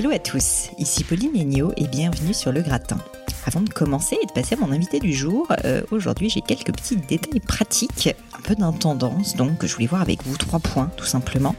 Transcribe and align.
Hello 0.00 0.12
à 0.12 0.18
tous, 0.18 0.70
ici 0.78 1.04
Pauline 1.04 1.36
et 1.76 1.86
bienvenue 1.86 2.32
sur 2.32 2.52
Le 2.52 2.62
Gratin. 2.62 2.96
Avant 3.44 3.60
de 3.60 3.68
commencer 3.68 4.16
et 4.22 4.24
de 4.24 4.32
passer 4.32 4.54
à 4.54 4.58
mon 4.58 4.72
invité 4.72 4.98
du 4.98 5.12
jour, 5.12 5.46
euh, 5.66 5.82
aujourd'hui 5.90 6.30
j'ai 6.30 6.40
quelques 6.40 6.72
petits 6.72 6.96
détails 6.96 7.40
pratiques, 7.40 8.08
un 8.32 8.40
peu 8.40 8.54
d'intendance, 8.54 9.36
donc 9.36 9.66
je 9.66 9.74
voulais 9.74 9.86
voir 9.86 10.00
avec 10.00 10.24
vous 10.24 10.38
trois 10.38 10.58
points 10.58 10.90
tout 10.96 11.04
simplement. 11.04 11.54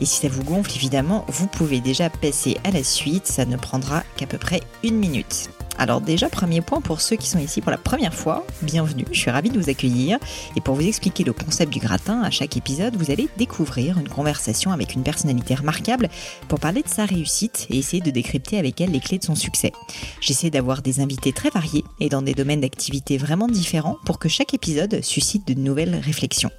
Et 0.00 0.04
si 0.04 0.20
ça 0.20 0.28
vous 0.28 0.44
gonfle, 0.44 0.70
évidemment, 0.76 1.24
vous 1.26 1.48
pouvez 1.48 1.80
déjà 1.80 2.10
passer 2.10 2.58
à 2.62 2.70
la 2.70 2.84
suite, 2.84 3.26
ça 3.26 3.44
ne 3.44 3.56
prendra 3.56 4.04
qu'à 4.16 4.28
peu 4.28 4.38
près 4.38 4.60
une 4.84 4.94
minute. 4.94 5.50
Alors 5.78 6.00
déjà, 6.00 6.28
premier 6.28 6.60
point 6.60 6.80
pour 6.80 7.00
ceux 7.00 7.16
qui 7.16 7.28
sont 7.28 7.38
ici 7.38 7.60
pour 7.60 7.70
la 7.70 7.78
première 7.78 8.14
fois, 8.14 8.46
bienvenue, 8.62 9.06
je 9.12 9.18
suis 9.18 9.30
ravie 9.30 9.50
de 9.50 9.58
vous 9.58 9.70
accueillir. 9.70 10.18
Et 10.56 10.60
pour 10.60 10.74
vous 10.74 10.86
expliquer 10.86 11.24
le 11.24 11.32
concept 11.32 11.72
du 11.72 11.78
gratin, 11.78 12.22
à 12.22 12.30
chaque 12.30 12.56
épisode, 12.56 12.96
vous 12.96 13.10
allez 13.10 13.28
découvrir 13.38 13.98
une 13.98 14.08
conversation 14.08 14.72
avec 14.72 14.94
une 14.94 15.02
personnalité 15.02 15.54
remarquable 15.54 16.08
pour 16.48 16.60
parler 16.60 16.82
de 16.82 16.88
sa 16.88 17.06
réussite 17.06 17.66
et 17.70 17.78
essayer 17.78 18.02
de 18.02 18.10
décrypter 18.10 18.58
avec 18.58 18.80
elle 18.80 18.90
les 18.90 19.00
clés 19.00 19.18
de 19.18 19.24
son 19.24 19.34
succès. 19.34 19.72
J'essaie 20.20 20.50
d'avoir 20.50 20.82
des 20.82 21.00
invités 21.00 21.32
très 21.32 21.50
variés 21.50 21.84
et 21.98 22.08
dans 22.08 22.22
des 22.22 22.34
domaines 22.34 22.60
d'activité 22.60 23.16
vraiment 23.16 23.48
différents 23.48 23.96
pour 24.04 24.18
que 24.18 24.28
chaque 24.28 24.54
épisode 24.54 25.02
suscite 25.02 25.46
de 25.48 25.54
nouvelles 25.54 25.96
réflexions. 25.96 26.50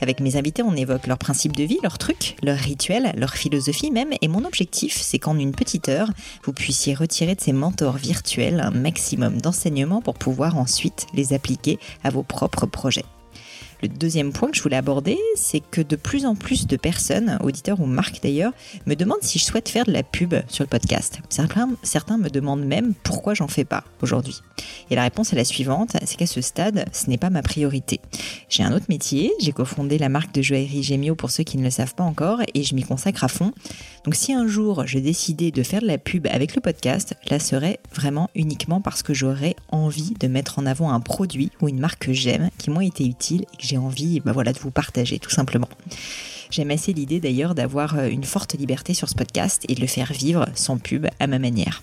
Avec 0.00 0.20
mes 0.20 0.36
invités, 0.36 0.62
on 0.62 0.74
évoque 0.74 1.06
leurs 1.06 1.18
principes 1.18 1.56
de 1.56 1.62
vie, 1.62 1.78
leurs 1.82 1.98
trucs, 1.98 2.36
leurs 2.42 2.58
rituels, 2.58 3.12
leur 3.16 3.34
philosophie 3.34 3.90
même. 3.90 4.10
Et 4.20 4.28
mon 4.28 4.44
objectif, 4.44 5.00
c'est 5.00 5.18
qu'en 5.18 5.38
une 5.38 5.52
petite 5.52 5.88
heure, 5.88 6.10
vous 6.44 6.52
puissiez 6.52 6.94
retirer 6.94 7.34
de 7.34 7.40
ces 7.40 7.52
mentors 7.52 7.96
virtuels 7.96 8.60
un 8.60 8.70
maximum 8.70 9.40
d'enseignements 9.40 10.02
pour 10.02 10.14
pouvoir 10.14 10.58
ensuite 10.58 11.06
les 11.14 11.32
appliquer 11.32 11.78
à 12.02 12.10
vos 12.10 12.22
propres 12.22 12.66
projets. 12.66 13.04
Le 13.82 13.88
deuxième 13.88 14.32
point 14.32 14.48
que 14.48 14.56
je 14.56 14.62
voulais 14.62 14.76
aborder, 14.76 15.18
c'est 15.34 15.58
que 15.58 15.80
de 15.80 15.96
plus 15.96 16.24
en 16.24 16.36
plus 16.36 16.68
de 16.68 16.76
personnes, 16.76 17.36
auditeurs 17.42 17.80
ou 17.80 17.86
marques 17.86 18.20
d'ailleurs, 18.22 18.52
me 18.86 18.94
demandent 18.94 19.22
si 19.22 19.40
je 19.40 19.44
souhaite 19.44 19.68
faire 19.68 19.84
de 19.86 19.90
la 19.90 20.04
pub 20.04 20.34
sur 20.46 20.62
le 20.62 20.68
podcast. 20.68 21.18
Certains, 21.28 21.66
me 22.16 22.28
demandent 22.28 22.64
même 22.64 22.94
pourquoi 23.02 23.34
j'en 23.34 23.48
fais 23.48 23.64
pas 23.64 23.82
aujourd'hui. 24.00 24.40
Et 24.90 24.94
la 24.94 25.02
réponse 25.02 25.32
est 25.32 25.36
la 25.36 25.44
suivante, 25.44 25.96
c'est 26.04 26.16
qu'à 26.16 26.26
ce 26.26 26.40
stade, 26.40 26.84
ce 26.92 27.10
n'est 27.10 27.18
pas 27.18 27.30
ma 27.30 27.42
priorité. 27.42 28.00
J'ai 28.48 28.62
un 28.62 28.72
autre 28.72 28.86
métier, 28.88 29.32
j'ai 29.40 29.50
cofondé 29.50 29.98
la 29.98 30.08
marque 30.08 30.32
de 30.32 30.42
joaillerie 30.42 30.84
Gemio 30.84 31.16
pour 31.16 31.32
ceux 31.32 31.42
qui 31.42 31.58
ne 31.58 31.64
le 31.64 31.70
savent 31.70 31.96
pas 31.96 32.04
encore 32.04 32.40
et 32.54 32.62
je 32.62 32.76
m'y 32.76 32.84
consacre 32.84 33.24
à 33.24 33.28
fond. 33.28 33.52
Donc 34.04 34.14
si 34.14 34.32
un 34.32 34.46
jour 34.46 34.86
je 34.86 35.00
décidais 35.00 35.50
de 35.50 35.62
faire 35.64 35.80
de 35.80 35.86
la 35.86 35.98
pub 35.98 36.28
avec 36.28 36.54
le 36.54 36.60
podcast, 36.60 37.16
là 37.30 37.40
serait 37.40 37.80
vraiment 37.92 38.30
uniquement 38.36 38.80
parce 38.80 39.02
que 39.02 39.14
j'aurais 39.14 39.56
envie 39.70 40.14
de 40.20 40.28
mettre 40.28 40.60
en 40.60 40.66
avant 40.66 40.92
un 40.92 41.00
produit 41.00 41.50
ou 41.60 41.68
une 41.68 41.80
marque 41.80 42.06
que 42.06 42.12
j'aime, 42.12 42.50
qui 42.58 42.70
m'ont 42.70 42.80
été 42.80 43.04
utiles 43.04 43.44
et 43.52 43.56
que 43.56 43.71
envie 43.78 44.20
bah 44.20 44.32
voilà, 44.32 44.52
de 44.52 44.58
vous 44.58 44.70
partager 44.70 45.18
tout 45.18 45.30
simplement. 45.30 45.68
J'aime 46.50 46.70
assez 46.70 46.92
l'idée 46.92 47.20
d'ailleurs 47.20 47.54
d'avoir 47.54 47.98
euh, 47.98 48.08
une 48.08 48.24
forte 48.24 48.54
liberté 48.54 48.94
sur 48.94 49.08
ce 49.08 49.14
podcast 49.14 49.64
et 49.68 49.74
de 49.74 49.80
le 49.80 49.86
faire 49.86 50.12
vivre 50.12 50.46
sans 50.54 50.78
pub 50.78 51.06
à 51.18 51.26
ma 51.26 51.38
manière. 51.38 51.82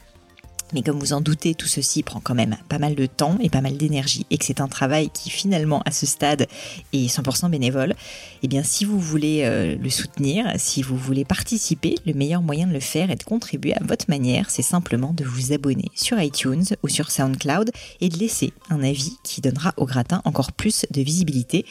Mais 0.74 0.81
comme 0.81 1.00
vous 1.00 1.13
en 1.13 1.22
doutez, 1.22 1.56
tout 1.56 1.68
ceci 1.68 2.03
prend 2.03 2.19
quand 2.19 2.35
même 2.35 2.57
pas 2.68 2.80
mal 2.80 2.96
de 2.96 3.06
temps 3.06 3.38
et 3.41 3.50
pas 3.50 3.62
mal 3.62 3.78
d'énergie 3.78 4.25
et 4.30 4.38
que 4.38 4.46
c'est 4.46 4.62
un 4.62 4.68
travail 4.68 5.09
qui 5.09 5.30
finalement 5.30 5.81
à 5.85 5.91
ce 5.91 6.06
stade 6.06 6.47
est 6.94 7.07
100% 7.07 7.50
bénévole, 7.50 7.96
eh 8.44 8.47
bien 8.47 8.63
si 8.63 8.85
vous 8.85 9.00
voulez 9.00 9.41
euh, 9.44 9.75
le 9.75 9.90
soutenir, 9.90 10.46
si 10.57 10.81
vous 10.81 10.97
voulez 10.97 11.25
participer, 11.25 11.96
le 12.06 12.13
meilleur 12.13 12.41
moyen 12.41 12.68
de 12.68 12.74
le 12.74 12.80
faire 12.80 13.09
et 13.09 13.16
de 13.16 13.24
contribuer 13.24 13.74
à 13.74 13.84
votre 13.84 14.06
manière, 14.09 14.50
c'est 14.50 14.62
simplement 14.62 15.13
de 15.13 15.24
vous 15.24 15.53
abonner 15.53 15.90
sur 15.96 16.22
iTunes 16.22 16.66
ou 16.84 16.88
sur 16.88 17.12
SoundCloud 17.12 17.72
et 18.01 18.09
de 18.09 18.18
laisser 18.18 18.53
un 18.69 18.84
avis 18.84 19.18
qui 19.24 19.41
donnera 19.41 19.74
au 19.78 19.86
gratin 19.86 20.22
encore 20.25 20.51
plus 20.51 20.86
de 20.91 21.01
visibilité. 21.01 21.66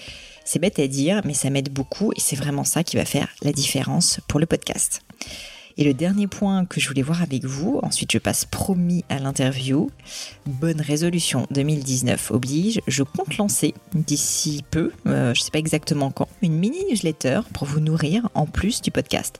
C'est 0.45 0.59
bête 0.59 0.79
à 0.79 0.87
dire, 0.87 1.21
mais 1.25 1.35
ça 1.35 1.51
m'aide 1.51 1.71
beaucoup 1.71 2.13
et 2.17 2.21
c'est 2.21 2.37
vraiment 2.37 2.65
ça 2.65 2.83
qui 2.83 2.97
va 2.97 3.05
faire 3.05 3.29
la 3.43 3.53
différence 3.53 4.21
pour 4.29 4.41
le 4.41 4.47
podcast. 4.47 5.03
Et 5.79 5.85
le 5.85 5.95
dernier 5.95 6.27
point 6.27 6.65
que 6.65 6.81
je 6.81 6.89
voulais 6.89 7.03
voir 7.03 7.23
avec 7.23 7.45
vous, 7.45 7.79
ensuite 7.85 8.11
je 8.11 8.19
passe 8.19 8.45
promis 8.45 9.05
à 9.09 9.21
l'interview. 9.21 9.91
Bonne 10.45 10.81
résolution 10.81 11.47
2019 11.53 12.33
oblige, 12.33 12.81
je 12.89 13.05
compte 13.05 13.37
lancer 13.37 13.75
d'ici 13.95 14.65
peu, 14.73 14.91
euh, 15.07 15.33
je 15.35 15.41
ne 15.41 15.45
sais 15.45 15.53
pas 15.53 15.61
exactement 15.61 16.11
quand, 16.11 16.29
une 16.43 16.55
mini 16.55 16.85
newsletter 16.91 17.43
pour 17.55 17.69
vous 17.69 17.79
nourrir 17.79 18.29
en 18.35 18.47
plus 18.47 18.83
du 18.83 18.91
podcast. 18.91 19.39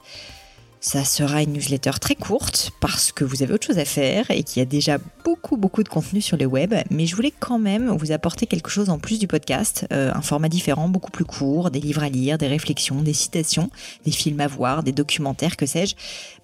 Ça 0.81 1.05
sera 1.05 1.43
une 1.43 1.55
newsletter 1.55 1.91
très 2.01 2.15
courte 2.15 2.71
parce 2.81 3.11
que 3.11 3.25
vous 3.25 3.43
avez 3.43 3.53
autre 3.53 3.67
chose 3.67 3.79
à 3.79 3.85
faire 3.85 4.31
et 4.31 4.45
qu'il 4.45 4.61
y 4.61 4.63
a 4.63 4.65
déjà 4.65 4.99
beaucoup 5.25 5.57
beaucoup 5.57 5.83
de 5.83 5.89
contenu 5.89 6.21
sur 6.21 6.37
le 6.37 6.47
web, 6.47 6.73
mais 6.91 7.07
je 7.07 7.17
voulais 7.17 7.33
quand 7.37 7.59
même 7.59 7.89
vous 7.97 8.13
apporter 8.13 8.47
quelque 8.47 8.71
chose 8.71 8.89
en 8.89 8.99
plus 8.99 9.19
du 9.19 9.27
podcast, 9.27 9.87
euh, 9.93 10.13
un 10.15 10.23
format 10.23 10.49
différent, 10.49 10.89
beaucoup 10.89 11.11
plus 11.11 11.25
court, 11.25 11.73
des 11.73 11.81
livres 11.81 12.05
à 12.05 12.09
lire, 12.09 12.39
des 12.39 12.47
réflexions, 12.47 13.03
des 13.03 13.13
citations, 13.13 13.71
des 14.05 14.13
films 14.13 14.41
à 14.41 14.47
voir, 14.47 14.85
des 14.85 14.93
documentaires, 14.93 15.57
que 15.57 15.67
sais-je. 15.67 15.97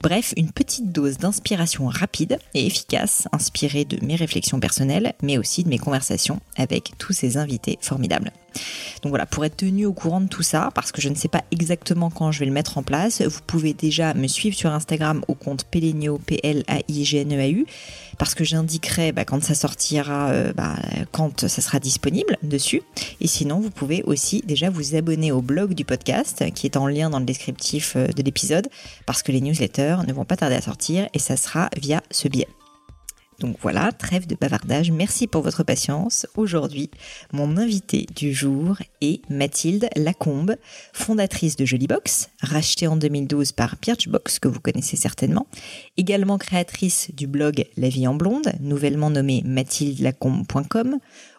Bref, 0.03 0.35
une 0.37 0.51
petite 0.51 0.91
dose 0.91 1.19
d'inspiration 1.19 1.87
rapide 1.87 2.39
et 2.55 2.67
efficace, 2.67 3.29
inspirée 3.33 3.85
de 3.85 4.05
mes 4.05 4.17
réflexions 4.17 4.59
personnelles, 4.59 5.15
mais 5.23 5.39
aussi 5.39 5.63
de 5.63 5.69
mes 5.69 5.79
conversations 5.79 6.41
avec 6.57 6.93
tous 6.99 7.13
ces 7.13 7.37
invités 7.37 7.79
formidables. 7.81 8.33
Donc 9.03 9.11
voilà, 9.11 9.27
pour 9.27 9.45
être 9.45 9.57
tenu 9.57 9.87
au 9.87 9.93
courant 9.93 10.21
de 10.21 10.29
tout 10.29 10.43
ça, 10.43 10.71
parce 10.75 10.93
que 10.93 11.01
je 11.01 11.09
ne 11.09 11.15
sais 11.15 11.29
pas 11.29 11.45
exactement 11.51 12.11
quand 12.11 12.33
je 12.33 12.41
vais 12.41 12.47
le 12.47 12.53
mettre 12.53 12.79
en 12.79 12.83
place, 12.83 13.23
vous 13.23 13.41
pouvez 13.47 13.75
déjà 13.75 14.15
me 14.15 14.27
suivre 14.27 14.57
sur 14.57 14.71
Instagram 14.71 15.23
au 15.29 15.35
compte 15.35 15.65
Pelenio, 15.65 16.19
P-L-A-I-G-N-E-A-U, 16.19 17.67
parce 18.19 18.35
que 18.35 18.45
j'indiquerai 18.45 19.13
bah, 19.13 19.25
quand 19.25 19.43
ça 19.43 19.55
sortira, 19.55 20.31
euh, 20.31 20.53
bah, 20.53 20.77
quand 21.13 21.47
ça 21.47 21.63
sera 21.63 21.79
disponible 21.79 22.37
dessus. 22.43 22.83
Et 23.21 23.27
sinon, 23.27 23.61
vous 23.61 23.71
pouvez 23.71 24.03
aussi 24.05 24.43
déjà 24.47 24.71
vous 24.71 24.95
abonner 24.95 25.33
au 25.33 25.43
blog 25.43 25.75
du 25.75 25.85
podcast, 25.85 26.45
qui 26.55 26.67
est 26.67 26.77
en 26.77 26.87
lien 26.87 27.11
dans 27.11 27.19
le 27.19 27.25
descriptif 27.25 27.95
euh, 27.97 28.07
de 28.09 28.23
l'épisode, 28.23 28.69
parce 29.07 29.23
que 29.23 29.33
les 29.33 29.41
newsletters 29.41 29.99
ne 30.07 30.13
vont 30.13 30.25
pas 30.25 30.37
tarder 30.37 30.57
à 30.57 30.63
sortir, 30.63 31.09
et 31.13 31.19
ça 31.19 31.37
sera 31.37 31.69
via 31.77 32.03
ce 32.11 32.29
biais. 32.29 32.49
Donc 33.41 33.57
voilà, 33.61 33.91
trêve 33.93 34.27
de 34.27 34.37
bavardage, 34.37 34.91
merci 34.91 35.27
pour 35.27 35.43
votre 35.43 35.65
patience. 35.65 36.27
Aujourd'hui, 36.37 36.91
mon 37.33 37.57
invité 37.57 38.07
du 38.15 38.33
jour 38.33 38.79
est 39.01 39.29
Mathilde 39.29 39.89
Lacombe, 39.97 40.57
fondatrice 40.93 41.57
de 41.57 41.65
Jolibox, 41.65 42.31
rachetée 42.41 42.87
en 42.87 42.97
2012 42.97 43.53
par 43.53 43.77
Birchbox, 43.83 44.39
que 44.39 44.49
vous 44.49 44.61
connaissez 44.61 44.97
certainement, 44.97 45.47
également 45.97 46.39
créatrice 46.39 47.11
du 47.15 47.27
blog 47.27 47.67
La 47.77 47.89
vie 47.89 48.07
en 48.07 48.15
blonde, 48.15 48.53
nouvellement 48.61 49.11
nommé 49.11 49.43
mathildelacombe.com, 49.45 50.99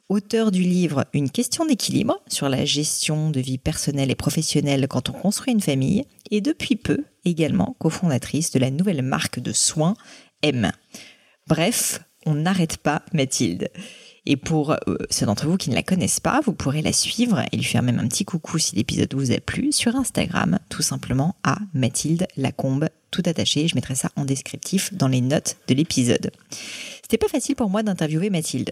auteur 0.10 0.52
du 0.52 0.62
livre 0.62 1.06
Une 1.14 1.30
question 1.30 1.66
d'équilibre 1.66 2.20
sur 2.28 2.50
la 2.50 2.66
gestion 2.66 3.30
de 3.30 3.40
vie 3.40 3.58
personnelle 3.58 4.12
et 4.12 4.16
professionnelle 4.16 4.88
quand 4.90 5.10
on 5.10 5.14
construit 5.14 5.54
une 5.54 5.62
famille, 5.62 6.06
et 6.30 6.42
depuis 6.42 6.76
peu 6.76 7.06
également 7.24 7.76
cofondatrice 7.80 8.52
de 8.52 8.60
la 8.60 8.70
nouvelle 8.70 9.02
marque 9.02 9.40
de 9.40 9.54
soins 9.54 9.96
M. 10.42 10.72
Bref, 11.48 12.02
on 12.26 12.36
n'arrête 12.36 12.78
pas 12.78 13.04
Mathilde. 13.14 13.70
Et 14.26 14.38
pour 14.38 14.72
euh, 14.72 14.78
ceux 15.12 15.28
d'entre 15.28 15.46
vous 15.46 15.58
qui 15.58 15.70
ne 15.70 15.76
la 15.76 15.84
connaissent 15.84 16.20
pas, 16.20 16.42
vous 16.44 16.54
pourrez 16.54 16.82
la 16.82 16.94
suivre 16.94 17.44
et 17.52 17.58
lui 17.58 17.64
faire 17.64 17.84
même 17.84 18.00
un 18.00 18.08
petit 18.08 18.26
coucou 18.26 18.58
si 18.58 18.76
l'épisode 18.76 19.14
vous 19.14 19.32
a 19.32 19.40
plu 19.40 19.72
sur 19.72 19.96
Instagram, 19.96 20.58
tout 20.70 20.82
simplement 20.82 21.36
à 21.44 21.60
Mathilde 21.76 22.28
Lacombe, 22.36 22.90
tout 23.12 23.22
attaché. 23.26 23.68
Je 23.68 23.76
mettrai 23.76 23.94
ça 23.94 24.10
en 24.16 24.26
descriptif 24.26 24.94
dans 24.94 25.08
les 25.08 25.22
notes 25.22 25.58
de 25.68 25.76
l'épisode. 25.76 26.32
C'était 27.06 27.20
pas 27.20 27.28
facile 27.28 27.56
pour 27.56 27.70
moi 27.70 27.84
d'interviewer 27.84 28.32
Mathilde. 28.32 28.72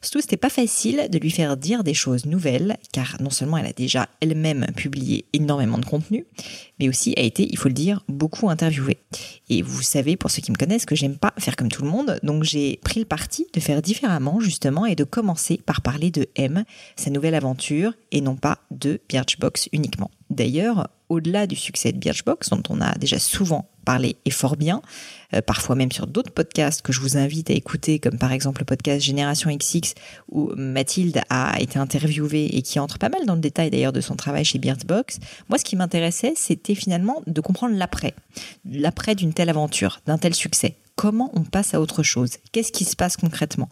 Surtout, 0.00 0.22
c'était 0.22 0.38
pas 0.38 0.48
facile 0.48 1.06
de 1.10 1.18
lui 1.18 1.30
faire 1.30 1.58
dire 1.58 1.84
des 1.84 1.92
choses 1.92 2.24
nouvelles, 2.24 2.78
car 2.94 3.18
non 3.20 3.28
seulement 3.28 3.58
elle 3.58 3.66
a 3.66 3.74
déjà 3.74 4.08
elle-même 4.22 4.64
publié 4.74 5.26
énormément 5.34 5.76
de 5.76 5.84
contenu, 5.84 6.24
mais 6.80 6.88
aussi 6.88 7.12
a 7.18 7.20
été, 7.20 7.46
il 7.46 7.58
faut 7.58 7.68
le 7.68 7.74
dire, 7.74 8.02
beaucoup 8.08 8.48
interviewée. 8.48 8.96
Et 9.50 9.60
vous 9.60 9.82
savez, 9.82 10.16
pour 10.16 10.30
ceux 10.30 10.40
qui 10.40 10.50
me 10.50 10.56
connaissent, 10.56 10.86
que 10.86 10.94
j'aime 10.94 11.18
pas 11.18 11.34
faire 11.36 11.56
comme 11.56 11.68
tout 11.68 11.82
le 11.82 11.90
monde, 11.90 12.18
donc 12.22 12.42
j'ai 12.42 12.80
pris 12.82 13.00
le 13.00 13.06
parti 13.06 13.46
de 13.52 13.60
faire 13.60 13.82
différemment, 13.82 14.40
justement, 14.40 14.86
et 14.86 14.94
de 14.94 15.04
commencer 15.04 15.58
par 15.58 15.82
parler 15.82 16.10
de 16.10 16.26
M, 16.36 16.64
sa 16.96 17.10
nouvelle 17.10 17.34
aventure, 17.34 17.92
et 18.12 18.22
non 18.22 18.36
pas 18.36 18.60
de 18.70 18.98
Birchbox 19.10 19.68
uniquement. 19.72 20.10
D'ailleurs, 20.30 20.88
au-delà 21.10 21.46
du 21.46 21.54
succès 21.54 21.92
de 21.92 21.98
Birchbox, 21.98 22.48
dont 22.48 22.62
on 22.70 22.80
a 22.80 22.94
déjà 22.94 23.18
souvent 23.18 23.68
parlé 23.84 24.16
et 24.24 24.30
fort 24.30 24.56
bien, 24.56 24.82
euh, 25.34 25.40
parfois 25.40 25.76
même 25.76 25.92
sur 25.92 26.06
d'autres 26.06 26.32
podcasts 26.32 26.82
que 26.82 26.92
je 26.92 27.00
vous 27.00 27.16
invite 27.16 27.50
à 27.50 27.54
écouter, 27.54 27.98
comme 27.98 28.18
par 28.18 28.32
exemple 28.32 28.62
le 28.62 28.64
podcast 28.64 29.04
Génération 29.04 29.54
XX, 29.54 29.94
où 30.30 30.52
Mathilde 30.56 31.22
a 31.30 31.60
été 31.60 31.78
interviewée 31.78 32.56
et 32.56 32.62
qui 32.62 32.78
entre 32.80 32.98
pas 32.98 33.08
mal 33.08 33.26
dans 33.26 33.34
le 33.34 33.40
détail 33.40 33.70
d'ailleurs 33.70 33.92
de 33.92 34.00
son 34.00 34.16
travail 34.16 34.44
chez 34.44 34.58
Birchbox. 34.58 35.18
Moi, 35.48 35.58
ce 35.58 35.64
qui 35.64 35.76
m'intéressait, 35.76 36.34
c'était 36.36 36.74
finalement 36.74 37.22
de 37.26 37.40
comprendre 37.40 37.76
l'après, 37.76 38.14
l'après 38.70 39.14
d'une 39.14 39.32
telle 39.32 39.50
aventure, 39.50 40.00
d'un 40.06 40.18
tel 40.18 40.34
succès. 40.34 40.76
Comment 40.96 41.30
on 41.34 41.42
passe 41.42 41.74
à 41.74 41.80
autre 41.80 42.04
chose? 42.04 42.36
Qu'est-ce 42.52 42.70
qui 42.70 42.84
se 42.84 42.94
passe 42.94 43.16
concrètement? 43.16 43.68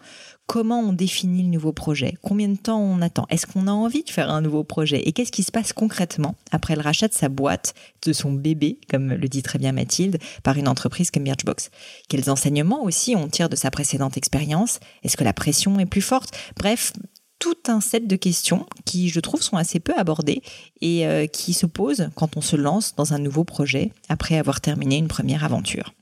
Comment 0.52 0.81
on 0.81 0.93
définit 0.93 1.44
le 1.44 1.49
nouveau 1.49 1.72
projet, 1.72 2.19
combien 2.20 2.46
de 2.46 2.58
temps 2.58 2.78
on 2.78 3.00
attend, 3.00 3.26
est-ce 3.31 3.46
qu'on 3.46 3.69
a 3.69 3.70
envie 3.70 4.02
de 4.02 4.10
faire 4.10 4.28
un 4.28 4.43
nouveau 4.43 4.64
projet? 4.64 5.00
Et 5.08 5.12
qu'est-ce 5.12 5.32
qui 5.32 5.44
se 5.44 5.50
passe 5.50 5.72
concrètement 5.72 6.34
après 6.50 6.76
le 6.76 6.82
rachat 6.82 7.08
de 7.08 7.14
sa 7.14 7.31
boîte, 7.31 7.72
de 8.04 8.12
son 8.12 8.32
bébé, 8.32 8.78
comme 8.90 9.14
le 9.14 9.28
dit 9.28 9.43
très 9.43 9.58
bien 9.58 9.72
Mathilde, 9.72 10.19
par 10.43 10.58
une 10.58 10.69
entreprise 10.69 11.10
comme 11.10 11.25
Birchbox. 11.25 11.70
Quels 12.10 12.28
enseignements 12.28 12.82
aussi 12.82 13.16
on 13.16 13.28
tire 13.28 13.49
de 13.49 13.56
sa 13.56 13.70
précédente 13.70 14.19
expérience? 14.19 14.78
Est-ce 15.02 15.16
que 15.16 15.25
la 15.25 15.32
pression 15.32 15.81
est 15.81 15.87
plus 15.87 16.02
forte? 16.02 16.37
Bref, 16.58 16.93
tout 17.38 17.56
un 17.69 17.81
set 17.81 18.06
de 18.06 18.16
questions 18.16 18.66
qui, 18.84 19.08
je 19.08 19.20
trouve, 19.20 19.40
sont 19.40 19.56
assez 19.56 19.81
peu 19.81 19.94
abordées 19.96 20.43
et 20.82 21.06
euh, 21.06 21.26
qui 21.26 21.55
se 21.55 21.64
posent 21.64 22.10
quand 22.14 22.37
on 22.37 22.43
se 22.43 22.56
lance 22.56 22.94
dans 22.94 23.14
un 23.14 23.19
nouveau 23.19 23.44
projet 23.44 23.90
après 24.10 24.37
avoir 24.37 24.60
terminé 24.60 24.98
une 24.98 25.08
première 25.08 25.44
aventure. 25.44 25.94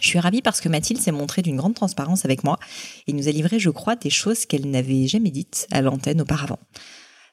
Je 0.00 0.08
suis 0.08 0.18
ravie 0.18 0.42
parce 0.42 0.60
que 0.60 0.68
Mathilde 0.68 1.00
s'est 1.00 1.12
montrée 1.12 1.42
d'une 1.42 1.56
grande 1.56 1.74
transparence 1.74 2.24
avec 2.24 2.44
moi 2.44 2.58
et 3.06 3.12
nous 3.12 3.28
a 3.28 3.30
livré, 3.30 3.58
je 3.58 3.70
crois, 3.70 3.96
des 3.96 4.10
choses 4.10 4.46
qu'elle 4.46 4.70
n'avait 4.70 5.06
jamais 5.06 5.30
dites 5.30 5.66
à 5.70 5.82
l'antenne 5.82 6.20
auparavant. 6.20 6.58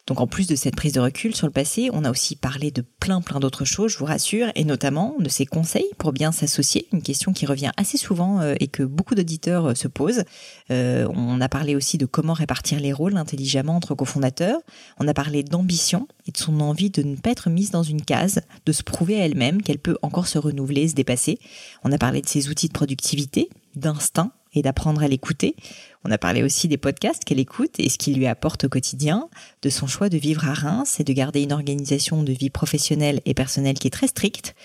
Donc 0.08 0.22
en 0.22 0.28
plus 0.28 0.48
de 0.48 0.56
cette 0.56 0.76
prise 0.76 0.94
de 0.94 1.02
recul 1.02 1.36
sur 1.36 1.48
le 1.48 1.52
passé, 1.52 1.90
on 1.92 2.06
a 2.06 2.10
aussi 2.10 2.38
parlé 2.38 2.72
de 2.72 2.82
plein 2.82 3.22
plein 3.22 3.42
d'autres 3.42 3.66
choses, 3.66 3.92
je 3.92 3.98
vous 3.98 4.06
rassure, 4.06 4.48
et 4.56 4.64
notamment 4.64 5.16
de 5.20 5.28
ses 5.28 5.46
conseils 5.46 5.90
pour 5.98 6.14
bien 6.14 6.32
s'associer, 6.32 6.88
une 6.94 7.02
question 7.02 7.34
qui 7.34 7.46
revient 7.46 7.72
assez 7.76 7.98
souvent 7.98 8.40
euh, 8.40 8.56
et 8.62 8.68
que 8.68 8.84
beaucoup 8.84 9.16
d'auditeurs 9.16 9.68
euh, 9.68 9.76
se 9.76 9.90
posent. 9.90 10.24
Euh, 10.72 11.08
on 11.14 11.42
a 11.42 11.50
parlé 11.50 11.76
aussi 11.76 11.98
de 11.98 12.06
comment 12.06 12.34
répartir 12.34 12.80
les 12.80 12.94
rôles 12.94 13.18
intelligemment 13.18 13.76
entre 13.76 13.96
cofondateurs. 13.96 14.60
On 14.98 15.08
a 15.10 15.14
parlé 15.14 15.44
d'ambition 15.44 16.08
et 16.26 16.32
de 16.32 16.38
son 16.38 16.62
envie 16.62 16.90
de 16.90 17.04
ne 17.04 17.18
pas 17.18 17.32
être 17.32 17.50
mise 17.50 17.72
dans 17.72 17.84
une 17.84 18.02
case, 18.02 18.40
de 18.66 18.72
se 18.72 18.84
prouver 18.84 19.22
à 19.22 19.26
elle-même 19.26 19.62
qu'elle 19.62 19.80
peut 19.80 19.98
encore 20.02 20.28
se 20.28 20.38
renouveler, 20.38 20.88
se 20.88 20.96
dépasser. 20.96 21.38
On 21.84 21.92
a 21.92 21.98
parlé 21.98 22.22
de 22.22 22.28
ses 22.28 22.48
outils 22.48 22.70
de 22.70 22.74
productivité, 22.74 23.50
d'instinct 23.76 24.32
et 24.54 24.62
d'apprendre 24.62 25.04
à 25.04 25.08
l'écouter. 25.08 25.56
On 26.04 26.12
a 26.12 26.18
parlé 26.18 26.44
aussi 26.44 26.68
des 26.68 26.78
podcasts 26.78 27.24
qu'elle 27.24 27.40
écoute 27.40 27.80
et 27.80 27.90
ce 27.90 27.98
qu'ils 27.98 28.16
lui 28.16 28.28
apportent 28.28 28.66
au 28.66 28.70
quotidien, 28.70 29.30
de 29.62 29.70
son 29.70 29.88
choix 29.88 30.10
de 30.10 30.18
vivre 30.18 30.48
à 30.48 30.54
Reims 30.54 31.00
et 31.00 31.04
de 31.04 31.14
garder 31.14 31.42
une 31.42 31.54
organisation 31.54 32.24
de 32.24 32.34
vie 32.34 32.50
professionnelle 32.50 33.22
et 33.26 33.34
personnelle 33.34 33.78
qui 33.78 33.88
est 33.88 33.92
très 33.92 34.08
stricte. 34.08 34.56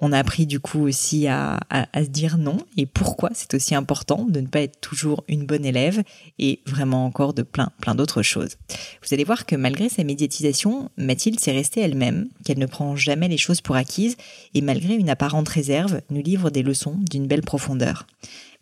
On 0.00 0.12
a 0.12 0.18
appris 0.18 0.46
du 0.46 0.60
coup 0.60 0.80
aussi 0.80 1.28
à, 1.28 1.60
se 1.94 2.08
dire 2.08 2.38
non 2.38 2.56
et 2.76 2.86
pourquoi 2.86 3.30
c'est 3.34 3.52
aussi 3.52 3.74
important 3.74 4.24
de 4.24 4.40
ne 4.40 4.46
pas 4.46 4.62
être 4.62 4.80
toujours 4.80 5.24
une 5.28 5.44
bonne 5.44 5.64
élève 5.64 6.02
et 6.38 6.60
vraiment 6.66 7.04
encore 7.04 7.34
de 7.34 7.42
plein 7.42 7.70
plein 7.82 7.94
d'autres 7.94 8.22
choses. 8.22 8.56
Vous 9.02 9.12
allez 9.12 9.24
voir 9.24 9.44
que 9.44 9.56
malgré 9.56 9.90
sa 9.90 10.02
médiatisation, 10.02 10.90
Mathilde 10.96 11.38
s'est 11.38 11.52
restée 11.52 11.82
elle-même, 11.82 12.28
qu'elle 12.44 12.58
ne 12.58 12.66
prend 12.66 12.96
jamais 12.96 13.28
les 13.28 13.36
choses 13.36 13.60
pour 13.60 13.76
acquises 13.76 14.16
et 14.54 14.62
malgré 14.62 14.94
une 14.94 15.10
apparente 15.10 15.48
réserve, 15.48 16.00
nous 16.08 16.22
livre 16.22 16.50
des 16.50 16.62
leçons 16.62 16.96
d'une 16.98 17.26
belle 17.26 17.42
profondeur. 17.42 18.06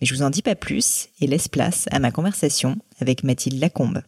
Mais 0.01 0.07
je 0.07 0.15
vous 0.15 0.23
en 0.23 0.31
dis 0.31 0.43
pas 0.43 0.55
plus 0.55 1.09
et 1.21 1.27
laisse 1.27 1.49
place 1.49 1.87
à 1.91 1.99
ma 1.99 2.11
conversation 2.11 2.77
avec 3.01 3.25
Mathilde 3.25 3.61
Lacombe. 3.61 4.03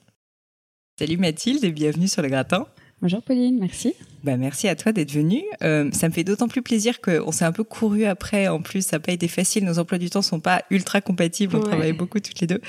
Salut 0.98 1.16
Mathilde 1.16 1.64
et 1.64 1.72
bienvenue 1.72 2.08
sur 2.08 2.22
le 2.22 2.28
gratin. 2.28 2.66
Bonjour 3.02 3.22
Pauline, 3.22 3.58
merci. 3.58 3.94
Bah 4.22 4.36
merci 4.36 4.68
à 4.68 4.76
toi 4.76 4.92
d'être 4.92 5.10
venue. 5.10 5.42
Euh, 5.62 5.90
ça 5.92 6.06
me 6.06 6.12
fait 6.12 6.22
d'autant 6.22 6.48
plus 6.48 6.60
plaisir 6.60 7.00
qu'on 7.00 7.32
s'est 7.32 7.46
un 7.46 7.52
peu 7.52 7.64
couru 7.64 8.04
après. 8.04 8.46
En 8.48 8.60
plus, 8.60 8.84
ça 8.84 8.96
n'a 8.96 9.00
pas 9.00 9.12
été 9.12 9.26
facile. 9.26 9.64
Nos 9.64 9.78
emplois 9.78 9.96
du 9.96 10.10
temps 10.10 10.20
sont 10.20 10.38
pas 10.38 10.62
ultra 10.70 11.00
compatibles. 11.00 11.56
On 11.56 11.60
travaille 11.60 11.94
beaucoup 11.94 12.20
toutes 12.20 12.38
les 12.40 12.46
deux. 12.46 12.60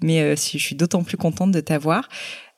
Mais 0.00 0.20
euh, 0.20 0.36
je 0.36 0.58
suis 0.58 0.76
d'autant 0.76 1.02
plus 1.02 1.16
contente 1.16 1.50
de 1.50 1.60
t'avoir. 1.60 2.08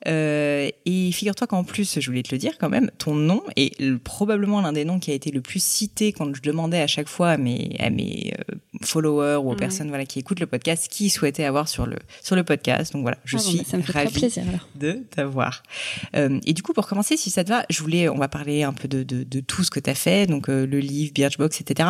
Euh, 0.07 0.69
et 0.85 1.11
figure-toi 1.11 1.47
qu'en 1.47 1.63
plus, 1.63 1.99
je 1.99 2.05
voulais 2.07 2.23
te 2.23 2.33
le 2.33 2.39
dire 2.39 2.57
quand 2.57 2.69
même, 2.69 2.91
ton 2.97 3.15
nom 3.15 3.41
est 3.55 3.79
probablement 3.99 4.61
l'un 4.61 4.73
des 4.73 4.85
noms 4.85 4.99
qui 4.99 5.11
a 5.11 5.13
été 5.13 5.31
le 5.31 5.41
plus 5.41 5.63
cité 5.63 6.11
quand 6.11 6.33
je 6.35 6.41
demandais 6.41 6.81
à 6.81 6.87
chaque 6.87 7.07
fois 7.07 7.29
à 7.29 7.37
mes, 7.37 7.75
à 7.79 7.89
mes 7.89 8.33
euh, 8.37 8.55
followers 8.81 9.37
ou 9.43 9.51
aux 9.51 9.55
personnes 9.55 9.89
voilà 9.89 10.05
qui 10.05 10.19
écoutent 10.19 10.39
le 10.39 10.47
podcast 10.47 10.87
qui 10.89 11.09
souhaitaient 11.09 11.45
avoir 11.45 11.67
sur 11.67 11.85
le 11.85 11.97
sur 12.21 12.35
le 12.35 12.43
podcast. 12.43 12.93
Donc 12.93 13.03
voilà, 13.03 13.17
je 13.23 13.37
ah 13.37 13.39
suis 13.39 13.61
bah, 13.71 13.79
ravie 13.93 14.29
de 14.75 14.91
t'avoir. 15.09 15.63
Euh, 16.15 16.39
et 16.45 16.53
du 16.53 16.61
coup, 16.61 16.73
pour 16.73 16.87
commencer, 16.87 17.17
si 17.17 17.29
ça 17.29 17.43
te 17.43 17.49
va, 17.49 17.65
je 17.69 17.81
voulais, 17.81 18.09
on 18.09 18.17
va 18.17 18.27
parler 18.27 18.63
un 18.63 18.73
peu 18.73 18.87
de, 18.87 19.03
de, 19.03 19.23
de 19.23 19.39
tout 19.39 19.63
ce 19.63 19.71
que 19.71 19.79
tu 19.79 19.89
as 19.89 19.95
fait, 19.95 20.27
donc 20.27 20.49
euh, 20.49 20.65
le 20.65 20.79
livre, 20.79 21.13
Birchbox, 21.13 21.61
etc. 21.61 21.89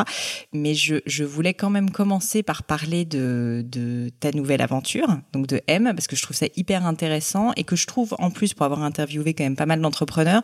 Mais 0.51 0.74
je, 0.74 0.95
je 1.06 1.24
voulais 1.24 1.54
quand 1.54 1.69
même 1.69 1.89
commencer 1.89 2.44
par 2.44 2.63
parler 2.63 3.06
de, 3.06 3.66
de 3.68 4.09
ta 4.19 4.31
nouvelle 4.31 4.62
aventure, 4.62 5.07
donc 5.31 5.48
de 5.48 5.62
M, 5.68 5.92
parce 5.95 6.07
que 6.07 6.16
je 6.16 6.21
trouve 6.21 6.36
ça 6.36 6.48
hyper 6.56 6.86
intéressant 6.86 7.51
et 7.56 7.63
que 7.63 7.75
je 7.75 7.88
trouve 7.88 8.02
en 8.19 8.31
plus, 8.31 8.53
pour 8.53 8.65
avoir 8.65 8.83
interviewé 8.83 9.33
quand 9.33 9.44
même 9.44 9.55
pas 9.55 9.65
mal 9.65 9.81
d'entrepreneurs, 9.81 10.44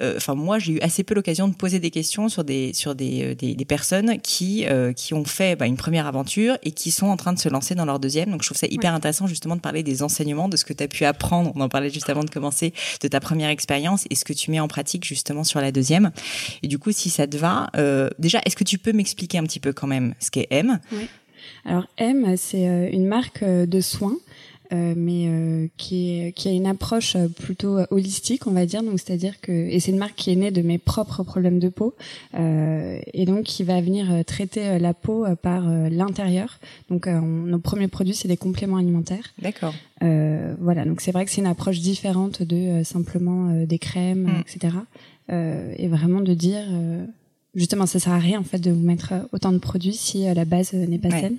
euh, 0.00 0.14
enfin 0.16 0.36
moi 0.36 0.60
j'ai 0.60 0.74
eu 0.74 0.80
assez 0.80 1.02
peu 1.02 1.14
l'occasion 1.14 1.48
de 1.48 1.54
poser 1.54 1.80
des 1.80 1.90
questions 1.90 2.28
sur 2.28 2.44
des 2.44 2.72
sur 2.72 2.94
des, 2.94 3.24
euh, 3.24 3.34
des, 3.34 3.56
des 3.56 3.64
personnes 3.64 4.20
qui 4.20 4.64
euh, 4.66 4.92
qui 4.92 5.12
ont 5.12 5.24
fait 5.24 5.56
bah, 5.56 5.66
une 5.66 5.76
première 5.76 6.06
aventure 6.06 6.56
et 6.62 6.70
qui 6.70 6.92
sont 6.92 7.06
en 7.06 7.16
train 7.16 7.32
de 7.32 7.38
se 7.38 7.48
lancer 7.48 7.74
dans 7.74 7.84
leur 7.84 7.98
deuxième. 7.98 8.30
Donc 8.30 8.42
je 8.42 8.48
trouve 8.48 8.58
ça 8.58 8.68
hyper 8.68 8.94
intéressant 8.94 9.26
justement 9.26 9.56
de 9.56 9.60
parler 9.60 9.82
des 9.82 10.02
enseignements, 10.04 10.48
de 10.48 10.56
ce 10.56 10.64
que 10.64 10.72
tu 10.72 10.84
as 10.84 10.88
pu 10.88 11.04
apprendre. 11.04 11.50
On 11.56 11.60
en 11.60 11.68
parlait 11.68 11.90
juste 11.90 12.08
avant 12.10 12.22
de 12.22 12.30
commencer 12.30 12.72
de 13.00 13.08
ta 13.08 13.18
première 13.18 13.50
expérience 13.50 14.04
et 14.10 14.14
ce 14.14 14.24
que 14.24 14.32
tu 14.32 14.52
mets 14.52 14.60
en 14.60 14.68
pratique 14.68 15.04
justement 15.04 15.42
sur 15.42 15.60
la 15.60 15.72
deuxième. 15.72 16.12
Et 16.62 16.68
du 16.68 16.78
coup, 16.78 16.92
si 16.92 17.10
ça 17.10 17.26
te 17.26 17.36
va, 17.36 17.70
déjà, 18.18 18.40
est-ce 18.44 18.56
que 18.56 18.64
tu 18.64 18.78
peux 18.78 18.92
m'expliquer 18.92 19.38
un 19.38 19.44
petit 19.44 19.60
peu 19.60 19.72
quand 19.72 19.86
même 19.86 20.14
ce 20.20 20.30
qu'est 20.30 20.46
M? 20.50 20.78
Oui. 20.92 21.08
Alors 21.64 21.86
M, 21.96 22.36
c'est 22.36 22.90
une 22.92 23.06
marque 23.06 23.44
de 23.44 23.80
soins 23.80 24.16
euh, 24.70 24.92
mais 24.94 25.28
euh, 25.28 25.66
qui, 25.78 26.10
est, 26.10 26.32
qui 26.32 26.48
a 26.48 26.52
une 26.52 26.66
approche 26.66 27.16
euh, 27.16 27.28
plutôt 27.28 27.78
holistique, 27.90 28.46
on 28.46 28.50
va 28.50 28.66
dire. 28.66 28.82
Donc, 28.82 29.00
c'est-à-dire 29.00 29.40
que 29.40 29.50
et 29.52 29.80
c'est 29.80 29.92
une 29.92 29.98
marque 29.98 30.14
qui 30.14 30.30
est 30.30 30.36
née 30.36 30.50
de 30.50 30.60
mes 30.60 30.76
propres 30.76 31.22
problèmes 31.22 31.58
de 31.58 31.70
peau 31.70 31.94
et 32.34 33.24
donc 33.24 33.44
qui 33.44 33.64
va 33.64 33.80
venir 33.80 34.24
traiter 34.26 34.78
la 34.78 34.94
peau 34.94 35.26
par 35.42 35.62
l'intérieur. 35.62 36.58
Donc, 36.90 37.06
nos 37.06 37.58
premiers 37.58 37.88
produits, 37.88 38.14
c'est 38.14 38.28
des 38.28 38.36
compléments 38.36 38.76
alimentaires. 38.76 39.32
D'accord. 39.40 39.74
voilà. 40.00 40.84
Donc, 40.84 41.00
c'est 41.00 41.12
vrai 41.12 41.24
que 41.24 41.30
c'est 41.30 41.40
une 41.40 41.46
approche 41.46 41.80
différente 41.80 42.42
de 42.42 42.82
simplement 42.84 43.64
des 43.64 43.78
crèmes, 43.78 44.24
mm. 44.24 44.40
etc. 44.40 44.74
et 45.78 45.88
vraiment 45.88 46.20
de 46.20 46.34
dire 46.34 46.64
justement, 47.54 47.86
ça 47.86 47.98
sert 47.98 48.12
à 48.12 48.18
rien 48.18 48.40
en 48.40 48.44
fait 48.44 48.58
de 48.58 48.70
vous 48.70 48.84
mettre 48.84 49.14
autant 49.32 49.52
de 49.52 49.58
produits 49.58 49.94
si 49.94 50.24
la 50.32 50.44
base 50.44 50.72
n'est 50.72 50.98
pas 50.98 51.10
saine. 51.10 51.38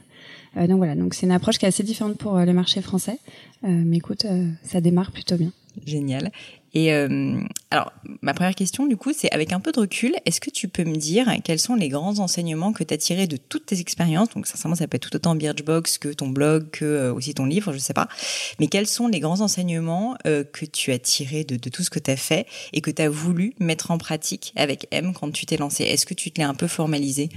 Euh, 0.58 0.68
donc 0.68 0.78
voilà, 0.78 0.96
donc 0.96 1.14
c'est 1.14 1.26
une 1.26 1.32
approche 1.32 1.58
qui 1.58 1.66
est 1.66 1.68
assez 1.68 1.84
différente 1.84 2.18
pour 2.18 2.38
euh, 2.38 2.46
le 2.46 2.54
marché 2.54 2.82
français, 2.82 3.20
euh, 3.64 3.68
mais 3.68 3.98
écoute, 3.98 4.26
ça 4.64 4.82
démarre 4.82 5.12
plutôt 5.12 5.36
bien. 5.36 5.52
Génial. 5.86 6.32
Et 6.74 6.92
alors, 6.92 7.92
ma 8.22 8.36
première 8.36 8.54
question, 8.54 8.86
du 8.86 8.96
coup, 8.96 9.12
c'est 9.12 9.32
avec 9.32 9.54
un 9.54 9.60
peu 9.60 9.72
de 9.72 9.80
recul, 9.80 10.14
est-ce 10.26 10.40
que 10.40 10.52
tu 10.52 10.68
peux 10.68 10.84
me 10.84 10.98
dire 10.98 11.28
quels 11.44 11.58
sont 11.58 11.74
les 11.74 11.90
grands 11.90 12.20
enseignements 12.20 12.74
que 12.74 12.84
tu 12.84 12.94
as 12.94 12.98
tirés 12.98 13.26
de 13.26 13.38
toutes 13.38 13.68
tes 13.68 13.80
expériences? 13.80 14.30
Donc, 14.30 14.46
sincèrement, 14.46 14.76
ça 14.76 14.88
peut 14.88 14.98
être 14.98 15.10
tout 15.10 15.16
autant 15.16 15.34
Birchbox 15.34 15.98
que 15.98 16.10
ton 16.10 16.28
blog, 16.28 16.70
que 16.70 17.10
aussi 17.10 17.34
ton 17.34 17.46
livre, 17.46 17.74
je 17.74 17.80
sais 17.80 17.94
pas. 17.94 18.08
Mais 18.60 18.68
quels 18.68 18.86
sont 18.86 19.08
les 19.08 19.20
grands 19.20 19.42
enseignements 19.42 20.16
que 20.24 20.66
tu 20.66 20.92
as 20.92 21.00
tirés 21.00 21.44
de, 21.44 21.56
de, 21.56 21.70
tout 21.70 21.82
ce 21.82 21.90
que 21.90 22.00
tu 22.00 22.12
as 22.12 22.18
fait 22.18 22.46
et 22.74 22.82
que 22.82 22.92
tu 22.92 23.02
as 23.02 23.10
voulu 23.10 23.54
mettre 23.60 23.90
en 23.90 23.98
pratique 23.98 24.54
avec 24.56 24.88
M 24.92 25.14
quand 25.14 25.32
tu 25.32 25.48
t'es 25.48 25.58
lancé? 25.58 25.86
Est-ce 25.86 26.06
que 26.06 26.14
tu 26.14 26.30
te 26.30 26.40
l'es 26.40 26.46
un 26.46 26.56
peu 26.56 26.68
formalisé? 26.68 27.30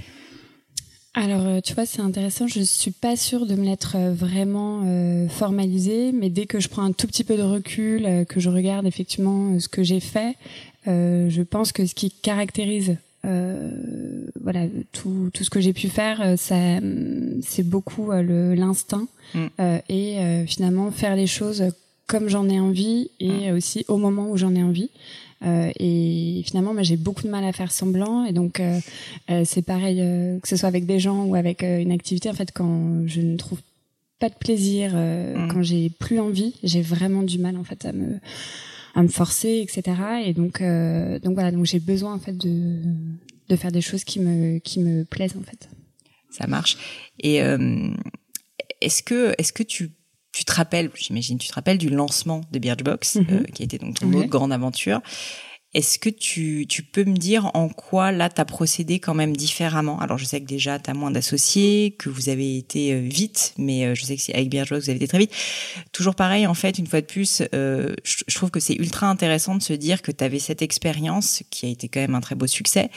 Alors, 1.15 1.45
euh, 1.45 1.59
tu 1.61 1.75
vois, 1.75 1.85
c'est 1.85 2.01
intéressant. 2.01 2.47
Je 2.47 2.61
suis 2.61 2.91
pas 2.91 3.15
sûre 3.15 3.45
de 3.45 3.53
me 3.55 3.63
l'être 3.63 3.95
euh, 3.95 4.13
vraiment 4.13 4.81
euh, 4.85 5.27
formalisé, 5.29 6.11
mais 6.11 6.29
dès 6.29 6.47
que 6.47 6.59
je 6.59 6.69
prends 6.69 6.81
un 6.81 6.91
tout 6.91 7.05
petit 7.05 7.23
peu 7.23 7.37
de 7.37 7.43
recul, 7.43 8.25
que 8.27 8.39
je 8.39 8.49
regarde 8.49 8.87
effectivement 8.87 9.59
ce 9.59 9.67
que 9.67 9.83
j'ai 9.83 9.99
fait, 9.99 10.35
je 10.85 11.41
pense 11.43 11.71
que 11.71 11.85
ce 11.85 11.93
qui 11.95 12.11
caractérise 12.11 12.97
voilà 13.23 14.65
tout, 14.91 15.29
tout 15.33 15.43
ce 15.45 15.49
que 15.49 15.61
j'ai 15.61 15.71
pu 15.71 15.87
faire 15.87 16.37
ça 16.37 16.55
c'est 17.41 17.63
beaucoup 17.63 18.11
l'instinct 18.11 19.07
mm. 19.33 19.47
et 19.87 20.43
finalement 20.45 20.91
faire 20.91 21.15
les 21.15 21.27
choses 21.27 21.63
comme 22.05 22.27
j'en 22.27 22.49
ai 22.49 22.59
envie 22.59 23.11
et 23.21 23.51
mm. 23.51 23.55
aussi 23.55 23.85
au 23.87 23.95
moment 23.95 24.29
où 24.29 24.35
j'en 24.35 24.53
ai 24.55 24.61
envie 24.61 24.89
euh, 25.45 25.71
et 25.79 26.41
finalement, 26.45 26.73
moi, 26.73 26.83
j'ai 26.83 26.97
beaucoup 26.97 27.23
de 27.23 27.29
mal 27.29 27.43
à 27.43 27.51
faire 27.51 27.71
semblant. 27.71 28.25
Et 28.25 28.33
donc, 28.33 28.59
euh, 28.59 28.79
euh, 29.29 29.43
c'est 29.45 29.61
pareil, 29.61 29.97
que 30.41 30.47
ce 30.47 30.55
soit 30.55 30.67
avec 30.67 30.85
des 30.85 30.99
gens 30.99 31.25
ou 31.25 31.35
avec 31.35 31.63
une 31.63 31.91
activité. 31.91 32.29
En 32.29 32.33
fait, 32.33 32.51
quand 32.53 33.07
je 33.07 33.21
ne 33.21 33.37
trouve 33.37 33.59
pas 34.19 34.29
de 34.29 34.35
plaisir, 34.35 34.93
mmh. 34.93 35.49
quand 35.51 35.61
j'ai 35.61 35.89
plus 35.89 36.19
envie, 36.19 36.55
j'ai 36.63 36.81
vraiment 36.81 37.23
du 37.23 37.39
mal 37.39 37.57
en 37.57 37.63
fait 37.63 37.85
à 37.85 37.91
me 37.91 38.19
à 38.95 39.01
me 39.01 39.07
forcer, 39.07 39.65
etc. 39.67 39.97
Et 40.23 40.33
donc 40.33 40.61
donc 40.61 41.33
voilà, 41.33 41.51
donc 41.51 41.65
j'ai 41.65 41.79
besoin 41.79 42.13
en 42.13 42.19
fait 42.19 42.37
de 42.37 42.79
de 43.49 43.55
faire 43.57 43.71
des 43.71 43.81
choses 43.81 44.05
qui 44.05 44.21
me 44.21 44.59
qui 44.59 44.79
me 44.79 45.03
plaisent 45.03 45.35
en 45.37 45.43
fait. 45.43 45.67
Ça 46.29 46.47
marche. 46.47 46.77
Et 47.19 47.41
est-ce 48.79 49.03
que 49.03 49.33
est-ce 49.37 49.51
que 49.51 49.63
tu 49.63 49.91
tu 50.33 50.43
te 50.45 50.51
rappelles, 50.51 50.89
j'imagine, 50.95 51.37
tu 51.37 51.47
te 51.47 51.53
rappelles 51.53 51.77
du 51.77 51.89
lancement 51.89 52.41
de 52.51 52.59
Birchbox, 52.59 53.15
mhm. 53.15 53.25
euh, 53.29 53.43
qui 53.53 53.61
a 53.61 53.65
été 53.65 53.77
donc 53.77 53.99
ton 53.99 54.11
autre 54.13 54.27
grande 54.27 54.51
aventure. 54.51 55.01
Est-ce 55.75 55.97
que 55.97 56.09
tu, 56.09 56.67
tu 56.69 56.83
peux 56.83 57.03
me 57.03 57.15
dire 57.15 57.49
en 57.55 57.67
quoi 57.67 58.11
là 58.11 58.29
tu 58.29 58.39
as 58.39 58.45
procédé 58.45 58.99
quand 58.99 59.15
même 59.15 59.35
différemment? 59.35 59.99
Alors 59.99 60.19
je 60.19 60.25
sais 60.25 60.39
que 60.39 60.45
déjà 60.45 60.77
tu 60.77 60.89
as 60.89 60.93
moins 60.93 61.09
d'associés, 61.09 61.95
que 61.97 62.09
vous 62.09 62.29
avez 62.29 62.57
été 62.57 62.93
euh, 62.93 62.99
vite, 62.99 63.55
mais 63.57 63.85
euh, 63.85 63.95
je 63.95 64.05
sais 64.05 64.15
que 64.15 64.21
avec 64.33 64.49
Birchbox 64.49 64.85
vous 64.85 64.89
avez 64.89 64.97
été 64.97 65.07
très 65.07 65.17
vite. 65.17 65.33
Toujours 65.91 66.15
pareil 66.15 66.45
en 66.45 66.53
fait, 66.53 66.77
une 66.77 66.87
fois 66.87 67.01
de 67.01 67.07
plus, 67.07 67.41
je, 67.51 67.93
je 68.03 68.35
trouve 68.35 68.51
que 68.51 68.59
c'est 68.59 68.75
ultra 68.75 69.07
intéressant 69.07 69.55
de 69.55 69.63
se 69.63 69.73
dire 69.73 70.01
que 70.01 70.11
tu 70.11 70.23
avais 70.23 70.39
cette 70.39 70.61
expérience 70.61 71.43
qui 71.49 71.65
a 71.65 71.69
été 71.69 71.87
quand 71.87 72.01
même 72.01 72.15
un 72.15 72.21
très 72.21 72.35
beau 72.35 72.47
succès 72.47 72.89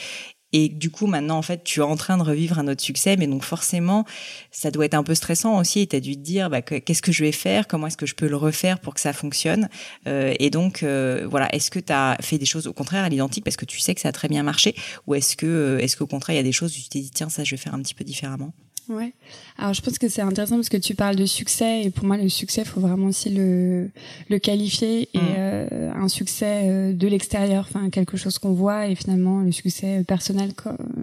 et 0.59 0.71
du 0.71 0.89
coup, 0.91 1.07
maintenant, 1.07 1.37
en 1.37 1.43
fait, 1.43 1.65
tu 1.65 1.81
es 1.81 1.83
en 1.83 1.97
train 1.97 2.17
de 2.17 2.23
revivre 2.23 2.59
un 2.59 2.67
autre 2.67 2.83
succès, 2.83 3.19
mais 3.19 3.27
donc 3.27 3.45
forcément, 3.45 4.07
ça 4.51 4.71
doit 4.71 4.87
être 4.87 4.95
un 4.95 5.03
peu 5.03 5.15
stressant 5.15 5.59
aussi. 5.59 5.81
Et 5.81 5.87
tu 5.87 5.95
as 5.97 6.01
dû 6.01 6.17
te 6.17 6.23
dire, 6.23 6.49
bah, 6.49 6.63
qu'est-ce 6.63 7.03
que 7.03 7.13
je 7.13 7.23
vais 7.23 7.33
faire? 7.33 7.69
Comment 7.69 7.89
est-ce 7.89 7.99
que 7.99 8.07
je 8.07 8.15
peux 8.15 8.27
le 8.27 8.37
refaire 8.37 8.79
pour 8.79 8.95
que 8.95 9.01
ça 9.01 9.13
fonctionne? 9.13 9.69
Euh, 10.09 10.33
Et 10.39 10.49
donc, 10.49 10.83
euh, 10.83 11.27
voilà, 11.31 11.55
est-ce 11.55 11.71
que 11.71 11.79
tu 11.79 11.93
as 11.93 12.17
fait 12.23 12.39
des 12.39 12.47
choses 12.47 12.67
au 12.67 12.73
contraire 12.73 13.05
à 13.05 13.11
l'identique 13.11 13.45
parce 13.45 13.59
que 13.59 13.67
tu 13.67 13.81
sais 13.81 13.95
que 13.95 14.01
ça 14.01 14.09
a 14.09 14.13
très 14.13 14.29
bien 14.29 14.43
marché? 14.43 14.75
Ou 15.07 15.15
est-ce 15.15 15.37
que, 15.37 15.45
euh, 15.45 15.79
est-ce 15.79 15.95
qu'au 15.95 16.07
contraire, 16.07 16.37
il 16.37 16.39
y 16.39 16.41
a 16.41 16.43
des 16.43 16.53
choses 16.53 16.75
où 16.75 16.81
tu 16.81 16.89
t'es 16.89 17.01
dit, 17.01 17.11
tiens, 17.11 17.29
ça, 17.29 17.45
je 17.45 17.51
vais 17.51 17.59
faire 17.59 17.75
un 17.75 17.83
petit 17.83 17.95
peu 17.95 18.05
différemment? 18.05 18.55
Ouais. 18.89 19.13
Alors 19.59 19.75
je 19.75 19.83
pense 19.83 19.99
que 19.99 20.09
c'est 20.09 20.23
intéressant 20.23 20.57
parce 20.57 20.69
que 20.69 20.77
tu 20.77 20.95
parles 20.95 21.17
de 21.17 21.27
succès 21.27 21.83
et 21.83 21.91
pour 21.91 22.05
moi 22.05 22.17
le 22.17 22.29
succès 22.29 22.65
faut 22.65 22.81
vraiment 22.81 23.07
aussi 23.07 23.31
le 23.31 23.91
le 24.29 24.39
qualifier 24.39 25.09
et 25.13 25.19
mm. 25.19 25.35
euh, 25.39 25.93
un 25.95 26.09
succès 26.09 26.63
euh, 26.65 26.93
de 26.93 27.09
l'extérieur, 27.09 27.67
enfin 27.69 27.91
quelque 27.91 28.17
chose 28.17 28.39
qu'on 28.39 28.53
voit 28.53 28.87
et 28.87 28.95
finalement 28.95 29.41
le 29.41 29.51
succès 29.51 30.05
personnel, 30.07 30.53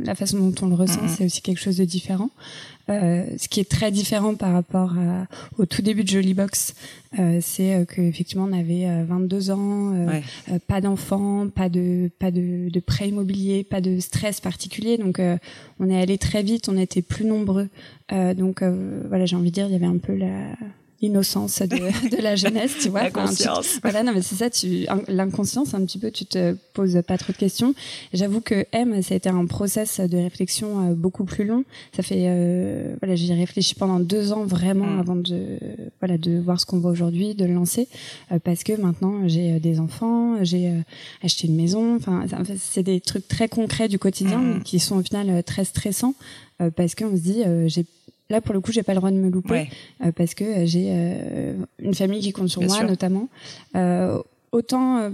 la 0.01 0.15
façon 0.15 0.39
dont 0.39 0.65
on 0.65 0.69
le 0.69 0.75
ressent, 0.75 1.01
mm, 1.01 1.05
mm. 1.05 1.09
c'est 1.09 1.25
aussi 1.25 1.41
quelque 1.41 1.59
chose 1.59 1.77
de 1.77 1.85
différent. 1.85 2.29
Euh, 2.89 3.25
ce 3.37 3.47
qui 3.47 3.61
est 3.61 3.69
très 3.69 3.91
différent 3.91 4.35
par 4.35 4.51
rapport 4.51 4.93
à, 4.97 5.25
au 5.57 5.65
tout 5.65 5.81
début 5.81 6.03
de 6.03 6.09
Jolly 6.09 6.33
Box, 6.33 6.75
euh, 7.17 7.39
c'est 7.41 7.75
euh, 7.75 7.85
qu'effectivement 7.85 8.45
on 8.49 8.51
avait 8.51 9.03
22 9.05 9.51
euh, 9.51 9.53
ans, 9.53 10.21
pas 10.67 10.81
d'enfants, 10.81 11.47
pas 11.47 11.69
de 11.69 12.11
pas 12.19 12.31
de, 12.31 12.69
de 12.69 12.79
prêt 12.81 13.07
immobilier, 13.07 13.63
pas 13.63 13.79
de 13.79 13.99
stress 13.99 14.41
particulier, 14.41 14.97
donc 14.97 15.21
on 15.79 15.89
est 15.89 16.01
allé 16.01 16.17
très 16.17 16.43
vite, 16.43 16.67
on 16.67 16.77
était 16.77 17.01
plus 17.01 17.25
nombreux, 17.25 17.69
donc 18.11 18.61
voilà 18.61 19.25
j'ai 19.25 19.35
envie 19.35 19.49
de 19.49 19.55
dire 19.55 19.67
il 19.67 19.73
y 19.73 19.75
avait 19.75 19.85
un 19.85 19.97
peu 19.97 20.15
la 20.15 20.55
innocence 21.03 21.61
de, 21.61 22.09
de 22.15 22.21
la 22.21 22.35
jeunesse, 22.35 22.75
tu 22.81 22.89
vois. 22.89 23.03
L'inconscience. 23.03 23.79
voilà, 23.83 24.03
non, 24.03 24.13
mais 24.13 24.21
c'est 24.21 24.35
ça, 24.35 24.49
tu, 24.49 24.87
l'inconscience, 25.07 25.73
un 25.73 25.85
petit 25.85 25.99
peu, 25.99 26.09
tu 26.09 26.25
te 26.25 26.55
poses 26.73 26.99
pas 27.05 27.17
trop 27.17 27.33
de 27.33 27.37
questions. 27.37 27.75
J'avoue 28.13 28.41
que 28.41 28.65
M, 28.71 29.01
ça 29.01 29.13
a 29.13 29.17
été 29.17 29.29
un 29.29 29.45
process 29.45 29.99
de 29.99 30.17
réflexion 30.17 30.89
euh, 30.91 30.93
beaucoup 30.93 31.25
plus 31.25 31.45
long. 31.45 31.65
Ça 31.95 32.03
fait, 32.03 32.25
euh, 32.27 32.95
voilà, 33.01 33.15
j'ai 33.15 33.33
réfléchi 33.33 33.75
pendant 33.75 33.99
deux 33.99 34.31
ans 34.31 34.45
vraiment 34.45 34.85
mm. 34.85 34.99
avant 34.99 35.15
de, 35.15 35.59
voilà, 35.99 36.17
de 36.17 36.39
voir 36.39 36.59
ce 36.59 36.65
qu'on 36.65 36.79
voit 36.79 36.91
aujourd'hui, 36.91 37.35
de 37.35 37.45
le 37.45 37.53
lancer, 37.53 37.87
euh, 38.31 38.39
parce 38.39 38.63
que 38.63 38.73
maintenant 38.79 39.27
j'ai 39.27 39.59
des 39.59 39.79
enfants, 39.79 40.43
j'ai 40.43 40.71
acheté 41.21 41.47
une 41.47 41.55
maison. 41.55 41.97
Enfin, 41.97 42.25
c'est 42.57 42.83
des 42.83 43.01
trucs 43.01 43.27
très 43.27 43.49
concrets 43.49 43.89
du 43.89 43.99
quotidien 43.99 44.39
mm. 44.39 44.63
qui 44.63 44.79
sont 44.79 44.97
au 44.97 45.03
final 45.03 45.43
très 45.43 45.65
stressants 45.65 46.15
parce 46.75 46.95
qu'on 46.95 47.11
se 47.11 47.21
dit, 47.21 47.43
j'ai 47.67 47.85
Là, 48.29 48.41
pour 48.41 48.53
le 48.53 48.61
coup, 48.61 48.71
j'ai 48.71 48.83
pas 48.83 48.93
le 48.93 48.99
droit 48.99 49.11
de 49.11 49.17
me 49.17 49.29
louper 49.29 49.69
euh, 50.03 50.11
parce 50.11 50.33
que 50.33 50.43
euh, 50.43 50.65
j'ai 50.65 50.87
euh, 50.89 51.53
une 51.79 51.93
famille 51.93 52.21
qui 52.21 52.31
compte 52.31 52.49
sur 52.49 52.61
moi, 52.61 52.83
notamment. 52.83 53.29
autant 54.51 55.11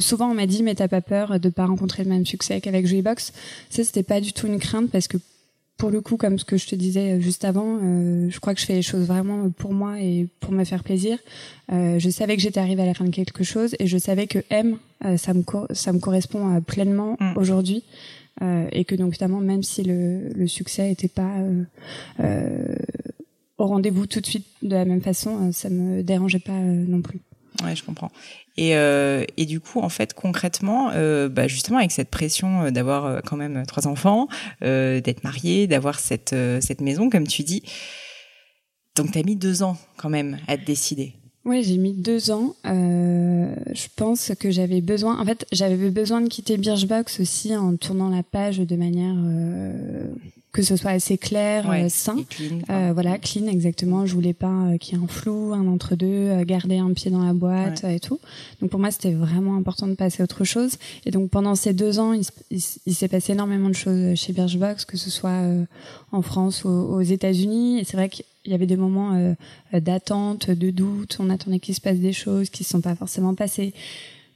souvent 0.00 0.30
on 0.30 0.34
m'a 0.34 0.44
dit 0.44 0.62
mais 0.62 0.74
t'as 0.74 0.86
pas 0.86 1.00
peur 1.00 1.40
de 1.40 1.48
pas 1.48 1.64
rencontrer 1.64 2.04
le 2.04 2.10
même 2.10 2.26
succès 2.26 2.60
qu'avec 2.60 2.86
Joybox. 2.86 3.32
Ça 3.70 3.84
c'était 3.84 4.02
pas 4.02 4.20
du 4.20 4.34
tout 4.34 4.46
une 4.46 4.58
crainte 4.58 4.90
parce 4.90 5.08
que 5.08 5.16
pour 5.78 5.88
le 5.88 6.02
coup 6.02 6.18
comme 6.18 6.38
ce 6.38 6.44
que 6.44 6.58
je 6.58 6.66
te 6.66 6.74
disais 6.74 7.18
juste 7.22 7.46
avant, 7.46 7.78
je 8.28 8.38
crois 8.38 8.52
que 8.52 8.60
je 8.60 8.66
fais 8.66 8.74
les 8.74 8.82
choses 8.82 9.06
vraiment 9.06 9.48
pour 9.48 9.72
moi 9.72 9.98
et 9.98 10.26
pour 10.40 10.52
me 10.52 10.64
faire 10.64 10.84
plaisir. 10.84 11.16
je 11.70 12.08
savais 12.10 12.36
que 12.36 12.42
j'étais 12.42 12.60
arrivée 12.60 12.82
à 12.82 12.86
la 12.86 12.92
fin 12.92 13.06
de 13.06 13.10
quelque 13.10 13.44
chose 13.44 13.74
et 13.78 13.86
je 13.86 13.96
savais 13.96 14.26
que 14.26 14.40
M 14.50 14.76
ça 15.16 15.32
me 15.32 15.42
ça 15.72 15.92
me 15.94 16.00
correspond 16.00 16.60
pleinement 16.60 17.16
mm. 17.18 17.32
aujourd'hui. 17.36 17.82
Euh, 18.40 18.68
et 18.70 18.84
que 18.84 18.94
donc 18.94 19.12
notamment 19.12 19.40
même 19.40 19.62
si 19.62 19.82
le, 19.82 20.28
le 20.28 20.46
succès 20.46 20.88
n'était 20.88 21.08
pas 21.08 21.38
euh, 21.38 21.64
euh, 22.20 22.76
au 23.56 23.66
rendez-vous 23.66 24.06
tout 24.06 24.20
de 24.20 24.26
suite 24.26 24.46
de 24.62 24.76
la 24.76 24.84
même 24.84 25.00
façon, 25.00 25.50
ça 25.52 25.68
me 25.70 26.02
dérangeait 26.02 26.38
pas 26.38 26.52
non 26.52 27.02
plus. 27.02 27.20
Ouais, 27.64 27.74
je 27.74 27.82
comprends. 27.82 28.12
Et, 28.56 28.76
euh, 28.76 29.24
et 29.36 29.46
du 29.46 29.58
coup, 29.58 29.80
en 29.80 29.88
fait, 29.88 30.14
concrètement, 30.14 30.90
euh, 30.92 31.28
bah 31.28 31.48
justement, 31.48 31.78
avec 31.78 31.90
cette 31.90 32.10
pression 32.10 32.70
d'avoir 32.70 33.22
quand 33.24 33.36
même 33.36 33.64
trois 33.66 33.88
enfants, 33.88 34.28
euh, 34.62 35.00
d'être 35.00 35.24
marié, 35.24 35.66
d'avoir 35.66 35.98
cette 35.98 36.36
cette 36.60 36.80
maison, 36.80 37.10
comme 37.10 37.26
tu 37.26 37.42
dis, 37.42 37.62
donc 38.94 39.10
tu 39.10 39.18
as 39.18 39.22
mis 39.24 39.34
deux 39.34 39.64
ans 39.64 39.76
quand 39.96 40.10
même 40.10 40.38
à 40.46 40.56
te 40.56 40.64
décider. 40.64 41.14
Oui, 41.48 41.62
j'ai 41.62 41.78
mis 41.78 41.94
deux 41.94 42.30
ans. 42.30 42.54
Euh, 42.66 43.54
je 43.72 43.86
pense 43.96 44.32
que 44.38 44.50
j'avais 44.50 44.82
besoin. 44.82 45.18
En 45.18 45.24
fait, 45.24 45.46
j'avais 45.50 45.88
besoin 45.88 46.20
de 46.20 46.28
quitter 46.28 46.58
Birchbox 46.58 47.20
aussi 47.20 47.56
en 47.56 47.74
tournant 47.78 48.10
la 48.10 48.22
page 48.22 48.58
de 48.58 48.76
manière 48.76 49.14
euh, 49.16 50.08
que 50.58 50.64
ce 50.64 50.74
soit 50.74 50.90
assez 50.90 51.18
clair, 51.18 51.70
euh, 51.70 51.88
sain. 51.88 52.16
Clean, 52.28 52.58
euh, 52.68 52.90
voilà, 52.92 53.16
clean 53.16 53.46
exactement. 53.46 54.06
Je 54.06 54.12
voulais 54.12 54.32
pas 54.32 54.48
euh, 54.48 54.76
qu'il 54.76 54.98
y 54.98 55.00
ait 55.00 55.04
un 55.04 55.06
flou, 55.06 55.52
un 55.54 55.68
entre 55.68 55.94
deux, 55.94 56.42
garder 56.42 56.78
un 56.78 56.92
pied 56.94 57.12
dans 57.12 57.22
la 57.22 57.32
boîte 57.32 57.84
et 57.84 58.00
tout. 58.00 58.18
Donc 58.60 58.68
pour 58.70 58.80
moi, 58.80 58.90
c'était 58.90 59.12
vraiment 59.12 59.54
important 59.54 59.86
de 59.86 59.94
passer 59.94 60.20
à 60.20 60.24
autre 60.24 60.42
chose. 60.42 60.72
Et 61.06 61.12
donc 61.12 61.30
pendant 61.30 61.54
ces 61.54 61.74
deux 61.74 62.00
ans, 62.00 62.12
il, 62.50 62.60
s'est 62.60 63.06
passé 63.06 63.34
énormément 63.34 63.68
de 63.68 63.74
choses 63.74 64.16
chez 64.16 64.32
Birchbox, 64.32 64.84
que 64.84 64.96
ce 64.96 65.10
soit 65.10 65.44
en 66.10 66.22
France 66.22 66.64
ou 66.64 66.70
aux 66.70 67.02
États-Unis. 67.02 67.78
Et 67.78 67.84
c'est 67.84 67.96
vrai 67.96 68.08
qu'il 68.08 68.24
y 68.44 68.52
avait 68.52 68.66
des 68.66 68.76
moments 68.76 69.36
d'attente, 69.72 70.50
de 70.50 70.70
doute. 70.72 71.18
On 71.20 71.30
attendait 71.30 71.60
qu'il 71.60 71.76
se 71.76 71.80
passe 71.80 71.98
des 71.98 72.12
choses 72.12 72.50
qui 72.50 72.64
ne 72.64 72.66
sont 72.66 72.80
pas 72.80 72.96
forcément 72.96 73.36
passées. 73.36 73.74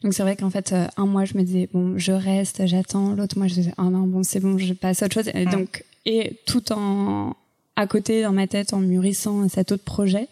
Donc 0.05 0.15
c'est 0.15 0.23
vrai 0.23 0.37
qu'en 0.37 0.51
fait, 0.51 0.73
un 0.97 1.07
mois, 1.07 1.25
je 1.25 1.37
me 1.37 1.43
disais, 1.43 1.69
bon, 1.73 1.99
je 1.99 2.13
reste, 2.13 2.65
j'attends. 2.67 3.17
L'autre 3.17 3.37
mois, 3.39 3.49
je 3.49 3.55
disais, 3.55 3.75
oh 3.77 3.91
non, 3.91 4.07
bon, 4.07 4.23
c'est 4.23 4.39
bon, 4.39 4.57
je 4.57 4.73
passe 4.73 5.03
à 5.03 5.07
autre 5.07 5.15
chose. 5.15 5.31
Et 5.35 5.47
donc, 5.47 5.85
et 6.07 6.39
tout 6.47 6.73
en 6.73 7.37
à 7.77 7.87
côté 7.87 8.23
dans 8.23 8.33
ma 8.33 8.47
tête 8.47 8.75
en 8.75 8.81
mûrissant 8.81 9.49
cet 9.49 9.73
autre 9.73 9.85
projet. 9.85 10.29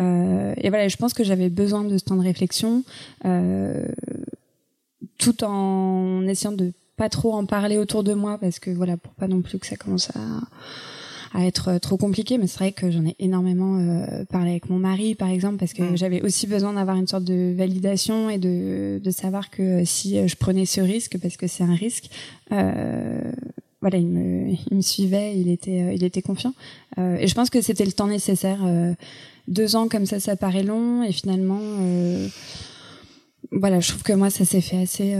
Euh, 0.00 0.54
et 0.56 0.70
voilà, 0.70 0.88
je 0.88 0.96
pense 0.96 1.12
que 1.12 1.22
j'avais 1.24 1.50
besoin 1.50 1.84
de 1.84 1.98
ce 1.98 2.04
temps 2.04 2.16
de 2.16 2.22
réflexion, 2.22 2.82
euh, 3.24 3.84
tout 5.18 5.44
en 5.44 6.26
essayant 6.26 6.52
de 6.52 6.72
pas 6.96 7.08
trop 7.08 7.34
en 7.34 7.44
parler 7.44 7.78
autour 7.78 8.02
de 8.02 8.14
moi 8.14 8.38
parce 8.38 8.58
que 8.58 8.70
voilà, 8.70 8.96
pour 8.96 9.12
pas 9.12 9.28
non 9.28 9.42
plus 9.42 9.58
que 9.58 9.66
ça 9.66 9.76
commence 9.76 10.10
à 10.16 10.20
à 11.34 11.44
être 11.44 11.76
trop 11.76 11.98
compliqué 11.98 12.38
mais 12.38 12.46
c'est 12.46 12.58
vrai 12.58 12.72
que 12.72 12.90
j'en 12.90 13.04
ai 13.04 13.14
énormément 13.18 13.76
euh, 13.76 14.24
parlé 14.24 14.50
avec 14.52 14.70
mon 14.70 14.78
mari 14.78 15.14
par 15.14 15.28
exemple 15.28 15.56
parce 15.56 15.74
que 15.74 15.94
j'avais 15.94 16.22
aussi 16.22 16.46
besoin 16.46 16.72
d'avoir 16.72 16.96
une 16.96 17.06
sorte 17.06 17.24
de 17.24 17.54
validation 17.54 18.30
et 18.30 18.38
de, 18.38 18.98
de 19.02 19.10
savoir 19.10 19.50
que 19.50 19.84
si 19.84 20.26
je 20.26 20.36
prenais 20.36 20.64
ce 20.64 20.80
risque 20.80 21.18
parce 21.20 21.36
que 21.36 21.46
c'est 21.46 21.64
un 21.64 21.74
risque 21.74 22.08
euh, 22.52 23.20
voilà, 23.80 23.98
il 23.98 24.08
me, 24.08 24.50
il 24.70 24.76
me 24.76 24.82
suivait, 24.82 25.38
il 25.38 25.48
était, 25.48 25.82
euh, 25.82 25.92
il 25.92 26.02
était 26.02 26.22
confiant. 26.22 26.54
Euh, 26.98 27.16
et 27.16 27.28
je 27.28 27.34
pense 27.34 27.50
que 27.50 27.60
c'était 27.60 27.84
le 27.84 27.92
temps 27.92 28.08
nécessaire. 28.08 28.60
Euh, 28.64 28.92
deux 29.46 29.76
ans 29.76 29.88
comme 29.88 30.06
ça, 30.06 30.20
ça 30.20 30.36
paraît 30.36 30.64
long, 30.64 31.02
et 31.04 31.12
finalement, 31.12 31.60
euh, 31.62 32.28
voilà, 33.52 33.80
je 33.80 33.88
trouve 33.90 34.02
que 34.02 34.12
moi, 34.12 34.30
ça 34.30 34.44
s'est 34.44 34.60
fait 34.60 34.78
assez 34.78 35.16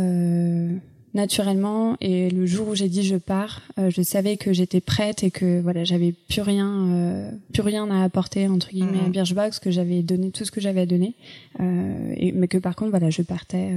naturellement. 1.15 1.97
Et 2.03 2.29
le 2.29 2.45
jour 2.45 2.69
où 2.69 2.75
j'ai 2.75 2.91
dit 2.91 3.03
je 3.03 3.17
pars, 3.17 3.63
je 3.79 4.03
savais 4.03 4.37
que 4.37 4.53
j'étais 4.53 4.83
prête 4.83 5.23
et 5.23 5.31
que 5.31 5.61
voilà, 5.63 5.85
j'avais 5.85 6.13
plus 6.29 6.43
rien, 6.43 7.33
plus 7.55 7.63
rien 7.63 7.91
à 7.91 8.05
apporter 8.05 8.47
entre 8.47 8.69
guillemets 8.69 9.01
à 9.03 9.09
mmh. 9.09 9.13
Birchbox, 9.13 9.59
que 9.61 9.71
j'avais 9.71 10.03
donné 10.03 10.31
tout 10.31 10.45
ce 10.45 10.51
que 10.51 10.61
j'avais 10.61 10.83
à 10.83 10.87
donner, 10.87 11.15
et, 11.59 12.33
mais 12.33 12.49
que 12.49 12.59
par 12.59 12.77
contre, 12.77 12.91
voilà, 12.91 13.09
je 13.09 13.23
partais 13.23 13.71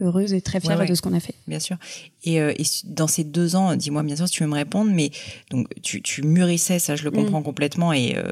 heureuse 0.00 0.32
et 0.32 0.40
très 0.40 0.60
fière 0.60 0.84
de 0.84 0.94
ce 0.94 1.02
qu'on 1.02 1.12
a 1.12 1.20
fait. 1.20 1.34
Bien 1.46 1.60
sûr. 1.60 1.76
Et, 2.24 2.40
euh, 2.40 2.52
et 2.56 2.64
dans 2.84 3.06
ces 3.06 3.24
deux 3.24 3.56
ans, 3.56 3.74
dis-moi 3.76 4.02
bien 4.02 4.16
sûr 4.16 4.26
si 4.26 4.34
tu 4.34 4.42
veux 4.42 4.48
me 4.48 4.54
répondre, 4.54 4.90
mais 4.92 5.10
donc 5.50 5.68
tu, 5.82 6.02
tu 6.02 6.22
mûrissais, 6.22 6.78
ça 6.78 6.96
je 6.96 7.04
le 7.04 7.10
comprends 7.10 7.40
mm. 7.40 7.44
complètement. 7.44 7.92
Et 7.92 8.16
euh, 8.16 8.30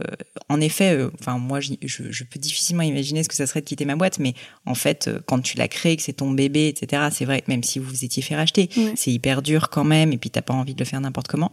en 0.48 0.60
effet, 0.60 0.94
euh, 0.94 1.10
enfin 1.20 1.38
moi 1.38 1.60
je, 1.60 1.74
je, 1.82 2.24
peux 2.24 2.38
difficilement 2.38 2.82
imaginer 2.82 3.22
ce 3.22 3.28
que 3.28 3.34
ça 3.34 3.46
serait 3.46 3.60
de 3.60 3.66
quitter 3.66 3.84
ma 3.84 3.96
boîte, 3.96 4.18
mais 4.18 4.34
en 4.66 4.74
fait 4.74 5.10
quand 5.26 5.40
tu 5.40 5.56
l'as 5.56 5.68
créé, 5.68 5.96
que 5.96 6.02
c'est 6.02 6.14
ton 6.14 6.30
bébé, 6.30 6.68
etc. 6.68 7.08
C'est 7.12 7.24
vrai, 7.24 7.42
même 7.48 7.62
si 7.62 7.78
vous 7.78 7.88
vous 7.88 8.04
étiez 8.04 8.22
fait 8.22 8.36
racheter, 8.36 8.68
c'est 8.94 9.10
hyper 9.10 9.42
dur 9.42 9.70
quand 9.70 9.84
même. 9.84 10.12
Et 10.12 10.18
puis 10.18 10.30
t'as 10.30 10.42
pas 10.42 10.54
envie 10.54 10.74
de 10.74 10.80
le 10.80 10.84
faire 10.84 11.00
n'importe 11.00 11.28
comment. 11.28 11.52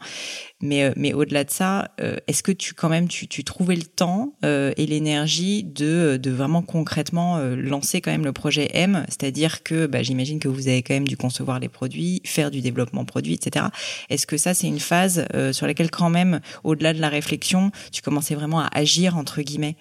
Mais 0.62 0.94
mais 0.96 1.14
au-delà 1.14 1.44
de 1.44 1.52
ça, 1.52 1.92
est-ce 2.28 2.42
que 2.42 2.52
tu 2.52 2.74
quand 2.74 2.88
même 2.88 3.10
tu, 3.10 3.28
tu 3.28 3.44
trouvais 3.44 3.76
le 3.76 3.84
temps 3.84 4.36
et 4.44 4.86
l'énergie 4.86 5.64
de 5.64 6.18
de 6.18 6.32
vraiment 6.32 6.62
concrètement 6.62 7.38
lancer 7.56 8.00
quand 8.00 8.12
même 8.12 8.24
le 8.24 8.32
projet 8.32 8.70
M, 8.74 9.06
c'est-à-dire 9.10 9.64
que 9.64 9.86
bah, 9.86 10.02
j'imagine 10.02 10.40
que 10.40 10.48
vous 10.48 10.68
avez 10.68 10.82
quand 10.82 10.94
même 10.94 11.08
dû 11.08 11.18
concevoir 11.18 11.60
les 11.60 11.70
produits, 11.70 12.22
faire 12.24 12.52
du 12.52 12.62
développement 12.62 13.06
produit, 13.06 13.34
etc. 13.34 13.68
Est-ce 14.10 14.26
que 14.28 14.38
ça, 14.38 14.54
c'est 14.54 14.68
une 14.68 14.80
phase 14.80 15.26
euh, 15.34 15.52
sur 15.54 15.68
laquelle 15.68 15.92
quand 15.92 16.10
même, 16.10 16.40
au-delà 16.64 16.94
de 16.94 17.02
la 17.02 17.10
réflexion, 17.10 17.72
tu 17.92 18.02
commençais 18.02 18.36
vraiment 18.36 18.62
à 18.62 18.70
agir, 18.74 19.18
entre 19.18 19.42
guillemets? 19.42 19.76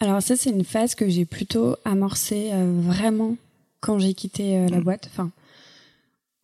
Alors 0.00 0.22
ça, 0.22 0.36
c'est 0.36 0.50
une 0.50 0.64
phase 0.64 0.94
que 0.94 1.08
j'ai 1.08 1.24
plutôt 1.24 1.76
amorcée 1.84 2.50
vraiment 2.54 3.36
quand 3.80 3.98
j'ai 3.98 4.14
quitté 4.14 4.68
la 4.68 4.78
mm. 4.78 4.82
boîte. 4.84 5.08
Enfin, 5.10 5.30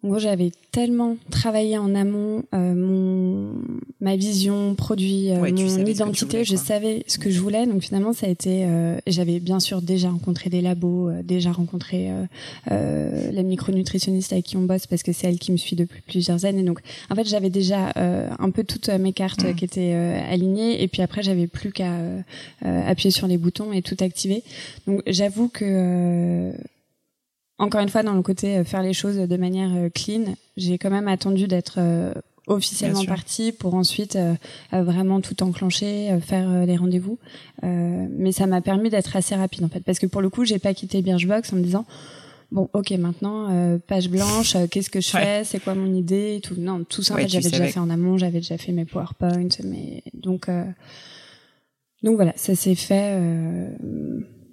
en 0.04 0.08
gros, 0.08 0.18
j'avais 0.18 0.52
tellement 0.70 1.16
travaillé 1.30 1.78
en 1.78 1.94
amont 1.94 2.42
euh, 2.52 2.74
mon 2.74 3.54
ma 4.00 4.16
vision 4.16 4.74
produit, 4.74 5.30
euh, 5.30 5.36
mon 5.38 5.86
identité, 5.86 6.44
je 6.44 6.56
savais 6.56 7.04
ce 7.06 7.16
que 7.16 7.30
je 7.30 7.40
voulais. 7.40 7.64
Donc 7.66 7.82
finalement, 7.82 8.12
ça 8.12 8.26
a 8.26 8.28
été. 8.28 8.66
Euh, 8.66 8.98
j'avais 9.06 9.40
bien 9.40 9.60
sûr 9.60 9.80
déjà 9.80 10.10
rencontré 10.10 10.50
des 10.50 10.60
labos, 10.60 11.10
déjà 11.22 11.52
rencontré 11.52 12.10
la 12.66 13.42
micronutritionniste 13.42 14.34
avec 14.34 14.44
qui 14.44 14.58
on 14.58 14.62
bosse 14.62 14.86
parce 14.86 15.02
que 15.02 15.12
c'est 15.12 15.26
elle 15.26 15.38
qui 15.38 15.52
me 15.52 15.56
suit 15.56 15.76
depuis 15.76 16.02
plusieurs 16.06 16.44
années. 16.44 16.64
Donc 16.64 16.80
en 17.08 17.14
fait, 17.14 17.24
j'avais 17.24 17.50
déjà 17.50 17.94
un 17.96 18.50
peu 18.50 18.62
toutes 18.62 18.90
mes 18.90 19.14
cartes 19.14 19.44
mmh. 19.44 19.54
qui 19.54 19.64
étaient 19.64 19.94
alignées. 20.28 20.82
Et 20.82 20.88
puis 20.88 21.00
après, 21.00 21.22
j'avais 21.22 21.46
plus 21.46 21.72
qu'à 21.72 21.94
appuyer 22.60 23.10
sur 23.10 23.26
les 23.26 23.38
boutons 23.38 23.72
et 23.72 23.80
tout 23.80 23.96
activer. 24.00 24.42
Donc 24.86 25.02
j'avoue 25.06 25.48
que 25.48 26.52
encore 27.58 27.80
une 27.80 27.88
fois, 27.88 28.02
dans 28.02 28.14
le 28.14 28.22
côté 28.22 28.58
euh, 28.58 28.64
faire 28.64 28.82
les 28.82 28.92
choses 28.92 29.16
de 29.16 29.36
manière 29.36 29.70
euh, 29.74 29.88
clean, 29.88 30.34
j'ai 30.56 30.78
quand 30.78 30.90
même 30.90 31.08
attendu 31.08 31.46
d'être 31.46 31.76
euh, 31.78 32.12
officiellement 32.46 33.04
partie 33.04 33.52
pour 33.52 33.74
ensuite 33.74 34.18
vraiment 34.70 35.22
tout 35.22 35.42
enclencher, 35.42 36.14
faire 36.20 36.66
les 36.66 36.76
rendez-vous. 36.76 37.18
mais 37.62 38.32
ça 38.32 38.46
m'a 38.46 38.60
permis 38.60 38.90
d'être 38.90 39.16
assez 39.16 39.34
rapide 39.34 39.64
en 39.64 39.70
fait, 39.70 39.80
parce 39.80 39.98
que 39.98 40.04
pour 40.04 40.20
le 40.20 40.28
coup, 40.28 40.44
j'ai 40.44 40.58
pas 40.58 40.74
quitté 40.74 41.00
Birchbox 41.00 41.54
en 41.54 41.56
me 41.56 41.62
disant 41.62 41.86
bon, 42.52 42.68
ok, 42.74 42.90
maintenant 42.98 43.78
page 43.86 44.10
blanche, 44.10 44.58
qu'est-ce 44.70 44.90
que 44.90 45.00
je 45.00 45.08
fais, 45.16 45.44
c'est 45.44 45.58
quoi 45.58 45.74
mon 45.74 45.94
idée, 45.94 46.40
tout? 46.42 46.56
Non, 46.58 46.84
tout 46.84 47.02
ça 47.02 47.14
en 47.14 47.16
fait, 47.16 47.28
j'avais 47.28 47.48
déjà 47.48 47.66
fait 47.66 47.80
en 47.80 47.88
amont, 47.88 48.18
j'avais 48.18 48.40
déjà 48.40 48.58
fait 48.58 48.72
mes 48.72 48.84
PowerPoints, 48.84 49.62
mais 49.64 50.02
donc 50.12 50.50
donc 52.02 52.16
voilà, 52.16 52.34
ça 52.36 52.54
s'est 52.54 52.74
fait 52.74 53.18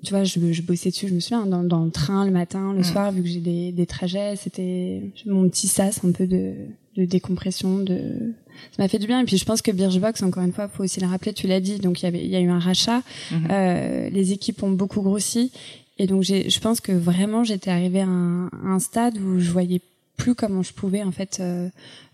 tu 0.03 0.11
vois, 0.11 0.23
je, 0.23 0.51
je, 0.51 0.61
bossais 0.61 0.89
dessus, 0.89 1.07
je 1.07 1.13
me 1.13 1.19
souviens, 1.19 1.45
dans, 1.45 1.63
dans 1.63 1.83
le 1.83 1.91
train 1.91 2.25
le 2.25 2.31
matin, 2.31 2.73
le 2.73 2.79
mm. 2.79 2.83
soir, 2.83 3.11
vu 3.11 3.21
que 3.21 3.27
j'ai 3.27 3.39
des, 3.39 3.71
des, 3.71 3.85
trajets, 3.85 4.35
c'était 4.35 5.01
mon 5.25 5.47
petit 5.49 5.67
sas 5.67 6.03
un 6.03 6.11
peu 6.11 6.27
de, 6.27 6.53
de 6.97 7.05
décompression, 7.05 7.79
de 7.79 8.33
ça 8.71 8.83
m'a 8.83 8.87
fait 8.87 8.99
du 8.99 9.07
bien. 9.07 9.19
Et 9.21 9.25
puis 9.25 9.37
je 9.37 9.45
pense 9.45 9.61
que 9.61 9.71
Birchbox, 9.71 10.21
encore 10.23 10.43
une 10.43 10.53
fois, 10.53 10.67
faut 10.67 10.83
aussi 10.83 10.99
le 10.99 11.07
rappeler, 11.07 11.33
tu 11.33 11.47
l'as 11.47 11.59
dit, 11.59 11.79
donc 11.79 12.01
il 12.01 12.05
y 12.05 12.07
avait, 12.07 12.23
il 12.23 12.29
y 12.29 12.35
a 12.35 12.39
eu 12.39 12.49
un 12.49 12.59
rachat, 12.59 12.99
mm-hmm. 13.31 13.35
euh, 13.51 14.09
les 14.09 14.31
équipes 14.33 14.63
ont 14.63 14.71
beaucoup 14.71 15.01
grossi, 15.01 15.51
et 15.97 16.07
donc 16.07 16.23
je 16.23 16.59
pense 16.59 16.81
que 16.81 16.91
vraiment 16.91 17.43
j'étais 17.43 17.69
arrivée 17.69 18.01
à 18.01 18.07
un, 18.07 18.49
un, 18.63 18.79
stade 18.79 19.17
où 19.17 19.39
je 19.39 19.51
voyais 19.51 19.81
plus 20.17 20.35
comment 20.35 20.63
je 20.63 20.73
pouvais 20.73 21.03
en 21.03 21.11
fait 21.11 21.39
euh, 21.39 21.69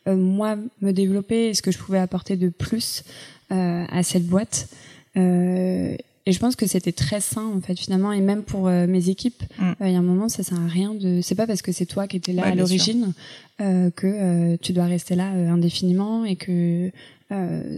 euh, 0.08 0.16
moi 0.16 0.58
me 0.82 0.92
développer 0.92 1.50
et 1.50 1.54
ce 1.54 1.62
que 1.62 1.72
je 1.72 1.78
pouvais 1.78 2.00
apporter 2.00 2.38
de 2.38 2.50
plus 2.50 3.04
euh, 3.52 3.86
à 3.90 4.04
cette 4.04 4.26
boîte. 4.26 4.68
Euh, 5.16 5.96
et 6.28 6.34
je 6.34 6.40
pense 6.40 6.58
que 6.58 6.68
c'était 6.68 6.92
très 6.92 7.22
sain 7.22 7.50
en 7.56 7.62
fait 7.62 7.80
finalement 7.80 8.12
et 8.12 8.20
même 8.20 8.44
pour 8.44 8.68
euh, 8.68 8.86
mes 8.86 9.08
équipes, 9.08 9.44
mm. 9.60 9.64
euh, 9.64 9.88
il 9.88 9.94
y 9.94 9.96
a 9.96 10.00
un 10.00 10.04
moment 10.04 10.28
ça 10.28 10.44
sert 10.44 10.60
à 10.60 10.68
rien 10.68 10.94
de. 10.94 11.22
C'est 11.22 11.36
pas 11.36 11.48
parce 11.48 11.62
que 11.62 11.72
c'est 11.72 11.86
toi 11.86 12.06
qui 12.06 12.18
étais 12.18 12.34
là 12.34 12.46
à 12.46 12.54
l'origine 12.54 13.14
euh, 13.62 13.90
que 13.92 14.58
tu 14.58 14.74
dois 14.74 14.86
rester 14.86 15.16
là 15.16 15.30
indéfiniment 15.30 16.26
et 16.26 16.36
que 16.36 16.92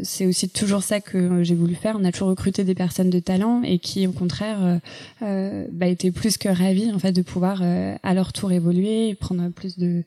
c'est 0.03 0.27
aussi 0.27 0.47
toujours 0.49 0.83
ça 0.83 0.99
que 0.99 1.43
j'ai 1.43 1.55
voulu 1.55 1.75
faire. 1.75 1.95
On 1.99 2.05
a 2.05 2.11
toujours 2.11 2.29
recruté 2.29 2.63
des 2.63 2.75
personnes 2.75 3.09
de 3.09 3.19
talent 3.19 3.63
et 3.63 3.79
qui, 3.79 4.05
au 4.05 4.11
contraire, 4.11 4.79
bah, 5.21 5.87
étaient 5.87 6.11
plus 6.11 6.37
que 6.37 6.49
ravis 6.49 6.91
en 6.91 6.99
fait 6.99 7.11
de 7.11 7.23
pouvoir 7.23 7.63
à 7.63 8.13
leur 8.13 8.31
tour 8.31 8.51
évoluer 8.51 9.09
et 9.09 9.15
prendre 9.15 9.49
plus 9.49 9.79
de, 9.79 10.03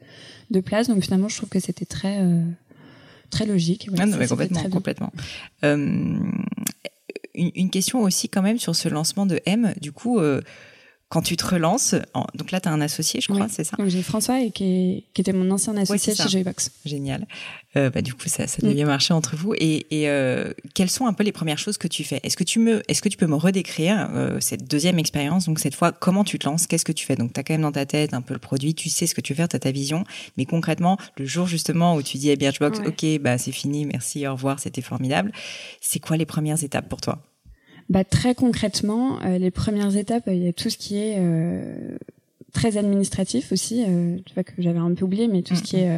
de 0.52 0.60
place. 0.60 0.88
Donc 0.88 1.02
finalement, 1.02 1.28
je 1.28 1.36
trouve 1.36 1.48
que 1.48 1.58
c'était 1.58 1.86
très 1.86 2.20
très 3.30 3.46
logique. 3.46 3.88
ah 3.98 4.06
non, 4.06 4.16
mais 4.16 4.28
complètement, 4.28 4.62
complètement 4.70 5.12
une, 7.34 7.70
question 7.70 8.00
aussi 8.00 8.28
quand 8.28 8.42
même 8.42 8.58
sur 8.58 8.76
ce 8.76 8.88
lancement 8.88 9.26
de 9.26 9.40
M. 9.46 9.74
Du 9.80 9.92
coup, 9.92 10.18
euh, 10.18 10.40
quand 11.12 11.20
tu 11.20 11.36
te 11.36 11.44
relances, 11.44 11.94
donc 12.34 12.52
là, 12.52 12.60
tu 12.62 12.70
as 12.70 12.72
un 12.72 12.80
associé, 12.80 13.20
je 13.20 13.30
crois, 13.30 13.46
c'est 13.50 13.64
ça 13.64 13.76
J'ai 13.86 14.02
François, 14.02 14.40
et 14.40 14.50
qui, 14.50 15.04
était 15.14 15.34
mon 15.34 15.50
ancien 15.50 15.76
associé 15.76 16.14
chez 16.14 16.26
Joybox. 16.26 16.70
Génial. 16.86 17.26
Euh, 17.76 17.90
bah, 17.90 18.00
du 18.00 18.14
coup, 18.14 18.28
ça, 18.28 18.46
ça 18.46 18.62
devient 18.62 18.84
mm. 18.84 18.86
marcher 18.86 19.12
entre 19.12 19.36
vous. 19.36 19.52
Et, 19.58 19.84
euh, 19.92 20.54
quelles 20.72 20.88
sont 20.88 21.04
un 21.04 21.12
peu 21.12 21.22
les 21.22 21.32
premières 21.32 21.58
choses 21.58 21.76
que 21.76 21.86
tu 21.86 22.02
fais? 22.02 22.20
Est-ce 22.22 22.34
que 22.34 22.44
tu 22.44 22.60
me, 22.60 22.82
est-ce 22.88 23.02
que 23.02 23.10
tu 23.10 23.18
peux 23.18 23.26
me 23.26 23.34
redécrire 23.34 24.08
cette 24.40 24.66
deuxième 24.66 24.98
expérience? 24.98 25.44
Donc 25.44 25.58
cette 25.58 25.74
fois, 25.74 25.92
comment 25.92 26.24
tu 26.24 26.38
te 26.38 26.46
lances? 26.46 26.66
Qu'est-ce 26.66 26.86
que 26.86 26.92
tu 26.92 27.04
fais? 27.04 27.14
Donc 27.14 27.34
tu 27.34 27.40
as 27.40 27.42
quand 27.42 27.52
même 27.52 27.60
dans 27.60 27.72
ta 27.72 27.84
tête 27.84 28.14
un 28.14 28.22
peu 28.22 28.32
le 28.32 28.40
produit, 28.40 28.74
tu 28.74 28.88
sais 28.88 29.06
ce 29.06 29.14
que 29.14 29.20
tu 29.20 29.34
veux 29.34 29.36
faire, 29.36 29.48
tu 29.48 29.56
as 29.56 29.58
ta 29.58 29.70
vision. 29.70 30.04
Mais 30.38 30.46
concrètement, 30.46 30.96
le 31.18 31.26
jour 31.26 31.46
justement 31.46 31.94
où 31.94 32.02
tu 32.02 32.16
dis 32.16 32.30
à 32.30 32.36
Birchbox, 32.36 32.78
ok, 32.86 33.20
bah 33.20 33.36
c'est 33.36 33.52
fini, 33.52 33.84
merci, 33.84 34.26
au 34.26 34.32
revoir, 34.32 34.60
c'était 34.60 34.80
formidable. 34.80 35.30
C'est 35.82 36.00
quoi 36.00 36.16
les 36.16 36.26
premières 36.26 36.64
étapes 36.64 36.88
pour 36.88 37.02
toi? 37.02 37.22
Bah, 37.92 38.04
Très 38.04 38.34
concrètement, 38.34 39.20
euh, 39.22 39.36
les 39.36 39.50
premières 39.50 39.96
étapes, 39.96 40.24
il 40.26 40.42
y 40.42 40.48
a 40.48 40.52
tout 40.52 40.70
ce 40.70 40.78
qui 40.78 40.96
est 40.96 41.16
euh, 41.18 41.98
très 42.54 42.78
administratif 42.78 43.52
aussi, 43.52 43.84
euh, 43.86 44.16
tu 44.24 44.32
vois 44.32 44.44
que 44.44 44.52
j'avais 44.58 44.78
un 44.78 44.94
peu 44.94 45.04
oublié, 45.04 45.28
mais 45.28 45.42
tout 45.42 45.54
ce 45.54 45.62
qui 45.62 45.76
est 45.76 45.90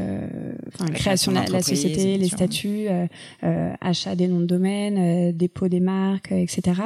enfin, 0.74 0.86
création 0.92 1.30
de 1.30 1.36
la, 1.36 1.62
société, 1.62 2.18
les 2.18 2.28
statuts, 2.28 2.86
achat 3.80 4.16
des 4.16 4.26
noms 4.26 4.40
de 4.40 4.46
domaine, 4.46 5.30
dépôt 5.32 5.68
des 5.68 5.80
marques, 5.80 6.32
etc. 6.32 6.80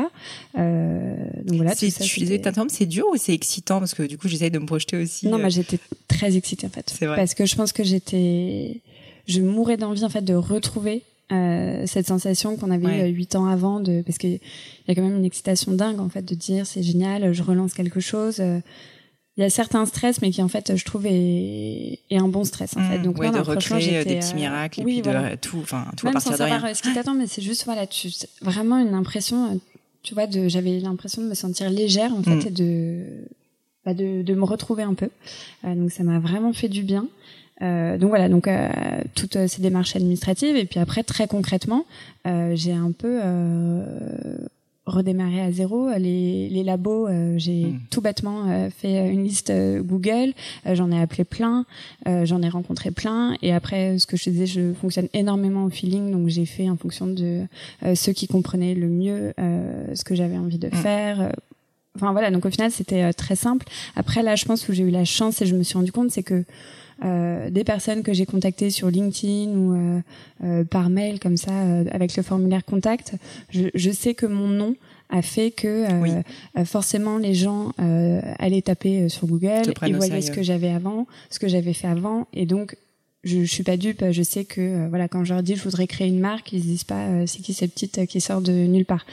donc 0.55 1.57
voilà. 1.57 1.75
Tout 1.75 1.89
ça, 1.91 2.05
tu 2.05 2.21
disais, 2.21 2.41
c'est 2.69 2.87
dur 2.87 3.07
ou 3.11 3.17
c'est 3.17 3.35
excitant? 3.35 3.79
Parce 3.79 3.95
que 3.95 4.03
du 4.03 4.19
coup 4.19 4.29
j'essaye 4.29 4.51
de 4.51 4.59
me 4.59 4.67
projeter 4.67 4.99
aussi. 4.99 5.27
Non, 5.27 5.39
moi 5.39 5.49
j'étais 5.49 5.79
très 6.07 6.37
excitée 6.37 6.67
en 6.67 6.71
fait. 6.71 6.93
C'est 6.95 7.07
vrai. 7.07 7.17
Parce 7.17 7.33
que 7.33 7.47
je 7.47 7.57
pense 7.57 7.73
que 7.73 7.83
j'étais, 7.83 8.83
je 9.27 9.41
mourais 9.41 9.79
d'envie 9.79 10.05
en 10.05 10.11
fait 10.11 10.23
de 10.23 10.35
retrouver 10.35 11.03
euh, 11.33 11.85
cette 11.87 12.07
sensation 12.07 12.57
qu'on 12.57 12.71
avait 12.71 13.11
eu 13.11 13.13
huit 13.13 13.37
ans 13.37 13.47
avant 13.47 13.81
de 13.81 14.03
parce 14.03 14.19
qu'il 14.19 14.41
y 14.89 14.91
a 14.91 14.95
quand 14.95 15.03
même 15.03 15.17
une 15.17 15.25
excitation 15.25 15.73
dingue 15.73 16.01
en 16.01 16.09
fait 16.09 16.23
de 16.23 16.35
dire 16.35 16.67
c'est 16.67 16.83
génial 16.83 17.33
je 17.33 17.43
relance 17.43 17.75
quelque 17.75 18.01
chose 18.01 18.41
euh, 18.41 18.61
il 19.37 19.43
y 19.43 19.45
a 19.45 19.51
certains 19.51 19.85
stress 19.87 20.23
mais 20.23 20.31
qui 20.31 20.43
en 20.43 20.49
fait 20.49 20.77
je 20.77 20.85
trouve 20.85 21.07
est, 21.07 22.01
est 22.11 22.19
un 22.19 22.29
bon 22.29 22.45
stress 22.45 22.77
en 22.77 22.83
fait. 22.83 22.99
Mmh, 22.99 23.03
donc 23.03 23.19
ouais, 23.19 23.31
de 23.31 23.39
recréer 23.39 24.05
des 24.05 24.17
petits 24.17 24.35
miracles 24.35 24.83
oui, 24.85 24.99
et 24.99 25.03
puis 25.03 25.13
de 25.13 25.37
tout 25.37 25.59
enfin 25.59 25.87
tout 25.97 26.07
même 26.07 26.13
à 26.13 26.21
partir 26.21 26.33
sans 26.33 26.39
savoir 26.39 26.75
ce 26.75 26.83
qui 26.83 26.93
t'attend 26.95 27.15
mais 27.15 27.27
c'est 27.27 27.43
juste 27.43 27.65
voilà 27.65 27.87
tu 27.87 28.09
vraiment 28.41 28.79
une 28.79 28.95
impression 28.95 29.61
tu 30.03 30.15
vois 30.15 30.27
de 30.27 30.49
j'avais 30.49 30.79
l'impression 30.81 31.23
de 31.23 31.29
me 31.29 31.35
sentir 31.35 31.69
légère 31.69 32.15
en 32.15 32.23
fait 32.23 32.37
mmh. 32.37 32.47
et 32.47 32.51
de 32.51 33.05
bah, 33.89 33.95
de, 33.95 34.21
de 34.21 34.35
me 34.35 34.45
retrouver 34.45 34.83
un 34.83 34.93
peu. 34.93 35.09
Euh, 35.65 35.75
donc 35.75 35.91
ça 35.91 36.03
m'a 36.03 36.19
vraiment 36.19 36.53
fait 36.53 36.69
du 36.69 36.83
bien 36.83 37.07
euh, 37.63 37.99
donc 37.99 38.11
voilà, 38.11 38.29
donc 38.29 38.47
euh, 38.47 38.69
toutes 39.15 39.37
euh, 39.37 39.49
ces 39.49 39.61
démarches 39.61 39.97
administratives 39.97 40.57
et 40.57 40.65
puis 40.65 40.79
après 40.79 41.03
très 41.03 41.27
concrètement, 41.27 41.87
euh, 42.27 42.55
j'ai 42.55 42.73
un 42.73 42.93
peu 42.93 43.21
euh, 43.23 44.37
redémarré 44.87 45.41
à 45.41 45.51
zéro. 45.51 45.89
Les, 45.99 46.49
les 46.49 46.63
labos, 46.63 47.09
j'ai 47.37 47.67
hmm. 47.67 47.81
tout 47.91 48.01
bêtement 48.01 48.71
fait 48.71 49.07
une 49.11 49.23
liste 49.23 49.53
Google. 49.81 50.33
j'en 50.65 50.91
ai 50.91 50.99
appelé 50.99 51.25
plein, 51.25 51.67
j'en 52.07 52.41
ai 52.41 52.49
rencontré 52.49 52.91
plein. 52.91 53.37
Et 53.43 53.53
après, 53.53 53.99
ce 53.99 54.07
que 54.07 54.17
je 54.17 54.25
te 54.25 54.31
disais, 54.31 54.47
je 54.47 54.73
fonctionne 54.73 55.09
énormément 55.13 55.65
au 55.65 55.71
feeling, 55.71 56.11
donc 56.11 56.29
j'ai 56.29 56.47
fait 56.47 56.71
en 56.71 56.79
fonction 56.79 57.07
de 57.07 57.43
ceux 57.95 58.13
qui 58.13 58.29
comprenaient 58.29 58.75
le 58.75 58.89
mieux 58.89 59.35
ce 59.37 60.05
que 60.05 60.15
j'avais 60.15 60.39
envie 60.39 60.59
de 60.59 60.69
hmm. 60.69 60.77
faire. 60.77 61.33
Enfin 61.95 62.13
voilà, 62.13 62.31
donc 62.31 62.47
au 62.47 62.51
final 62.51 62.71
c'était 62.71 63.13
très 63.13 63.37
simple. 63.37 63.67
Après 63.95 64.23
là, 64.23 64.37
je 64.37 64.47
pense 64.47 64.67
où 64.71 64.73
j'ai 64.73 64.85
eu 64.85 64.91
la 64.91 65.05
chance 65.05 65.43
et 65.43 65.47
je 65.47 65.55
me 65.55 65.65
suis 65.65 65.77
rendu 65.77 65.93
compte, 65.93 66.11
c'est 66.11 66.23
que 66.23 66.45
euh, 67.05 67.49
des 67.51 67.63
personnes 67.63 68.03
que 68.03 68.13
j'ai 68.13 68.27
contactées 68.27 68.71
sur 68.71 68.91
LinkedIn 68.91 69.51
ou 69.51 69.75
euh, 69.75 70.01
euh, 70.43 70.65
par 70.65 70.91
mail 70.91 71.21
comme 71.21 71.37
ça 71.37 71.53
avec 71.93 72.17
le 72.17 72.25
formulaire 72.25 72.65
contact, 72.65 73.15
je, 73.51 73.69
je, 73.73 73.91
sais 73.93 74.15
que 74.15 74.27
mon 74.27 74.49
nom 74.49 74.75
a 75.09 75.23
fait 75.23 75.53
que 75.53 75.87
forcément 76.65 77.19
les 77.19 77.35
gens 77.35 77.73
allaient 78.39 78.63
taper 78.63 79.09
sur 79.09 79.27
Google, 79.27 79.73
ils 79.87 79.95
voyaient 79.95 80.21
ce 80.21 80.33
que 80.33 80.43
j'avais 80.43 80.71
avant, 80.71 81.07
ce 81.31 81.39
que 81.39 81.47
j'avais 81.47 81.73
fait 81.73 81.87
avant, 81.87 82.27
et 82.33 82.47
donc 82.47 82.77
je, 83.23 83.45
je 83.45 83.51
suis 83.51 83.63
pas 83.63 83.77
dupe, 83.77 84.05
je 84.11 84.23
sais 84.23 84.45
que 84.45 84.89
voilà 84.89 85.09
quand 85.09 85.25
je 85.25 85.35
leur 85.35 85.43
dis 85.43 85.55
je 85.55 85.63
voudrais 85.63 85.87
créer 85.87 86.09
une 86.09 86.21
marque, 86.21 86.53
ils 86.53 86.61
se 86.61 86.67
disent 86.67 86.85
pas 86.85 87.27
c'est 87.27 87.41
qui 87.43 87.55
cette 87.55 87.73
petite 87.73 88.07
qui 88.07 88.21
sort 88.21 88.41
de 88.41 88.53
nulle 88.53 88.87
part. 88.87 89.07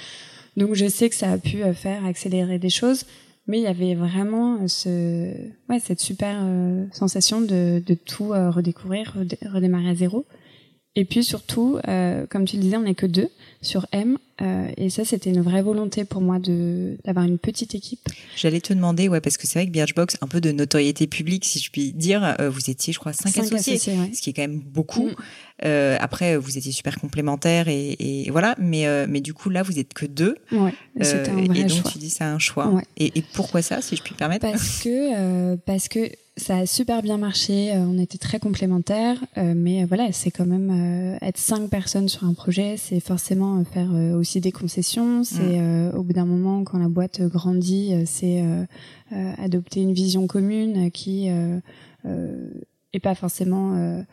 Donc 0.57 0.73
je 0.73 0.87
sais 0.87 1.09
que 1.09 1.15
ça 1.15 1.31
a 1.31 1.37
pu 1.37 1.59
faire 1.75 2.03
accélérer 2.03 2.57
des 2.57 2.69
choses 2.69 3.05
mais 3.47 3.59
il 3.59 3.63
y 3.63 3.67
avait 3.67 3.95
vraiment 3.95 4.59
euh, 4.87 5.33
cette 5.79 5.99
super 5.99 6.39
euh, 6.41 6.85
sensation 6.91 7.41
de, 7.41 7.81
de 7.85 7.93
tout 7.93 8.33
euh, 8.33 8.49
redécouvrir, 8.49 9.15
redémarrer 9.51 9.89
à 9.89 9.95
zéro. 9.95 10.25
Et 10.95 11.03
puis 11.03 11.25
surtout, 11.25 11.77
comme 12.29 12.45
tu 12.45 12.55
le 12.55 12.61
disais, 12.61 12.77
on 12.77 12.83
n'est 12.83 12.95
que 12.95 13.05
deux 13.05 13.27
sur 13.65 13.85
M. 13.91 14.17
Euh, 14.41 14.67
et 14.75 14.89
ça, 14.89 15.05
c'était 15.05 15.29
une 15.29 15.41
vraie 15.41 15.61
volonté 15.61 16.03
pour 16.03 16.21
moi 16.21 16.39
de 16.39 16.97
d'avoir 17.05 17.25
une 17.25 17.37
petite 17.37 17.73
équipe. 17.73 18.09
J'allais 18.35 18.59
te 18.59 18.73
demander, 18.73 19.07
ouais, 19.07 19.21
parce 19.21 19.37
que 19.37 19.47
c'est 19.47 19.59
vrai 19.59 19.67
que 19.67 19.71
Birchbox, 19.71 20.17
un 20.21 20.27
peu 20.27 20.41
de 20.41 20.51
notoriété 20.51 21.07
publique, 21.07 21.45
si 21.45 21.59
je 21.59 21.71
puis 21.71 21.93
dire, 21.93 22.35
euh, 22.39 22.49
vous 22.49 22.69
étiez, 22.69 22.91
je 22.91 22.99
crois, 22.99 23.13
cinq, 23.13 23.37
associés, 23.37 23.77
ce 23.77 24.21
qui 24.21 24.29
est 24.29 24.33
quand 24.33 24.41
même 24.41 24.59
beaucoup. 24.59 25.07
Mm. 25.07 25.15
Euh, 25.63 25.97
après, 26.01 26.35
vous 26.35 26.57
étiez 26.57 26.73
super 26.73 26.99
complémentaires 26.99 27.69
et, 27.69 27.95
et 27.99 28.29
voilà, 28.29 28.55
mais 28.57 28.85
mais 29.07 29.21
du 29.21 29.33
coup 29.33 29.49
là, 29.49 29.63
vous 29.63 29.79
êtes 29.79 29.93
que 29.93 30.05
deux. 30.05 30.35
Ouais, 30.51 30.73
c'était 30.99 31.29
un 31.29 31.41
vrai 31.45 31.59
Et 31.59 31.63
donc 31.63 31.83
tu 31.89 31.97
dis 31.97 32.09
c'est 32.09 32.25
un 32.25 32.39
choix. 32.39 32.67
Ouais. 32.67 32.83
Et, 32.97 33.17
et, 33.17 33.23
pourquoi 33.33 33.61
ça, 33.61 33.81
si 33.81 33.95
je 33.95 34.03
puis 34.03 34.13
me 34.13 34.17
permettre? 34.17 34.49
Parce 34.49 34.81
que 34.83 35.55
parce 35.55 35.87
que 35.87 36.09
ça 36.35 36.57
a 36.57 36.65
super 36.65 37.01
bien 37.01 37.17
marché. 37.17 37.71
on 37.73 37.97
était 37.97 38.17
très 38.17 38.39
complémentaires, 38.39 39.23
mais 39.37 39.85
voilà, 39.85 40.11
c'est 40.11 40.31
quand 40.31 40.45
même 40.45 41.17
être 41.21 41.37
cinq 41.37 41.69
personnes 41.69 42.09
sur 42.09 42.25
un 42.25 42.33
projet, 42.33 42.75
c'est 42.77 42.99
forcément 42.99 43.54
faire 43.63 43.91
aussi 44.15 44.41
des 44.41 44.51
concessions. 44.51 45.23
C'est 45.23 45.59
mm. 45.59 45.95
au 45.95 46.03
bout 46.03 46.13
d'un 46.13 46.25
moment, 46.25 46.63
quand 46.63 46.77
la 46.77 46.87
boîte 46.87 47.21
grandit, 47.21 47.93
c'est 48.05 48.43
adopter 49.11 49.81
une 49.81 49.93
vision 49.93 50.27
commune 50.27 50.91
qui 50.91 51.27
est 51.27 52.99
pas 53.01 53.15
forcément 53.15 54.03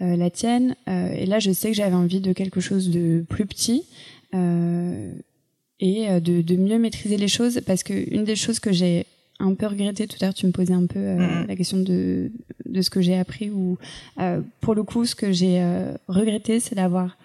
la 0.00 0.30
tienne. 0.30 0.74
et 0.86 1.26
là, 1.26 1.38
je 1.38 1.52
sais 1.52 1.68
que 1.68 1.76
j'avais 1.76 1.94
envie 1.94 2.20
de 2.20 2.32
quelque 2.32 2.60
chose 2.60 2.90
de 2.90 3.24
plus 3.28 3.46
petit. 3.46 3.84
et 4.32 6.20
de, 6.20 6.42
de 6.42 6.56
mieux 6.56 6.78
maîtriser 6.78 7.16
les 7.16 7.28
choses 7.28 7.60
parce 7.66 7.82
que 7.82 8.14
une 8.14 8.24
des 8.24 8.36
choses 8.36 8.58
que 8.60 8.72
j'ai 8.72 9.06
un 9.40 9.54
peu 9.54 9.66
regretté. 9.66 10.06
Tout 10.06 10.16
à 10.20 10.26
l'heure, 10.26 10.34
tu 10.34 10.46
me 10.46 10.52
posais 10.52 10.74
un 10.74 10.86
peu 10.86 10.98
euh, 10.98 11.16
mm-hmm. 11.16 11.46
la 11.46 11.56
question 11.56 11.78
de, 11.78 12.30
de 12.66 12.82
ce 12.82 12.90
que 12.90 13.00
j'ai 13.00 13.16
appris. 13.16 13.50
Ou 13.50 13.78
euh, 14.20 14.40
pour 14.60 14.74
le 14.74 14.82
coup, 14.82 15.04
ce 15.04 15.14
que 15.14 15.32
j'ai 15.32 15.60
euh, 15.60 15.94
regretté, 16.08 16.60
c'est 16.60 16.74
d'avoir 16.74 17.16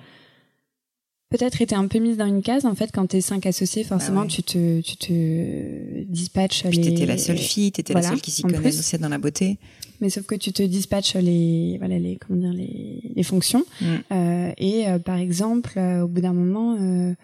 peut-être 1.33 1.61
été 1.63 1.73
un 1.73 1.87
peu 1.87 1.97
mise 1.99 2.17
dans 2.17 2.27
une 2.27 2.43
case. 2.43 2.65
En 2.65 2.75
fait, 2.75 2.91
quand 2.93 3.07
tu 3.07 3.17
es 3.17 3.21
cinq 3.21 3.45
associés, 3.47 3.83
forcément, 3.83 4.21
bah 4.21 4.27
tu 4.27 4.43
te 4.43 4.81
tu 4.81 4.95
te 4.97 6.03
dispatches 6.03 6.63
Puis 6.63 6.77
les. 6.77 6.89
T'étais 6.89 7.05
la 7.05 7.17
seule 7.17 7.39
fille, 7.39 7.71
t'étais 7.71 7.93
la 7.93 8.03
seule 8.03 8.21
qui 8.21 8.31
s'y 8.31 8.43
connaissait 8.43 8.99
dans 8.99 9.09
la 9.09 9.17
beauté. 9.17 9.57
Mais 9.99 10.09
sauf 10.09 10.25
que 10.25 10.35
tu 10.35 10.51
te 10.51 10.61
dispatches 10.63 11.15
les 11.15 11.77
voilà 11.79 11.97
les 11.97 12.17
comment 12.17 12.39
dire 12.39 12.53
les, 12.53 13.01
les 13.15 13.23
fonctions. 13.23 13.65
Mm. 13.81 14.51
et 14.57 14.85
par 15.03 15.17
exemple, 15.17 15.79
au 15.79 16.07
bout 16.07 16.21
d'un 16.21 16.33
moment 16.33 16.77
bah, 16.77 17.15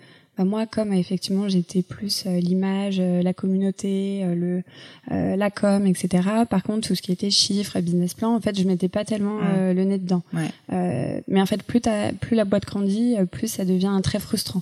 moi, 0.45 0.65
comme 0.65 0.93
effectivement 0.93 1.49
j'étais 1.49 1.82
plus 1.82 2.23
euh, 2.25 2.39
l'image, 2.39 2.97
euh, 2.99 3.21
la 3.21 3.34
communauté, 3.34 4.21
euh, 4.23 4.36
le 4.36 4.63
la 5.12 5.49
com, 5.49 5.88
etc. 5.88 6.28
Par 6.49 6.62
contre, 6.62 6.88
tout 6.88 6.95
ce 6.95 7.02
qui 7.02 7.12
était 7.12 7.32
chiffres, 7.32 7.80
business 7.80 8.13
plan, 8.13 8.36
en 8.36 8.39
fait, 8.39 8.58
je 8.58 8.63
mettais 8.63 8.89
pas 8.89 9.04
tellement 9.04 9.39
le 9.58 9.84
nez 9.84 9.97
dedans. 9.97 10.21
mais 10.69 11.41
en 11.41 11.45
fait, 11.45 11.63
plus 11.63 11.82
plus 12.19 12.36
la 12.36 12.45
boîte 12.45 12.65
grandit, 12.65 13.15
plus 13.32 13.47
ça 13.47 13.65
devient 13.65 13.99
très 14.04 14.19
frustrant. 14.19 14.62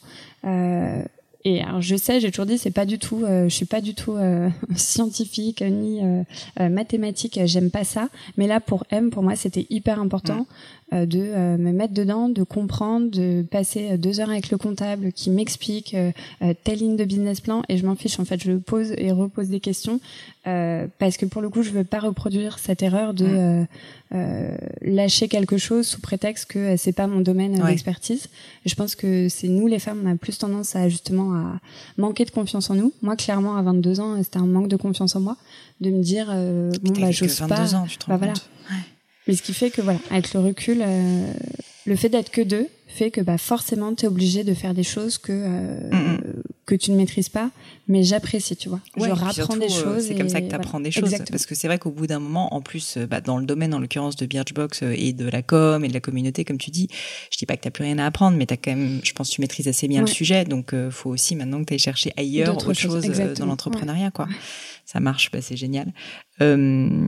Et 1.43 1.61
alors 1.61 1.81
je 1.81 1.95
sais, 1.95 2.19
j'ai 2.19 2.31
toujours 2.31 2.45
dit, 2.45 2.57
c'est 2.57 2.71
pas 2.71 2.85
du 2.85 2.97
tout, 2.97 3.25
je 3.27 3.49
suis 3.49 3.65
pas 3.65 3.81
du 3.81 3.93
tout 3.93 4.15
scientifique 4.75 5.61
ni 5.61 6.01
mathématique, 6.59 7.39
j'aime 7.45 7.69
pas 7.69 7.83
ça. 7.83 8.07
Mais 8.37 8.47
là 8.47 8.61
pour 8.61 8.85
M, 8.89 9.09
pour 9.09 9.23
moi, 9.23 9.35
c'était 9.35 9.67
hyper 9.69 9.99
important. 9.99 10.45
Euh, 10.93 11.05
de 11.05 11.19
euh, 11.19 11.57
me 11.57 11.73
mettre 11.73 11.93
dedans, 11.93 12.29
de 12.29 12.43
comprendre, 12.43 13.11
de 13.11 13.41
passer 13.51 13.89
euh, 13.91 13.97
deux 13.97 14.21
heures 14.21 14.29
avec 14.29 14.49
le 14.51 14.57
comptable 14.57 15.11
qui 15.11 15.29
m'explique 15.29 15.93
telle 16.63 16.79
ligne 16.79 16.95
de 16.95 17.03
business 17.03 17.41
plan 17.41 17.61
et 17.67 17.77
je 17.77 17.85
m'en 17.85 17.95
fiche. 17.95 18.17
En 18.21 18.25
fait, 18.25 18.41
je 18.41 18.53
pose 18.53 18.93
et 18.97 19.11
repose 19.11 19.49
des 19.49 19.59
questions 19.59 19.99
parce 20.43 21.17
que 21.17 21.25
pour 21.25 21.41
le 21.41 21.49
coup, 21.49 21.61
je 21.61 21.71
veux 21.71 21.83
pas 21.83 21.99
reproduire 21.99 22.57
cette 22.57 22.81
erreur 22.81 23.13
de 23.13 23.65
lâcher 24.81 25.27
quelque 25.27 25.57
chose 25.57 25.85
sous 25.85 25.99
prétexte 25.99 26.45
que 26.45 26.77
c'est 26.77 26.93
pas 26.93 27.07
mon 27.07 27.19
domaine 27.19 27.61
d'expertise. 27.65 28.27
Je 28.65 28.75
pense 28.75 28.95
que 28.95 29.27
c'est 29.27 29.49
nous 29.49 29.67
les 29.67 29.79
femmes, 29.79 30.01
on 30.05 30.09
a 30.09 30.15
plus 30.15 30.37
tendance 30.37 30.75
à 30.77 30.87
justement 30.87 31.33
à 31.33 31.59
manquer 31.97 32.23
de 32.23 32.31
confiance 32.31 32.69
en 32.69 32.75
nous. 32.75 32.93
Moi, 33.01 33.17
clairement, 33.17 33.57
à 33.57 33.61
22 33.61 33.99
ans, 33.99 34.15
c'était 34.23 34.37
un 34.37 34.45
manque 34.45 34.69
de 34.69 34.77
confiance 34.77 35.15
en 35.17 35.19
moi, 35.19 35.35
de 35.81 35.89
me 35.89 36.01
dire 36.01 36.27
bon 36.27 36.93
bah 36.99 37.11
j'ose 37.11 37.41
pas. 37.47 37.75
Ans, 37.75 37.85
tu 37.87 37.97
te 37.97 38.05
rends 38.05 38.13
bah, 38.13 38.17
voilà. 38.17 38.33
Mais 39.27 39.35
ce 39.35 39.41
qui 39.41 39.53
fait 39.53 39.69
que 39.69 39.81
voilà, 39.81 39.99
avec 40.09 40.33
le 40.33 40.39
recul, 40.39 40.81
euh, 40.81 41.33
le 41.85 41.95
fait 41.95 42.09
d'être 42.09 42.31
que 42.31 42.41
deux 42.41 42.67
fait 42.89 43.11
que 43.11 43.19
bah 43.19 43.37
forcément 43.37 43.93
tu 43.93 44.05
es 44.05 44.07
obligé 44.07 44.45
de 44.45 44.53
faire 44.53 44.73
des 44.73 44.83
choses 44.83 45.17
que 45.17 45.33
euh, 45.33 46.17
que 46.65 46.73
tu 46.73 46.91
ne 46.91 46.95
maîtrises 46.95 47.27
pas, 47.27 47.51
mais 47.87 48.03
j'apprécie, 48.03 48.55
tu 48.55 48.69
vois. 48.69 48.79
je 48.95 49.09
rapprends 49.09 49.57
des 49.57 49.65
euh, 49.65 49.83
choses. 49.83 50.07
C'est 50.07 50.15
comme 50.15 50.29
ça 50.29 50.41
que 50.41 50.47
tu 50.47 50.55
apprends 50.55 50.79
des 50.79 50.91
choses. 50.91 51.13
Parce 51.29 51.45
que 51.45 51.53
c'est 51.53 51.67
vrai 51.67 51.79
qu'au 51.79 51.91
bout 51.91 52.07
d'un 52.07 52.19
moment, 52.19 52.53
en 52.53 52.61
plus, 52.61 52.97
bah, 52.97 53.21
dans 53.21 53.37
le 53.37 53.45
domaine, 53.45 53.73
en 53.73 53.79
l'occurrence 53.79 54.15
de 54.15 54.25
Birchbox 54.25 54.83
et 54.83 55.13
de 55.13 55.29
la 55.29 55.41
com 55.41 55.83
et 55.83 55.87
de 55.87 55.93
la 55.93 55.99
communauté, 55.99 56.43
comme 56.43 56.57
tu 56.57 56.71
dis, 56.71 56.89
je 57.31 57.37
dis 57.37 57.45
pas 57.45 57.55
que 57.55 57.61
tu 57.61 57.71
plus 57.71 57.83
rien 57.83 57.99
à 57.99 58.05
apprendre, 58.05 58.37
mais 58.37 58.45
tu 58.45 58.53
as 58.53 58.57
quand 58.57 58.71
même, 58.71 58.99
je 59.03 59.13
pense, 59.13 59.29
tu 59.29 59.41
maîtrises 59.41 59.67
assez 59.67 59.87
bien 59.87 60.01
le 60.01 60.07
sujet. 60.07 60.45
Donc, 60.45 60.73
faut 60.89 61.09
aussi 61.09 61.35
maintenant 61.35 61.59
que 61.59 61.65
tu 61.65 61.73
ailles 61.73 61.79
chercher 61.79 62.11
ailleurs 62.17 62.57
autre 62.57 62.73
chose 62.73 63.05
dans 63.37 63.45
l'entrepreneuriat, 63.45 64.11
quoi. 64.11 64.27
Ça 64.87 65.01
marche, 65.01 65.31
bah, 65.31 65.41
c'est 65.41 65.57
génial. 65.57 65.91
Euh, 66.41 67.07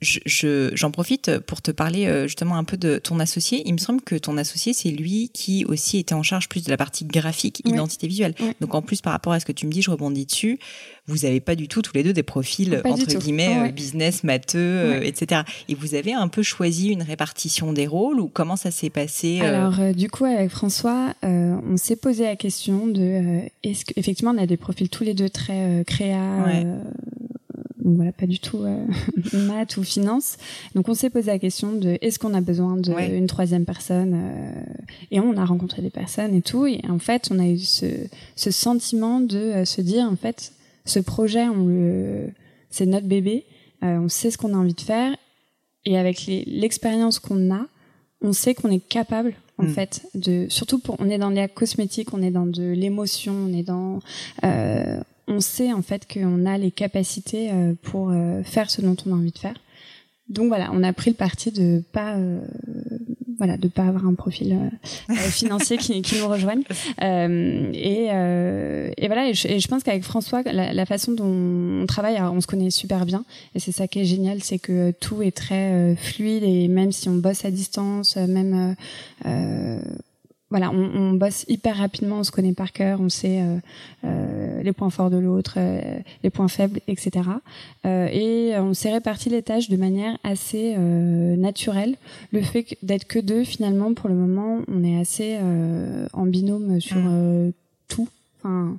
je, 0.00 0.70
j'en 0.74 0.90
profite 0.90 1.38
pour 1.40 1.60
te 1.60 1.70
parler 1.70 2.06
euh, 2.06 2.26
justement 2.26 2.56
un 2.56 2.64
peu 2.64 2.76
de 2.76 2.98
ton 2.98 3.20
associé. 3.20 3.62
Il 3.66 3.74
me 3.74 3.78
semble 3.78 4.00
que 4.00 4.14
ton 4.14 4.38
associé, 4.38 4.72
c'est 4.72 4.90
lui 4.90 5.30
qui 5.32 5.64
aussi 5.66 5.98
était 5.98 6.14
en 6.14 6.22
charge 6.22 6.48
plus 6.48 6.64
de 6.64 6.70
la 6.70 6.76
partie 6.76 7.04
graphique, 7.04 7.60
identité 7.66 8.06
visuelle. 8.06 8.34
Donc 8.60 8.74
en 8.74 8.82
plus, 8.82 9.02
par 9.02 9.12
rapport 9.12 9.32
à 9.32 9.40
ce 9.40 9.44
que 9.44 9.52
tu 9.52 9.66
me 9.66 9.72
dis, 9.72 9.82
je 9.82 9.90
rebondis 9.90 10.24
dessus. 10.24 10.58
Vous 11.06 11.18
n'avez 11.18 11.40
pas 11.40 11.54
du 11.54 11.68
tout 11.68 11.82
tous 11.82 11.92
les 11.94 12.02
deux 12.02 12.12
des 12.12 12.22
profils 12.22 12.80
entre 12.84 13.18
guillemets 13.18 13.68
euh, 13.68 13.72
business, 13.72 14.22
matheux, 14.22 14.58
euh, 14.58 15.02
etc. 15.02 15.42
Et 15.68 15.74
vous 15.74 15.94
avez 15.94 16.12
un 16.12 16.28
peu 16.28 16.42
choisi 16.42 16.88
une 16.88 17.02
répartition 17.02 17.72
des 17.72 17.86
rôles 17.86 18.20
ou 18.20 18.28
comment 18.28 18.56
ça 18.56 18.70
s'est 18.70 18.90
passé 18.90 19.40
Alors 19.40 19.94
du 19.94 20.08
coup, 20.08 20.24
avec 20.24 20.50
François, 20.50 21.14
on 21.22 21.76
s'est 21.76 21.96
posé 21.96 22.24
la 22.24 22.36
question 22.36 22.86
de 22.86 23.40
est-ce 23.64 23.84
qu'effectivement 23.84 24.32
on 24.34 24.38
a 24.38 24.46
des 24.46 24.56
profils 24.56 24.88
tous 24.88 25.04
les 25.04 25.14
deux 25.14 25.28
très 25.28 25.84
créa 25.86 26.18
donc 27.82 27.96
voilà, 27.96 28.12
pas 28.12 28.26
du 28.26 28.38
tout 28.38 28.58
euh, 28.58 28.84
maths 29.32 29.76
ou 29.76 29.82
finance. 29.82 30.36
Donc 30.74 30.88
on 30.88 30.94
s'est 30.94 31.10
posé 31.10 31.28
la 31.28 31.38
question 31.38 31.72
de 31.72 31.98
est-ce 32.00 32.18
qu'on 32.18 32.34
a 32.34 32.40
besoin 32.40 32.76
d'une 32.76 33.26
troisième 33.26 33.64
personne 33.64 34.12
euh, 34.14 34.62
Et 35.10 35.20
on 35.20 35.36
a 35.36 35.44
rencontré 35.44 35.82
des 35.82 35.90
personnes 35.90 36.34
et 36.34 36.42
tout. 36.42 36.66
Et 36.66 36.80
en 36.88 36.98
fait, 36.98 37.28
on 37.30 37.38
a 37.38 37.46
eu 37.46 37.58
ce, 37.58 37.86
ce 38.36 38.50
sentiment 38.50 39.20
de 39.20 39.38
euh, 39.38 39.64
se 39.64 39.80
dire 39.80 40.04
en 40.04 40.16
fait, 40.16 40.52
ce 40.84 40.98
projet, 40.98 41.48
on 41.48 41.66
le, 41.66 42.30
c'est 42.70 42.86
notre 42.86 43.06
bébé. 43.06 43.44
Euh, 43.82 43.98
on 43.98 44.08
sait 44.08 44.30
ce 44.30 44.38
qu'on 44.38 44.54
a 44.54 44.56
envie 44.56 44.74
de 44.74 44.80
faire. 44.80 45.16
Et 45.86 45.96
avec 45.96 46.26
l'expérience 46.26 47.18
qu'on 47.18 47.54
a, 47.54 47.66
on 48.20 48.32
sait 48.32 48.54
qu'on 48.54 48.70
est 48.70 48.86
capable 48.86 49.34
en 49.56 49.64
mm. 49.64 49.68
fait 49.68 50.02
de 50.14 50.46
surtout 50.48 50.78
pour 50.78 50.96
on 50.98 51.08
est 51.08 51.18
dans 51.18 51.30
les 51.30 51.48
cosmétiques 51.48 52.12
on 52.12 52.22
est 52.22 52.30
dans 52.30 52.46
de 52.46 52.70
l'émotion 52.70 53.32
on 53.32 53.52
est 53.52 53.62
dans 53.62 54.00
euh, 54.44 55.00
on 55.30 55.40
sait 55.40 55.72
en 55.72 55.82
fait 55.82 56.12
qu'on 56.12 56.44
a 56.44 56.58
les 56.58 56.72
capacités 56.72 57.50
euh, 57.50 57.74
pour 57.82 58.10
euh, 58.10 58.42
faire 58.42 58.70
ce 58.70 58.82
dont 58.82 58.96
on 59.06 59.12
a 59.12 59.14
envie 59.14 59.30
de 59.30 59.38
faire. 59.38 59.54
Donc 60.28 60.48
voilà, 60.48 60.70
on 60.72 60.82
a 60.82 60.92
pris 60.92 61.10
le 61.10 61.16
parti 61.16 61.50
de 61.50 61.82
pas 61.92 62.14
euh, 62.14 62.40
voilà 63.38 63.56
de 63.56 63.68
pas 63.68 63.84
avoir 63.84 64.06
un 64.06 64.14
profil 64.14 64.56
financier 65.30 65.76
qui, 65.76 66.02
nous 66.20 66.28
rejoigne 66.28 66.62
et, 67.00 68.04
et 68.04 69.06
voilà 69.06 69.28
et 69.28 69.34
je, 69.34 69.66
pense 69.66 69.82
qu'avec 69.82 70.04
François 70.04 70.42
la, 70.42 70.86
façon 70.86 71.12
dont 71.12 71.24
on 71.24 71.86
travaille 71.86 72.20
on 72.20 72.40
se 72.42 72.46
connaît 72.46 72.70
super 72.70 73.06
bien 73.06 73.24
et 73.54 73.60
c'est 73.60 73.72
ça 73.72 73.88
qui 73.88 74.00
est 74.00 74.04
génial 74.04 74.42
c'est 74.42 74.58
que 74.58 74.90
tout 74.90 75.22
est 75.22 75.34
très 75.34 75.96
fluide 75.96 76.44
et 76.44 76.68
même 76.68 76.92
si 76.92 77.08
on 77.08 77.14
bosse 77.14 77.46
à 77.46 77.50
distance 77.50 78.16
même 78.16 78.76
voilà, 80.50 80.70
on, 80.72 80.90
on, 80.94 81.12
bosse 81.12 81.44
hyper 81.48 81.76
rapidement, 81.76 82.16
on 82.16 82.24
se 82.24 82.32
connaît 82.32 82.52
par 82.52 82.72
cœur, 82.72 83.00
on 83.00 83.08
sait 83.08 83.40
euh, 83.40 83.56
euh, 84.04 84.62
les 84.62 84.72
points 84.72 84.90
forts 84.90 85.10
de 85.10 85.16
l'autre, 85.16 85.54
euh, 85.58 86.00
les 86.24 86.30
points 86.30 86.48
faibles, 86.48 86.80
etc. 86.88 87.28
et 87.84 88.54
on 88.58 88.74
s'est 88.74 88.92
réparti 88.92 89.28
les 89.28 89.42
tâches 89.42 89.68
de 89.68 89.76
manière 89.76 90.18
assez 90.24 90.76
naturelle. 90.76 91.96
Le 92.32 92.42
fait 92.42 92.76
d'être 92.82 93.06
que 93.06 93.18
deux, 93.18 93.44
finalement, 93.44 93.94
pour 93.94 94.08
le 94.08 94.14
moment, 94.14 94.60
on 94.68 94.82
est 94.84 95.00
assez 95.00 95.38
en 96.12 96.26
binôme 96.26 96.80
sur 96.80 96.98
mmh. 96.98 97.52
tout. 97.88 98.08
Enfin, 98.38 98.76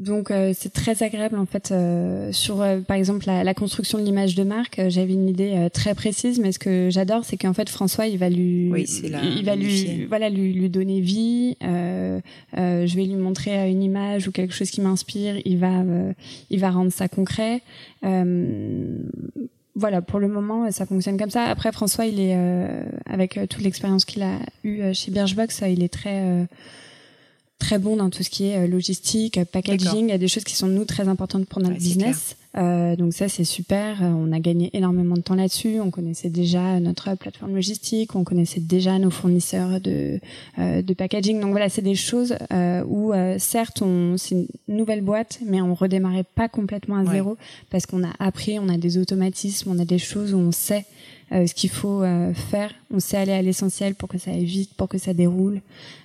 donc 0.00 0.30
euh, 0.30 0.52
c'est 0.56 0.72
très 0.72 1.02
agréable 1.02 1.38
en 1.38 1.44
fait 1.44 1.70
euh, 1.70 2.32
sur 2.32 2.62
euh, 2.62 2.80
par 2.80 2.96
exemple 2.96 3.26
la, 3.26 3.44
la, 3.44 3.52
construction 3.52 3.98
de 3.98 4.04
l'image 4.04 4.34
de 4.34 4.42
marque. 4.42 4.80
J'avais 4.88 5.12
une 5.12 5.28
idée 5.28 5.68
très 5.72 5.94
précise, 5.94 6.40
mais 6.40 6.52
ce 6.52 6.58
que 6.58 6.88
j'adore, 6.90 7.24
c'est 7.24 7.36
qu'en 7.36 7.52
fait 7.52 7.68
François, 7.68 8.06
il 8.06 8.16
va 8.16 8.30
lui, 8.30 8.72
il 9.02 9.44
va 9.44 9.56
lui, 9.56 10.06
voilà, 10.06 10.30
lui, 10.30 10.54
lui 10.54 10.70
donner 10.70 11.00
vie. 11.00 11.56
je 11.60 12.96
vais 12.96 13.04
lui 13.04 13.16
montrer 13.16 13.70
une 13.70 13.82
image 13.82 14.26
ou 14.26 14.32
quelque 14.32 14.54
chose 14.54 14.70
qui 14.70 14.80
m'inspire. 14.80 15.36
Il 15.44 15.58
va, 15.58 15.84
il 16.48 16.60
va 16.60 16.70
rendre 16.70 16.92
ça 16.92 17.08
concret. 17.08 17.60
voilà, 19.74 20.02
pour 20.02 20.18
le 20.18 20.28
moment, 20.28 20.70
ça 20.70 20.86
fonctionne 20.86 21.18
comme 21.18 21.30
ça. 21.30 21.44
Après, 21.44 21.72
François, 21.72 22.06
il 22.06 22.20
est 22.20 22.36
avec 23.04 23.38
toute 23.50 23.62
l'expérience 23.62 24.06
qu'il 24.06 24.22
a 24.22 24.38
eue 24.64 24.94
chez 24.94 25.10
Birchbox, 25.10 25.62
il 25.68 25.82
est 25.82 25.92
très 25.92 26.46
très 27.60 27.78
bon 27.78 27.96
dans 27.96 28.10
tout 28.10 28.24
ce 28.24 28.30
qui 28.30 28.46
est 28.46 28.56
euh, 28.56 28.66
logistique, 28.66 29.38
euh, 29.38 29.44
packaging. 29.44 30.06
Il 30.06 30.08
y 30.08 30.12
a 30.12 30.18
des 30.18 30.26
choses 30.26 30.42
qui 30.42 30.56
sont 30.56 30.66
nous 30.66 30.84
très 30.84 31.06
importantes 31.06 31.46
pour 31.46 31.62
notre 31.62 31.76
business. 31.76 32.36
Euh, 32.56 32.96
donc 32.96 33.14
ça 33.14 33.28
c'est 33.28 33.44
super. 33.44 34.02
Euh, 34.02 34.08
on 34.08 34.32
a 34.32 34.40
gagné 34.40 34.70
énormément 34.72 35.14
de 35.14 35.20
temps 35.20 35.36
là-dessus. 35.36 35.78
On 35.80 35.90
connaissait 35.90 36.30
déjà 36.30 36.80
notre 36.80 37.14
plateforme 37.14 37.54
logistique, 37.54 38.16
on 38.16 38.24
connaissait 38.24 38.58
déjà 38.58 38.98
nos 38.98 39.10
fournisseurs 39.10 39.80
de 39.80 40.18
euh, 40.58 40.82
de 40.82 40.94
packaging. 40.94 41.40
Donc 41.40 41.52
voilà, 41.52 41.68
c'est 41.68 41.82
des 41.82 41.94
choses 41.94 42.34
euh, 42.52 42.82
où 42.88 43.12
certes 43.38 43.82
on 43.82 44.16
c'est 44.16 44.34
une 44.34 44.48
nouvelle 44.68 45.02
boîte, 45.02 45.38
mais 45.46 45.60
on 45.60 45.74
redémarrait 45.74 46.24
pas 46.34 46.48
complètement 46.48 46.96
à 46.96 47.04
zéro 47.04 47.36
parce 47.70 47.86
qu'on 47.86 48.02
a 48.02 48.12
appris, 48.18 48.58
on 48.58 48.68
a 48.68 48.76
des 48.76 48.98
automatismes, 48.98 49.70
on 49.70 49.78
a 49.78 49.84
des 49.84 49.98
choses 49.98 50.34
où 50.34 50.38
on 50.38 50.52
sait 50.52 50.84
euh, 51.32 51.46
ce 51.46 51.54
qu'il 51.54 51.70
faut 51.70 52.02
euh, 52.02 52.34
faire. 52.34 52.72
On 52.92 52.98
sait 52.98 53.16
aller 53.16 53.32
à 53.32 53.40
l'essentiel 53.40 53.94
pour 53.94 54.08
que 54.08 54.18
ça 54.18 54.32
aille 54.32 54.44
vite, 54.44 54.74
pour 54.74 54.88
que 54.88 54.98
ça 54.98 55.14
déroule. 55.14 55.60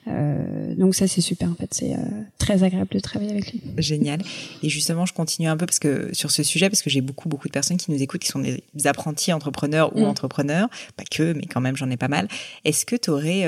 Euh, 0.08 0.76
donc 0.76 0.94
ça, 0.94 1.08
c'est 1.08 1.22
super. 1.22 1.50
En 1.50 1.56
fait, 1.56 1.74
c'est 1.74 1.96
très 2.38 2.64
agréable 2.64 2.90
de 2.92 3.00
travailler 3.00 3.32
avec 3.32 3.52
lui. 3.52 3.62
Génial. 3.78 4.22
Et 4.62 4.70
justement, 4.70 5.06
je 5.06 5.14
continue 5.14 5.48
un 5.48 5.58
peu 5.58 5.66
parce 5.66 5.80
que 5.80 6.10
sur 6.14 6.30
ce 6.30 6.44
sujet, 6.44 6.70
parce 6.70 6.84
que 6.84 6.90
j'ai 6.90 7.02
beaucoup, 7.02 7.28
beaucoup 7.28 7.48
de 7.48 7.54
personnes 7.54 7.78
qui 7.78 7.92
nous 7.92 8.02
écoutent, 8.02 8.22
qui 8.22 8.30
sont 8.30 8.40
des 8.40 8.62
apprentis 8.86 9.34
entrepreneurs 9.34 9.96
ou 9.96 10.02
mm. 10.02 10.06
entrepreneurs, 10.06 10.70
pas 10.96 11.06
que, 11.10 11.34
mais 11.34 11.46
quand 11.48 11.62
même, 11.62 11.76
j'en 11.76 11.90
ai 11.90 11.98
pas 11.98 12.08
mal. 12.08 12.28
Est-ce 12.64 12.86
que 12.86 12.96
tu 12.96 13.10
aurais 13.10 13.46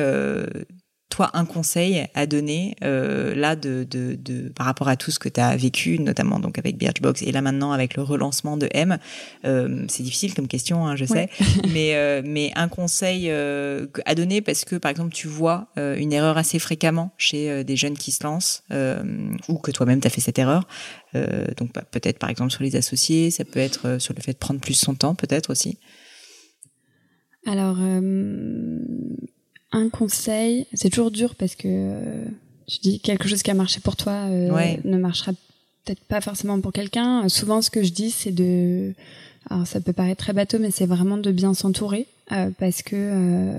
toi, 1.18 1.32
un 1.34 1.46
conseil 1.46 2.06
à 2.14 2.28
donner 2.28 2.76
euh, 2.84 3.34
là 3.34 3.56
de, 3.56 3.88
de, 3.90 4.14
de, 4.14 4.50
par 4.50 4.68
rapport 4.68 4.88
à 4.88 4.96
tout 4.96 5.10
ce 5.10 5.18
que 5.18 5.30
tu 5.30 5.42
as 5.42 5.58
vécu, 5.58 5.98
notamment 5.98 6.40
donc 6.40 6.60
avec 6.60 6.78
Birchbox 6.78 7.24
et 7.24 7.32
là 7.32 7.42
maintenant 7.42 7.72
avec 7.72 7.96
le 7.96 8.04
relancement 8.04 8.56
de 8.56 8.70
M 8.72 9.00
euh, 9.44 9.84
C'est 9.88 10.04
difficile 10.04 10.36
comme 10.36 10.48
question, 10.48 10.86
hein, 10.86 10.96
je 10.96 11.06
sais, 11.06 11.28
mais, 11.74 11.96
euh, 11.96 12.22
mais 12.24 12.52
un 12.56 12.68
conseil 12.68 13.32
à 13.32 14.14
donner 14.16 14.42
parce 14.42 14.64
que 14.64 14.76
par 14.76 14.92
exemple 14.92 15.12
tu 15.12 15.28
vois 15.28 15.70
une 15.76 16.14
erreur 16.14 16.38
assez 16.38 16.60
fréquemment 16.60 17.12
chez 17.18 17.64
des 17.64 17.76
jeunes 17.76 17.98
qui 17.98 18.12
se 18.12 18.24
lancent 18.24 18.64
ou 19.48 19.58
que 19.58 19.72
toi-même 19.72 20.00
tu 20.00 20.06
as 20.06 20.12
fait 20.12 20.22
cette 20.22 20.38
erreur. 20.38 20.68
donc 21.16 21.74
bah, 21.74 21.82
peut-être 21.90 22.20
par 22.20 22.30
exemple 22.30 22.52
sur 22.52 22.62
les 22.62 22.76
associés, 22.76 23.32
ça 23.32 23.44
peut 23.44 23.60
être 23.60 23.98
sur 23.98 24.14
le 24.16 24.22
fait 24.22 24.34
de 24.34 24.38
prendre 24.38 24.60
plus 24.60 24.76
son 24.76 24.94
temps 24.94 25.16
peut-être 25.16 25.50
aussi. 25.50 25.80
Alors, 27.48 27.78
un 29.72 29.90
conseil, 29.90 30.66
c'est 30.74 30.90
toujours 30.90 31.12
dur 31.12 31.36
parce 31.36 31.56
que 31.56 31.68
euh, 31.68 32.26
tu 32.68 32.80
dis 32.80 33.00
quelque 33.00 33.28
chose 33.28 33.44
qui 33.44 33.52
a 33.52 33.54
marché 33.54 33.80
pour 33.80 33.96
toi 33.96 34.14
euh, 34.30 34.78
ne 34.84 34.98
marchera 34.98 35.34
peut-être 35.86 36.04
pas 36.06 36.22
forcément 36.22 36.60
pour 36.60 36.72
quelqu'un. 36.72 37.28
Souvent, 37.30 37.62
ce 37.62 37.70
que 37.70 37.84
je 37.84 37.92
dis, 37.92 38.12
c'est 38.12 38.32
de, 38.32 38.94
alors 39.50 39.68
ça 39.68 39.80
peut 39.80 39.94
paraître 39.94 40.24
très 40.24 40.34
bateau, 40.34 40.60
mais 40.60 40.72
c'est 40.72 40.86
vraiment 40.86 41.18
de 41.18 41.32
bien 41.32 41.54
s'entourer 41.54 42.08
parce 42.58 42.82
que 42.82 43.58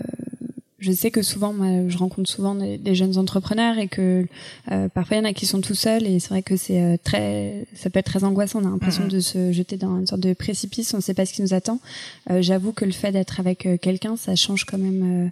je 0.79 0.93
sais 0.93 1.11
que 1.11 1.23
souvent, 1.23 1.53
moi, 1.53 1.89
je 1.89 1.99
rencontre 1.99 2.31
souvent 2.31 2.55
des, 2.55 2.95
jeunes 2.95 3.19
entrepreneurs 3.19 3.79
et 3.79 3.89
que 3.89 4.27
euh, 4.71 4.89
parfois 4.89 5.17
il 5.17 5.21
y 5.21 5.23
en 5.23 5.29
a 5.29 5.33
qui 5.33 5.45
sont 5.45 5.61
tout 5.61 5.75
seuls 5.75 6.07
et 6.07 6.21
c'est 6.21 6.29
vrai 6.29 6.43
que 6.43 6.57
c'est 6.57 6.81
euh, 6.81 6.97
très, 7.03 7.67
ça 7.75 7.91
peut 7.91 7.99
être 7.99 8.07
très 8.07 8.23
angoissant. 8.23 8.61
On 8.63 8.67
a 8.67 8.71
l'impression 8.71 9.07
de 9.09 9.19
se 9.19 9.51
jeter 9.51 9.77
dans 9.77 9.99
une 9.99 10.07
sorte 10.07 10.21
de 10.21 10.33
précipice. 10.35 10.95
On 10.95 10.99
ne 10.99 11.03
sait 11.03 11.15
pas 11.15 11.27
ce 11.27 11.33
qui 11.33 11.43
nous 11.43 11.53
attend. 11.53 11.81
Euh, 12.31 12.43
J'avoue 12.43 12.73
que 12.73 12.85
le 12.85 12.93
fait 12.93 13.11
d'être 13.11 13.41
avec 13.41 13.67
euh, 13.67 13.77
quelqu'un, 13.77 14.17
ça 14.17 14.37
change 14.37 14.65
quand 14.65 14.79
même 14.79 15.31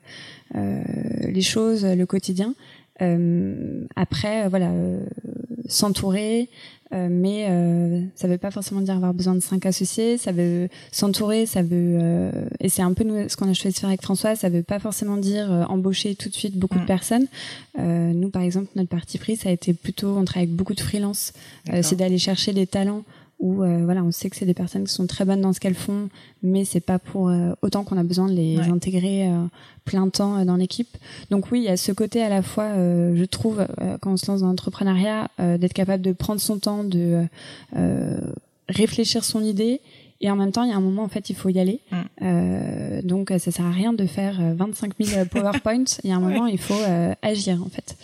les 0.55 1.43
choses, 1.43 1.85
le 1.85 2.07
quotidien. 2.07 2.55
après, 3.97 4.49
voilà, 4.49 4.71
s'entourer, 5.69 6.49
euh, 6.95 7.09
mais 7.11 7.47
euh, 7.49 8.03
ça 8.15 8.29
veut 8.29 8.39
pas 8.39 8.53
forcément 8.53 8.81
dire 8.81 8.95
avoir 8.95 9.13
besoin 9.13 9.35
de 9.35 9.41
cinq 9.41 9.67
associés. 9.67 10.19
Ça 10.19 10.33
veut 10.33 10.69
s'entourer, 10.93 11.47
ça 11.47 11.63
veut 11.63 11.99
euh, 12.01 12.31
et 12.61 12.69
c'est 12.69 12.83
un 12.83 12.93
peu 12.93 13.05
nous, 13.05 13.29
ce 13.29 13.37
qu'on 13.37 13.51
a 13.51 13.55
choisi 13.55 13.75
de 13.75 13.81
faire 13.81 13.89
avec 13.89 14.03
François. 14.03 14.37
Ça 14.37 14.49
veut 14.49 14.63
pas 14.63 14.79
forcément 14.79 15.17
dire 15.17 15.51
euh, 15.51 15.65
embaucher 15.65 16.15
tout 16.15 16.29
de 16.29 16.35
suite 16.35 16.57
beaucoup 16.57 16.79
de 16.79 16.85
mm. 16.85 16.87
personnes. 16.87 17.27
nous, 17.79 18.31
par 18.31 18.43
exemple, 18.43 18.69
notre 18.77 18.89
parti 18.89 19.19
pris, 19.19 19.37
ça 19.37 19.49
a 19.49 19.53
été 19.53 19.73
plutôt 19.73 20.17
on 20.17 20.25
travaille 20.25 20.45
avec 20.45 20.57
beaucoup 20.57 20.75
de 20.75 20.81
freelance. 20.81 21.33
c'est 21.83 21.97
d'aller 21.97 22.19
chercher 22.19 22.53
des 22.53 22.67
talents 22.67 23.03
où 23.39 23.63
euh, 23.63 23.85
voilà, 23.85 24.03
on 24.03 24.11
sait 24.11 24.31
que 24.31 24.37
c'est 24.37 24.47
des 24.47 24.55
personnes 24.55 24.85
qui 24.85 24.93
sont 24.93 25.07
très 25.07 25.25
bonnes 25.25 25.43
dans 25.43 25.53
ce 25.53 25.61
qu'elles 25.61 25.75
font, 25.75 26.09
mais 26.43 26.65
c'est 26.65 26.81
pas 26.81 26.99
pour 26.99 27.29
euh, 27.29 27.53
autant 27.61 27.85
qu'on 27.85 27.99
a 27.99 28.03
besoin 28.03 28.29
de 28.29 28.33
les 28.33 28.59
intégrer 28.61 29.29
euh, 29.29 29.45
plein 29.85 30.09
temps 30.09 30.45
dans 30.45 30.57
l'équipe. 30.57 30.97
Donc 31.31 31.51
oui, 31.53 31.61
il 31.61 31.65
y 31.65 31.69
a 31.69 31.77
ce 31.77 31.93
côté 31.93 32.23
à 32.23 32.29
la 32.29 32.43
fois, 32.43 32.75
je 32.75 33.25
trouve, 33.25 33.67
quand 34.01 34.13
on 34.13 34.17
se 34.17 34.27
lance 34.27 34.41
dans 34.41 34.49
l'entrepreneuriat, 34.49 35.31
d'être 35.39 35.75
capable 35.75 36.03
de 36.03 36.13
prendre 36.13 36.41
son 36.41 36.59
temps, 36.59 36.83
de 36.83 37.25
réfléchir 38.69 39.23
son 39.23 39.43
idée. 39.45 39.81
Et 40.23 40.31
en 40.31 40.37
même 40.37 40.51
temps, 40.51 40.63
il 40.63 40.71
y 40.71 40.73
a 40.73 40.77
un 40.77 40.81
moment, 40.81 41.03
en 41.03 41.09
fait, 41.09 41.29
il 41.31 41.37
faut 41.37 41.51
y 41.51 41.61
aller. 41.61 41.81
Mm. 41.93 43.03
donc, 43.03 43.29
ça 43.31 43.51
sert 43.51 43.67
à 43.67 43.71
rien 43.71 43.93
de 43.93 44.07
faire 44.07 44.41
25 44.57 44.95
000 44.99 45.27
PowerPoints. 45.27 45.85
il 46.03 46.11
y 46.11 46.13
a 46.13 46.17
un 46.17 46.21
moment, 46.29 46.47
il 46.47 46.59
faut 46.59 46.75
agir, 47.23 47.63
en 47.63 47.69
fait. 47.69 47.97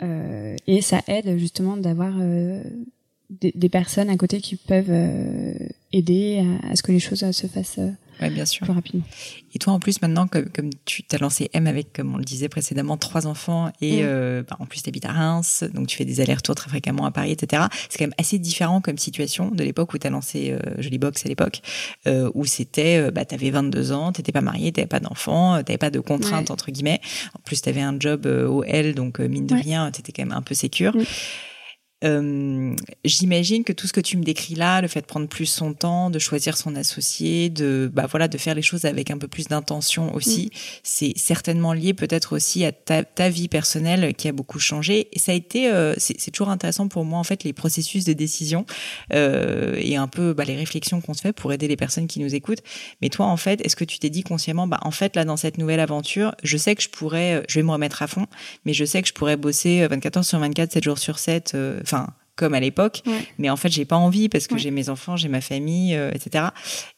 Mm. 0.00 0.56
et 0.66 0.80
ça 0.80 1.00
aide 1.08 1.36
justement 1.36 1.76
d'avoir 1.76 2.14
des, 3.30 3.68
personnes 3.68 4.08
à 4.08 4.16
côté 4.16 4.40
qui 4.40 4.56
peuvent 4.56 4.84
euh, 4.88 5.54
aider 5.92 6.44
à, 6.70 6.76
ce 6.76 6.82
que 6.82 6.92
les 6.92 7.00
choses 7.00 7.24
euh, 7.24 7.32
se 7.32 7.46
fassent 7.46 7.78
euh, 7.78 8.30
bien 8.30 8.46
sûr. 8.46 8.64
plus 8.64 8.72
rapidement. 8.72 9.04
Et 9.54 9.58
toi, 9.58 9.72
en 9.72 9.80
plus, 9.80 10.00
maintenant, 10.00 10.26
comme, 10.26 10.48
comme 10.50 10.70
tu 10.84 11.02
t'as 11.02 11.18
lancé 11.18 11.50
M 11.52 11.66
avec, 11.66 11.92
comme 11.92 12.14
on 12.14 12.18
le 12.18 12.24
disait 12.24 12.48
précédemment, 12.48 12.96
trois 12.96 13.26
enfants 13.26 13.72
et 13.80 14.02
mm. 14.02 14.44
bah, 14.48 14.56
en 14.60 14.66
plus 14.66 14.82
tu 14.82 14.88
habites 14.88 15.04
à 15.04 15.12
Reims, 15.12 15.64
donc 15.74 15.88
tu 15.88 15.96
fais 15.96 16.04
des 16.04 16.20
allers-retours 16.20 16.54
très 16.54 16.70
fréquemment 16.70 17.04
à 17.04 17.10
Paris, 17.10 17.32
etc. 17.32 17.64
C'est 17.88 17.98
quand 17.98 18.04
même 18.04 18.14
assez 18.16 18.38
différent 18.38 18.80
comme 18.80 18.96
situation 18.96 19.50
de 19.50 19.62
l'époque 19.64 19.92
où 19.92 19.98
tu 19.98 20.06
as 20.06 20.10
lancé 20.10 20.54
Jolie 20.78 20.98
Box 20.98 21.26
à 21.26 21.28
l'époque, 21.28 21.60
où 22.06 22.44
c'était, 22.46 23.10
bah, 23.10 23.24
tu 23.24 23.34
avais 23.34 23.50
22 23.50 23.92
ans, 23.92 24.12
tu 24.12 24.22
pas 24.22 24.40
marié, 24.40 24.72
tu 24.72 24.86
pas 24.86 25.00
d'enfants, 25.00 25.62
tu 25.62 25.76
pas 25.76 25.90
de 25.90 26.00
contraintes, 26.00 26.50
entre 26.50 26.70
guillemets. 26.70 27.00
En 27.34 27.40
plus, 27.40 27.60
tu 27.60 27.68
avais 27.68 27.82
un 27.82 27.96
job 27.98 28.26
au 28.26 28.64
L, 28.64 28.94
donc 28.94 29.18
mine 29.18 29.46
de 29.46 29.54
rien, 29.54 29.90
tu 29.90 30.00
étais 30.00 30.12
quand 30.12 30.24
même 30.24 30.36
un 30.36 30.42
peu 30.42 30.54
sécure. 30.54 30.96
Mm. 30.96 31.04
Euh, 32.06 32.74
j'imagine 33.04 33.64
que 33.64 33.72
tout 33.72 33.86
ce 33.86 33.92
que 33.92 34.00
tu 34.00 34.16
me 34.16 34.22
décris 34.22 34.54
là, 34.54 34.80
le 34.80 34.88
fait 34.88 35.00
de 35.00 35.06
prendre 35.06 35.26
plus 35.26 35.46
son 35.46 35.74
temps, 35.74 36.10
de 36.10 36.18
choisir 36.18 36.56
son 36.56 36.76
associé, 36.76 37.48
de 37.48 37.90
bah 37.92 38.06
voilà, 38.08 38.28
de 38.28 38.38
faire 38.38 38.54
les 38.54 38.62
choses 38.62 38.84
avec 38.84 39.10
un 39.10 39.18
peu 39.18 39.28
plus 39.28 39.48
d'intention 39.48 40.14
aussi, 40.14 40.46
mm. 40.46 40.58
c'est 40.82 41.12
certainement 41.16 41.72
lié 41.72 41.94
peut-être 41.94 42.34
aussi 42.34 42.64
à 42.64 42.72
ta, 42.72 43.04
ta, 43.04 43.28
vie 43.28 43.48
personnelle 43.48 44.14
qui 44.14 44.28
a 44.28 44.32
beaucoup 44.32 44.58
changé. 44.58 45.08
Et 45.12 45.18
ça 45.18 45.32
a 45.32 45.34
été, 45.34 45.70
euh, 45.70 45.94
c'est 45.98 46.30
toujours 46.30 46.50
intéressant 46.50 46.88
pour 46.88 47.04
moi 47.04 47.18
en 47.18 47.24
fait 47.24 47.44
les 47.44 47.52
processus 47.52 48.04
de 48.04 48.12
décision 48.12 48.66
euh, 49.12 49.74
et 49.78 49.96
un 49.96 50.08
peu 50.08 50.32
bah, 50.32 50.44
les 50.44 50.56
réflexions 50.56 51.00
qu'on 51.00 51.14
se 51.14 51.22
fait 51.22 51.32
pour 51.32 51.52
aider 51.52 51.66
les 51.68 51.76
personnes 51.76 52.06
qui 52.06 52.20
nous 52.20 52.34
écoutent. 52.34 52.62
Mais 53.02 53.08
toi 53.08 53.26
en 53.26 53.36
fait, 53.36 53.64
est-ce 53.64 53.76
que 53.76 53.84
tu 53.84 53.98
t'es 53.98 54.10
dit 54.10 54.22
consciemment, 54.22 54.66
bah 54.66 54.78
en 54.82 54.90
fait 54.90 55.16
là 55.16 55.24
dans 55.24 55.36
cette 55.36 55.58
nouvelle 55.58 55.80
aventure, 55.80 56.34
je 56.42 56.56
sais 56.56 56.74
que 56.74 56.82
je 56.82 56.88
pourrais, 56.88 57.42
je 57.48 57.58
vais 57.58 57.62
me 57.62 57.72
remettre 57.72 58.02
à 58.02 58.06
fond, 58.06 58.26
mais 58.64 58.72
je 58.72 58.84
sais 58.84 59.02
que 59.02 59.08
je 59.08 59.14
pourrais 59.14 59.36
bosser 59.36 59.86
24 59.86 60.18
heures 60.18 60.24
sur 60.24 60.38
24, 60.38 60.72
7 60.72 60.84
jours 60.84 60.98
sur 60.98 61.18
7 61.18 61.56
enfin 61.82 61.95
comme 62.36 62.52
à 62.52 62.60
l'époque, 62.60 63.02
mais 63.38 63.48
en 63.48 63.56
fait 63.56 63.70
j'ai 63.70 63.86
pas 63.86 63.96
envie 63.96 64.28
parce 64.28 64.46
que 64.46 64.58
j'ai 64.58 64.70
mes 64.70 64.90
enfants, 64.90 65.16
j'ai 65.16 65.28
ma 65.28 65.40
famille, 65.40 65.96
euh, 65.96 66.10
etc. 66.12 66.44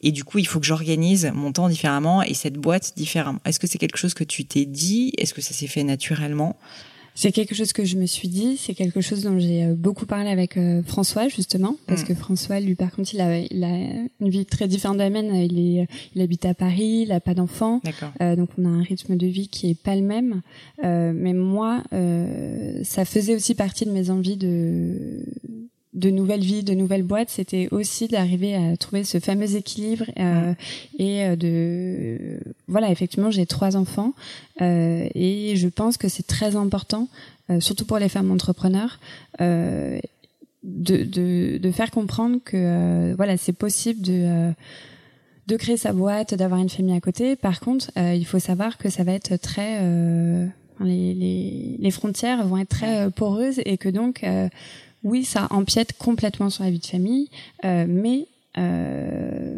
Et 0.00 0.10
du 0.10 0.24
coup 0.24 0.38
il 0.38 0.46
faut 0.46 0.58
que 0.58 0.66
j'organise 0.66 1.30
mon 1.32 1.52
temps 1.52 1.68
différemment 1.68 2.22
et 2.22 2.34
cette 2.34 2.54
boîte 2.54 2.94
différemment. 2.96 3.38
Est-ce 3.44 3.60
que 3.60 3.68
c'est 3.68 3.78
quelque 3.78 3.98
chose 3.98 4.14
que 4.14 4.24
tu 4.24 4.44
t'es 4.44 4.64
dit? 4.64 5.12
Est-ce 5.16 5.34
que 5.34 5.40
ça 5.40 5.54
s'est 5.54 5.68
fait 5.68 5.84
naturellement? 5.84 6.58
C'est 7.18 7.32
quelque 7.32 7.52
chose 7.52 7.72
que 7.72 7.84
je 7.84 7.96
me 7.96 8.06
suis 8.06 8.28
dit, 8.28 8.56
c'est 8.56 8.74
quelque 8.74 9.00
chose 9.00 9.24
dont 9.24 9.40
j'ai 9.40 9.64
euh, 9.64 9.74
beaucoup 9.74 10.06
parlé 10.06 10.30
avec 10.30 10.56
euh, 10.56 10.84
François 10.84 11.26
justement, 11.26 11.74
parce 11.88 12.02
mm. 12.02 12.04
que 12.04 12.14
François, 12.14 12.60
lui, 12.60 12.76
par 12.76 12.92
contre, 12.92 13.12
il 13.12 13.20
a, 13.20 13.38
il 13.38 13.64
a 13.64 13.76
une 14.20 14.28
vie 14.28 14.46
très 14.46 14.68
différente 14.68 14.98
de 14.98 15.02
la 15.02 15.10
mienne. 15.10 15.34
Il 15.34 15.58
est, 15.58 15.88
il 16.14 16.22
habite 16.22 16.44
à 16.44 16.54
Paris, 16.54 17.02
il 17.06 17.10
a 17.10 17.18
pas 17.18 17.34
d'enfants, 17.34 17.80
euh, 18.22 18.36
donc 18.36 18.50
on 18.56 18.64
a 18.64 18.68
un 18.68 18.82
rythme 18.82 19.16
de 19.16 19.26
vie 19.26 19.48
qui 19.48 19.70
est 19.70 19.74
pas 19.74 19.96
le 19.96 20.02
même. 20.02 20.42
Euh, 20.84 21.12
mais 21.12 21.32
moi, 21.32 21.82
euh, 21.92 22.84
ça 22.84 23.04
faisait 23.04 23.34
aussi 23.34 23.56
partie 23.56 23.84
de 23.84 23.90
mes 23.90 24.10
envies 24.10 24.36
de 24.36 25.24
de 25.94 26.10
nouvelles 26.10 26.42
vies, 26.42 26.62
de 26.62 26.74
nouvelles 26.74 27.02
boîtes, 27.02 27.30
c'était 27.30 27.68
aussi 27.70 28.08
d'arriver 28.08 28.54
à 28.54 28.76
trouver 28.76 29.04
ce 29.04 29.18
fameux 29.20 29.56
équilibre 29.56 30.04
euh, 30.18 30.52
et 30.98 31.24
euh, 31.24 31.36
de 31.36 32.40
voilà 32.66 32.90
effectivement 32.90 33.30
j'ai 33.30 33.46
trois 33.46 33.76
enfants 33.76 34.12
euh, 34.60 35.08
et 35.14 35.54
je 35.56 35.68
pense 35.68 35.96
que 35.96 36.08
c'est 36.08 36.26
très 36.26 36.56
important, 36.56 37.08
euh, 37.50 37.60
surtout 37.60 37.86
pour 37.86 37.98
les 37.98 38.10
femmes 38.10 38.30
entrepreneurs, 38.30 39.00
euh, 39.40 39.98
de, 40.62 41.04
de, 41.04 41.58
de, 41.58 41.70
faire 41.70 41.90
comprendre 41.90 42.38
que 42.44 42.56
euh, 42.56 43.14
voilà 43.16 43.36
c'est 43.36 43.52
possible 43.52 44.02
de 44.02 44.52
de 45.46 45.56
créer 45.56 45.78
sa 45.78 45.94
boîte, 45.94 46.34
d'avoir 46.34 46.60
une 46.60 46.68
famille 46.68 46.94
à 46.94 47.00
côté. 47.00 47.34
Par 47.34 47.60
contre, 47.60 47.90
il 47.96 48.26
faut 48.26 48.38
savoir 48.38 48.76
que 48.76 48.90
ça 48.90 49.02
va 49.02 49.12
être 49.12 49.36
très 49.36 49.80
les, 50.80 51.14
les, 51.14 51.76
les, 51.78 51.90
frontières 51.90 52.46
vont 52.46 52.58
être 52.58 52.68
très 52.68 53.10
poreuses 53.10 53.58
et 53.64 53.78
que 53.78 53.88
donc 53.88 54.22
oui, 55.04 55.24
ça 55.24 55.46
empiète 55.50 55.96
complètement 55.96 56.50
sur 56.50 56.64
la 56.64 56.70
vie 56.70 56.78
de 56.78 56.86
famille, 56.86 57.30
euh, 57.64 57.86
mais 57.88 58.26
euh, 58.58 59.56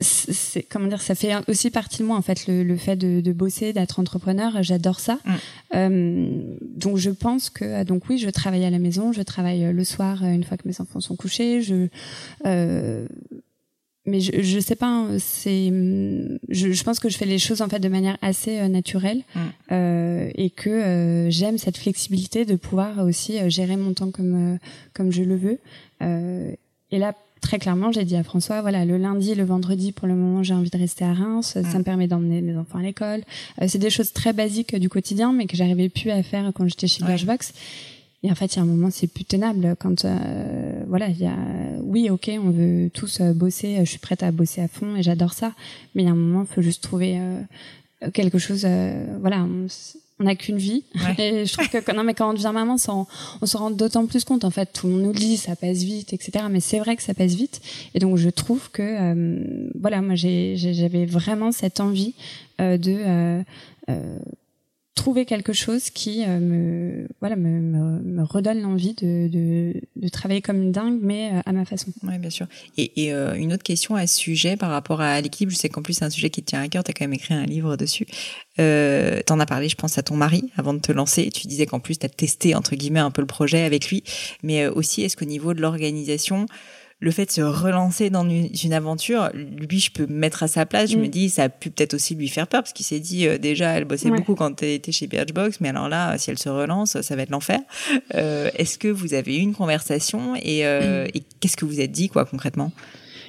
c'est 0.00 0.62
comment 0.62 0.88
dire, 0.88 1.00
ça 1.00 1.14
fait 1.14 1.32
aussi 1.48 1.70
partie 1.70 1.98
de 1.98 2.04
moi 2.04 2.16
en 2.16 2.22
fait 2.22 2.46
le, 2.46 2.76
fait 2.76 2.96
de, 2.96 3.32
bosser, 3.32 3.72
d'être 3.72 3.98
entrepreneur. 3.98 4.62
J'adore 4.62 5.00
ça. 5.00 5.18
Mm. 5.24 5.32
Euh, 5.74 6.56
donc 6.76 6.98
je 6.98 7.10
pense 7.10 7.48
que 7.48 7.84
donc 7.84 8.08
oui, 8.08 8.18
je 8.18 8.28
travaille 8.28 8.64
à 8.64 8.70
la 8.70 8.78
maison, 8.78 9.12
je 9.12 9.22
travaille 9.22 9.72
le 9.72 9.84
soir 9.84 10.22
une 10.24 10.44
fois 10.44 10.58
que 10.58 10.68
mes 10.68 10.80
enfants 10.80 11.00
sont 11.00 11.16
couchés. 11.16 11.62
Je 11.62 11.88
mais 14.06 14.20
je, 14.20 14.42
je 14.42 14.60
sais 14.60 14.76
pas, 14.76 14.86
hein, 14.86 15.16
c'est, 15.18 15.72
je, 16.48 16.72
je, 16.72 16.84
pense 16.84 16.98
que 16.98 17.08
je 17.08 17.16
fais 17.16 17.24
les 17.24 17.38
choses 17.38 17.62
en 17.62 17.68
fait 17.68 17.78
de 17.78 17.88
manière 17.88 18.18
assez 18.20 18.58
euh, 18.58 18.68
naturelle 18.68 19.22
mm. 19.34 19.40
euh, 19.72 20.30
et 20.34 20.50
que 20.50 20.68
euh, 20.68 21.30
j'aime 21.30 21.56
cette 21.56 21.78
flexibilité 21.78 22.44
de 22.44 22.56
pouvoir 22.56 22.98
aussi 22.98 23.38
euh, 23.38 23.48
gérer 23.48 23.76
mon 23.76 23.94
temps 23.94 24.10
comme 24.10 24.58
comme 24.92 25.10
je 25.10 25.22
le 25.22 25.36
veux. 25.36 25.58
et 26.02 26.98
là, 26.98 27.14
très 27.40 27.58
clairement, 27.58 27.92
j'ai 27.92 28.04
dit 28.04 28.16
à 28.16 28.22
François, 28.22 28.60
voilà, 28.60 28.84
le 28.84 28.98
lundi, 28.98 29.34
le 29.34 29.44
vendredi, 29.44 29.92
pour 29.92 30.06
le 30.06 30.14
moment, 30.14 30.42
j'ai 30.42 30.54
envie 30.54 30.70
de 30.70 30.78
rester 30.78 31.04
à 31.04 31.14
Reims. 31.14 31.54
Ça 31.54 31.60
mm. 31.60 31.78
me 31.78 31.82
permet 31.82 32.06
d'emmener 32.06 32.42
mes 32.42 32.56
enfants 32.56 32.78
à 32.78 32.82
l'école. 32.82 33.22
c'est 33.66 33.78
des 33.78 33.90
choses 33.90 34.12
très 34.12 34.34
basiques 34.34 34.76
du 34.76 34.90
quotidien, 34.90 35.32
mais 35.32 35.46
que 35.46 35.56
j'arrivais 35.56 35.88
plus 35.88 36.10
à 36.10 36.22
faire 36.22 36.52
quand 36.54 36.68
j'étais 36.68 36.88
chez 36.88 37.02
ouais. 37.02 37.16
Et 38.24 38.32
en 38.32 38.34
fait, 38.34 38.54
il 38.54 38.56
y 38.56 38.58
a 38.58 38.62
un 38.62 38.66
moment, 38.66 38.88
c'est 38.90 39.06
plus 39.06 39.26
tenable 39.26 39.76
quand, 39.78 40.06
euh, 40.06 40.82
voilà, 40.88 41.08
il 41.08 41.20
y 41.20 41.26
a, 41.26 41.36
oui, 41.82 42.08
ok, 42.08 42.30
on 42.42 42.48
veut 42.48 42.88
tous 42.88 43.20
euh, 43.20 43.34
bosser, 43.34 43.76
je 43.80 43.84
suis 43.84 43.98
prête 43.98 44.22
à 44.22 44.30
bosser 44.32 44.62
à 44.62 44.68
fond 44.68 44.96
et 44.96 45.02
j'adore 45.02 45.34
ça, 45.34 45.52
mais 45.94 46.02
il 46.02 46.06
y 46.06 46.08
a 46.08 46.12
un 46.12 46.16
moment, 46.16 46.46
il 46.48 46.54
faut 46.54 46.62
juste 46.62 46.82
trouver 46.82 47.18
euh, 47.18 48.10
quelque 48.14 48.38
chose, 48.38 48.66
voilà, 49.20 49.46
on 50.18 50.24
n'a 50.24 50.34
qu'une 50.36 50.56
vie. 50.56 50.84
Et 51.18 51.44
je 51.44 51.52
trouve 51.52 51.68
que 51.68 51.92
non, 51.92 52.02
mais 52.02 52.14
quand 52.14 52.30
on 52.30 52.32
devient 52.32 52.52
maman, 52.54 52.76
on, 52.88 53.06
on 53.42 53.46
se 53.46 53.56
rend 53.58 53.70
d'autant 53.70 54.06
plus 54.06 54.24
compte. 54.24 54.44
En 54.44 54.50
fait, 54.50 54.72
tout 54.72 54.86
le 54.86 54.94
monde 54.94 55.02
nous 55.02 55.12
le 55.12 55.18
dit, 55.18 55.36
ça 55.36 55.54
passe 55.54 55.78
vite, 55.78 56.12
etc. 56.12 56.46
Mais 56.50 56.60
c'est 56.60 56.78
vrai 56.78 56.96
que 56.96 57.02
ça 57.02 57.14
passe 57.14 57.34
vite. 57.34 57.60
Et 57.94 57.98
donc, 57.98 58.16
je 58.16 58.30
trouve 58.30 58.70
que, 58.70 59.70
voilà, 59.78 60.02
moi, 60.02 60.14
j'avais 60.14 61.04
vraiment 61.04 61.50
cette 61.50 61.80
envie 61.80 62.14
de 62.58 63.42
trouver 64.94 65.24
quelque 65.24 65.52
chose 65.52 65.90
qui 65.90 66.24
euh, 66.24 66.38
me 66.38 67.08
voilà 67.20 67.36
me, 67.36 67.60
me, 67.60 68.00
me 68.00 68.22
redonne 68.22 68.60
l'envie 68.60 68.94
de, 68.94 69.28
de, 69.28 69.80
de, 69.96 70.08
travailler 70.08 70.40
comme 70.40 70.62
une 70.62 70.72
dingue 70.72 70.98
mais 71.02 71.32
euh, 71.32 71.40
à 71.44 71.52
ma 71.52 71.64
façon. 71.64 71.92
Oui, 72.04 72.18
bien 72.18 72.30
sûr. 72.30 72.46
Et, 72.76 73.04
et 73.04 73.12
euh, 73.12 73.34
une 73.34 73.52
autre 73.52 73.62
question 73.62 73.96
à 73.96 74.06
ce 74.06 74.16
sujet 74.16 74.56
par 74.56 74.70
rapport 74.70 75.00
à 75.00 75.20
l'équilibre, 75.20 75.52
je 75.52 75.58
sais 75.58 75.68
qu'en 75.68 75.82
plus 75.82 75.94
c'est 75.94 76.04
un 76.04 76.10
sujet 76.10 76.30
qui 76.30 76.42
te 76.42 76.50
tient 76.50 76.60
à 76.60 76.68
cœur, 76.68 76.84
tu 76.84 76.90
as 76.90 76.94
quand 76.94 77.04
même 77.04 77.14
écrit 77.14 77.34
un 77.34 77.44
livre 77.44 77.76
dessus. 77.76 78.06
Euh, 78.60 79.20
T'en 79.26 79.40
as 79.40 79.46
parlé, 79.46 79.68
je 79.68 79.76
pense, 79.76 79.98
à 79.98 80.02
ton 80.02 80.16
mari 80.16 80.52
avant 80.56 80.74
de 80.74 80.78
te 80.78 80.92
lancer. 80.92 81.30
Tu 81.30 81.48
disais 81.48 81.66
qu'en 81.66 81.80
plus 81.80 81.98
tu 81.98 82.06
as 82.06 82.08
testé 82.08 82.54
entre 82.54 82.76
guillemets 82.76 83.00
un 83.00 83.10
peu 83.10 83.20
le 83.20 83.26
projet 83.26 83.62
avec 83.62 83.88
lui, 83.88 84.04
mais 84.42 84.66
aussi 84.68 85.02
est-ce 85.02 85.16
qu'au 85.16 85.24
niveau 85.24 85.54
de 85.54 85.60
l'organisation 85.60 86.46
le 87.04 87.10
fait 87.10 87.26
de 87.26 87.30
se 87.30 87.42
relancer 87.42 88.08
dans 88.08 88.26
une, 88.26 88.72
aventure, 88.72 89.28
lui, 89.34 89.78
je 89.78 89.90
peux 89.90 90.06
me 90.06 90.14
mettre 90.14 90.42
à 90.42 90.48
sa 90.48 90.64
place. 90.64 90.90
Je 90.90 90.96
me 90.96 91.04
mm. 91.04 91.08
dis, 91.08 91.28
ça 91.28 91.44
a 91.44 91.48
pu 91.50 91.68
peut-être 91.68 91.92
aussi 91.92 92.14
lui 92.14 92.28
faire 92.28 92.46
peur 92.46 92.62
parce 92.62 92.72
qu'il 92.72 92.86
s'est 92.86 92.98
dit, 92.98 93.28
euh, 93.28 93.36
déjà, 93.36 93.72
elle 93.72 93.84
bossait 93.84 94.08
beaucoup 94.08 94.34
quand 94.34 94.62
elle 94.62 94.70
était 94.70 94.90
chez 94.90 95.06
Birchbox, 95.06 95.60
mais 95.60 95.68
alors 95.68 95.90
là, 95.90 96.16
si 96.16 96.30
elle 96.30 96.38
se 96.38 96.48
relance, 96.48 96.98
ça 97.02 97.14
va 97.14 97.22
être 97.22 97.30
l'enfer. 97.30 97.60
Euh, 98.14 98.50
Est-ce 98.56 98.78
que 98.78 98.88
vous 98.88 99.12
avez 99.12 99.36
eu 99.36 99.40
une 99.40 99.54
conversation 99.54 100.34
et, 100.34 100.64
euh, 100.64 101.04
mm. 101.04 101.10
et 101.12 101.22
qu'est-ce 101.40 101.58
que 101.58 101.66
vous 101.66 101.80
êtes 101.82 101.92
dit, 101.92 102.08
quoi, 102.08 102.24
concrètement? 102.24 102.72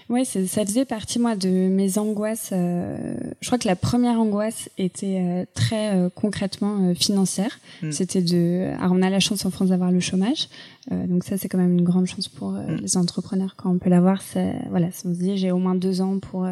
Oui, 0.07 0.23
ça 0.23 0.65
faisait 0.65 0.85
partie 0.85 1.17
moi 1.17 1.35
de 1.35 1.49
mes 1.49 1.97
angoisses. 1.97 2.51
Euh, 2.51 3.15
je 3.41 3.47
crois 3.47 3.57
que 3.57 3.67
la 3.67 3.75
première 3.75 4.19
angoisse 4.19 4.69
était 4.77 5.19
euh, 5.19 5.45
très 5.55 5.95
euh, 5.95 6.09
concrètement 6.13 6.93
financière. 6.93 7.59
Mm. 7.81 7.91
C'était 7.91 8.21
de. 8.21 8.71
Alors 8.79 8.91
on 8.91 9.01
a 9.01 9.09
la 9.09 9.19
chance 9.19 9.45
en 9.45 9.49
France 9.49 9.69
d'avoir 9.69 9.91
le 9.91 9.99
chômage, 9.99 10.47
donc 10.91 11.23
ça 11.23 11.37
c'est 11.37 11.49
quand 11.49 11.57
même 11.57 11.77
une 11.77 11.83
grande 11.83 12.05
chance 12.05 12.27
pour 12.27 12.51
mm. 12.51 12.77
les 12.81 12.97
entrepreneurs 12.97 13.55
quand 13.57 13.71
on 13.71 13.79
peut 13.79 13.89
l'avoir. 13.89 14.21
Voilà, 14.69 14.87
on 15.05 15.13
se 15.13 15.19
dit 15.19 15.37
j'ai 15.37 15.51
au 15.51 15.57
moins 15.57 15.75
deux 15.75 16.01
ans 16.01 16.19
pour 16.19 16.47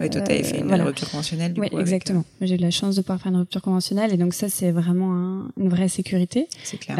oui, 0.00 0.10
toi, 0.10 0.20
tu 0.20 0.32
avais 0.32 0.42
fait 0.42 0.60
une 0.60 0.72
rupture 0.74 1.10
conventionnelle. 1.10 1.52
Du 1.52 1.60
oui, 1.60 1.68
exactement. 1.78 2.24
Euh, 2.42 2.46
j'ai 2.46 2.54
eu 2.54 2.58
la 2.58 2.70
chance 2.70 2.96
de 2.96 3.00
pouvoir 3.00 3.20
faire 3.20 3.32
une 3.32 3.38
rupture 3.38 3.62
conventionnelle 3.62 4.12
et 4.12 4.16
donc 4.16 4.34
ça, 4.34 4.48
c'est 4.48 4.70
vraiment 4.70 5.12
un, 5.14 5.50
une 5.56 5.68
vraie 5.68 5.88
sécurité. 5.88 6.48
C'est 6.62 6.78
clair. 6.78 6.96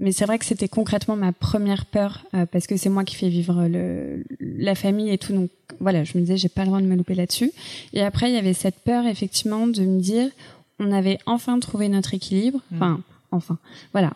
Mais 0.00 0.12
c'est 0.12 0.24
vrai 0.24 0.38
que 0.38 0.44
c'était 0.44 0.68
concrètement 0.68 1.14
ma 1.14 1.32
première 1.32 1.84
peur 1.84 2.24
euh, 2.34 2.46
parce 2.46 2.66
que 2.66 2.76
c'est 2.76 2.88
moi 2.88 3.04
qui 3.04 3.16
fais 3.16 3.28
vivre 3.28 3.68
le, 3.68 4.24
la 4.40 4.74
famille 4.74 5.10
et 5.10 5.18
tout. 5.18 5.32
Donc 5.32 5.50
voilà, 5.78 6.04
je 6.04 6.16
me 6.16 6.22
disais, 6.22 6.36
j'ai 6.36 6.48
pas 6.48 6.62
le 6.62 6.68
droit 6.68 6.80
de 6.80 6.86
me 6.86 6.96
louper 6.96 7.14
là-dessus. 7.14 7.52
Et 7.92 8.02
après, 8.02 8.30
il 8.30 8.34
y 8.34 8.38
avait 8.38 8.54
cette 8.54 8.80
peur 8.80 9.06
effectivement 9.06 9.66
de 9.66 9.82
me 9.82 10.00
dire, 10.00 10.30
on 10.78 10.90
avait 10.90 11.18
enfin 11.26 11.60
trouvé 11.60 11.88
notre 11.88 12.14
équilibre. 12.14 12.60
Mm. 12.70 12.76
Enfin, 12.76 13.00
enfin 13.32 13.58
voilà 13.92 14.12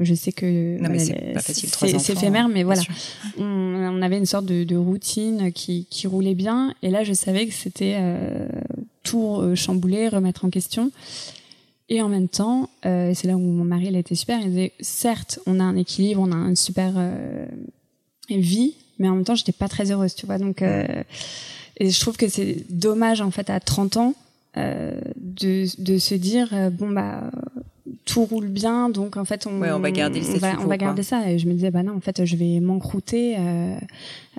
je 0.00 0.14
sais 0.14 0.32
que 0.32 0.78
c'est 1.40 2.12
éphémère 2.12 2.48
mais 2.48 2.62
voilà 2.62 2.82
on, 3.38 3.42
on, 3.44 4.02
avait 4.02 4.18
une 4.18 4.26
sorte 4.26 4.46
de, 4.46 4.64
de, 4.64 4.76
routine 4.76 5.52
qui, 5.52 5.86
qui 5.90 6.06
roulait 6.06 6.34
bien 6.34 6.72
et 6.82 6.90
là 6.90 7.02
je 7.04 7.12
savais 7.12 7.46
que 7.46 7.52
c'était 7.52 7.96
euh, 7.98 8.46
tout 9.02 9.38
euh, 9.38 9.54
chambouler 9.54 10.08
remettre 10.08 10.44
en 10.44 10.50
question 10.50 10.92
et 11.88 12.02
en 12.02 12.08
même 12.08 12.28
temps 12.28 12.70
euh, 12.86 13.12
c'est 13.14 13.28
là 13.28 13.36
où 13.36 13.40
mon 13.40 13.64
mari 13.64 13.86
il 13.88 13.96
a 13.96 13.98
été 13.98 14.14
super 14.14 14.40
il 14.40 14.50
disait 14.50 14.72
certes 14.80 15.38
on 15.46 15.60
a 15.60 15.62
un 15.62 15.76
équilibre 15.76 16.22
on 16.22 16.32
a 16.32 16.36
une 16.36 16.56
super 16.56 16.92
euh, 16.96 17.46
vie 18.28 18.74
mais 18.98 19.08
en 19.08 19.14
même 19.14 19.24
temps 19.24 19.34
j'étais 19.34 19.52
pas 19.52 19.68
très 19.68 19.90
heureuse 19.90 20.14
tu 20.14 20.26
vois 20.26 20.38
donc 20.38 20.62
euh, 20.62 21.02
et 21.78 21.90
je 21.90 22.00
trouve 22.00 22.16
que 22.16 22.28
c'est 22.28 22.64
dommage 22.70 23.20
en 23.20 23.30
fait 23.30 23.50
à 23.50 23.60
30 23.60 23.96
ans 23.96 24.14
de, 24.56 25.66
de 25.82 25.98
se 25.98 26.14
dire 26.14 26.70
bon 26.70 26.90
bah 26.90 27.28
tout 28.04 28.24
roule 28.24 28.48
bien, 28.48 28.88
donc 28.88 29.16
en 29.16 29.24
fait 29.24 29.46
on, 29.46 29.62
on 29.62 29.78
va 29.78 29.90
garder 29.90 30.22
on 30.34 30.38
va, 30.38 30.60
on 30.60 30.66
va 30.66 30.76
garder 30.76 31.02
ça. 31.02 31.30
Et 31.30 31.38
je 31.38 31.46
me 31.46 31.52
disais 31.52 31.70
bah 31.70 31.82
non, 31.82 31.96
en 31.96 32.00
fait 32.00 32.24
je 32.24 32.36
vais 32.36 32.60
m'encrouter, 32.60 33.36
euh, 33.38 33.76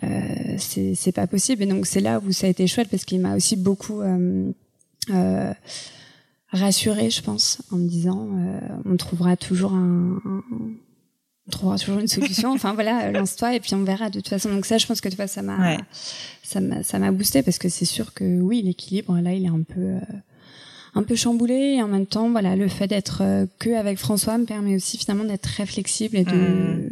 euh, 0.04 0.10
c'est 0.58 0.96
c'est 0.96 1.12
pas 1.12 1.28
possible. 1.28 1.64
Et 1.64 1.66
donc 1.66 1.86
c'est 1.86 2.00
là 2.00 2.22
où 2.26 2.32
ça 2.32 2.48
a 2.48 2.50
été 2.50 2.68
chouette 2.68 2.90
parce 2.90 3.06
qu'il 3.06 3.20
m'a 3.20 3.36
aussi 3.36 3.56
beaucoup 3.56 4.02
euh, 4.02 4.52
euh, 6.56 6.60
rassuré, 6.60 7.10
je 7.10 7.22
pense, 7.22 7.62
en 7.72 7.78
me 7.78 7.88
disant 7.88 8.28
euh, 8.34 8.60
on 8.86 8.98
trouvera 8.98 9.38
toujours 9.38 9.74
un, 9.74 10.22
on 11.48 11.52
trouvera 11.52 11.78
toujours 11.78 12.00
une 12.00 12.08
solution. 12.08 12.52
enfin 12.54 12.74
voilà, 12.74 13.12
lance-toi 13.12 13.56
et 13.56 13.60
puis 13.60 13.74
on 13.76 13.84
verra 13.84 14.10
de 14.10 14.20
toute 14.20 14.30
façon. 14.30 14.54
Donc 14.54 14.66
ça, 14.66 14.78
je 14.78 14.86
pense 14.86 15.02
que 15.02 15.10
tu 15.10 15.16
vois, 15.16 15.28
ça 15.28 15.42
m'a, 15.42 15.78
ça 16.44 16.60
m'a, 16.60 16.84
ça 16.84 17.00
m'a 17.00 17.12
boosté 17.12 17.44
parce 17.44 17.58
que 17.58 17.70
c'est 17.70 17.86
sûr 17.86 18.14
que 18.14 18.40
oui, 18.42 18.62
l'équilibre 18.62 19.20
là, 19.20 19.34
il 19.34 19.46
est 19.46 19.50
un 19.50 19.64
peu 19.64 19.82
euh, 19.82 20.00
un 20.96 21.04
peu 21.04 21.16
chamboulé 21.16 21.76
et 21.78 21.84
en 21.84 21.88
même 21.88 22.06
temps 22.06 22.32
voilà 22.32 22.56
le 22.56 22.68
fait 22.68 22.88
d'être 22.88 23.22
euh, 23.22 23.46
que 23.60 23.76
avec 23.76 23.98
François 24.00 24.38
me 24.38 24.46
permet 24.46 24.76
aussi 24.76 24.98
finalement 24.98 25.26
d'être 25.26 25.42
très 25.42 25.66
flexible 25.66 26.16
et 26.16 26.24
de 26.24 26.32
mmh. 26.32 26.90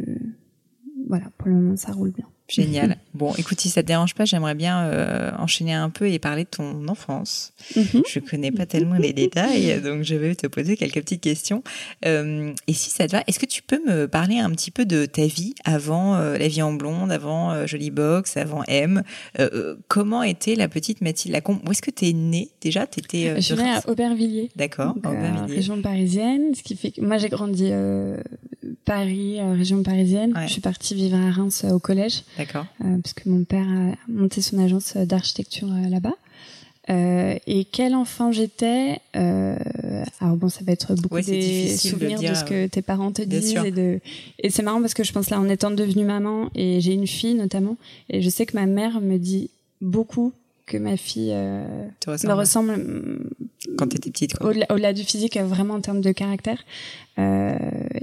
voilà 1.08 1.24
pour 1.38 1.48
le 1.48 1.54
moment 1.54 1.76
ça 1.76 1.92
roule 1.92 2.10
bien 2.10 2.26
Génial. 2.48 2.96
Bon, 3.14 3.32
écoute, 3.36 3.60
si 3.60 3.68
ça 3.68 3.80
te 3.82 3.86
dérange 3.86 4.12
pas, 4.16 4.24
j'aimerais 4.24 4.56
bien 4.56 4.86
euh, 4.86 5.30
enchaîner 5.38 5.72
un 5.72 5.88
peu 5.88 6.08
et 6.10 6.18
parler 6.18 6.42
de 6.42 6.48
ton 6.48 6.88
enfance. 6.88 7.52
Mhm. 7.76 8.02
Je 8.10 8.18
connais 8.18 8.50
pas 8.50 8.66
tellement 8.66 8.96
les 8.96 9.12
détails, 9.12 9.80
donc 9.80 10.02
je 10.02 10.16
vais 10.16 10.34
te 10.34 10.48
poser 10.48 10.76
quelques 10.76 11.00
petites 11.00 11.20
questions. 11.20 11.62
Euh, 12.06 12.52
et 12.66 12.72
si 12.72 12.90
ça 12.90 13.06
te 13.06 13.12
va, 13.12 13.22
est-ce 13.28 13.38
que 13.38 13.46
tu 13.46 13.62
peux 13.62 13.80
me 13.86 14.08
parler 14.08 14.40
un 14.40 14.50
petit 14.50 14.72
peu 14.72 14.84
de 14.84 15.06
ta 15.06 15.26
vie 15.26 15.54
avant 15.64 16.16
euh, 16.16 16.36
la 16.38 16.48
vie 16.48 16.60
en 16.60 16.72
blonde, 16.72 17.12
avant 17.12 17.52
euh, 17.52 17.68
Jolie 17.68 17.92
Box, 17.92 18.36
avant 18.36 18.64
M? 18.66 19.04
Euh, 19.38 19.76
Comment 19.86 20.24
était 20.24 20.56
la 20.56 20.66
petite 20.66 21.00
Mathilde 21.02 21.34
Lacombe? 21.34 21.60
Où 21.68 21.70
est-ce 21.70 21.82
que 21.82 21.92
tu 21.92 22.08
es 22.08 22.12
née? 22.12 22.48
Déjà 22.60 22.82
étais, 22.82 23.34
Je 23.36 23.40
suis 23.40 23.54
née 23.54 23.70
à 23.70 23.88
Aubervilliers. 23.88 24.50
D'accord, 24.56 24.96
Aubervilliers. 24.96 25.54
région 25.54 25.80
parisienne, 25.80 26.52
ce 26.56 26.64
qui 26.64 26.74
fait 26.74 26.90
que 26.90 27.00
moi 27.00 27.18
j'ai 27.18 27.28
grandi 27.28 27.70
Paris, 28.84 29.40
région 29.40 29.84
parisienne. 29.84 30.34
Je 30.46 30.50
suis 30.50 30.60
partie 30.60 30.96
vivre 30.96 31.16
à 31.16 31.30
Reims 31.30 31.64
au 31.70 31.78
collège. 31.78 32.24
D'accord. 32.36 32.66
Euh, 32.84 32.98
parce 33.02 33.12
que 33.12 33.28
mon 33.28 33.44
père 33.44 33.66
a 33.68 33.94
monté 34.08 34.42
son 34.42 34.58
agence 34.58 34.96
d'architecture 34.96 35.68
euh, 35.72 35.88
là-bas. 35.88 36.14
Euh, 36.90 37.36
et 37.46 37.64
quel 37.64 37.94
enfant 37.94 38.30
j'étais 38.30 39.00
euh, 39.16 39.56
Alors 40.20 40.36
bon, 40.36 40.50
ça 40.50 40.60
va 40.64 40.72
être 40.72 40.94
beaucoup 40.94 41.20
des 41.20 41.74
souvenirs 41.76 42.20
de, 42.20 42.34
ce 42.34 42.44
que 42.44 42.66
tes 42.66 42.82
parents 42.82 43.10
te 43.10 43.22
disent 43.22 43.56
et 43.64 43.70
de. 43.70 44.00
Et 44.38 44.50
c'est 44.50 44.62
marrant 44.62 44.80
parce 44.80 44.92
que 44.92 45.02
je 45.02 45.12
pense 45.12 45.30
là, 45.30 45.40
en 45.40 45.48
étant 45.48 45.70
devenue 45.70 46.04
maman 46.04 46.50
et 46.54 46.80
j'ai 46.80 46.92
une 46.92 47.06
fille 47.06 47.34
notamment, 47.34 47.78
et 48.10 48.20
je 48.20 48.28
sais 48.28 48.44
que 48.44 48.54
ma 48.54 48.66
mère 48.66 49.00
me 49.00 49.16
dit 49.16 49.50
beaucoup 49.80 50.32
que 50.66 50.78
ma 50.78 50.96
fille 50.96 51.32
euh, 51.32 51.86
me 52.06 52.32
ressemble 52.32 52.74
quand 53.76 53.88
tu 53.88 53.96
étais 53.96 54.10
petite. 54.10 54.34
Au-delà 54.40 54.92
du 54.92 55.04
physique, 55.04 55.36
vraiment 55.38 55.74
en 55.74 55.80
termes 55.80 56.00
de 56.00 56.12
caractère. 56.12 56.64
Euh, 57.18 57.56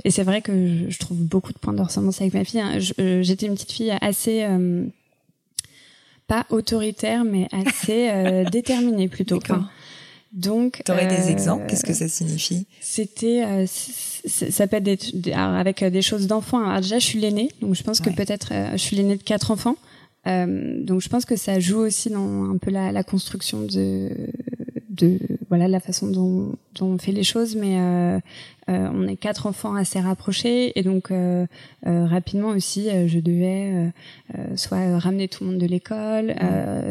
et 0.03 0.11
c'est 0.11 0.23
vrai 0.23 0.41
que 0.41 0.89
je, 0.89 0.99
trouve 0.99 1.17
beaucoup 1.17 1.53
de 1.53 1.57
points 1.57 1.73
de 1.73 1.81
ressemblance 1.81 2.21
avec 2.21 2.33
ma 2.33 2.43
fille. 2.43 2.61
Hein. 2.61 2.79
Euh, 2.99 3.23
j'étais 3.23 3.45
une 3.47 3.53
petite 3.53 3.71
fille 3.71 3.93
assez 4.01 4.43
euh, 4.43 4.85
pas 6.27 6.45
autoritaire, 6.49 7.23
mais 7.23 7.47
assez 7.51 8.09
euh, 8.09 8.45
déterminée 8.51 9.07
plutôt. 9.07 9.39
donc, 10.31 10.81
tu 10.85 10.91
aurais 10.91 11.07
des 11.07 11.29
exemples? 11.29 11.65
Qu'est-ce 11.67 11.85
que 11.85 11.93
ça 11.93 12.07
signifie? 12.07 12.65
C'était, 12.79 13.65
ça 13.67 14.67
peut 14.67 14.77
être 14.77 15.15
des, 15.19 15.33
avec 15.33 15.83
des 15.83 16.01
choses 16.01 16.27
d'enfants. 16.27 16.63
Alors 16.63 16.81
déjà, 16.81 16.99
je 16.99 17.05
suis 17.05 17.19
l'aînée, 17.19 17.49
donc 17.61 17.75
je 17.75 17.83
pense 17.83 17.99
que 17.99 18.09
peut-être 18.09 18.53
je 18.73 18.77
suis 18.77 18.95
l'aînée 18.95 19.17
de 19.17 19.23
quatre 19.23 19.51
enfants. 19.51 19.75
Euh, 20.27 20.83
donc 20.83 21.01
je 21.01 21.09
pense 21.09 21.25
que 21.25 21.35
ça 21.35 21.59
joue 21.59 21.79
aussi 21.79 22.09
dans 22.09 22.51
un 22.51 22.57
peu 22.57 22.69
la, 22.69 22.91
la 22.91 23.03
construction 23.03 23.61
de, 23.63 24.09
de 24.89 25.17
voilà 25.49 25.67
la 25.67 25.79
façon 25.79 26.07
dont, 26.07 26.53
dont, 26.75 26.87
on 26.87 26.97
fait 26.97 27.11
les 27.11 27.23
choses. 27.23 27.55
Mais 27.55 27.79
euh, 27.79 28.19
euh, 28.69 28.89
on 28.93 29.07
est 29.07 29.15
quatre 29.15 29.47
enfants 29.47 29.73
assez 29.73 29.99
rapprochés. 29.99 30.77
Et 30.77 30.83
donc 30.83 31.11
euh, 31.11 31.45
euh 31.87 32.05
rapidement 32.05 32.49
aussi 32.49 32.89
euh, 32.89 33.07
je 33.07 33.19
devais 33.19 33.91
soit 34.55 34.99
ramener 34.99 35.27
tout 35.27 35.43
le 35.43 35.51
monde 35.51 35.59
de 35.59 35.65
l'école 35.65 36.35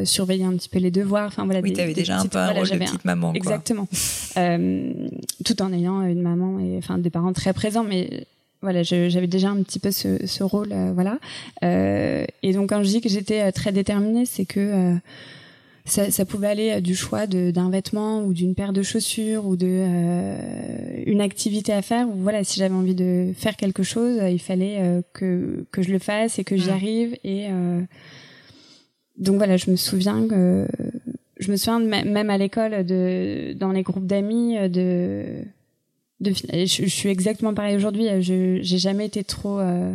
surveiller 0.04 0.44
un 0.44 0.56
petit 0.56 0.68
peu 0.68 0.78
les 0.78 0.90
devoirs. 0.90 1.28
Enfin 1.28 1.44
voilà 1.44 1.60
oui 1.60 1.72
tu 1.72 1.80
avais 1.80 1.94
déjà 1.94 2.18
un 2.18 2.26
peu 2.26 2.38
un 2.38 2.50
rôle 2.50 2.68
de 2.68 2.78
petite 2.78 3.04
maman 3.04 3.32
exactement. 3.34 3.86
Tout 5.44 5.62
en 5.62 5.72
ayant 5.72 6.02
une 6.02 6.22
maman 6.22 6.58
et 6.58 6.76
enfin 6.78 6.98
des 6.98 7.10
parents 7.10 7.32
très 7.32 7.52
présents. 7.52 7.84
Mais 7.84 8.26
voilà, 8.62 8.82
j'avais 8.82 9.26
déjà 9.26 9.48
un 9.48 9.62
petit 9.62 9.78
peu 9.78 9.90
ce, 9.90 10.26
ce 10.26 10.42
rôle, 10.42 10.72
euh, 10.72 10.92
voilà. 10.92 11.18
Euh, 11.64 12.24
et 12.42 12.52
donc 12.52 12.68
quand 12.68 12.82
je 12.82 12.88
dis 12.88 13.00
que 13.00 13.08
j'étais 13.08 13.40
euh, 13.40 13.50
très 13.52 13.72
déterminée, 13.72 14.26
c'est 14.26 14.44
que 14.44 14.60
euh, 14.60 14.94
ça, 15.86 16.10
ça, 16.10 16.26
pouvait 16.26 16.48
aller 16.48 16.80
du 16.82 16.94
choix 16.94 17.26
d'un 17.26 17.70
vêtement 17.70 18.22
ou 18.22 18.34
d'une 18.34 18.54
paire 18.54 18.74
de 18.74 18.82
chaussures 18.82 19.46
ou 19.46 19.56
de 19.56 19.84
une 21.06 21.22
activité 21.22 21.72
à 21.72 21.80
faire. 21.80 22.06
Ou 22.06 22.16
voilà, 22.16 22.44
si 22.44 22.60
j'avais 22.60 22.74
envie 22.74 22.94
de 22.94 23.32
faire 23.34 23.56
quelque 23.56 23.82
chose, 23.82 24.20
il 24.30 24.38
fallait 24.38 25.02
que 25.14 25.64
que 25.72 25.82
je 25.82 25.90
le 25.90 25.98
fasse 25.98 26.38
et 26.38 26.44
que 26.44 26.56
j'y 26.56 26.70
arrive. 26.70 27.16
Et 27.24 27.48
donc 29.18 29.36
voilà, 29.36 29.56
je 29.56 29.70
me 29.70 29.76
souviens 29.76 30.28
que 30.28 30.68
je 31.40 31.50
me 31.50 31.56
souviens 31.56 31.80
de, 31.80 31.86
même 31.86 32.30
à 32.30 32.38
l'école 32.38 32.84
de 32.84 33.54
dans 33.54 33.72
les 33.72 33.82
groupes 33.82 34.06
d'amis 34.06 34.56
de 34.68 35.44
de, 36.20 36.32
je, 36.32 36.66
je, 36.66 36.86
suis 36.86 37.08
exactement 37.08 37.54
pareil 37.54 37.76
aujourd'hui. 37.76 38.06
Je 38.22 38.58
j'ai 38.62 38.78
jamais 38.78 39.06
été 39.06 39.24
trop, 39.24 39.58
euh, 39.58 39.92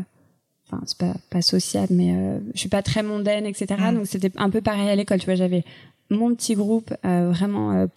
enfin 0.67 0.81
c'est 0.85 0.97
pas 0.97 1.13
pas 1.29 1.41
sociable, 1.41 1.93
mais 1.93 2.13
euh, 2.13 2.39
je 2.53 2.59
suis 2.59 2.69
pas 2.69 2.81
très 2.81 3.03
mondaine, 3.03 3.45
etc. 3.45 3.75
Mm. 3.79 3.95
Donc 3.95 4.07
c'était 4.07 4.31
un 4.35 4.49
peu 4.49 4.61
pareil 4.61 4.89
à 4.89 4.95
l'école. 4.95 5.19
Tu 5.19 5.25
vois, 5.25 5.35
j'avais 5.35 5.63
mon 6.09 6.33
petit 6.35 6.55
groupe 6.55 6.93
euh, 7.05 7.31
vraiment 7.31 7.87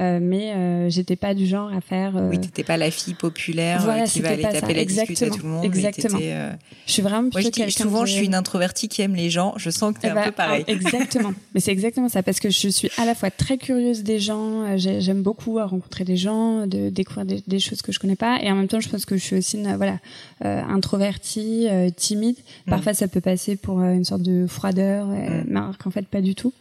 euh, 0.00 0.18
mais 0.20 0.90
j'étais 0.90 1.16
pas 1.16 1.34
du 1.34 1.46
genre 1.46 1.72
à 1.72 1.80
faire. 1.80 2.14
oui, 2.30 2.40
t'étais 2.40 2.64
pas 2.64 2.76
la 2.76 2.90
fille 2.90 3.14
populaire 3.14 4.04
qui 4.06 4.20
va 4.20 4.30
aller 4.30 4.42
taper 4.42 4.74
la 4.74 4.84
discute 4.84 5.22
à 5.22 5.30
tout 5.30 5.42
le 5.42 5.48
monde. 5.48 5.64
Exactement. 5.64 6.18
Je 6.18 6.92
suis 6.92 7.02
vraiment 7.02 7.28
Moi, 7.32 7.40
je 7.40 7.48
dis, 7.48 7.70
souvent, 7.70 8.04
je 8.04 8.12
suis 8.12 8.26
une 8.26 8.34
introvertie 8.34 8.88
qui 8.88 9.02
aime 9.02 9.14
les 9.14 9.30
gens. 9.30 9.54
Je 9.56 9.70
sens 9.70 9.94
que 9.94 10.00
t'es 10.00 10.08
es 10.08 10.10
eh 10.10 10.12
un 10.12 10.16
ben, 10.16 10.24
peu 10.26 10.32
pareil. 10.32 10.64
Exactement. 10.66 11.32
mais 11.54 11.60
c'est 11.60 11.72
exactement 11.72 12.08
ça 12.08 12.22
parce 12.22 12.40
que 12.40 12.50
je 12.50 12.68
suis 12.68 12.90
à 12.96 13.04
la 13.04 13.14
fois 13.14 13.30
très 13.30 13.58
curieuse 13.58 14.02
des 14.02 14.18
gens. 14.18 14.76
J'aime 14.76 15.22
beaucoup 15.22 15.54
rencontrer 15.54 16.04
des 16.04 16.16
gens, 16.16 16.66
de 16.66 16.88
découvrir 16.88 17.26
des, 17.26 17.58
choses 17.58 17.82
que 17.82 17.92
je 17.92 17.98
connais 17.98 18.16
pas, 18.16 18.38
et 18.42 18.50
en 18.50 18.54
même 18.54 18.68
temps, 18.68 18.80
je 18.80 18.88
pense 18.88 19.04
que 19.04 19.16
je 19.16 19.22
suis 19.22 19.36
aussi 19.36 19.58
une, 19.58 19.76
voilà 19.76 19.98
introvertie, 20.40 21.68
timide. 21.96 22.36
Mm. 22.66 22.70
Parfois, 22.70 22.94
ça 22.94 23.08
peut 23.08 23.20
passer 23.20 23.56
pour 23.56 23.80
une 23.82 24.04
sorte 24.04 24.22
de 24.22 24.46
froideur, 24.46 25.06
mm. 25.06 25.44
mais 25.48 25.60
qu'en 25.78 25.90
fait 25.90 26.06
pas 26.06 26.20
du 26.20 26.34
tout. 26.34 26.52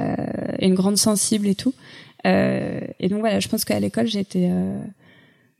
Euh, 0.00 0.14
et 0.58 0.66
une 0.66 0.74
grande 0.74 0.96
sensible 0.96 1.46
et 1.46 1.54
tout. 1.54 1.74
Euh, 2.26 2.80
et 3.00 3.08
donc 3.08 3.20
voilà, 3.20 3.40
je 3.40 3.48
pense 3.48 3.64
qu'à 3.64 3.78
l'école 3.78 4.06
j'étais 4.06 4.48
euh, 4.50 4.78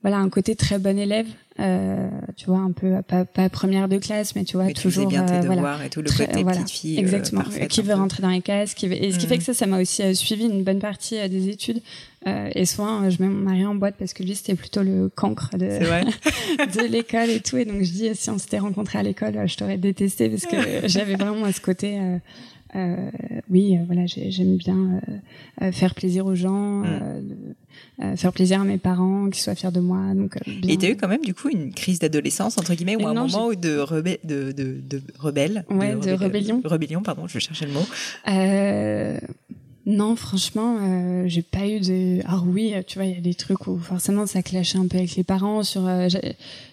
voilà 0.02 0.18
un 0.18 0.30
côté 0.30 0.56
très 0.56 0.78
bon 0.78 0.98
élève 0.98 1.26
euh, 1.60 2.08
tu 2.36 2.46
vois 2.46 2.58
un 2.58 2.72
peu 2.72 3.02
pas, 3.06 3.24
pas, 3.26 3.48
première 3.50 3.86
de 3.86 3.98
classe 3.98 4.34
mais 4.34 4.44
tu 4.44 4.56
vois 4.56 4.72
toujours 4.72 5.06
bien 5.06 5.24
tes 5.24 5.40
voilà. 5.46 5.78
et 5.84 5.90
tout 5.90 6.00
le 6.00 6.10
côté 6.10 6.42
petite 6.42 6.70
fille 6.70 6.98
exactement. 6.98 7.44
qui 7.68 7.82
veut 7.82 7.94
rentrer 7.94 8.22
dans 8.22 8.30
les 8.30 8.40
cases 8.40 8.74
qui 8.74 8.88
veut... 8.88 9.02
et 9.02 9.12
ce 9.12 9.18
qui 9.18 9.26
fait 9.26 9.36
mm. 9.36 9.38
que 9.38 9.44
ça 9.44 9.54
ça 9.54 9.66
m'a 9.66 9.78
aussi 9.78 10.16
suivi 10.16 10.46
une 10.46 10.64
bonne 10.64 10.80
partie 10.80 11.16
des 11.28 11.48
études 11.50 11.82
et 12.26 12.64
souvent 12.64 13.08
je 13.10 13.22
mets 13.22 13.28
mon 13.28 13.42
mari 13.42 13.66
en 13.66 13.74
boîte 13.74 13.96
parce 13.98 14.14
que 14.14 14.22
lui 14.22 14.34
c'était 14.34 14.54
plutôt 14.54 14.82
le 14.82 15.10
cancre 15.10 15.50
de 15.52 15.66
de 15.68 16.86
l'école 16.90 17.28
et 17.28 17.40
tout. 17.40 17.58
Et 17.58 17.66
donc 17.66 17.82
je 17.82 17.92
dis 17.92 18.10
si 18.14 18.30
on 18.30 18.38
s'était 18.38 18.58
rencontrés 18.58 18.98
à 18.98 19.02
l'école 19.02 19.34
je 19.46 19.56
t'aurais 19.56 19.76
détesté 19.76 20.30
parce 20.30 20.46
que 20.46 20.56
j'avais 20.88 21.16
vraiment 21.16 21.52
ce 21.52 21.60
côté 21.60 22.00
euh, 22.76 23.10
oui, 23.50 23.76
euh, 23.76 23.84
voilà, 23.86 24.02
j'aime 24.06 24.56
bien 24.56 25.00
euh, 25.62 25.72
faire 25.72 25.94
plaisir 25.94 26.26
aux 26.26 26.34
gens, 26.34 26.82
mm. 26.82 28.16
faire 28.16 28.32
plaisir 28.32 28.60
à 28.60 28.64
mes 28.64 28.78
parents, 28.78 29.30
qu'ils 29.30 29.42
soient 29.42 29.54
fiers 29.54 29.70
de 29.70 29.80
moi. 29.80 30.14
Donc, 30.14 30.38
bien. 30.46 30.72
Et 30.72 30.78
t'as 30.78 30.88
eu 30.90 30.96
quand 30.96 31.08
même 31.08 31.24
du 31.24 31.34
coup 31.34 31.48
une 31.48 31.72
crise 31.72 31.98
d'adolescence 31.98 32.58
entre 32.58 32.74
guillemets 32.74 32.96
ou 32.96 33.06
un 33.06 33.14
moment 33.14 33.52
de, 33.52 33.78
rebelle, 33.78 34.18
de, 34.24 34.52
de, 34.52 34.80
de 34.80 35.02
rebelle, 35.18 35.64
ouais, 35.70 35.94
de, 35.94 36.10
rébellion. 36.10 36.60
Rébellion, 36.64 37.02
pardon, 37.02 37.28
je 37.28 37.38
cherchais 37.38 37.66
le 37.66 37.72
mot. 37.72 37.86
Euh, 39.86 39.90
non, 39.90 40.16
franchement, 40.16 40.78
euh, 40.80 41.24
j'ai 41.26 41.42
pas 41.42 41.66
eu 41.66 41.80
de. 41.80 42.20
Ah 42.26 42.40
oui, 42.44 42.74
tu 42.86 42.98
vois, 42.98 43.06
il 43.06 43.14
y 43.14 43.18
a 43.18 43.20
des 43.20 43.34
trucs 43.34 43.66
où 43.66 43.78
forcément 43.78 44.26
ça 44.26 44.42
clashait 44.42 44.78
un 44.78 44.86
peu 44.86 44.98
avec 44.98 45.14
les 45.16 45.24
parents. 45.24 45.62
Sur, 45.62 45.86
euh, 45.86 46.08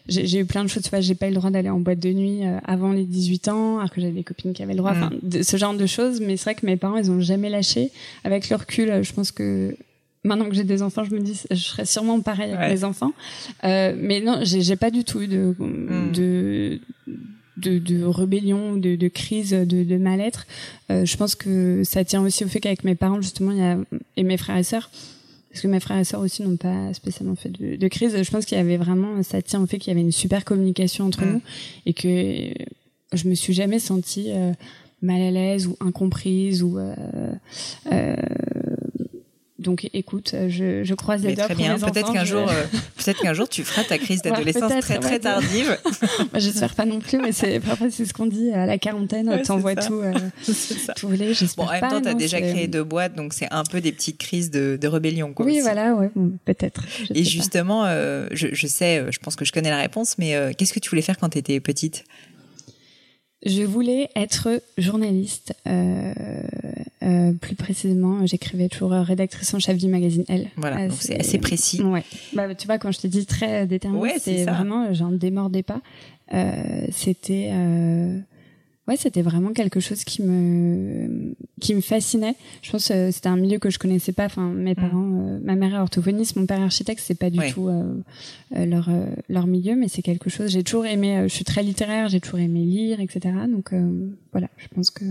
j'ai 0.07 0.39
eu 0.39 0.45
plein 0.45 0.63
de 0.63 0.69
choses. 0.69 0.83
Tu 0.83 0.89
vois, 0.89 1.01
j'ai 1.01 1.15
pas 1.15 1.27
eu 1.27 1.29
le 1.29 1.35
droit 1.35 1.49
d'aller 1.49 1.69
en 1.69 1.79
boîte 1.79 1.99
de 1.99 2.11
nuit 2.11 2.45
euh, 2.45 2.59
avant 2.65 2.91
les 2.91 3.05
18 3.05 3.47
ans, 3.49 3.77
alors 3.79 3.91
que 3.91 4.01
j'avais 4.01 4.13
des 4.13 4.23
copines 4.23 4.53
qui 4.53 4.63
avaient 4.63 4.73
le 4.73 4.79
droit. 4.79 4.91
Enfin, 4.91 5.11
mm. 5.23 5.43
ce 5.43 5.57
genre 5.57 5.73
de 5.73 5.85
choses. 5.85 6.21
Mais 6.21 6.37
c'est 6.37 6.45
vrai 6.45 6.55
que 6.55 6.65
mes 6.65 6.77
parents, 6.77 6.97
ils 6.97 7.11
ont 7.11 7.19
jamais 7.19 7.49
lâché. 7.49 7.91
Avec 8.23 8.49
le 8.49 8.55
recul, 8.55 9.03
je 9.03 9.13
pense 9.13 9.31
que 9.31 9.75
maintenant 10.23 10.47
que 10.47 10.55
j'ai 10.55 10.63
des 10.63 10.81
enfants, 10.81 11.03
je 11.03 11.13
me 11.13 11.19
dis, 11.19 11.41
je 11.49 11.55
serais 11.55 11.85
sûrement 11.85 12.19
pareil 12.21 12.51
avec 12.53 12.69
mes 12.69 12.83
enfants. 12.83 13.13
Euh, 13.63 13.93
mais 13.97 14.21
non, 14.21 14.39
j'ai 14.43 14.75
pas 14.75 14.91
du 14.91 15.03
tout 15.03 15.21
eu 15.21 15.27
de, 15.27 15.55
mm. 15.57 16.11
de 16.11 16.79
de, 17.61 17.79
de 17.79 18.03
rébellion, 18.03 18.75
de, 18.75 18.95
de 18.95 19.07
crise, 19.07 19.51
de, 19.51 19.83
de 19.83 19.97
mal-être. 19.97 20.47
Euh, 20.91 21.05
je 21.05 21.17
pense 21.17 21.35
que 21.35 21.83
ça 21.83 22.03
tient 22.03 22.21
aussi 22.21 22.43
au 22.43 22.47
fait 22.47 22.59
qu'avec 22.59 22.83
mes 22.83 22.95
parents, 22.95 23.21
justement, 23.21 23.51
il 23.51 23.59
y 23.59 23.61
a, 23.61 23.77
et 24.17 24.23
mes 24.23 24.37
frères 24.37 24.57
et 24.57 24.63
sœurs, 24.63 24.89
parce 25.49 25.61
que 25.61 25.67
mes 25.67 25.79
frères 25.79 25.97
et 25.97 26.03
sœurs 26.03 26.21
aussi 26.21 26.43
n'ont 26.43 26.57
pas 26.57 26.93
spécialement 26.93 27.35
fait 27.35 27.49
de, 27.49 27.75
de 27.75 27.87
crise. 27.87 28.21
Je 28.21 28.31
pense 28.31 28.45
qu'il 28.45 28.57
y 28.57 28.61
avait 28.61 28.77
vraiment, 28.77 29.21
ça 29.23 29.41
tient 29.41 29.61
au 29.61 29.67
fait 29.67 29.79
qu'il 29.79 29.91
y 29.91 29.91
avait 29.91 30.01
une 30.01 30.11
super 30.11 30.45
communication 30.45 31.05
entre 31.05 31.25
mm. 31.25 31.31
nous 31.31 31.41
et 31.85 31.93
que 31.93 32.53
je 33.13 33.27
me 33.27 33.35
suis 33.35 33.53
jamais 33.53 33.79
sentie 33.79 34.27
euh, 34.29 34.53
mal 35.01 35.21
à 35.21 35.31
l'aise 35.31 35.67
ou 35.67 35.75
incomprise 35.79 36.63
ou 36.63 36.77
euh, 36.77 36.95
euh 37.91 38.15
donc 39.61 39.89
écoute, 39.93 40.35
je, 40.47 40.83
je 40.83 40.93
croise 40.93 41.23
les 41.23 41.35
doigts 41.35 41.45
très 41.45 41.55
bien. 41.55 41.77
Peut-être 41.79 42.11
qu'un 42.11 42.25
jour, 42.25 42.49
euh, 42.49 42.63
peut-être 42.97 43.21
qu'un 43.21 43.33
jour 43.33 43.47
tu 43.47 43.63
feras 43.63 43.83
ta 43.83 43.97
crise 43.97 44.21
d'adolescence 44.21 44.71
très 44.81 44.99
très 44.99 45.19
tardive. 45.19 45.77
J'espère 46.35 46.75
pas 46.75 46.85
non 46.85 46.99
plus, 46.99 47.17
mais 47.19 47.31
c'est 47.31 47.59
parfois 47.59 47.89
c'est 47.89 48.05
ce 48.05 48.13
qu'on 48.13 48.25
dit 48.25 48.51
à 48.51 48.65
la 48.65 48.77
quarantaine. 48.77 49.29
Ouais, 49.29 49.41
T'envoies 49.41 49.75
tout, 49.75 50.01
euh, 50.01 50.13
tout. 50.45 50.53
J'espère 50.53 51.65
bon, 51.65 51.69
en 51.69 51.71
même 51.71 51.89
temps, 51.89 52.01
t'as 52.01 52.13
déjà 52.13 52.41
créé 52.41 52.67
deux 52.67 52.83
boîtes, 52.83 53.15
donc 53.15 53.33
c'est 53.33 53.47
un 53.51 53.63
peu 53.63 53.81
des 53.81 53.91
petites 53.91 54.17
crises 54.17 54.51
de, 54.51 54.77
de 54.79 54.87
rébellion. 54.87 55.33
Quoi, 55.33 55.45
oui, 55.45 55.59
voilà, 55.61 55.93
ouais, 55.93 56.09
peut-être. 56.45 56.83
Et 57.13 57.23
justement, 57.23 57.85
euh, 57.85 58.27
je, 58.31 58.47
je, 58.51 58.67
sais, 58.67 59.05
je 59.09 59.19
pense 59.19 59.35
que 59.35 59.45
je 59.45 59.51
connais 59.51 59.69
la 59.69 59.79
réponse, 59.79 60.17
mais 60.17 60.35
euh, 60.35 60.51
qu'est-ce 60.57 60.73
que 60.73 60.79
tu 60.79 60.89
voulais 60.89 61.01
faire 61.01 61.17
quand 61.17 61.29
t'étais 61.29 61.59
petite? 61.59 62.03
Je 63.45 63.63
voulais 63.63 64.09
être 64.15 64.61
journaliste. 64.77 65.53
Euh, 65.67 66.13
euh, 67.03 67.33
plus 67.33 67.55
précisément, 67.55 68.25
j'écrivais 68.25 68.69
toujours 68.69 68.91
rédactrice 68.91 69.53
en 69.53 69.59
chef 69.59 69.77
du 69.77 69.87
magazine 69.87 70.23
Elle. 70.27 70.49
Voilà, 70.57 70.89
c'est 70.91 71.19
assez 71.19 71.39
précis. 71.39 71.81
Ouais. 71.81 72.03
Bah, 72.33 72.53
tu 72.55 72.67
vois, 72.67 72.77
quand 72.77 72.91
je 72.91 72.99
te 72.99 73.07
dis 73.07 73.25
très 73.25 73.65
déterminé, 73.67 74.13
c'est 74.19 74.45
vraiment, 74.45 74.93
j'en 74.93 75.11
démordais 75.11 75.63
pas. 75.63 75.81
Euh, 76.33 76.85
c'était 76.91 77.49
euh, 77.51 78.19
ouais, 78.87 78.97
c'était 78.97 79.21
vraiment 79.21 79.53
quelque 79.53 79.79
chose 79.79 80.03
qui 80.03 80.21
me 80.21 81.33
qui 81.59 81.73
me 81.75 81.81
fascinait. 81.81 82.35
Je 82.61 82.71
pense 82.71 82.87
que 82.87 83.11
c'était 83.11 83.29
un 83.29 83.37
milieu 83.37 83.59
que 83.59 83.69
je 83.69 83.79
connaissais 83.79 84.11
pas. 84.11 84.25
Enfin, 84.25 84.49
mes 84.49 84.71
mm. 84.71 84.75
parents, 84.75 85.11
euh, 85.11 85.39
ma 85.43 85.55
mère 85.55 85.75
est 85.75 85.79
orthophoniste, 85.79 86.35
mon 86.35 86.45
père 86.45 86.59
est 86.59 86.63
architecte, 86.63 87.01
c'est 87.03 87.17
pas 87.17 87.29
du 87.29 87.39
tout 87.51 87.67
euh, 87.67 87.93
euh, 88.55 88.65
leur 88.65 88.89
leur 89.29 89.47
milieu, 89.47 89.75
mais 89.75 89.87
c'est 89.87 90.01
quelque 90.01 90.29
chose. 90.29 90.51
J'ai 90.51 90.63
toujours 90.63 90.85
aimé. 90.85 91.23
je 91.23 91.33
suis 91.33 91.45
très 91.45 91.63
littéraire, 91.63 92.09
j'ai 92.09 92.19
toujours 92.19 92.39
aimé 92.39 92.61
lire, 92.61 92.99
etc. 92.99 93.35
Donc 93.49 93.73
voilà, 94.31 94.49
je 94.57 94.67
pense 94.73 94.89
que 94.89 95.05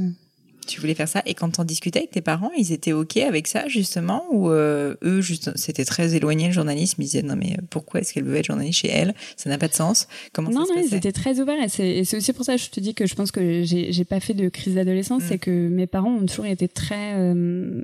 tu 0.67 0.81
voulais 0.81 0.95
faire 0.95 1.09
ça. 1.09 1.23
Et 1.27 1.35
quand 1.35 1.51
t'en 1.51 1.65
discutais 1.65 2.01
avec 2.01 2.11
tes 2.11 2.21
parents, 2.21 2.51
ils 2.57 2.73
étaient 2.73 2.93
OK 2.93 3.17
avec 3.17 3.47
ça, 3.47 3.69
justement 3.69 4.25
Ou 4.31 4.51
euh, 4.51 4.95
eux, 5.03 5.21
juste, 5.21 5.57
c'était 5.57 5.85
très 5.85 6.15
éloigné 6.15 6.47
le 6.47 6.53
journalisme 6.53 7.01
Ils 7.03 7.07
disaient, 7.07 7.23
non, 7.23 7.37
mais 7.37 7.57
pourquoi 7.71 8.01
est-ce 8.01 8.13
qu'elle 8.13 8.25
veut 8.25 8.37
être 8.37 8.47
journaliste 8.47 8.81
chez 8.81 8.89
elle? 8.89 9.15
Ça 9.37 9.51
n'a 9.51 9.59
pas 9.59 9.69
de 9.69 9.75
sens. 9.75 10.09
Comment 10.33 10.51
non, 10.51 10.65
ça 10.65 10.75
non, 10.75 10.83
ils 10.83 10.95
étaient 10.95 11.13
très 11.13 11.41
ouverts. 11.41 11.63
Et 11.63 12.05
c'est 12.05 12.17
aussi 12.17 12.33
pour 12.33 12.45
ça 12.45 12.57
que 12.57 12.63
je 12.63 12.71
te 12.71 12.81
dis 12.81 12.95
que 12.95 13.07
je 13.07 13.15
pense 13.15 13.31
que 13.31 13.63
j'ai 13.65 14.05
pas 14.05 14.21
fait 14.21 14.35
de 14.35 14.49
crise 14.49 14.75
d'adolescence. 14.75 15.23
Mm. 15.23 15.27
C'est 15.29 15.39
que 15.39 15.69
mes 15.69 15.87
parents 15.87 16.15
ont 16.15 16.27
toujours 16.27 16.47
été 16.47 16.69
très... 16.69 17.15
Euh, 17.17 17.83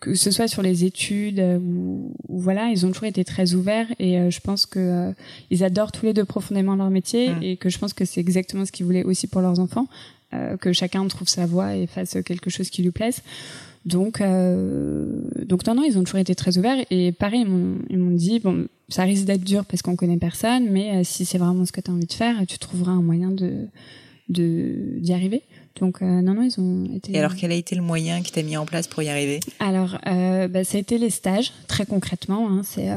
que 0.00 0.14
ce 0.14 0.30
soit 0.30 0.48
sur 0.48 0.62
les 0.62 0.84
études 0.84 1.40
ou, 1.40 2.14
voilà, 2.28 2.68
ils 2.70 2.86
ont 2.86 2.90
toujours 2.90 3.06
été 3.06 3.24
très 3.24 3.54
ouverts. 3.54 3.86
Et 3.98 4.18
euh, 4.18 4.30
je 4.30 4.40
pense 4.40 4.66
que 4.66 5.12
ils 5.50 5.64
adorent 5.64 5.92
tous 5.92 6.06
les 6.06 6.12
deux 6.12 6.24
profondément 6.24 6.76
leur 6.76 6.90
métier. 6.90 7.30
Mm. 7.30 7.42
Et 7.42 7.56
que 7.56 7.68
je 7.68 7.78
pense 7.78 7.92
que 7.92 8.04
c'est 8.04 8.20
exactement 8.20 8.64
ce 8.64 8.72
qu'ils 8.72 8.86
voulaient 8.86 9.04
aussi 9.04 9.26
pour 9.26 9.40
leurs 9.40 9.60
enfants. 9.60 9.86
Euh, 10.32 10.56
que 10.56 10.72
chacun 10.72 11.04
trouve 11.08 11.28
sa 11.28 11.44
voie 11.44 11.74
et 11.74 11.88
fasse 11.88 12.16
quelque 12.24 12.50
chose 12.50 12.70
qui 12.70 12.82
lui 12.82 12.92
plaise. 12.92 13.20
Donc, 13.84 14.20
euh, 14.20 15.22
donc 15.44 15.66
non, 15.66 15.74
non, 15.74 15.82
ils 15.82 15.98
ont 15.98 16.04
toujours 16.04 16.20
été 16.20 16.36
très 16.36 16.56
ouverts. 16.56 16.84
Et 16.90 17.10
pareil, 17.10 17.44
ils 17.90 17.98
m'ont 17.98 18.10
dit, 18.12 18.38
bon, 18.38 18.68
ça 18.88 19.02
risque 19.02 19.24
d'être 19.24 19.42
dur 19.42 19.64
parce 19.64 19.82
qu'on 19.82 19.96
connaît 19.96 20.18
personne, 20.18 20.68
mais 20.70 20.98
euh, 20.98 21.00
si 21.02 21.24
c'est 21.24 21.38
vraiment 21.38 21.66
ce 21.66 21.72
que 21.72 21.80
tu 21.80 21.90
as 21.90 21.94
envie 21.94 22.06
de 22.06 22.12
faire, 22.12 22.36
tu 22.46 22.58
trouveras 22.58 22.92
un 22.92 23.02
moyen 23.02 23.30
de 23.30 23.66
d'y 24.28 25.12
arriver. 25.12 25.42
Donc 25.80 26.02
non, 26.02 26.34
non, 26.34 26.42
ils 26.42 26.60
ont 26.60 26.84
été. 26.94 27.12
Et 27.12 27.18
alors, 27.18 27.34
quel 27.34 27.50
a 27.50 27.56
été 27.56 27.74
le 27.74 27.82
moyen 27.82 28.22
qui 28.22 28.30
t'a 28.30 28.44
mis 28.44 28.56
en 28.56 28.64
place 28.64 28.86
pour 28.86 29.02
y 29.02 29.08
arriver? 29.08 29.40
Alors, 29.58 29.98
bah, 30.04 30.62
ça 30.62 30.76
a 30.76 30.80
été 30.80 30.98
les 30.98 31.10
stages, 31.10 31.52
très 31.66 31.84
concrètement. 31.84 32.48
Hein, 32.48 32.62
c'est 32.62 32.88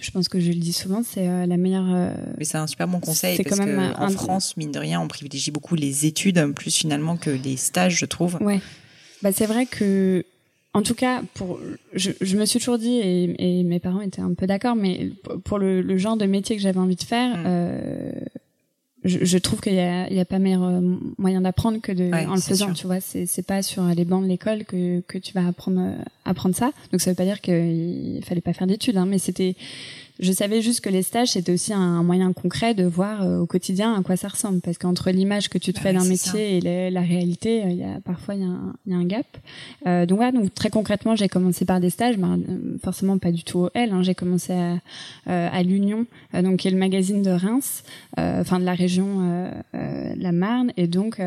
je 0.00 0.10
pense 0.10 0.28
que 0.28 0.40
je 0.40 0.48
le 0.48 0.58
dis 0.58 0.72
souvent, 0.72 1.02
c'est 1.02 1.28
euh, 1.28 1.46
la 1.46 1.56
meilleure. 1.56 1.86
Euh, 1.88 2.14
Mais 2.38 2.44
c'est 2.44 2.58
un 2.58 2.66
super 2.66 2.88
bon 2.88 3.00
conseil 3.00 3.42
parce 3.42 3.56
quand 3.56 3.64
même 3.64 3.94
en 3.98 4.08
France, 4.10 4.56
mine 4.56 4.72
de 4.72 4.78
rien, 4.78 5.00
on 5.00 5.08
privilégie 5.08 5.50
beaucoup 5.50 5.74
les 5.74 6.06
études 6.06 6.52
plus 6.54 6.74
finalement 6.74 7.16
que 7.16 7.30
les 7.30 7.56
stages, 7.56 7.96
je 7.98 8.06
trouve. 8.06 8.38
Ouais. 8.40 8.60
Bah 9.22 9.32
c'est 9.32 9.46
vrai 9.46 9.66
que, 9.66 10.24
en 10.74 10.82
tout 10.82 10.94
cas, 10.94 11.22
pour, 11.34 11.58
je, 11.94 12.10
je 12.20 12.36
me 12.36 12.44
suis 12.44 12.58
toujours 12.58 12.78
dit 12.78 12.98
et, 12.98 13.60
et, 13.60 13.62
mes 13.62 13.80
parents 13.80 14.02
étaient 14.02 14.20
un 14.20 14.34
peu 14.34 14.46
d'accord, 14.46 14.76
mais 14.76 15.10
pour 15.44 15.58
le, 15.58 15.80
le, 15.80 15.96
genre 15.96 16.16
de 16.16 16.26
métier 16.26 16.56
que 16.56 16.62
j'avais 16.62 16.78
envie 16.78 16.96
de 16.96 17.02
faire, 17.02 17.36
mm. 17.36 17.44
euh, 17.46 18.12
je, 19.04 19.24
je, 19.24 19.38
trouve 19.38 19.60
qu'il 19.60 19.74
y 19.74 19.80
a, 19.80 20.08
il 20.08 20.16
y 20.16 20.20
a 20.20 20.24
pas 20.24 20.38
meilleur 20.38 20.64
euh, 20.64 20.80
moyen 21.18 21.40
d'apprendre 21.40 21.80
que 21.80 21.92
de, 21.92 22.10
en 22.26 22.34
le 22.34 22.40
faisant. 22.40 22.72
Tu 22.72 22.86
vois, 22.86 23.00
c'est, 23.00 23.26
c'est 23.26 23.42
pas 23.42 23.62
sur 23.62 23.82
les 23.84 24.04
bancs 24.04 24.22
de 24.22 24.28
l'école 24.28 24.64
que, 24.64 25.00
que 25.00 25.18
tu 25.18 25.32
vas 25.32 25.46
apprendre, 25.46 25.94
apprendre 26.24 26.54
ça. 26.54 26.72
Donc 26.90 27.00
ça 27.00 27.10
veut 27.10 27.16
pas 27.16 27.24
dire 27.24 27.40
qu'il 27.40 28.22
fallait 28.24 28.40
pas 28.40 28.52
faire 28.52 28.66
d'études, 28.66 28.96
hein, 28.96 29.06
mais 29.06 29.18
c'était 29.18 29.56
je 30.20 30.30
savais 30.30 30.62
juste 30.62 30.80
que 30.80 30.88
les 30.88 31.02
stages 31.02 31.32
c'était 31.32 31.52
aussi 31.52 31.72
un, 31.72 32.02
moyen 32.04 32.32
concret 32.32 32.74
de 32.74 32.84
voir 32.84 33.22
euh, 33.22 33.38
au 33.38 33.46
quotidien 33.46 33.94
à 33.94 34.02
quoi 34.02 34.16
ça 34.16 34.28
ressemble. 34.28 34.60
Parce 34.60 34.78
qu'entre 34.78 35.10
l'image 35.10 35.48
que 35.48 35.58
tu 35.58 35.72
te 35.72 35.78
bah 35.78 35.84
fais 35.84 35.92
d'un 35.92 36.04
métier 36.04 36.58
et 36.58 36.90
la 36.90 37.00
réalité 37.00 37.64
euh, 37.64 37.70
il 37.70 37.76
y 37.78 37.84
a 37.84 38.00
parfois 38.04 38.34
il 38.34 38.42
y, 38.42 38.44
a 38.44 38.48
un, 38.48 38.74
y 38.86 38.94
a 38.94 38.96
un 38.96 39.04
gap. 39.04 39.26
Euh, 39.86 40.06
donc 40.06 40.18
voilà 40.18 40.30
donc 40.30 40.54
très 40.54 40.70
concrètement 40.70 41.16
j'ai 41.16 41.28
commencé 41.28 41.64
par 41.64 41.80
des 41.80 41.90
stages 41.90 42.16
bah, 42.16 42.28
euh, 42.28 42.76
forcément 42.82 43.18
pas 43.18 43.32
du 43.32 43.42
tout 43.42 43.60
au 43.60 43.70
L 43.74 43.90
hein, 43.92 44.02
j'ai 44.02 44.14
commencé 44.14 44.52
à, 44.52 44.78
à 45.26 45.62
l'Union 45.62 46.06
donc 46.32 46.58
qui 46.58 46.68
est 46.68 46.70
le 46.70 46.76
magazine 46.76 47.22
de 47.22 47.30
Reims 47.30 47.82
enfin 48.16 48.60
de 48.60 48.64
la 48.64 48.74
région 48.74 49.52
la 49.72 50.32
Marne. 50.32 50.72
Et 50.76 50.86
donc 50.86 51.20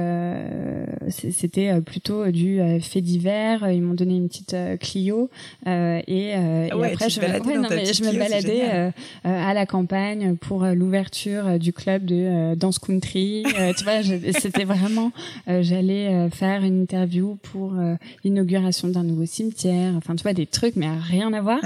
c'était 1.09 1.81
plutôt 1.81 2.27
du 2.27 2.59
fait 2.81 3.01
divers. 3.01 3.69
Ils 3.69 3.81
m'ont 3.81 3.93
donné 3.93 4.15
une 4.15 4.27
petite 4.27 4.55
Clio 4.79 5.29
et, 5.65 5.71
et 6.07 6.33
ah 6.33 6.75
après 6.85 7.09
je, 7.09 7.19
ouais, 7.19 7.57
non, 7.57 7.67
mais 7.69 7.85
je 7.85 8.03
me 8.03 8.17
baladais 8.17 8.76
euh, 8.78 8.91
à 9.23 9.53
la 9.53 9.65
campagne 9.65 10.36
pour 10.36 10.65
l'ouverture 10.65 11.59
du 11.59 11.73
club 11.73 12.05
de 12.05 12.55
danse 12.55 12.80
country. 12.80 13.43
tu 13.78 13.84
vois, 13.84 14.03
c'était 14.03 14.65
vraiment, 14.65 15.11
j'allais 15.47 16.30
faire 16.30 16.63
une 16.63 16.82
interview 16.82 17.38
pour 17.43 17.73
l'inauguration 18.23 18.88
d'un 18.88 19.03
nouveau 19.03 19.25
cimetière. 19.25 19.93
Enfin, 19.95 20.15
tu 20.15 20.23
vois, 20.23 20.34
des 20.34 20.45
trucs, 20.45 20.75
mais 20.75 20.88
rien 20.89 21.34
à 21.34 21.41
voir. 21.41 21.59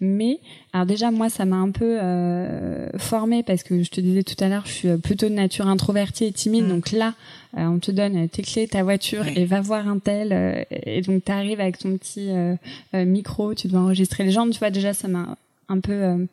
Mais 0.00 0.40
alors 0.72 0.86
déjà, 0.86 1.10
moi, 1.10 1.30
ça 1.30 1.44
m'a 1.44 1.56
un 1.56 1.70
peu 1.70 1.98
euh, 2.00 2.88
formée 2.98 3.42
parce 3.42 3.62
que 3.62 3.82
je 3.82 3.90
te 3.90 4.00
disais 4.00 4.22
tout 4.22 4.36
à 4.42 4.48
l'heure, 4.48 4.64
je 4.66 4.72
suis 4.72 4.96
plutôt 4.98 5.28
de 5.28 5.34
nature 5.34 5.66
introvertie 5.66 6.24
et 6.26 6.32
timide. 6.32 6.66
Mm. 6.66 6.68
Donc 6.68 6.92
là, 6.92 7.14
euh, 7.56 7.64
on 7.64 7.78
te 7.78 7.90
donne 7.90 8.28
tes 8.28 8.42
clés, 8.42 8.68
ta 8.68 8.82
voiture 8.82 9.26
et 9.26 9.46
va 9.46 9.60
voir 9.60 9.88
un 9.88 9.98
tel. 9.98 10.32
Euh, 10.32 10.62
et 10.70 11.00
donc, 11.00 11.24
tu 11.24 11.32
arrives 11.32 11.60
avec 11.60 11.78
ton 11.78 11.96
petit 11.96 12.28
euh, 12.30 12.56
micro, 12.92 13.54
tu 13.54 13.68
dois 13.68 13.80
enregistrer 13.80 14.24
les 14.24 14.30
gens. 14.30 14.48
Tu 14.50 14.58
vois, 14.58 14.70
déjà, 14.70 14.92
ça 14.92 15.08
m'a 15.08 15.36
un 15.68 15.80
peu 15.80 16.26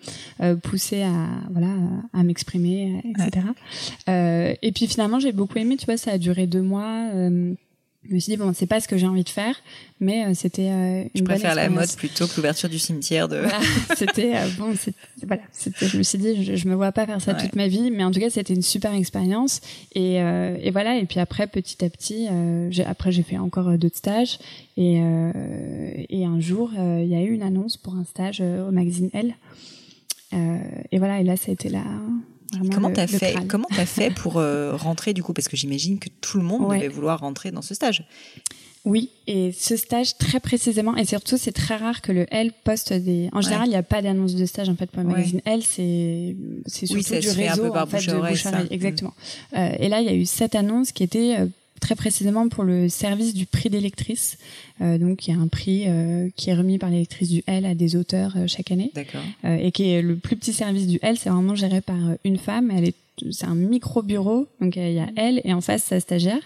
poussé 0.63 1.03
à 1.03 1.27
voilà 1.51 1.73
à 2.13 2.23
m'exprimer 2.23 3.01
etc 3.05 3.47
et 4.07 4.71
puis 4.73 4.88
finalement 4.88 5.19
j'ai 5.19 5.31
beaucoup 5.31 5.57
aimé 5.57 5.77
tu 5.77 5.86
vois 5.86 5.97
ça 5.97 6.11
a 6.11 6.17
duré 6.17 6.47
deux 6.47 6.61
mois 6.61 7.09
je 8.07 8.13
me 8.13 8.19
suis 8.19 8.31
dit 8.31 8.37
bon 8.37 8.53
c'est 8.53 8.65
pas 8.65 8.79
ce 8.79 8.87
que 8.87 8.97
j'ai 8.97 9.07
envie 9.07 9.23
de 9.23 9.29
faire 9.29 9.55
mais 9.99 10.25
euh, 10.25 10.33
c'était 10.33 10.69
euh, 10.69 11.03
une 11.03 11.09
je 11.15 11.23
préfère 11.23 11.55
la 11.55 11.69
mode 11.69 11.89
plutôt 11.95 12.27
que 12.27 12.35
l'ouverture 12.35 12.69
du 12.69 12.79
cimetière 12.79 13.27
de 13.27 13.43
c'était 13.95 14.35
euh, 14.35 14.47
bon 14.57 14.73
voilà. 15.23 15.41
C'était 15.51 15.87
je 15.87 15.97
me 15.97 16.03
suis 16.03 16.17
dit 16.17 16.43
je, 16.43 16.55
je, 16.55 16.67
me 16.67 16.75
vois 16.75 16.91
pas 16.91 17.05
faire 17.05 17.21
ça 17.21 17.33
toute 17.33 17.55
ma 17.55 17.67
vie 17.67 17.91
mais 17.91 18.03
en 18.03 18.11
tout 18.11 18.19
cas 18.19 18.29
c'était 18.29 18.53
une 18.53 18.61
super 18.61 18.93
expérience. 18.93 19.61
Et, 19.93 20.15
et 20.15 20.71
voilà. 20.71 20.97
Et 20.97 21.05
puis 21.05 21.19
après 21.19 21.47
petit 21.47 21.83
à 21.83 21.89
petit 21.89 22.27
j'ai 22.69 22.83
après 22.83 23.11
j'ai 23.11 23.23
fait 23.23 23.37
encore 23.37 23.77
d'autres 23.77 23.97
stages. 23.97 24.37
Et 24.75 24.95
et 26.09 26.25
un 26.25 26.39
jour 26.39 26.71
il 26.75 27.07
y 27.07 27.15
a 27.15 27.21
eu 27.21 27.31
une 27.31 27.41
annonce 27.43 27.77
pour 27.77 27.95
un 27.95 28.03
stage 28.03 28.41
au 28.41 28.71
magazine 28.71 29.09
Elle 29.13 29.35
et 30.91 30.97
voilà. 30.97 31.21
Et 31.21 31.23
là 31.23 31.37
ça 31.37 31.49
a 31.49 31.53
été 31.53 31.69
là 31.69 31.83
comment 32.73 32.91
t'as 32.91 33.07
fait 33.07 33.35
Comment 33.47 33.67
t'as 33.75 33.85
fait 33.85 34.11
pour 34.11 34.37
euh, 34.37 34.75
rentrer 34.75 35.13
du 35.13 35.23
coup? 35.23 35.33
Parce 35.33 35.47
que 35.47 35.57
j'imagine 35.57 35.99
que 35.99 36.09
tout 36.21 36.37
le 36.37 36.43
monde 36.43 36.73
devait 36.73 36.87
vouloir 36.87 37.19
rentrer 37.19 37.51
dans 37.51 37.61
ce 37.61 37.73
stage. 37.73 38.05
Oui, 38.85 39.09
et 39.25 39.51
ce 39.51 39.75
stage 39.77 40.15
très 40.19 40.39
précisément, 40.39 40.95
et 40.95 41.05
surtout 41.05 41.37
c'est 41.37 41.51
très 41.51 41.75
rare 41.75 42.03
que 42.03 42.11
le 42.11 42.27
L 42.29 42.51
poste 42.63 42.93
des. 42.93 43.29
En 43.33 43.41
général, 43.41 43.65
il 43.65 43.71
n'y 43.71 43.75
a 43.75 43.81
pas 43.83 44.03
d'annonce 44.03 44.35
de 44.35 44.45
stage 44.45 44.69
en 44.69 44.75
fait 44.75 44.91
pour 44.91 45.01
le 45.01 45.09
magazine 45.09 45.41
L, 45.45 45.63
c'est 45.63 46.35
c'est 46.67 46.85
surtout 46.85 47.19
du 47.19 47.29
réseau 47.29 47.75
en 47.75 47.87
fait 47.87 48.05
de 48.05 48.15
bouche 48.15 48.45
exactement. 48.69 49.13
Euh, 49.57 49.71
et 49.79 49.89
là, 49.89 50.01
il 50.01 50.05
y 50.05 50.09
a 50.09 50.13
eu 50.13 50.25
cette 50.25 50.53
annonce 50.53 50.91
qui 50.91 51.01
était 51.01 51.35
euh, 51.39 51.47
très 51.80 51.95
précisément 51.95 52.47
pour 52.49 52.63
le 52.63 52.89
service 52.89 53.34
du 53.34 53.45
prix 53.45 53.69
d'électrice. 53.69 54.38
Euh, 54.82 54.97
donc, 54.97 55.28
il 55.28 55.36
y 55.36 55.38
a 55.38 55.39
un 55.39 55.47
prix 55.47 55.84
euh, 55.88 56.30
qui 56.36 56.49
est 56.49 56.55
remis 56.55 56.78
par 56.78 56.89
l'électrice 56.89 57.30
du 57.30 57.43
L 57.47 57.65
à 57.65 57.76
des 57.76 57.95
auteurs 57.95 58.34
euh, 58.36 58.45
chaque 58.47 58.71
année. 58.71 58.91
D'accord. 58.93 59.21
et 59.43 59.71
qui 59.71 59.91
est 59.91 60.01
le 60.01 60.15
plus 60.15 60.36
petit 60.36 60.53
service 60.53 60.88
du 60.88 60.99
L. 61.01 61.17
C'est 61.17 61.30
vraiment 61.30 61.55
géré 61.55 61.82
par 61.82 61.97
une 62.23 62.38
femme. 62.38 62.71
Elle 62.71 62.86
est 62.86 62.95
c'est 63.32 63.45
un 63.45 63.55
micro 63.55 64.01
bureau, 64.01 64.45
donc 64.59 64.76
il 64.76 64.91
y 64.91 64.99
a 64.99 65.07
elle 65.15 65.39
et 65.45 65.53
en 65.53 65.61
face 65.61 65.84
sa 65.84 66.01
stagiaire. 66.01 66.41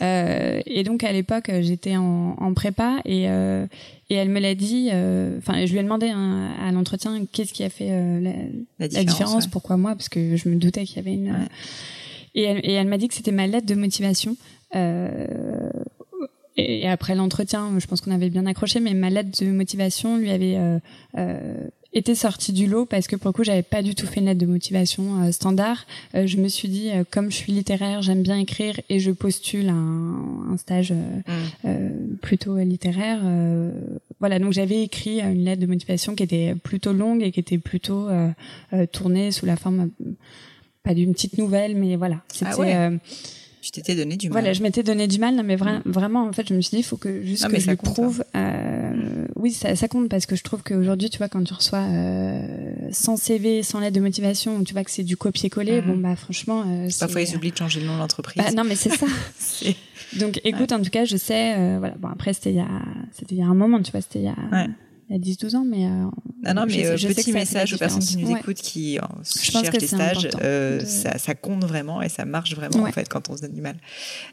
et 0.00 0.84
donc 0.84 1.02
à 1.02 1.10
l'époque 1.10 1.50
j'étais 1.62 1.96
en, 1.96 2.36
en, 2.38 2.54
prépa 2.54 3.00
et 3.04 3.24
et 3.24 4.14
elle 4.14 4.28
me 4.28 4.38
l'a 4.38 4.54
dit. 4.54 4.90
Enfin, 5.38 5.66
je 5.66 5.72
lui 5.72 5.80
ai 5.80 5.82
demandé 5.82 6.10
à 6.10 6.70
l'entretien 6.70 7.24
qu'est-ce 7.32 7.52
qui 7.52 7.64
a 7.64 7.70
fait 7.70 7.88
la, 8.20 8.30
la, 8.78 9.02
différence, 9.02 9.48
pourquoi 9.48 9.76
moi, 9.76 9.96
parce 9.96 10.08
que 10.08 10.36
je 10.36 10.48
me 10.48 10.54
doutais 10.54 10.84
qu'il 10.84 10.98
y 10.98 11.00
avait 11.00 11.14
une. 11.14 11.48
Et 12.36 12.42
elle, 12.42 12.60
et 12.62 12.72
elle 12.72 12.86
m'a 12.86 12.98
dit 12.98 13.08
que 13.08 13.14
c'était 13.14 13.32
ma 13.32 13.48
lettre 13.48 13.66
de 13.66 13.74
motivation. 13.74 14.36
Euh, 14.74 15.70
et, 16.56 16.88
après 16.88 17.14
l'entretien, 17.14 17.70
je 17.78 17.86
pense 17.86 18.00
qu'on 18.00 18.10
avait 18.10 18.30
bien 18.30 18.46
accroché, 18.46 18.80
mais 18.80 18.94
ma 18.94 19.10
lettre 19.10 19.42
de 19.42 19.50
motivation 19.50 20.18
lui 20.18 20.30
avait 20.30 20.56
euh, 20.56 20.78
euh, 21.16 21.68
été 21.94 22.14
sortie 22.14 22.52
du 22.52 22.66
lot 22.66 22.84
parce 22.84 23.06
que 23.06 23.16
pour 23.16 23.28
le 23.28 23.32
coup, 23.32 23.44
j'avais 23.44 23.62
pas 23.62 23.82
du 23.82 23.94
tout 23.94 24.06
fait 24.06 24.20
une 24.20 24.26
lettre 24.26 24.40
de 24.40 24.46
motivation 24.46 25.32
standard. 25.32 25.86
je 26.14 26.36
me 26.36 26.48
suis 26.48 26.68
dit, 26.68 26.90
comme 27.10 27.30
je 27.30 27.36
suis 27.36 27.52
littéraire, 27.52 28.02
j'aime 28.02 28.22
bien 28.22 28.38
écrire 28.38 28.78
et 28.88 28.98
je 28.98 29.10
postule 29.10 29.68
un, 29.68 30.46
un 30.50 30.56
stage 30.56 30.92
mmh. 30.92 32.16
plutôt 32.20 32.56
littéraire. 32.58 33.20
voilà, 34.20 34.38
donc 34.38 34.52
j'avais 34.52 34.82
écrit 34.82 35.20
une 35.20 35.44
lettre 35.44 35.60
de 35.60 35.66
motivation 35.66 36.14
qui 36.14 36.22
était 36.22 36.54
plutôt 36.54 36.92
longue 36.92 37.22
et 37.22 37.30
qui 37.30 37.40
était 37.40 37.58
plutôt 37.58 38.08
tournée 38.92 39.30
sous 39.30 39.44
la 39.44 39.56
forme 39.56 39.90
pas 40.82 40.94
d'une 40.94 41.12
petite 41.12 41.38
nouvelle, 41.38 41.76
mais 41.76 41.96
voilà. 41.96 42.22
Ah 42.42 42.52
c'était. 42.52 42.98
Tu 43.62 43.70
t'étais 43.70 43.94
donné 43.94 44.16
du 44.16 44.28
mal. 44.28 44.40
Voilà, 44.40 44.52
je 44.52 44.60
m'étais 44.60 44.82
donné 44.82 45.06
du 45.06 45.20
mal, 45.20 45.40
mais 45.44 45.56
mm. 45.56 45.82
vraiment, 45.86 46.26
en 46.26 46.32
fait, 46.32 46.48
je 46.48 46.52
me 46.52 46.60
suis 46.60 46.70
dit, 46.70 46.78
il 46.78 46.84
faut 46.84 46.96
que 46.96 47.22
juste 47.22 47.46
que 47.48 47.60
je 47.60 47.70
le 47.70 47.76
prouve. 47.76 48.24
Euh, 48.34 49.26
oui, 49.36 49.52
ça, 49.52 49.76
ça, 49.76 49.86
compte 49.86 50.08
parce 50.08 50.26
que 50.26 50.34
je 50.34 50.42
trouve 50.42 50.64
qu'aujourd'hui, 50.64 51.10
tu 51.10 51.18
vois, 51.18 51.28
quand 51.28 51.44
tu 51.44 51.54
reçois 51.54 51.78
euh, 51.78 52.44
sans 52.90 53.16
CV, 53.16 53.62
sans 53.62 53.78
lettre 53.78 53.94
de 53.94 54.00
motivation, 54.00 54.64
tu 54.64 54.72
vois 54.72 54.82
que 54.82 54.90
c'est 54.90 55.04
du 55.04 55.16
copier-coller. 55.16 55.80
Mm. 55.80 55.86
Bon, 55.86 55.96
bah, 55.96 56.16
franchement, 56.16 56.64
euh, 56.66 56.88
parfois 56.98 57.20
ils 57.20 57.36
oublient 57.36 57.52
de 57.52 57.56
changer 57.56 57.78
le 57.78 57.86
nom 57.86 57.94
de 57.94 58.00
l'entreprise. 58.00 58.42
Bah, 58.42 58.50
non, 58.50 58.64
mais 58.64 58.74
c'est 58.74 58.90
ça. 58.90 59.06
Donc, 60.18 60.40
écoute, 60.42 60.72
en 60.72 60.82
tout 60.82 60.90
cas, 60.90 61.04
je 61.04 61.16
sais. 61.16 61.54
Euh, 61.56 61.76
voilà. 61.78 61.94
Bon, 62.00 62.08
après, 62.08 62.32
c'était 62.34 62.50
il 62.50 62.56
y 62.56 62.60
a, 62.60 62.68
c'était 63.12 63.36
il 63.36 63.38
y 63.38 63.44
a 63.44 63.46
un 63.46 63.54
moment, 63.54 63.80
tu 63.80 63.92
vois, 63.92 64.00
c'était 64.00 64.18
il 64.18 64.24
y 64.24 64.28
a. 64.28 64.36
Ouais 64.50 64.66
a 65.14 65.18
10-12 65.18 65.56
ans, 65.56 65.64
mais. 65.64 65.86
Euh, 65.86 66.06
ah 66.44 66.54
non, 66.54 66.66
mais 66.66 66.96
je, 66.96 67.06
euh, 67.06 67.14
petit 67.14 67.32
message 67.32 67.72
aux 67.72 67.78
personnes 67.78 68.02
qui 68.02 68.16
nous 68.16 68.36
écoutent, 68.36 68.56
qui 68.56 68.98
euh, 68.98 69.02
cherchent 69.24 69.70
des 69.70 69.86
stages, 69.86 70.28
euh, 70.42 70.80
ça, 70.84 71.16
ça, 71.18 71.34
compte 71.34 71.64
vraiment 71.64 72.02
et 72.02 72.08
ça 72.08 72.24
marche 72.24 72.54
vraiment 72.56 72.84
en 72.84 72.92
fait 72.92 73.08
quand 73.08 73.30
on 73.30 73.36
se 73.36 73.42
donne 73.42 73.52
du 73.52 73.60
mal. 73.60 73.76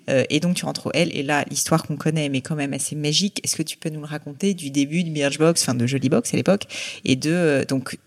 Et 0.07 0.39
donc 0.39 0.55
tu 0.55 0.65
rentres 0.65 0.87
au 0.87 0.91
L 0.93 1.09
et 1.13 1.23
là 1.23 1.45
l'histoire 1.49 1.83
qu'on 1.83 1.97
connaît, 1.97 2.29
mais 2.29 2.41
quand 2.41 2.55
même 2.55 2.73
assez 2.73 2.95
magique. 2.95 3.39
Est-ce 3.43 3.55
que 3.55 3.63
tu 3.63 3.77
peux 3.77 3.89
nous 3.89 3.99
le 3.99 4.07
raconter 4.07 4.53
du 4.53 4.71
début 4.71 5.03
de 5.03 5.09
Birchbox, 5.09 5.61
enfin 5.61 5.75
de 5.75 5.85
Jollybox 5.85 6.33
à 6.33 6.37
l'époque, 6.37 6.65
et 7.05 7.15
de 7.15 7.65
donc 7.67 7.97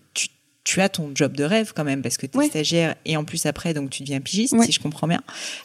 tu 0.63 0.81
as 0.81 0.89
ton 0.89 1.11
job 1.13 1.35
de 1.35 1.43
rêve 1.43 1.73
quand 1.75 1.83
même 1.83 2.01
parce 2.01 2.17
que 2.17 2.25
tu 2.25 2.39
es 2.39 2.47
stagiaire 2.47 2.95
et 3.05 3.17
en 3.17 3.25
plus 3.25 3.45
après 3.45 3.73
donc 3.73 3.89
tu 3.89 4.03
deviens 4.03 4.21
pigiste 4.21 4.55
si 4.63 4.71
je 4.71 4.79
comprends 4.79 5.07
bien. 5.07 5.21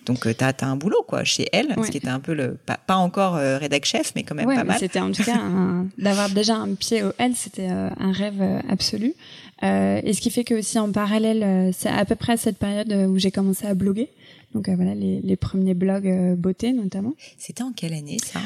Donc 0.06 0.26
euh, 0.26 0.34
tu 0.36 0.44
as, 0.44 0.54
un 0.62 0.76
boulot 0.76 1.04
quoi 1.06 1.24
chez 1.24 1.46
elle, 1.52 1.74
ce 1.84 1.90
qui 1.90 1.98
était 1.98 2.08
un 2.08 2.20
peu 2.20 2.34
le 2.34 2.56
pas, 2.66 2.78
pas 2.84 2.96
encore 2.96 3.36
euh, 3.36 3.58
rédac 3.58 3.84
chef 3.84 4.12
mais 4.16 4.24
quand 4.24 4.34
même 4.34 4.46
pas 4.46 4.64
mal. 4.64 4.78
C'était 4.78 5.00
en 5.00 5.12
tout 5.12 5.22
cas 5.22 5.40
d'avoir 5.98 6.30
déjà 6.30 6.56
un 6.56 6.74
pied 6.74 7.02
au 7.02 7.12
L, 7.18 7.32
c'était 7.36 7.70
euh, 7.70 7.90
un 7.98 8.12
rêve 8.12 8.42
absolu. 8.68 9.14
et 9.62 10.12
ce 10.12 10.20
qui 10.20 10.30
fait 10.30 10.44
que 10.44 10.54
aussi 10.54 10.78
en 10.78 10.90
parallèle, 10.90 11.72
c'est 11.72 11.88
à 11.88 12.04
peu 12.04 12.16
près 12.16 12.32
à 12.32 12.36
cette 12.36 12.58
période 12.58 12.92
où 13.08 13.18
j'ai 13.18 13.30
commencé 13.30 13.66
à 13.66 13.74
bloguer. 13.74 14.10
Donc 14.54 14.68
voilà 14.68 14.94
les, 14.94 15.20
les 15.20 15.36
premiers 15.36 15.74
blogs 15.74 16.34
beauté 16.36 16.72
notamment. 16.72 17.14
C'était 17.36 17.62
en 17.62 17.72
quelle 17.72 17.94
année 17.94 18.18
ça? 18.24 18.40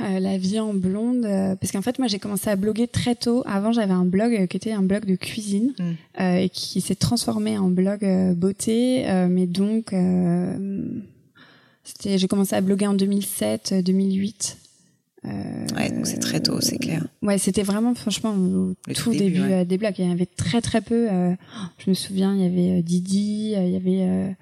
Euh, 0.00 0.20
la 0.20 0.38
vie 0.38 0.58
en 0.58 0.72
blonde 0.72 1.26
euh, 1.26 1.54
parce 1.54 1.70
qu'en 1.70 1.82
fait 1.82 1.98
moi 1.98 2.08
j'ai 2.08 2.18
commencé 2.18 2.48
à 2.48 2.56
bloguer 2.56 2.88
très 2.88 3.14
tôt. 3.14 3.42
Avant 3.44 3.72
j'avais 3.72 3.92
un 3.92 4.06
blog 4.06 4.34
euh, 4.34 4.46
qui 4.46 4.56
était 4.56 4.72
un 4.72 4.82
blog 4.82 5.04
de 5.04 5.16
cuisine 5.16 5.74
mm. 5.78 6.22
et 6.22 6.48
qui 6.48 6.80
s'est 6.80 6.94
transformé 6.94 7.58
en 7.58 7.68
blog 7.68 8.00
beauté 8.34 9.04
mais 9.28 9.46
donc 9.46 9.94
c'était 11.84 12.16
j'ai 12.16 12.26
commencé 12.26 12.54
à 12.54 12.62
bloguer 12.62 12.86
en 12.86 12.94
2007 12.94 13.84
2008 13.84 14.56
ouais 15.24 15.90
donc 15.90 16.06
c'est 16.06 16.18
très 16.18 16.40
tôt 16.40 16.60
c'est 16.62 16.78
clair. 16.78 17.06
Ouais 17.20 17.36
c'était 17.36 17.62
vraiment 17.62 17.94
franchement 17.94 18.34
au 18.34 18.74
tout, 18.94 19.10
début, 19.10 19.42
des 19.66 19.76
blogs. 19.76 19.94
Il 19.98 20.08
y 20.08 20.10
avait 20.10 20.26
très 20.26 20.62
très 20.62 20.80
peu 20.80 21.06
je 21.78 21.90
me 21.90 21.94
souviens 21.94 22.34
il 22.34 22.40
y 22.40 22.46
avait 22.46 22.82
Didi 22.82 23.54
il 23.56 23.70
y 23.70 23.76
avait 23.76 24.34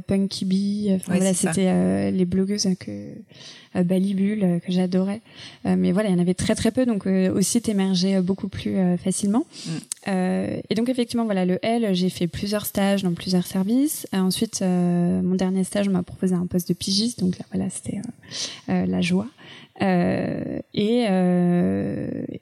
Punky 0.00 0.44
Bee. 0.44 0.92
Enfin, 0.94 1.16
voilà, 1.16 1.34
c'était 1.34 1.68
euh, 1.68 2.10
les 2.10 2.24
blogueuses 2.24 2.68
que 2.78 2.90
euh, 3.76 3.82
Balibule 3.82 4.60
que 4.64 4.72
j'adorais. 4.72 5.20
mais 5.64 5.92
voilà, 5.92 6.08
il 6.08 6.12
y 6.12 6.14
en 6.14 6.20
avait 6.20 6.34
très 6.34 6.54
très 6.54 6.70
peu, 6.70 6.86
donc 6.86 7.06
aussi 7.06 7.60
t'émergeais 7.60 8.20
beaucoup 8.20 8.48
plus 8.48 8.76
facilement. 9.02 9.46
Mm. 9.66 10.10
et 10.68 10.74
donc 10.74 10.88
effectivement, 10.88 11.24
voilà, 11.24 11.44
le 11.44 11.58
L, 11.62 11.94
j'ai 11.94 12.10
fait 12.10 12.26
plusieurs 12.26 12.66
stages 12.66 13.02
dans 13.02 13.12
plusieurs 13.12 13.46
services. 13.46 14.06
ensuite, 14.12 14.62
mon 14.62 15.34
dernier 15.34 15.64
stage 15.64 15.88
m'a 15.88 16.02
proposé 16.02 16.34
un 16.34 16.46
poste 16.46 16.68
de 16.68 16.74
pigiste, 16.74 17.20
donc 17.20 17.38
là, 17.38 17.44
voilà, 17.50 17.70
c'était 17.70 18.00
la 18.68 19.00
joie. 19.00 19.28
Euh, 19.80 20.58
et 20.74 21.06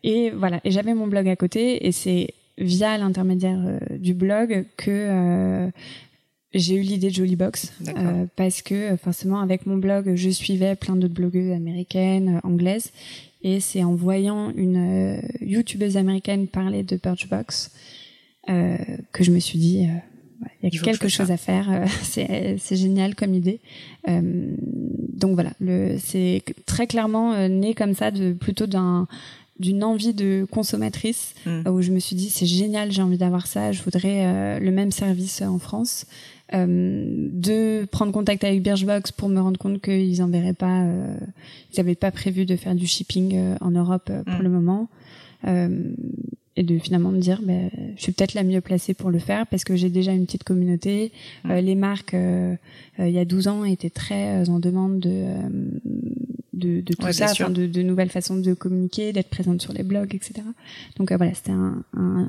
et 0.02 0.30
voilà 0.30 0.60
et 0.64 0.70
j'avais 0.70 0.94
mon 0.94 1.06
blog 1.06 1.28
à 1.28 1.36
côté 1.36 1.86
et 1.86 1.92
c'est 1.92 2.34
via 2.58 2.98
l'intermédiaire 2.98 3.60
du 3.90 4.14
blog 4.14 4.66
que 4.76 5.70
j'ai 6.52 6.74
eu 6.74 6.80
l'idée 6.80 7.10
de 7.10 7.14
Jolly 7.14 7.36
Box 7.36 7.72
euh, 7.88 8.26
parce 8.36 8.62
que 8.62 8.74
euh, 8.74 8.96
forcément 8.96 9.40
avec 9.40 9.66
mon 9.66 9.76
blog 9.76 10.14
je 10.16 10.30
suivais 10.30 10.74
plein 10.74 10.96
d'autres 10.96 11.14
blogueuses 11.14 11.52
américaines, 11.52 12.36
euh, 12.36 12.48
anglaises 12.48 12.90
et 13.42 13.60
c'est 13.60 13.84
en 13.84 13.94
voyant 13.94 14.50
une 14.56 15.16
euh, 15.16 15.20
youtubeuse 15.40 15.96
américaine 15.96 16.48
parler 16.48 16.82
de 16.82 16.96
Birchbox 16.96 17.72
euh, 18.48 18.76
que 19.12 19.22
je 19.22 19.30
me 19.30 19.38
suis 19.38 19.58
dit 19.58 19.86
il 20.62 20.72
y 20.72 20.78
a 20.78 20.82
quelque 20.82 21.08
chose 21.08 21.30
à 21.30 21.36
faire, 21.36 21.84
c'est 22.02 22.56
c'est 22.58 22.76
génial 22.76 23.14
comme 23.14 23.34
idée. 23.34 23.60
donc 24.08 25.34
voilà, 25.34 25.52
c'est 25.98 26.42
très 26.64 26.86
clairement 26.86 27.46
né 27.48 27.74
comme 27.74 27.94
ça 27.94 28.10
de 28.10 28.32
plutôt 28.32 28.66
d'un 28.66 29.06
d'une 29.58 29.84
envie 29.84 30.14
de 30.14 30.46
consommatrice 30.50 31.34
hmm. 31.44 31.68
où 31.68 31.82
je 31.82 31.90
me 31.90 31.98
suis 31.98 32.16
dit 32.16 32.30
c'est 32.30 32.46
génial 32.46 32.90
j'ai 32.90 33.02
envie 33.02 33.18
d'avoir 33.18 33.46
ça 33.46 33.72
je 33.72 33.82
voudrais 33.82 34.58
le 34.58 34.70
même 34.70 34.92
service 34.92 35.42
en 35.42 35.58
France 35.58 36.06
euh, 36.08 36.29
de 36.52 37.84
prendre 37.86 38.12
contact 38.12 38.44
avec 38.44 38.62
Birchbox 38.62 39.12
pour 39.12 39.28
me 39.28 39.40
rendre 39.40 39.58
compte 39.58 39.80
qu'ils 39.80 40.22
enverraient 40.22 40.52
pas, 40.52 40.82
euh, 40.82 41.16
ils 41.72 41.76
n'avaient 41.76 41.94
pas 41.94 42.10
prévu 42.10 42.44
de 42.44 42.56
faire 42.56 42.74
du 42.74 42.86
shipping 42.86 43.36
euh, 43.36 43.56
en 43.60 43.70
Europe 43.70 44.10
pour 44.26 44.40
mm. 44.40 44.42
le 44.42 44.48
moment. 44.48 44.88
et 45.46 45.68
et 46.56 46.64
de 46.64 46.78
finalement 46.80 47.10
me 47.10 47.20
dire 47.20 47.40
bah, 47.42 47.52
je 47.96 48.02
suis 48.02 48.10
peut-être 48.10 48.34
la 48.34 48.42
mieux 48.42 48.60
placée 48.60 48.92
pour 48.92 49.10
le 49.10 49.20
faire 49.20 49.46
parce 49.46 49.62
que 49.62 49.76
j'ai 49.76 49.88
déjà 49.88 50.12
une 50.12 50.26
petite 50.26 50.42
communauté 50.42 51.12
mm. 51.44 51.54
les 51.54 51.76
marques 51.76 52.16
il 52.98 53.10
y 53.10 53.18
a 53.18 53.24
12 53.24 53.48
ans 53.48 53.64
étaient 53.64 53.88
très 53.88 54.48
en 54.50 54.58
demande 54.58 54.98
de 54.98 55.24
de, 56.60 56.80
de 56.80 56.92
tout 56.92 57.12
ça, 57.12 57.32
de, 57.48 57.66
de, 57.66 57.82
nouvelles 57.82 58.10
façons 58.10 58.36
de 58.36 58.54
communiquer, 58.54 59.12
d'être 59.12 59.30
présente 59.30 59.62
sur 59.62 59.72
les 59.72 59.82
blogs, 59.82 60.14
etc. 60.14 60.42
Donc 60.96 61.12
voilà, 61.12 61.34
c'était 61.34 61.52
un, 61.52 61.82
un, 61.96 62.28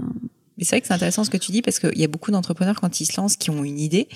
mais 0.58 0.66
c'est 0.66 0.76
vrai 0.76 0.82
que 0.82 0.88
c'est 0.88 0.94
intéressant 0.94 1.24
ce 1.24 1.30
que 1.30 1.38
tu 1.38 1.52
dis 1.52 1.62
parce 1.62 1.80
qu'il 1.80 1.98
y 1.98 2.04
a 2.04 2.08
beaucoup 2.08 2.32
d'entrepreneurs 2.32 2.80
quand 2.80 3.00
ils 3.00 3.06
se 3.06 3.20
lancent 3.20 3.38
qui 3.38 3.50
ont 3.50 3.64
une 3.64 3.80
idée. 3.80 4.08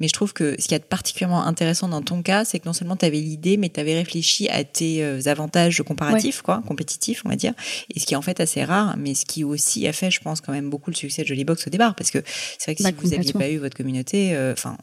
Mais 0.00 0.08
je 0.08 0.12
trouve 0.12 0.32
que 0.32 0.56
ce 0.58 0.66
qui 0.66 0.74
est 0.74 0.84
particulièrement 0.84 1.44
intéressant 1.44 1.88
dans 1.88 2.02
ton 2.02 2.22
cas, 2.22 2.44
c'est 2.44 2.58
que 2.58 2.66
non 2.66 2.72
seulement 2.72 2.96
tu 2.96 3.04
avais 3.04 3.20
l'idée, 3.20 3.56
mais 3.56 3.68
tu 3.68 3.78
avais 3.78 3.94
réfléchi 3.94 4.48
à 4.48 4.64
tes 4.64 5.04
euh, 5.04 5.20
avantages 5.26 5.82
comparatifs, 5.82 6.42
quoi, 6.42 6.62
compétitifs, 6.66 7.22
on 7.24 7.28
va 7.28 7.36
dire. 7.36 7.52
Et 7.94 8.00
ce 8.00 8.06
qui 8.06 8.14
est 8.14 8.16
en 8.16 8.22
fait 8.22 8.40
assez 8.40 8.64
rare, 8.64 8.96
mais 8.96 9.14
ce 9.14 9.26
qui 9.26 9.44
aussi 9.44 9.86
a 9.86 9.92
fait, 9.92 10.10
je 10.10 10.20
pense, 10.20 10.40
quand 10.40 10.52
même 10.52 10.70
beaucoup 10.70 10.90
le 10.90 10.96
succès 10.96 11.22
de 11.22 11.28
Jollybox 11.28 11.66
au 11.66 11.70
départ. 11.70 11.94
Parce 11.94 12.10
que 12.10 12.18
c'est 12.58 12.64
vrai 12.64 12.74
que 12.74 12.82
si 12.82 12.90
bah, 12.90 12.98
vous 13.00 13.10
n'aviez 13.10 13.32
pas 13.32 13.50
eu 13.50 13.58
votre 13.58 13.76
communauté, 13.76 14.34
euh, 14.34 14.54
enfin, 14.54 14.76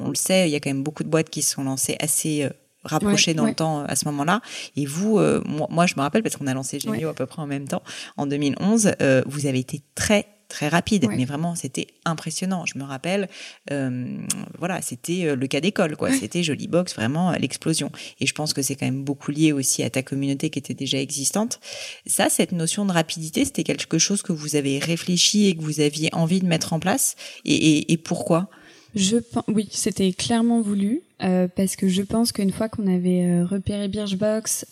on 0.00 0.08
le 0.08 0.14
sait, 0.14 0.48
il 0.48 0.52
y 0.52 0.56
a 0.56 0.60
quand 0.60 0.70
même 0.70 0.82
beaucoup 0.82 1.02
de 1.02 1.08
boîtes 1.08 1.30
qui 1.30 1.42
se 1.42 1.54
sont 1.54 1.64
lancées 1.64 1.96
assez 1.98 2.44
euh, 2.44 2.50
rapprochées 2.84 3.32
dans 3.32 3.46
le 3.46 3.54
temps 3.54 3.84
à 3.84 3.96
ce 3.96 4.04
moment-là. 4.06 4.42
Et 4.76 4.86
vous, 4.86 5.18
moi, 5.46 5.86
je 5.86 5.94
me 5.96 6.02
rappelle 6.02 6.22
parce 6.22 6.36
qu'on 6.36 6.48
a 6.48 6.54
lancé 6.54 6.78
Gémio 6.78 7.08
à 7.08 7.14
peu 7.14 7.26
près 7.26 7.40
en 7.40 7.46
même 7.46 7.68
temps, 7.68 7.82
en 8.16 8.26
2011, 8.26 8.92
vous 9.26 9.46
avez 9.46 9.60
été 9.60 9.82
très 9.94 10.26
très 10.52 10.68
rapide, 10.68 11.08
mais 11.08 11.24
vraiment 11.24 11.54
c'était 11.54 11.86
impressionnant. 12.04 12.66
Je 12.66 12.78
me 12.78 12.84
rappelle, 12.84 13.28
euh, 13.70 14.18
voilà, 14.58 14.82
c'était 14.82 15.24
euh, 15.24 15.34
le 15.34 15.46
cas 15.46 15.60
d'école, 15.60 15.96
quoi. 15.96 16.12
C'était 16.12 16.42
Jolie 16.42 16.68
Box, 16.68 16.94
vraiment 16.94 17.32
l'explosion. 17.32 17.90
Et 18.20 18.26
je 18.26 18.34
pense 18.34 18.52
que 18.52 18.60
c'est 18.60 18.76
quand 18.76 18.84
même 18.84 19.02
beaucoup 19.02 19.30
lié 19.30 19.52
aussi 19.52 19.82
à 19.82 19.88
ta 19.88 20.02
communauté 20.02 20.50
qui 20.50 20.58
était 20.58 20.74
déjà 20.74 20.98
existante. 20.98 21.58
Ça, 22.06 22.28
cette 22.28 22.52
notion 22.52 22.84
de 22.84 22.92
rapidité, 22.92 23.46
c'était 23.46 23.64
quelque 23.64 23.98
chose 23.98 24.20
que 24.20 24.32
vous 24.32 24.54
avez 24.54 24.78
réfléchi 24.78 25.46
et 25.46 25.56
que 25.56 25.62
vous 25.62 25.80
aviez 25.80 26.14
envie 26.14 26.40
de 26.40 26.46
mettre 26.46 26.74
en 26.74 26.78
place? 26.78 27.16
Et, 27.46 27.96
pourquoi? 28.04 28.50
Je 28.94 29.16
pense, 29.16 29.44
oui, 29.48 29.68
c'était 29.70 30.12
clairement 30.12 30.60
voulu 30.60 31.00
euh, 31.22 31.48
parce 31.48 31.76
que 31.76 31.88
je 31.88 32.02
pense 32.02 32.30
qu'une 32.32 32.52
fois 32.52 32.68
qu'on 32.68 32.86
avait 32.86 33.42
repéré 33.42 33.88
Birchbox 33.88 34.66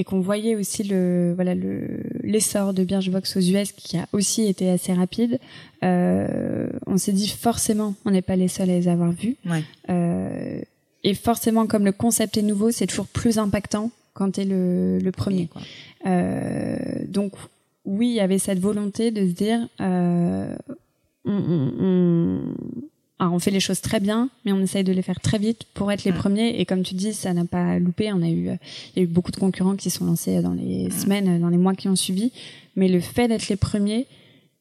et 0.00 0.04
qu'on 0.04 0.20
voyait 0.20 0.56
aussi 0.56 0.82
le 0.82 1.34
voilà 1.34 1.54
le 1.54 2.00
l'essor 2.22 2.72
de 2.72 2.84
Birchbox 2.84 3.36
aux 3.36 3.40
US 3.40 3.70
qui 3.72 3.98
a 3.98 4.06
aussi 4.14 4.46
été 4.46 4.70
assez 4.70 4.94
rapide, 4.94 5.38
euh, 5.84 6.70
on 6.86 6.96
s'est 6.96 7.12
dit 7.12 7.28
forcément 7.28 7.94
on 8.06 8.10
n'est 8.10 8.22
pas 8.22 8.34
les 8.34 8.48
seuls 8.48 8.70
à 8.70 8.72
les 8.72 8.88
avoir 8.88 9.12
vus. 9.12 9.36
Euh, 9.90 10.62
et 11.04 11.14
forcément 11.14 11.66
comme 11.66 11.84
le 11.84 11.92
concept 11.92 12.38
est 12.38 12.42
nouveau, 12.42 12.70
c'est 12.70 12.86
toujours 12.86 13.08
plus 13.08 13.36
impactant 13.36 13.90
quand 14.14 14.30
t'es 14.30 14.46
le, 14.46 14.98
le 15.00 15.12
premier. 15.12 15.50
Euh, 16.06 16.78
donc 17.06 17.32
oui, 17.84 18.08
il 18.08 18.14
y 18.14 18.20
avait 18.20 18.38
cette 18.38 18.58
volonté 18.58 19.10
de 19.10 19.28
se 19.28 19.32
dire 19.32 19.68
euh, 19.82 20.56
on, 21.26 21.72
on, 21.78 22.54
alors 23.20 23.34
on 23.34 23.38
fait 23.38 23.50
les 23.50 23.60
choses 23.60 23.80
très 23.80 24.00
bien, 24.00 24.30
mais 24.44 24.52
on 24.52 24.60
essaye 24.60 24.82
de 24.82 24.92
les 24.92 25.02
faire 25.02 25.20
très 25.20 25.38
vite 25.38 25.64
pour 25.74 25.92
être 25.92 26.04
les 26.04 26.12
mm. 26.12 26.16
premiers. 26.16 26.60
Et 26.60 26.64
comme 26.64 26.82
tu 26.82 26.94
dis, 26.94 27.12
ça 27.12 27.32
n'a 27.32 27.44
pas 27.44 27.78
loupé. 27.78 28.12
On 28.12 28.22
a 28.22 28.28
eu, 28.28 28.48
il 28.48 28.96
y 28.96 29.00
a 29.00 29.02
eu 29.02 29.06
beaucoup 29.06 29.30
de 29.30 29.36
concurrents 29.36 29.76
qui 29.76 29.90
sont 29.90 30.06
lancés 30.06 30.40
dans 30.40 30.54
les 30.54 30.88
mm. 30.88 30.90
semaines, 30.90 31.40
dans 31.40 31.50
les 31.50 31.58
mois 31.58 31.74
qui 31.74 31.88
ont 31.88 31.96
suivi. 31.96 32.32
Mais 32.76 32.88
le 32.88 33.00
fait 33.00 33.28
d'être 33.28 33.48
les 33.48 33.56
premiers 33.56 34.06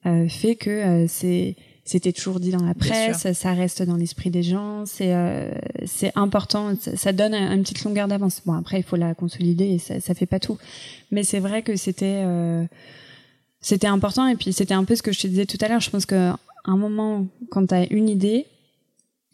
euh, 0.06 0.28
fait 0.28 0.56
que 0.56 0.70
euh, 0.70 1.06
c'est 1.08 1.56
c'était 1.90 2.14
toujours 2.14 2.40
dit 2.40 2.52
dans 2.52 2.64
la 2.64 2.76
presse, 2.76 3.32
ça 3.34 3.54
reste 3.54 3.82
dans 3.82 3.96
l'esprit 3.96 4.30
des 4.30 4.44
gens, 4.44 4.86
c'est 4.86 5.12
euh, 5.12 5.50
c'est 5.86 6.12
important, 6.16 6.74
ça, 6.78 7.12
donne 7.14 7.34
une 7.34 7.64
petite 7.64 7.84
longueur 7.84 8.08
d'avance. 8.08 8.44
Bon 8.46 8.54
après 8.54 8.78
il 8.78 8.84
faut 8.84 8.96
la 8.96 9.16
consolider 9.16 9.66
et 9.66 9.80
ça 9.80 10.00
ça 10.00 10.14
fait 10.14 10.28
pas 10.28 10.40
tout, 10.40 10.60
mais 11.10 11.24
c'est 11.24 11.40
vrai 11.40 11.64
que 11.64 11.76
c'était 11.76 12.22
euh, 12.26 12.64
c'était 13.62 13.88
important 13.88 14.28
et 14.28 14.36
puis 14.36 14.54
c'était 14.54 14.76
un 14.76 14.84
peu 14.84 14.96
ce 14.96 15.02
que 15.02 15.12
je 15.12 15.20
te 15.20 15.26
disais 15.28 15.48
tout 15.48 15.58
à 15.62 15.68
l'heure. 15.68 15.80
Je 15.80 15.90
pense 15.90 16.06
que 16.06 16.32
un 16.72 16.78
moment, 16.78 17.28
quand 17.50 17.68
tu 17.68 17.74
as 17.74 17.92
une 17.92 18.10
idée, 18.10 18.46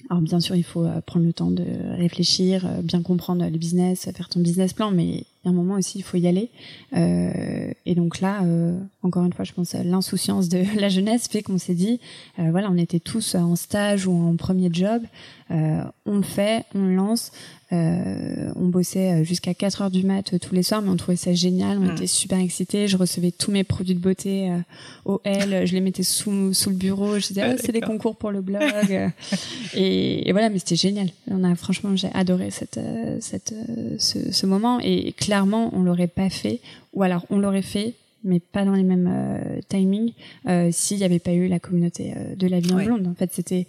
alors 0.10 0.22
bien 0.22 0.40
sûr, 0.40 0.56
il 0.56 0.64
faut 0.64 0.86
euh, 0.86 1.02
prendre 1.02 1.26
le 1.26 1.34
temps 1.34 1.50
de 1.50 1.66
réfléchir, 1.98 2.66
euh, 2.66 2.82
bien 2.82 3.02
comprendre 3.02 3.44
le 3.44 3.58
business, 3.58 4.10
faire 4.16 4.30
ton 4.30 4.40
business 4.40 4.74
plan, 4.74 4.92
mais 4.92 5.06
il 5.06 5.26
y 5.46 5.48
a 5.48 5.50
un 5.50 5.54
moment 5.54 5.76
aussi, 5.76 6.00
il 6.00 6.04
faut 6.04 6.18
y 6.18 6.28
aller. 6.28 6.50
Euh, 6.96 7.72
et 7.86 7.96
donc 7.96 8.22
là, 8.22 8.42
encore 9.02 9.26
une 9.26 9.34
fois, 9.34 9.46
je 9.46 9.54
pense 9.54 9.74
l'insouciance 9.74 10.50
de 10.50 10.64
la 10.80 10.90
jeunesse 10.90 11.28
fait 11.28 11.42
qu'on 11.42 11.58
s'est 11.58 11.74
dit, 11.74 12.00
voilà, 12.38 12.70
on 12.72 12.78
était 12.78 13.00
tous 13.00 13.36
en 13.36 13.56
stage 13.56 14.08
ou 14.08 14.14
en 14.14 14.36
premier 14.36 14.70
job, 14.72 15.04
on 15.50 16.16
le 16.16 16.24
fait, 16.24 16.66
on 16.74 16.82
le 16.82 16.96
lance. 16.96 17.32
Euh, 17.72 18.52
on 18.56 18.68
bossait 18.68 19.12
euh, 19.12 19.24
jusqu'à 19.24 19.56
4 19.56 19.82
heures 19.82 19.92
du 19.92 20.06
mat 20.06 20.34
euh, 20.34 20.38
tous 20.38 20.54
les 20.54 20.62
soirs, 20.62 20.84
mais 20.84 20.90
on 20.90 20.96
trouvait 20.98 21.18
ça 21.18 21.34
génial. 21.34 21.80
On 21.80 21.88
mm. 21.88 21.92
était 21.92 22.08
super 22.08 22.38
excités. 22.38 22.88
Je 22.88 22.96
recevais 22.96 23.32
tous 23.32 23.52
mes 23.52 23.64
produits 23.64 23.96
de 23.96 24.00
beauté 24.00 24.52
au 25.06 25.20
L. 25.24 25.66
Je 25.66 25.74
les 25.74 25.82
mettais 25.82 26.04
sous, 26.04 26.54
sous 26.54 26.70
le 26.70 26.76
bureau. 26.76 27.18
Je 27.20 27.28
disais, 27.28 27.42
ah, 27.42 27.58
c'est 27.58 27.72
des 27.72 27.82
concours 27.82 28.16
pour 28.16 28.32
le 28.32 28.42
blog. 28.42 28.62
et, 29.74 30.32
voilà, 30.32 30.50
mais 30.50 30.60
c'était 30.60 30.76
génial. 30.76 31.10
On 31.30 31.44
a 31.44 31.56
franchement, 31.56 31.96
j'ai 31.96 32.10
adoré 32.14 32.52
cette, 32.52 32.80
cette, 33.20 33.54
ce, 33.98 34.32
ce, 34.32 34.46
moment. 34.46 34.80
Et 34.82 35.14
clairement, 35.14 35.72
on 35.74 35.82
l'aurait 35.82 36.08
pas 36.08 36.30
fait. 36.30 36.60
Ou 36.94 37.04
alors, 37.04 37.26
on 37.30 37.40
l'aurait 37.40 37.62
fait, 37.62 37.94
mais 38.24 38.40
pas 38.40 38.64
dans 38.64 38.74
les 38.74 38.84
mêmes 38.84 39.12
timings 39.70 40.14
s'il 40.72 40.98
n'y 40.98 41.04
avait 41.04 41.20
pas 41.20 41.34
eu 41.34 41.48
la 41.48 41.60
communauté 41.60 42.14
de 42.38 42.48
la 42.48 42.60
vie 42.60 42.74
en 42.74 42.84
blonde. 42.84 43.08
En 43.08 43.16
fait, 43.16 43.32
c'était 43.34 43.66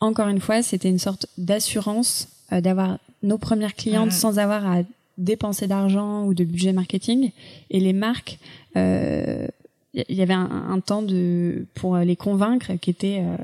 encore 0.00 0.28
une 0.28 0.40
fois, 0.40 0.62
c'était 0.62 0.90
une 0.90 0.98
sorte 0.98 1.26
d'assurance 1.38 2.28
d'avoir 2.60 2.98
nos 3.22 3.38
premières 3.38 3.74
clientes 3.74 4.12
sans 4.12 4.38
avoir 4.38 4.66
à 4.66 4.82
dépenser 5.18 5.66
d'argent 5.66 6.24
ou 6.24 6.34
de 6.34 6.44
budget 6.44 6.72
marketing. 6.72 7.30
Et 7.70 7.80
les 7.80 7.92
marques, 7.92 8.38
il 8.74 8.80
euh, 8.80 9.46
y 9.94 10.22
avait 10.22 10.34
un, 10.34 10.80
temps 10.80 11.02
de 11.02 11.66
pour 11.74 11.96
les 11.98 12.16
convaincre 12.16 12.72
qui 12.80 12.90
était 12.90 13.22
euh, 13.22 13.36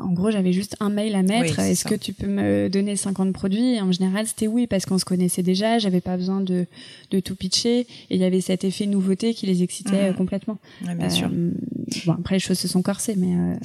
en 0.00 0.12
gros, 0.12 0.32
j'avais 0.32 0.52
juste 0.52 0.76
un 0.80 0.90
mail 0.90 1.14
à 1.14 1.22
mettre. 1.22 1.60
Est-ce 1.60 1.84
que 1.84 1.94
tu 1.94 2.12
peux 2.12 2.26
me 2.26 2.68
donner 2.68 2.96
50 2.96 3.32
produits? 3.32 3.74
Et 3.74 3.80
en 3.80 3.92
général, 3.92 4.26
c'était 4.26 4.48
oui 4.48 4.66
parce 4.66 4.84
qu'on 4.84 4.98
se 4.98 5.04
connaissait 5.04 5.44
déjà. 5.44 5.78
J'avais 5.78 6.00
pas 6.00 6.16
besoin 6.16 6.40
de, 6.40 6.66
de 7.12 7.20
tout 7.20 7.36
pitcher. 7.36 7.80
Et 7.80 7.86
il 8.10 8.18
y 8.18 8.24
avait 8.24 8.40
cet 8.40 8.64
effet 8.64 8.86
nouveauté 8.86 9.32
qui 9.32 9.46
les 9.46 9.62
excitait 9.62 10.12
complètement. 10.16 10.58
bien 10.80 11.08
sûr. 11.08 11.28
Euh, 11.32 11.52
bon, 12.04 12.14
après, 12.14 12.34
les 12.34 12.40
choses 12.40 12.58
se 12.58 12.66
sont 12.66 12.82
corsées, 12.82 13.14
mais 13.16 13.56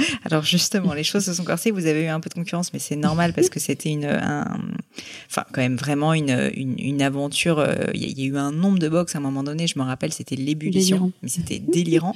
Alors 0.24 0.42
justement, 0.44 0.92
les 0.94 1.04
choses 1.04 1.24
se 1.24 1.34
sont 1.34 1.44
corsées. 1.44 1.70
Vous 1.70 1.86
avez 1.86 2.04
eu 2.04 2.08
un 2.08 2.20
peu 2.20 2.28
de 2.28 2.34
concurrence, 2.34 2.72
mais 2.72 2.78
c'est 2.78 2.96
normal 2.96 3.32
parce 3.32 3.48
que 3.48 3.60
c'était 3.60 3.90
une, 3.90 4.06
enfin 4.06 5.44
quand 5.52 5.60
même 5.60 5.76
vraiment 5.76 6.14
une, 6.14 6.50
une, 6.54 7.02
aventure. 7.02 7.58
Euh, 7.58 7.86
il 7.94 8.18
y, 8.18 8.24
a 8.24 8.26
eu 8.26 8.36
un 8.36 8.52
nombre 8.52 8.78
de 8.78 8.88
box 8.88 9.14
à 9.14 9.18
un 9.18 9.22
moment 9.22 9.42
donné. 9.42 9.66
Je 9.66 9.78
me 9.78 9.84
rappelle, 9.84 10.12
c'était 10.12 10.36
l'ébullition, 10.36 11.12
mais 11.22 11.28
c'était 11.28 11.58
délirant. 11.58 12.14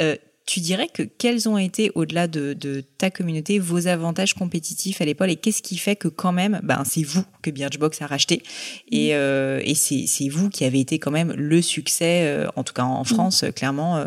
Euh, 0.00 0.16
tu 0.48 0.60
dirais 0.60 0.88
que 0.88 1.02
quels 1.02 1.46
ont 1.46 1.58
été, 1.58 1.92
au-delà 1.94 2.26
de, 2.26 2.82
ta 2.96 3.10
communauté, 3.10 3.58
vos 3.58 3.86
avantages 3.86 4.32
compétitifs 4.32 5.02
à 5.02 5.04
l'époque 5.04 5.28
et 5.28 5.36
qu'est-ce 5.36 5.60
qui 5.60 5.76
fait 5.76 5.94
que 5.94 6.08
quand 6.08 6.32
même, 6.32 6.60
ben, 6.62 6.84
c'est 6.86 7.02
vous 7.02 7.22
que 7.42 7.50
Birchbox 7.50 8.00
a 8.00 8.06
racheté 8.06 8.42
et, 8.90 9.14
euh, 9.14 9.60
et 9.62 9.74
c'est 9.74 10.28
vous 10.30 10.48
qui 10.48 10.64
avez 10.64 10.80
été 10.80 10.98
quand 10.98 11.10
même 11.10 11.34
le 11.36 11.60
succès, 11.60 12.22
euh, 12.24 12.48
en 12.56 12.64
tout 12.64 12.72
cas 12.72 12.84
en. 12.84 13.04
France, 13.04 13.44
clairement, 13.54 14.06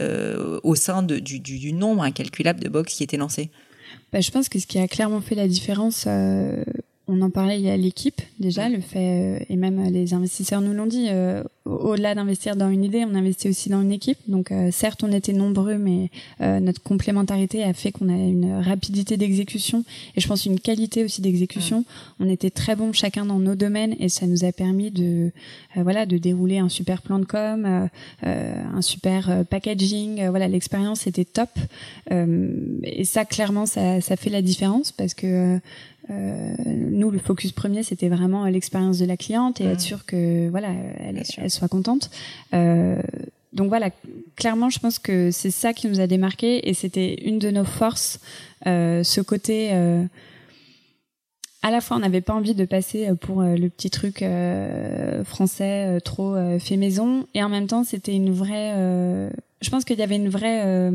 euh, 0.00 0.60
au 0.62 0.74
sein 0.74 1.02
de, 1.02 1.18
du, 1.18 1.40
du, 1.40 1.72
nombre 1.72 2.02
incalculable 2.02 2.60
de 2.60 2.68
box 2.68 2.94
qui 2.94 3.02
étaient 3.02 3.16
lancés. 3.16 3.50
Ben, 4.12 4.22
je 4.22 4.30
pense 4.30 4.48
que 4.48 4.58
ce 4.58 4.66
qui 4.66 4.78
a 4.78 4.88
clairement 4.88 5.20
fait 5.20 5.34
la 5.34 5.46
différence 5.46 6.06
on 7.10 7.20
en 7.22 7.30
parlait 7.30 7.58
il 7.58 7.66
y 7.66 7.70
a 7.70 7.76
l'équipe 7.76 8.20
déjà, 8.38 8.68
le 8.68 8.80
fait 8.80 9.46
et 9.48 9.56
même 9.56 9.90
les 9.90 10.14
investisseurs 10.14 10.60
nous 10.60 10.72
l'ont 10.72 10.86
dit. 10.86 11.08
au-delà 11.64 12.14
d'investir 12.14 12.56
dans 12.56 12.70
une 12.70 12.84
idée, 12.84 13.04
on 13.04 13.14
investit 13.14 13.48
aussi 13.48 13.68
dans 13.68 13.82
une 13.82 13.92
équipe. 13.92 14.18
Donc 14.28 14.52
certes, 14.70 15.02
on 15.02 15.12
était 15.12 15.32
nombreux, 15.32 15.76
mais 15.76 16.10
notre 16.40 16.82
complémentarité 16.82 17.64
a 17.64 17.72
fait 17.72 17.92
qu'on 17.92 18.08
a 18.08 18.16
une 18.16 18.60
rapidité 18.60 19.16
d'exécution 19.16 19.84
et 20.16 20.20
je 20.20 20.28
pense 20.28 20.46
une 20.46 20.60
qualité 20.60 21.04
aussi 21.04 21.20
d'exécution. 21.20 21.84
On 22.18 22.28
était 22.28 22.50
très 22.50 22.76
bons 22.76 22.92
chacun 22.92 23.24
dans 23.24 23.38
nos 23.38 23.54
domaines 23.54 23.94
et 23.98 24.08
ça 24.08 24.26
nous 24.26 24.44
a 24.44 24.52
permis 24.52 24.90
de 24.90 25.32
voilà 25.76 26.06
de 26.06 26.18
dérouler 26.18 26.58
un 26.58 26.68
super 26.68 27.02
plan 27.02 27.18
de 27.18 27.24
com, 27.24 27.88
un 28.22 28.82
super 28.82 29.44
packaging. 29.50 30.28
voilà, 30.28 30.48
l'expérience 30.48 31.06
était 31.06 31.24
top 31.24 31.50
et 32.10 33.04
ça 33.04 33.24
clairement 33.24 33.66
ça, 33.66 34.00
ça 34.00 34.16
fait 34.16 34.30
la 34.30 34.42
différence 34.42 34.92
parce 34.92 35.14
que 35.14 35.60
euh, 36.08 36.54
nous, 36.66 37.10
le 37.10 37.18
focus 37.18 37.52
premier, 37.52 37.82
c'était 37.82 38.08
vraiment 38.08 38.46
l'expérience 38.46 38.98
de 38.98 39.04
la 39.04 39.16
cliente 39.16 39.60
et 39.60 39.64
être 39.64 39.80
sûr 39.80 40.06
que 40.06 40.48
voilà, 40.48 40.68
elle, 40.98 41.22
elle 41.36 41.50
soit 41.50 41.68
contente. 41.68 42.10
Euh, 42.54 43.00
donc 43.52 43.68
voilà, 43.68 43.90
clairement, 44.36 44.70
je 44.70 44.78
pense 44.78 44.98
que 44.98 45.30
c'est 45.30 45.50
ça 45.50 45.72
qui 45.72 45.88
nous 45.88 46.00
a 46.00 46.06
démarqué 46.06 46.68
et 46.68 46.74
c'était 46.74 47.14
une 47.14 47.38
de 47.38 47.50
nos 47.50 47.64
forces, 47.64 48.20
euh, 48.66 49.02
ce 49.02 49.20
côté. 49.20 49.70
Euh, 49.72 50.04
à 51.62 51.70
la 51.70 51.80
fois, 51.80 51.96
on 51.96 52.00
n'avait 52.00 52.20
pas 52.20 52.32
envie 52.32 52.54
de 52.54 52.64
passer 52.64 53.10
pour 53.20 53.42
le 53.42 53.68
petit 53.68 53.90
truc 53.90 54.22
euh, 54.22 55.24
français 55.24 56.00
trop 56.02 56.34
fait 56.58 56.78
maison, 56.78 57.26
et 57.34 57.42
en 57.42 57.50
même 57.50 57.66
temps, 57.66 57.84
c'était 57.84 58.14
une 58.14 58.32
vraie. 58.32 58.72
je 59.60 59.70
pense 59.70 59.84
qu'il 59.84 59.98
y 59.98 60.02
avait 60.02 60.16
une 60.16 60.30
vraie 60.30 60.90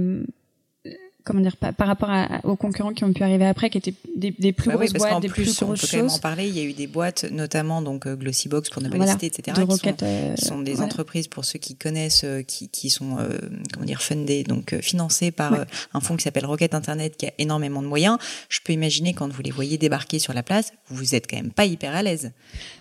comment 1.26 1.41
dire 1.41 1.57
par, 1.57 1.73
par 1.73 1.88
rapport 1.88 2.09
aux 2.43 2.55
concurrents 2.55 2.93
qui 2.93 3.03
ont 3.03 3.11
pu 3.11 3.23
arriver 3.23 3.45
après 3.45 3.69
qui 3.69 3.80
étaient 3.80 3.95
des, 4.15 4.32
des 4.32 4.53
plus 4.53 4.67
bah 4.69 4.76
grosses 4.76 4.91
oui, 4.93 4.99
boîtes 4.99 5.21
des 5.21 5.28
plus, 5.28 5.43
plus 5.43 5.59
grosses 5.59 5.84
on 5.84 5.88
peut 5.88 6.03
choses. 6.03 6.13
en 6.13 6.19
parler 6.19 6.47
il 6.47 6.55
y 6.55 6.59
a 6.59 6.63
eu 6.63 6.73
des 6.73 6.86
boîtes 6.88 7.26
notamment 7.32 7.82
donc 7.82 8.05
euh, 8.05 8.15
Glossybox 8.15 8.69
pour 8.69 8.82
ne 8.84 8.89
pas 8.89 8.97
voilà, 8.97 9.13
citer 9.13 9.26
etc 9.26 9.57
de 9.57 9.65
qui, 9.65 9.78
sont, 9.78 9.95
euh, 10.03 10.36
sont, 10.38 10.59
des 10.59 10.82
entreprises 10.82 11.28
pour 11.28 11.43
ceux 11.43 11.57
qui 11.57 11.76
connaissent 11.76 12.23
euh, 12.23 12.43
qui, 12.43 12.69
qui 12.69 12.91
sont 12.91 13.17
euh, 13.19 13.38
comment 13.73 13.86
dire 13.86 14.03
fundées 14.03 14.43
donc 14.43 14.76
financées 14.82 15.32
par 15.32 15.53
ouais. 15.53 15.65
un 15.93 15.99
fonds 15.99 16.15
qui 16.15 16.23
s'appelle 16.23 16.45
Rocket 16.45 16.76
Internet 16.76 17.17
qui 17.17 17.26
a 17.26 17.32
énormément 17.39 17.82
de 17.82 17.88
moyens. 17.88 18.17
Je 18.49 18.59
peux 18.63 18.73
imaginer 18.73 19.13
quand 19.13 19.32
vous 19.32 19.41
les 19.41 19.51
voyez 19.51 19.80
débarquer 19.80 20.19
sur 20.19 20.34
la 20.34 20.43
place 20.43 20.73
vous 20.89 21.15
êtes 21.15 21.28
quand 21.28 21.38
même 21.38 21.51
pas 21.51 21.65
hyper 21.65 21.95
à 21.95 22.03
l'aise. 22.03 22.32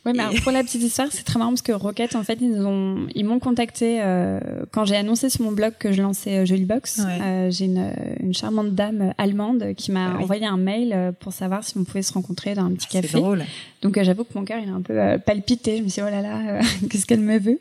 Oui 0.04 0.12
mais 0.14 0.38
pour 0.40 0.52
la 0.52 0.62
petite 0.62 0.82
histoire 0.82 1.08
c'est 1.10 1.24
très 1.24 1.38
marrant 1.38 1.52
parce 1.52 1.62
que 1.62 1.72
Rocket 1.72 2.14
en 2.14 2.24
fait 2.24 2.38
ils 2.42 2.60
ont 2.60 3.06
ils 3.14 3.24
m'ont 3.24 3.38
contacté 3.38 4.02
quand 4.70 4.84
j'ai 4.84 4.96
annoncé 4.96 5.30
sur 5.30 5.42
mon 5.42 5.52
blog 5.52 5.72
que 5.78 5.92
je 5.92 6.02
lançais 6.02 6.44
Jollybox. 6.44 6.98
Ouais. 6.98 7.48
j'ai 7.50 7.64
une, 7.64 7.90
une 8.20 8.33
charmante 8.34 8.74
dame 8.74 9.14
allemande 9.18 9.74
qui 9.76 9.92
m'a 9.92 10.10
ah 10.10 10.14
oui. 10.16 10.22
envoyé 10.24 10.46
un 10.46 10.56
mail 10.56 10.92
euh, 10.92 11.12
pour 11.12 11.32
savoir 11.32 11.64
si 11.64 11.76
on 11.76 11.84
pouvait 11.84 12.02
se 12.02 12.12
rencontrer 12.12 12.54
dans 12.54 12.64
un 12.64 12.72
petit 12.72 12.88
café. 12.88 13.18
Drôle. 13.18 13.44
Donc 13.82 13.96
euh, 13.96 14.04
j'avoue 14.04 14.24
que 14.24 14.34
mon 14.34 14.44
cœur 14.44 14.60
il 14.62 14.68
a 14.68 14.72
un 14.72 14.82
peu 14.82 15.00
euh, 15.00 15.18
palpité. 15.18 15.78
Je 15.78 15.82
me 15.82 15.88
suis 15.88 16.02
dit 16.02 16.08
oh 16.08 16.10
là 16.10 16.20
là, 16.20 16.60
qu'est-ce 16.90 17.06
qu'elle 17.06 17.20
me 17.20 17.38
veut? 17.38 17.58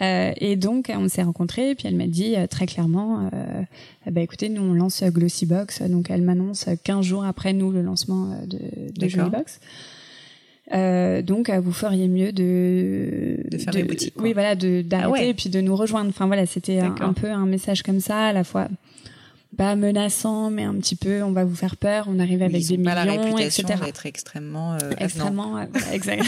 Et 0.00 0.56
donc 0.56 0.90
on 0.94 1.08
s'est 1.08 1.22
rencontrés 1.22 1.70
et 1.70 1.74
puis 1.74 1.88
elle 1.88 1.96
m'a 1.96 2.06
dit 2.06 2.36
très 2.48 2.66
clairement, 2.66 3.30
bah 4.10 4.20
écoutez 4.20 4.48
nous 4.48 4.62
on 4.62 4.74
lance 4.74 5.02
Glossybox. 5.02 5.82
Donc 5.82 6.10
elle 6.10 6.22
m'annonce 6.22 6.66
15 6.84 7.04
jours 7.04 7.24
après 7.24 7.52
nous 7.52 7.70
le 7.70 7.82
lancement 7.82 8.30
de, 8.46 8.58
de 8.96 9.08
Jollybox. 9.08 9.60
Euh, 10.74 11.22
donc, 11.22 11.50
vous 11.50 11.72
feriez 11.72 12.08
mieux 12.08 12.32
de 12.32 13.36
de 13.50 13.58
faire 13.58 13.74
de, 13.74 13.82
boutiques. 13.82 14.14
Oui, 14.20 14.32
voilà, 14.32 14.54
de 14.54 14.82
d'arrêter 14.82 15.06
ah 15.06 15.10
ouais. 15.10 15.28
et 15.28 15.34
puis 15.34 15.50
de 15.50 15.60
nous 15.60 15.76
rejoindre. 15.76 16.08
Enfin 16.08 16.26
voilà, 16.26 16.46
c'était 16.46 16.80
un, 16.80 16.94
un, 17.00 17.12
peu 17.12 17.30
un 17.30 17.46
message 17.46 17.82
comme 17.82 18.00
ça, 18.00 18.26
à 18.26 18.32
la 18.32 18.44
fois 18.44 18.68
pas 19.56 19.76
menaçant, 19.76 20.50
mais 20.50 20.64
un 20.64 20.74
petit 20.74 20.96
peu, 20.96 21.22
on 21.22 21.32
va 21.32 21.44
vous 21.44 21.54
faire 21.54 21.76
peur. 21.76 22.06
On 22.08 22.18
arrive 22.18 22.42
avec 22.42 22.66
des 22.66 22.78
pas 22.78 22.94
millions, 23.04 23.16
la 23.16 23.22
réputation 23.22 23.64
etc. 23.64 23.80
d'être 23.84 24.06
extrêmement, 24.06 24.74
euh, 24.74 24.78
extrêmement, 24.98 25.58
euh, 25.58 25.64
exact. 25.92 26.24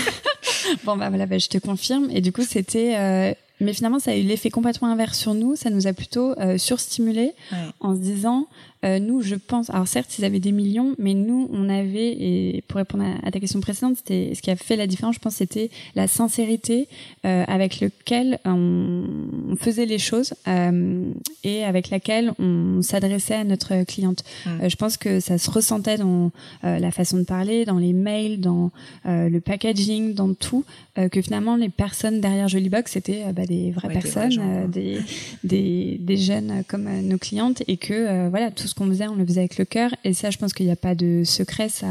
bon 0.85 0.97
bah 0.97 1.09
voilà, 1.09 1.27
bah, 1.27 1.39
je 1.39 1.49
te 1.49 1.59
confirme. 1.59 2.09
Et 2.11 2.21
du 2.21 2.33
coup, 2.33 2.43
c'était, 2.43 2.97
euh, 2.97 3.35
mais 3.61 3.73
finalement, 3.73 3.99
ça 3.99 4.11
a 4.11 4.17
eu 4.17 4.23
l'effet 4.23 4.51
complètement 4.51 4.89
inverse 4.89 5.19
sur 5.19 5.35
nous. 5.35 5.57
Ça 5.57 5.71
nous 5.71 5.87
a 5.87 5.93
plutôt 5.93 6.39
euh, 6.39 6.59
surstimulé 6.59 7.33
ouais. 7.53 7.59
en 7.81 7.95
se 7.95 8.01
disant, 8.01 8.47
euh, 8.85 8.99
nous, 8.99 9.23
je 9.23 9.35
pense, 9.35 9.71
alors 9.71 9.89
certes, 9.89 10.19
ils 10.19 10.25
avaient 10.25 10.41
des 10.41 10.53
millions, 10.53 10.95
mais 10.99 11.15
nous, 11.15 11.49
on 11.53 11.69
avait, 11.69 12.13
et 12.13 12.63
pour 12.69 12.79
répondre 12.79 13.05
à, 13.23 13.31
ta 13.31 13.41
question 13.41 13.61
précédente, 13.61 13.97
c'était 13.97 14.33
ce 14.35 14.43
qui 14.43 14.51
a 14.51 14.57
fait 14.57 14.77
la 14.77 14.87
différence, 14.87 15.15
je 15.15 15.21
pense, 15.21 15.37
c'était 15.37 15.71
la 15.95 16.07
sincérité 16.07 16.89
euh, 17.25 17.45
avec 17.49 17.81
lequel 17.81 18.39
on, 18.45 19.05
on, 19.51 19.57
faisait 19.57 19.87
les 19.87 19.99
choses 19.99 20.35
euh, 20.49 21.05
et 21.45 21.65
avec 21.65 21.91
laquelle 21.91 22.33
on 22.39 22.83
s'adressait 22.83 23.35
à 23.35 23.45
notre 23.45 23.85
cliente. 23.85 24.23
Mm. 24.47 24.69
je 24.69 24.77
pense 24.77 24.97
que 24.97 25.21
ça 25.21 25.39
se 25.39 25.51
ressentait 25.51 25.97
dans 25.97 26.31
la 26.63 26.91
façon 26.91 27.19
de 27.19 27.25
parler, 27.25 27.65
dans 27.65 27.79
les 27.79 27.93
mails, 27.93 28.41
dans 28.41 28.71
le 29.05 29.39
packaging, 29.39 30.15
dans 30.15 30.35
tout, 30.35 30.65
que 31.11 31.23
finalement, 31.23 31.57
les 31.57 31.69
personnes 31.69 32.21
derrière 32.21 32.49
Jollybox, 32.49 32.93
c'était 32.93 33.33
bah, 33.33 33.47
des 33.47 33.71
vraies 33.71 33.89
ouais, 33.89 33.95
personnes, 33.95 34.29
des, 34.29 34.37
vrais 34.37 34.51
gens, 34.63 34.69
des, 34.69 35.01
des, 35.45 35.99
des, 36.01 36.17
jeunes 36.17 36.65
comme 36.67 36.89
nos 37.03 37.19
clientes, 37.19 37.63
et 37.69 37.77
que 37.77 38.29
voilà, 38.29 38.51
tout 38.51 38.67
ce 38.67 38.74
qu'on 38.75 38.87
faisait, 38.89 39.09
on 39.09 39.17
le 39.17 39.25
faisait 39.25 39.41
avec 39.41 39.59
le 39.59 39.65
cœur. 39.65 39.95
Et 40.05 40.15
ça, 40.15 40.31
je 40.31 40.39
pense 40.39 40.53
qu'il 40.53 40.67
n'y 40.67 40.73
a 40.73 40.77
pas 40.77 40.95
de 40.95 41.23
secret. 41.25 41.69
Ça, 41.69 41.89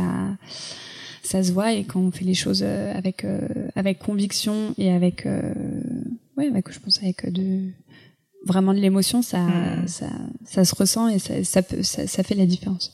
ça 1.24 1.42
se 1.42 1.52
voit. 1.52 1.74
Et 1.74 1.84
quand 1.84 2.00
on 2.00 2.12
fait 2.12 2.26
les 2.26 2.34
choses 2.34 2.62
euh, 2.64 2.94
avec 2.96 3.24
euh, 3.24 3.48
avec 3.76 4.00
conviction 4.00 4.76
et 4.78 4.92
avec 4.92 5.26
euh, 5.26 5.54
ouais, 6.38 6.48
avec 6.48 6.72
je 6.72 6.80
pense 6.80 7.02
avec 7.02 7.32
de 7.32 7.70
vraiment 8.46 8.74
de 8.74 8.80
l'émotion, 8.80 9.22
ça, 9.22 9.40
mmh. 9.40 9.88
ça 9.88 10.10
ça 10.46 10.66
se 10.66 10.76
ressent 10.76 11.08
et 11.08 11.20
ça 11.20 11.44
ça, 11.44 11.62
peut, 11.64 11.82
ça 11.82 12.06
ça 12.08 12.24
fait 12.24 12.36
la 12.36 12.46
différence. 12.46 12.92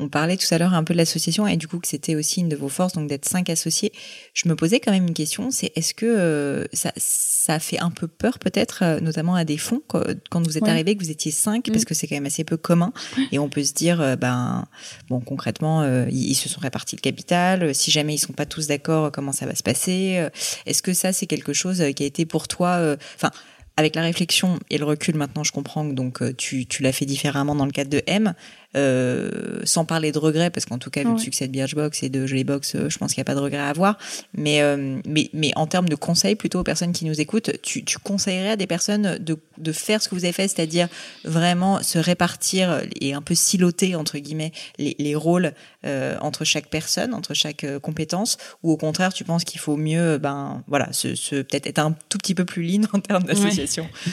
On 0.00 0.08
parlait 0.08 0.38
tout 0.38 0.46
à 0.52 0.56
l'heure 0.56 0.72
un 0.72 0.82
peu 0.82 0.94
de 0.94 0.98
l'association 0.98 1.46
et 1.46 1.58
du 1.58 1.68
coup 1.68 1.78
que 1.78 1.86
c'était 1.86 2.14
aussi 2.14 2.40
une 2.40 2.48
de 2.48 2.56
vos 2.56 2.70
forces, 2.70 2.94
donc 2.94 3.06
d'être 3.06 3.28
cinq 3.28 3.50
associés. 3.50 3.92
Je 4.32 4.48
me 4.48 4.56
posais 4.56 4.80
quand 4.80 4.92
même 4.92 5.06
une 5.06 5.14
question, 5.14 5.50
c'est 5.50 5.72
est-ce 5.76 5.92
que 5.92 6.06
euh, 6.06 6.64
ça, 6.72 6.90
ça 6.96 7.58
fait 7.58 7.78
un 7.78 7.90
peu 7.90 8.08
peur 8.08 8.38
peut-être, 8.38 8.82
euh, 8.82 9.00
notamment 9.00 9.34
à 9.34 9.44
des 9.44 9.58
fonds, 9.58 9.82
quand 9.86 10.42
vous 10.42 10.56
êtes 10.56 10.64
ouais. 10.64 10.70
arrivé, 10.70 10.96
que 10.96 11.04
vous 11.04 11.10
étiez 11.10 11.30
cinq, 11.30 11.68
mmh. 11.68 11.72
parce 11.72 11.84
que 11.84 11.92
c'est 11.92 12.06
quand 12.06 12.14
même 12.14 12.24
assez 12.24 12.44
peu 12.44 12.56
commun. 12.56 12.94
Et 13.30 13.38
on 13.38 13.50
peut 13.50 13.62
se 13.62 13.74
dire, 13.74 14.00
euh, 14.00 14.16
ben, 14.16 14.66
bon, 15.10 15.20
concrètement, 15.20 15.84
ils, 16.06 16.30
ils, 16.30 16.34
se 16.34 16.48
sont 16.48 16.60
répartis 16.60 16.96
le 16.96 17.02
capital. 17.02 17.74
Si 17.74 17.90
jamais 17.90 18.14
ils 18.14 18.18
sont 18.18 18.32
pas 18.32 18.46
tous 18.46 18.68
d'accord, 18.68 19.12
comment 19.12 19.32
ça 19.32 19.44
va 19.44 19.54
se 19.54 19.62
passer 19.62 20.26
Est-ce 20.64 20.82
que 20.82 20.94
ça, 20.94 21.12
c'est 21.12 21.26
quelque 21.26 21.52
chose 21.52 21.84
qui 21.94 22.02
a 22.02 22.06
été 22.06 22.24
pour 22.24 22.48
toi, 22.48 22.96
enfin, 23.16 23.30
avec 23.76 23.94
la 23.94 24.02
réflexion 24.02 24.58
et 24.70 24.78
le 24.78 24.84
recul, 24.84 25.16
maintenant, 25.16 25.44
je 25.44 25.52
comprends 25.52 25.88
que 25.88 25.94
donc 25.94 26.36
tu, 26.36 26.66
tu 26.66 26.82
l'as 26.82 26.92
fait 26.92 27.06
différemment 27.06 27.54
dans 27.54 27.66
le 27.66 27.72
cadre 27.72 27.90
de 27.90 28.02
M. 28.06 28.34
Euh, 28.76 29.60
sans 29.64 29.84
parler 29.84 30.12
de 30.12 30.18
regrets, 30.18 30.50
parce 30.50 30.64
qu'en 30.64 30.78
tout 30.78 30.90
cas, 30.90 31.00
vu 31.00 31.08
ouais. 31.08 31.14
le 31.14 31.18
succès 31.18 31.48
de 31.48 31.52
Birchbox 31.52 32.04
et 32.04 32.08
de 32.08 32.24
Jollybox, 32.24 32.76
euh, 32.76 32.88
je 32.88 32.98
pense 32.98 33.12
qu'il 33.12 33.18
n'y 33.18 33.22
a 33.22 33.24
pas 33.24 33.34
de 33.34 33.40
regrets 33.40 33.58
à 33.58 33.68
avoir. 33.68 33.98
Mais, 34.32 34.62
euh, 34.62 35.00
mais, 35.04 35.28
mais 35.32 35.50
en 35.56 35.66
termes 35.66 35.88
de 35.88 35.96
conseils, 35.96 36.36
plutôt 36.36 36.60
aux 36.60 36.64
personnes 36.64 36.92
qui 36.92 37.04
nous 37.04 37.20
écoutent, 37.20 37.50
tu, 37.62 37.84
tu 37.84 37.98
conseillerais 37.98 38.50
à 38.50 38.56
des 38.56 38.68
personnes 38.68 39.18
de, 39.18 39.36
de 39.58 39.72
faire 39.72 40.00
ce 40.00 40.08
que 40.08 40.14
vous 40.14 40.24
avez 40.24 40.32
fait, 40.32 40.46
c'est-à-dire 40.46 40.88
vraiment 41.24 41.82
se 41.82 41.98
répartir 41.98 42.82
et 43.00 43.12
un 43.12 43.22
peu 43.22 43.34
siloter, 43.34 43.96
entre 43.96 44.18
guillemets, 44.18 44.52
les, 44.78 44.94
les 45.00 45.14
rôles 45.16 45.52
euh, 45.84 46.16
entre 46.20 46.44
chaque 46.44 46.68
personne, 46.68 47.14
entre 47.14 47.34
chaque 47.34 47.64
euh, 47.64 47.80
compétence, 47.80 48.36
ou 48.62 48.70
au 48.70 48.76
contraire, 48.76 49.12
tu 49.12 49.24
penses 49.24 49.44
qu'il 49.44 49.58
faut 49.58 49.76
mieux, 49.76 50.18
ben 50.18 50.62
voilà, 50.68 50.92
se, 50.92 51.14
se 51.14 51.36
peut-être 51.36 51.66
être 51.66 51.78
un 51.78 51.96
tout 52.08 52.18
petit 52.18 52.34
peu 52.34 52.44
plus 52.44 52.62
lean 52.62 52.82
en 52.92 53.00
termes 53.00 53.24
d'association? 53.24 53.84
Ouais. 53.84 54.12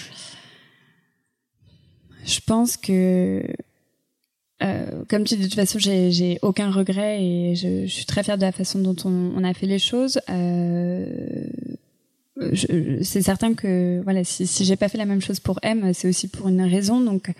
Je 2.25 2.39
pense 2.45 2.75
que 2.75 3.43
euh, 4.63 5.03
comme 5.07 5.23
tu 5.23 5.35
dis, 5.35 5.43
de 5.43 5.47
toute 5.47 5.55
façon, 5.55 5.77
j'ai 5.79 6.39
aucun 6.41 6.71
regret 6.71 7.23
et 7.23 7.55
je, 7.55 7.85
je, 7.85 7.91
suis 7.91 8.05
très 8.05 8.23
fière 8.23 8.37
de 8.37 8.41
la 8.41 8.51
façon 8.51 8.79
dont 8.79 8.95
on, 9.05 9.33
on 9.35 9.43
a 9.43 9.53
fait 9.53 9.67
les 9.67 9.79
choses. 9.79 10.19
Euh, 10.29 11.05
c'est 13.01 13.21
certain 13.21 13.53
que 13.53 14.01
voilà, 14.03 14.23
si, 14.23 14.47
si 14.47 14.65
j'ai 14.65 14.75
pas 14.75 14.89
fait 14.89 14.97
la 14.97 15.05
même 15.05 15.21
chose 15.21 15.39
pour 15.39 15.59
M, 15.63 15.93
c'est 15.93 16.07
aussi 16.07 16.27
pour 16.27 16.47
une 16.47 16.61
raison. 16.61 17.01
Donc, 17.01 17.31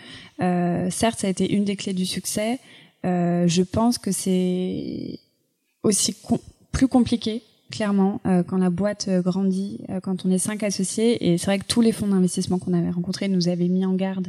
euh, 0.41 0.89
certes, 0.89 1.20
ça 1.20 1.28
a 1.28 1.30
été 1.30 1.51
une 1.51 1.65
des 1.65 1.76
clés 1.76 1.93
du 1.93 2.05
succès. 2.05 2.59
Euh, 3.05 3.47
je 3.47 3.61
pense 3.61 3.97
que 3.97 4.11
c'est 4.11 5.20
aussi 5.84 6.13
com 6.13 6.39
plus 6.72 6.88
compliqué 6.88 7.41
clairement 7.72 8.22
euh, 8.26 8.43
quand 8.43 8.57
la 8.57 8.70
boîte 8.70 9.07
euh, 9.07 9.22
grandit, 9.22 9.82
euh, 9.89 9.99
quand 9.99 10.26
on 10.26 10.32
est 10.32 10.38
cinq 10.38 10.63
associés. 10.63 11.32
Et 11.32 11.38
c'est 11.38 11.47
vrai 11.47 11.59
que 11.59 11.65
tous 11.68 11.82
les 11.82 11.91
fonds 11.91 12.07
d'investissement 12.07 12.59
qu'on 12.59 12.74
avait 12.74 12.89
rencontrés 12.89 13.28
nous 13.28 13.47
avaient 13.49 13.68
mis 13.68 13.86
en 13.86 13.93
garde 13.93 14.28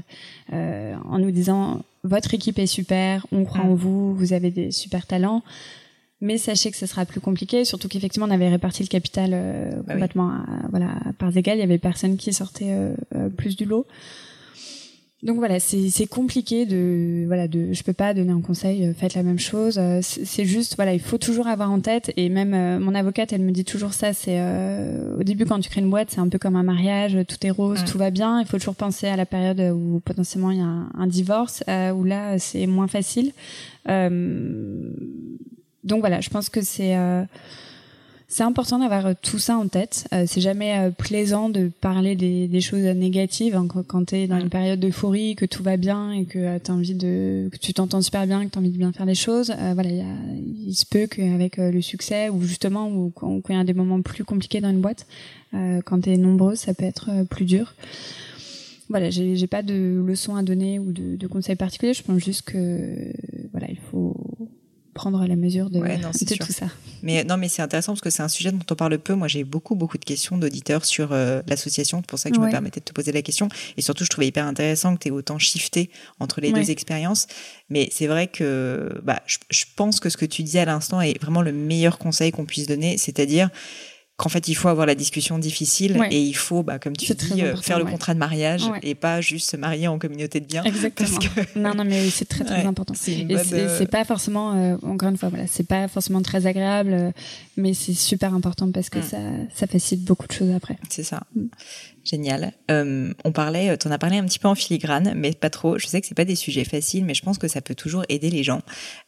euh, 0.53 0.95
en 1.09 1.18
nous 1.18 1.30
disant 1.30 1.82
votre 2.05 2.34
équipe 2.34 2.59
est 2.59 2.66
super, 2.66 3.26
on 3.32 3.45
croit 3.45 3.62
en 3.62 3.74
vous, 3.74 4.14
vous 4.14 4.32
avez 4.32 4.51
des 4.51 4.70
super 4.70 5.07
talents. 5.07 5.43
Mais 6.20 6.36
sachez 6.36 6.72
que 6.72 6.76
ce 6.76 6.86
sera 6.86 7.05
plus 7.05 7.20
compliqué, 7.20 7.64
surtout 7.64 7.86
qu'effectivement 7.86 8.26
on 8.26 8.30
avait 8.30 8.49
réparti 8.49 8.82
le 8.82 8.89
capital 8.89 9.30
euh, 9.32 9.70
bah 9.86 9.93
complètement 9.93 10.26
oui. 10.28 10.55
à, 10.64 10.68
voilà 10.68 10.91
à 11.09 11.12
parts 11.12 11.36
égales. 11.36 11.59
Il 11.59 11.61
y 11.61 11.64
avait 11.64 11.78
personne 11.78 12.16
qui 12.16 12.32
sortait 12.32 12.70
euh, 12.72 12.95
euh, 13.14 13.28
plus 13.28 13.57
du 13.57 13.64
lot. 13.64 13.86
Donc 15.25 15.39
voilà, 15.39 15.59
c'est 15.59 16.07
compliqué 16.07 16.64
de 16.64 17.25
voilà 17.27 17.49
de 17.49 17.73
je 17.73 17.83
peux 17.83 17.93
pas 17.93 18.14
donner 18.14 18.31
un 18.31 18.41
conseil 18.41 18.87
euh, 18.87 18.95
faites 18.95 19.14
la 19.14 19.25
même 19.25 19.41
chose. 19.41 19.77
Euh, 19.77 19.99
c'est 20.01 20.45
juste 20.45 20.77
voilà 20.77 20.95
il 20.95 21.01
faut 21.01 21.19
toujours 21.19 21.49
avoir 21.49 21.73
en 21.73 21.81
tête 21.81 22.12
et 22.16 22.29
même 22.29 22.55
euh, 22.55 22.79
mon 22.79 22.95
avocate 22.95 23.33
elle 23.33 23.41
me 23.41 23.51
dit 23.51 23.64
toujours 23.64 23.95
ça 23.95 24.12
c'est 24.12 24.39
euh, 24.39 25.19
au 25.19 25.25
début 25.25 25.45
quand 25.45 25.59
tu 25.59 25.71
crées 25.71 25.81
une 25.81 25.91
boîte 25.91 26.12
c'est 26.12 26.21
un 26.21 26.29
peu 26.29 26.39
comme 26.39 26.55
un 26.55 26.62
mariage 26.62 27.19
tout 27.27 27.45
est 27.45 27.51
rose 27.51 27.81
ouais. 27.81 27.85
tout 27.85 27.99
va 27.99 28.11
bien 28.11 28.41
il 28.41 28.47
faut 28.47 28.59
toujours 28.59 28.77
penser 28.77 29.09
à 29.09 29.16
la 29.16 29.27
période 29.27 29.61
où 29.75 30.01
potentiellement 30.05 30.53
il 30.53 30.59
y 30.59 30.61
a 30.61 30.66
un, 30.66 30.89
un 30.97 31.09
divorce 31.09 31.64
euh, 31.69 31.91
où 31.91 32.05
là 32.05 32.39
c'est 32.39 32.69
moins 32.69 32.87
facile. 32.87 33.33
donc 33.89 34.05
voilà 35.99 36.21
je 36.21 36.31
pense 36.31 36.49
que 36.49 36.61
c'est 36.61 36.97
c'est 38.31 38.43
important 38.43 38.79
d'avoir 38.79 39.07
euh, 39.07 39.14
tout 39.20 39.39
ça 39.39 39.57
en 39.57 39.68
tête. 39.68 40.07
Euh, 40.12 40.24
c'est 40.26 40.43
jamais 40.43 40.79
euh, 40.79 40.91
plaisant 40.91 41.49
de 41.49 41.70
parler 41.81 42.14
des, 42.14 42.47
des 42.47 42.61
choses 42.61 42.83
négatives 42.83 43.57
hein, 43.57 43.66
quand, 43.66 43.83
quand 43.87 44.05
tu 44.05 44.16
es 44.16 44.26
dans 44.26 44.39
une 44.39 44.51
période 44.51 44.79
d'euphorie, 44.79 45.35
que 45.35 45.47
tout 45.47 45.62
va 45.62 45.79
bien 45.79 46.12
et 46.12 46.26
que 46.26 46.39
euh, 46.39 46.59
tu 46.62 46.70
envie 46.70 46.95
de, 46.95 47.49
que 47.51 47.57
tu 47.57 47.72
t'entends 47.72 48.03
super 48.03 48.26
bien, 48.26 48.45
que 48.45 48.51
tu 48.51 48.59
as 48.59 48.61
envie 48.61 48.70
de 48.70 48.76
bien 48.76 48.93
faire 48.93 49.07
les 49.07 49.14
choses. 49.14 49.51
Euh, 49.59 49.72
voilà, 49.72 49.91
y 49.91 50.01
a, 50.03 50.05
il 50.66 50.74
se 50.74 50.85
peut 50.85 51.07
qu'avec 51.07 51.59
euh, 51.59 51.72
le 51.72 51.81
succès 51.81 52.29
ou 52.29 52.43
justement 52.43 52.91
ou 52.91 53.11
quand 53.14 53.41
il 53.49 53.57
y 53.57 53.59
a 53.59 53.64
des 53.64 53.72
moments 53.72 54.03
plus 54.03 54.24
compliqués 54.24 54.61
dans 54.61 54.70
une 54.70 54.81
boîte, 54.81 55.07
quand 55.87 56.03
tu 56.03 56.11
es 56.11 56.18
nombreux, 56.18 56.57
ça 56.57 56.74
peut 56.74 56.85
être 56.85 57.09
plus 57.31 57.47
dur 57.47 57.74
voilà, 58.91 59.11
j'ai 59.11 59.47
pas 59.47 59.62
de 59.62 60.03
leçons 60.07 60.37
à 60.37 60.43
donner 60.43 60.79
ou 60.79 60.93
de, 60.93 61.16
de 61.16 61.26
conseils 61.26 61.57
particuliers. 61.57 61.93
Je 61.93 62.03
pense 62.03 62.18
juste 62.18 62.43
que 62.43 63.12
voilà, 63.53 63.66
prendre 64.99 65.24
la 65.24 65.36
mesure 65.36 65.70
de, 65.70 65.78
ouais, 65.78 65.96
non, 65.99 66.11
de 66.11 66.34
tout 66.34 66.53
ça. 66.53 66.66
Mais 67.03 67.22
non, 67.22 67.36
mais 67.36 67.49
c'est 67.49 67.62
intéressant 67.62 67.92
parce 67.92 68.01
que 68.01 68.11
c'est 68.11 68.22
un 68.24 68.28
sujet 68.28 68.51
dont 68.51 68.59
on 68.68 68.74
parle 68.74 68.99
peu. 68.99 69.14
Moi, 69.14 69.28
j'ai 69.28 69.44
beaucoup, 69.44 69.76
beaucoup 69.76 69.96
de 69.96 70.05
questions 70.05 70.36
d'auditeurs 70.36 70.84
sur 70.84 71.12
euh, 71.12 71.40
l'association. 71.46 71.99
C'est 71.99 72.09
pour 72.09 72.18
ça 72.18 72.30
que 72.30 72.34
je 72.34 72.40
ouais. 72.40 72.46
me 72.46 72.51
permettais 72.51 72.80
de 72.80 72.84
te 72.84 72.92
poser 72.92 73.12
la 73.12 73.22
question. 73.22 73.49
Et 73.76 73.82
surtout, 73.82 74.05
je 74.05 74.11
trouvais 74.11 74.26
hyper 74.26 74.44
intéressant 74.44 74.96
que 74.96 75.03
tu 75.03 75.09
aies 75.09 75.12
autant 75.12 75.38
shifté 75.38 75.90
entre 76.18 76.40
les 76.40 76.51
ouais. 76.51 76.61
deux 76.61 76.70
expériences. 76.72 77.28
Mais 77.70 77.88
c'est 77.92 78.09
vrai 78.09 78.26
que 78.26 79.01
bah, 79.05 79.22
je, 79.26 79.38
je 79.51 79.64
pense 79.76 80.01
que 80.01 80.11
ce 80.11 80.16
que 80.16 80.26
tu 80.26 80.42
disais 80.42 80.61
à 80.61 80.64
l'instant 80.64 81.01
est 81.01 81.20
vraiment 81.22 81.42
le 81.42 81.53
meilleur 81.53 81.99
conseil 81.99 82.32
qu'on 82.32 82.44
puisse 82.44 82.66
donner. 82.66 82.99
C'est-à-dire, 82.99 83.51
qu'en 84.19 84.29
fait 84.29 84.49
il 84.49 84.57
faut 84.57 84.69
avoir 84.69 84.85
la 84.85 84.97
discussion 84.97 85.39
difficile 85.39 85.97
et 86.11 86.21
il 86.21 86.35
faut, 86.35 86.64
bah, 86.64 86.81
comme 86.81 86.97
tu 86.97 87.14
dis, 87.14 87.43
euh, 87.43 87.55
faire 87.57 87.79
le 87.79 87.85
contrat 87.85 88.14
de 88.14 88.19
mariage 88.19 88.64
et 88.83 88.97
pas 88.97 89.21
juste 89.21 89.49
se 89.49 89.57
marier 89.57 89.87
en 89.87 89.99
communauté 89.99 90.41
de 90.41 90.47
biens. 90.47 90.64
Exactement. 90.64 91.09
Non, 91.57 91.75
non, 91.75 91.85
mais 91.85 92.11
c'est 92.11 92.25
très 92.25 92.45
très 92.45 92.64
important. 92.64 92.95
C'est 92.97 93.27
euh, 93.31 93.87
pas 93.87 94.05
forcément, 94.05 94.55
euh, 94.55 94.77
encore 94.83 95.09
une 95.09 95.16
fois, 95.16 95.29
voilà, 95.29 95.47
c'est 95.47 95.66
pas 95.66 95.87
forcément 95.87 96.21
très 96.21 96.47
agréable, 96.47 97.12
mais 97.57 97.75
c'est 97.75 97.95
super 97.95 98.35
important 98.35 98.71
parce 98.73 98.91
que 98.91 98.99
mm. 98.99 99.03
ça, 99.03 99.19
ça 99.55 99.66
facilite 99.66 100.05
beaucoup 100.05 100.27
de 100.27 100.33
choses 100.33 100.51
après. 100.55 100.79
C'est 100.89 101.05
ça. 101.05 101.23
Mm. 101.35 101.47
Génial. 102.05 102.53
on 102.69 103.33
parlait, 103.33 103.77
tu 103.79 103.87
en 103.87 103.91
as 103.91 103.99
parlé 103.99 104.16
un 104.16 104.25
petit 104.25 104.39
peu 104.39 104.49
en 104.49 104.55
filigrane, 104.55 105.12
mais 105.14 105.33
pas 105.33 105.51
trop. 105.51 105.79
Je 105.79 105.87
sais 105.87 106.01
que 106.01 106.07
c'est 106.07 106.16
pas 106.16 106.25
des 106.25 106.37
sujets 106.37 106.64
faciles, 106.64 107.05
mais 107.05 107.14
je 107.14 107.23
pense 107.23 107.39
que 107.39 107.49
ça 107.49 107.61
peut 107.61 107.75
toujours 107.75 108.05
aider 108.09 108.31
les 108.31 108.43
gens. 108.43 108.62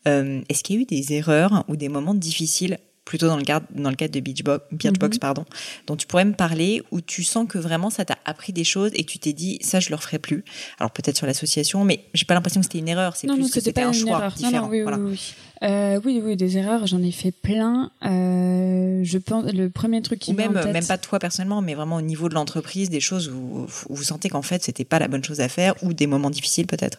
Est-ce 0.04 0.62
qu'il 0.62 0.76
y 0.76 0.78
a 0.78 0.82
eu 0.82 0.84
des 0.84 1.14
erreurs 1.14 1.64
ou 1.68 1.76
des 1.76 1.88
moments 1.88 2.14
difficiles 2.14 2.78
plutôt 3.04 3.26
dans 3.26 3.36
le 3.36 3.42
cadre, 3.42 3.66
dans 3.74 3.90
le 3.90 3.96
cadre 3.96 4.12
de 4.12 4.20
Beachbox, 4.20 4.64
Beachbox 4.70 5.16
mhm. 5.16 5.20
pardon, 5.20 5.44
dont 5.86 5.96
tu 5.96 6.06
pourrais 6.06 6.24
me 6.24 6.34
parler, 6.34 6.82
où 6.90 7.00
tu 7.00 7.24
sens 7.24 7.46
que 7.48 7.58
vraiment 7.58 7.90
ça 7.90 8.04
t'a 8.04 8.18
appris 8.24 8.52
des 8.52 8.64
choses 8.64 8.90
et 8.94 9.04
que 9.04 9.10
tu 9.10 9.18
t'es 9.18 9.32
dit 9.32 9.58
ça 9.62 9.80
je 9.80 9.88
le 9.90 9.96
referai 9.96 10.18
plus. 10.18 10.44
Alors 10.78 10.90
peut-être 10.90 11.16
sur 11.16 11.26
l'association, 11.26 11.84
mais 11.84 12.04
j'ai 12.14 12.24
pas 12.24 12.34
l'impression 12.34 12.60
que 12.60 12.66
c'était 12.66 12.78
une 12.78 12.88
erreur, 12.88 13.16
c'est 13.16 13.26
plus 13.26 13.50
que 13.50 13.60
c'était 13.60 13.82
un 13.82 13.92
choix 13.92 14.28
différent. 14.36 14.68
oui, 14.68 14.82
oui, 14.82 15.34
euh, 15.62 16.00
oui, 16.04 16.22
oui, 16.24 16.36
des 16.36 16.56
erreurs, 16.56 16.86
j'en 16.86 17.02
ai 17.02 17.10
fait 17.10 17.32
plein. 17.32 17.90
Euh, 18.04 19.00
je 19.02 19.18
pense 19.18 19.52
le 19.52 19.68
premier 19.68 20.00
truc 20.00 20.20
qui 20.20 20.30
ou 20.30 20.34
même 20.34 20.52
même 20.52 20.86
pas 20.86 20.96
toi 20.96 21.18
personnellement, 21.18 21.60
mais 21.62 21.74
vraiment 21.74 21.96
au 21.96 22.02
niveau 22.02 22.28
de 22.28 22.34
l'entreprise, 22.34 22.90
des 22.90 23.00
choses 23.00 23.28
où, 23.28 23.66
où 23.88 23.94
vous 23.94 24.04
sentez 24.04 24.28
qu'en 24.28 24.42
fait 24.42 24.62
c'était 24.62 24.84
pas 24.84 24.98
la 24.98 25.08
bonne 25.08 25.24
chose 25.24 25.40
à 25.40 25.48
faire 25.48 25.74
ou 25.82 25.92
des 25.92 26.06
moments 26.06 26.30
difficiles 26.30 26.66
peut-être. 26.66 26.98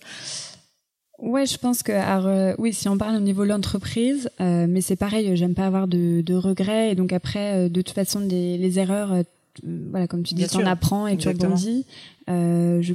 Ouais, 1.21 1.45
je 1.45 1.57
pense 1.57 1.83
que 1.83 1.91
alors, 1.91 2.55
oui, 2.57 2.73
si 2.73 2.89
on 2.89 2.97
parle 2.97 3.15
au 3.15 3.19
niveau 3.19 3.43
de 3.43 3.49
l'entreprise, 3.49 4.29
euh, 4.41 4.65
mais 4.67 4.81
c'est 4.81 4.95
pareil, 4.95 5.35
j'aime 5.37 5.53
pas 5.53 5.67
avoir 5.67 5.87
de, 5.87 6.21
de, 6.21 6.33
regrets 6.33 6.91
et 6.91 6.95
donc 6.95 7.13
après, 7.13 7.53
euh, 7.53 7.69
de 7.69 7.81
toute 7.81 7.93
façon, 7.93 8.21
des, 8.21 8.57
les 8.57 8.79
erreurs, 8.79 9.13
euh, 9.13 9.23
voilà, 9.91 10.07
comme 10.07 10.23
tu 10.23 10.33
dis, 10.33 10.47
tu 10.47 10.57
en 10.57 10.65
apprends 10.65 11.05
et 11.05 11.17
tu 11.17 11.27
rebondis. 11.27 11.85
je 12.27 12.93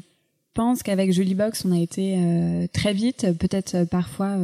pense 0.54 0.82
qu'avec 0.82 1.16
Box, 1.36 1.64
on 1.64 1.72
a 1.72 1.78
été 1.78 2.18
très 2.72 2.92
vite, 2.92 3.26
peut-être 3.38 3.84
parfois 3.84 4.36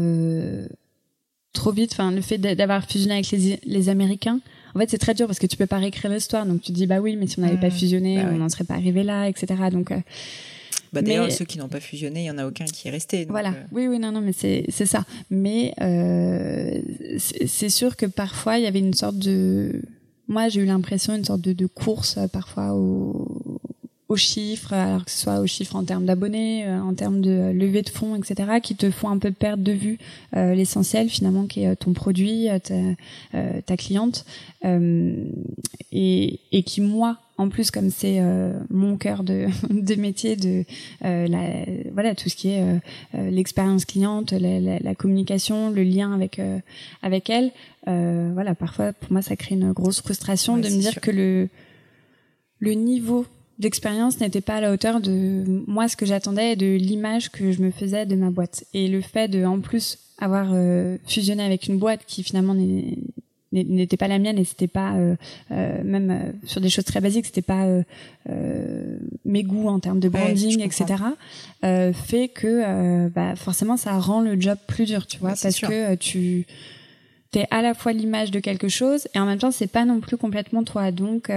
trop 1.52 1.72
vite. 1.72 1.92
Enfin, 1.92 2.12
le 2.12 2.20
fait 2.20 2.38
d'avoir 2.38 2.84
fusionné 2.84 3.14
avec 3.14 3.30
les, 3.30 3.58
les 3.64 3.88
Américains. 3.88 4.40
En 4.74 4.78
fait, 4.78 4.90
c'est 4.90 4.98
très 4.98 5.14
dur 5.14 5.26
parce 5.26 5.38
que 5.38 5.46
tu 5.46 5.56
peux 5.56 5.66
pas 5.66 5.78
réécrire 5.78 6.10
l'histoire, 6.10 6.46
donc 6.46 6.62
tu 6.62 6.72
dis 6.72 6.86
bah 6.86 7.00
oui, 7.00 7.16
mais 7.16 7.26
si 7.26 7.38
on 7.38 7.42
n'avait 7.42 7.60
pas 7.60 7.68
mmh. 7.68 7.78
fusionné, 7.78 8.16
bah 8.22 8.30
on 8.32 8.38
n'en 8.38 8.48
serait 8.48 8.64
pas 8.64 8.74
arrivé 8.74 9.02
là, 9.02 9.26
etc. 9.28 9.54
Donc 9.72 9.90
bah, 10.92 11.02
D'ailleurs, 11.02 11.30
ceux 11.32 11.44
qui 11.44 11.58
n'ont 11.58 11.68
pas 11.68 11.80
fusionné, 11.80 12.22
il 12.22 12.26
y 12.26 12.30
en 12.30 12.38
a 12.38 12.46
aucun 12.46 12.64
qui 12.64 12.88
est 12.88 12.90
resté. 12.90 13.26
voilà. 13.28 13.50
Euh. 13.50 13.64
Oui, 13.72 13.88
oui, 13.88 13.98
non, 13.98 14.12
non, 14.12 14.20
mais 14.20 14.32
c'est 14.32 14.64
c'est 14.68 14.86
ça. 14.86 15.04
Mais 15.30 15.72
euh, 15.80 16.80
c'est 17.18 17.68
sûr 17.68 17.96
que 17.96 18.06
parfois 18.06 18.58
il 18.58 18.64
y 18.64 18.66
avait 18.66 18.78
une 18.78 18.94
sorte 18.94 19.18
de, 19.18 19.82
moi 20.28 20.48
j'ai 20.48 20.60
eu 20.60 20.66
l'impression 20.66 21.14
une 21.14 21.24
sorte 21.24 21.40
de, 21.40 21.52
de 21.52 21.66
course 21.66 22.16
euh, 22.18 22.28
parfois 22.28 22.74
au 22.74 23.60
aux 24.12 24.16
chiffres, 24.16 24.72
alors 24.72 25.04
que 25.04 25.10
ce 25.10 25.18
soit 25.18 25.40
aux 25.40 25.46
chiffres 25.46 25.76
en 25.76 25.84
termes 25.84 26.04
d'abonnés, 26.04 26.66
euh, 26.66 26.80
en 26.80 26.94
termes 26.94 27.20
de 27.20 27.50
levée 27.52 27.82
de 27.82 27.88
fonds, 27.88 28.14
etc., 28.16 28.60
qui 28.62 28.76
te 28.76 28.90
font 28.90 29.08
un 29.08 29.18
peu 29.18 29.32
perdre 29.32 29.62
de 29.62 29.72
vue 29.72 29.98
l'essentiel 30.32 31.08
finalement 31.08 31.46
qui 31.46 31.64
est 31.64 31.76
ton 31.76 31.92
produit, 31.92 32.48
ta, 32.62 32.74
ta 33.62 33.76
cliente, 33.76 34.24
et, 34.64 36.40
et 36.52 36.62
qui 36.62 36.80
moi 36.80 37.18
en 37.38 37.48
plus 37.48 37.70
comme 37.70 37.90
c'est 37.90 38.18
euh, 38.20 38.52
mon 38.70 38.96
cœur 38.96 39.22
de, 39.24 39.46
de 39.70 39.94
métier 39.96 40.36
de 40.36 40.64
euh, 41.04 41.26
la, 41.26 41.64
voilà 41.92 42.14
tout 42.14 42.28
ce 42.28 42.36
qui 42.36 42.50
est 42.50 42.62
euh, 42.62 43.30
l'expérience 43.30 43.84
cliente 43.84 44.32
la, 44.32 44.60
la, 44.60 44.78
la, 44.78 44.94
communication 44.94 45.70
le 45.70 45.82
lien 45.82 46.12
avec 46.12 46.40
avec 47.02 47.30
elle 47.30 47.50
voilà 47.86 48.54
parfois 48.54 48.92
pour 48.92 49.12
moi 49.12 49.22
ça 49.22 49.36
crée 49.36 49.54
une 49.54 49.72
grosse 49.72 50.00
frustration 50.00 50.56
de 50.56 50.68
me 50.68 50.80
dire 50.80 51.00
que 51.00 51.10
le 51.10 51.48
le 52.60 52.72
niveau 52.72 53.26
d'expérience 53.62 54.20
n'était 54.20 54.42
pas 54.42 54.56
à 54.56 54.60
la 54.60 54.72
hauteur 54.72 55.00
de 55.00 55.44
moi 55.66 55.88
ce 55.88 55.96
que 55.96 56.04
j'attendais 56.04 56.52
et 56.52 56.56
de 56.56 56.76
l'image 56.76 57.30
que 57.30 57.52
je 57.52 57.62
me 57.62 57.70
faisais 57.70 58.04
de 58.04 58.14
ma 58.14 58.30
boîte. 58.30 58.64
Et 58.74 58.88
le 58.88 59.00
fait 59.00 59.28
de 59.28 59.44
en 59.44 59.60
plus 59.60 59.98
avoir 60.18 60.54
fusionné 61.06 61.42
avec 61.42 61.66
une 61.66 61.78
boîte 61.78 62.02
qui 62.06 62.22
finalement 62.22 62.54
n'était 63.52 63.96
pas 63.96 64.08
la 64.08 64.18
mienne 64.18 64.38
et 64.38 64.44
c'était 64.44 64.66
pas 64.66 64.94
euh, 64.94 65.14
euh, 65.50 65.82
même 65.84 66.10
euh, 66.10 66.32
sur 66.46 66.60
des 66.60 66.70
choses 66.70 66.84
très 66.84 67.00
basiques 67.00 67.26
c'était 67.26 67.42
pas 67.42 67.66
mes 69.24 69.42
goûts 69.42 69.68
en 69.68 69.78
termes 69.78 70.00
de 70.00 70.08
branding 70.08 70.60
etc 70.62 71.04
fait 71.62 72.28
que 72.28 73.08
bah 73.08 73.36
forcément 73.36 73.76
ça 73.76 73.98
rend 73.98 74.20
le 74.20 74.40
job 74.40 74.58
plus 74.66 74.86
dur 74.86 75.06
tu 75.06 75.18
vois 75.18 75.30
parce 75.30 75.60
que 75.60 75.94
tu 75.96 76.46
t'es 77.32 77.46
à 77.50 77.62
la 77.62 77.74
fois 77.74 77.92
l'image 77.92 78.30
de 78.30 78.38
quelque 78.38 78.68
chose 78.68 79.08
et 79.14 79.18
en 79.18 79.26
même 79.26 79.38
temps 79.38 79.50
c'est 79.50 79.66
pas 79.66 79.84
non 79.84 80.00
plus 80.00 80.16
complètement 80.16 80.62
toi. 80.62 80.92
Donc 80.92 81.30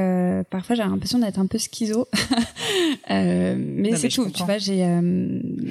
parfois 0.50 0.76
j'ai 0.76 0.84
l'impression 0.84 1.20
d'être 1.20 1.40
un 1.40 1.48
peu 1.48 1.58
schizo. 1.58 2.08
Mais 3.10 3.96
c'est 3.96 4.10
tout 4.10 4.30
tu 4.30 4.44
vois 4.44 4.58
j'ai 4.58 4.86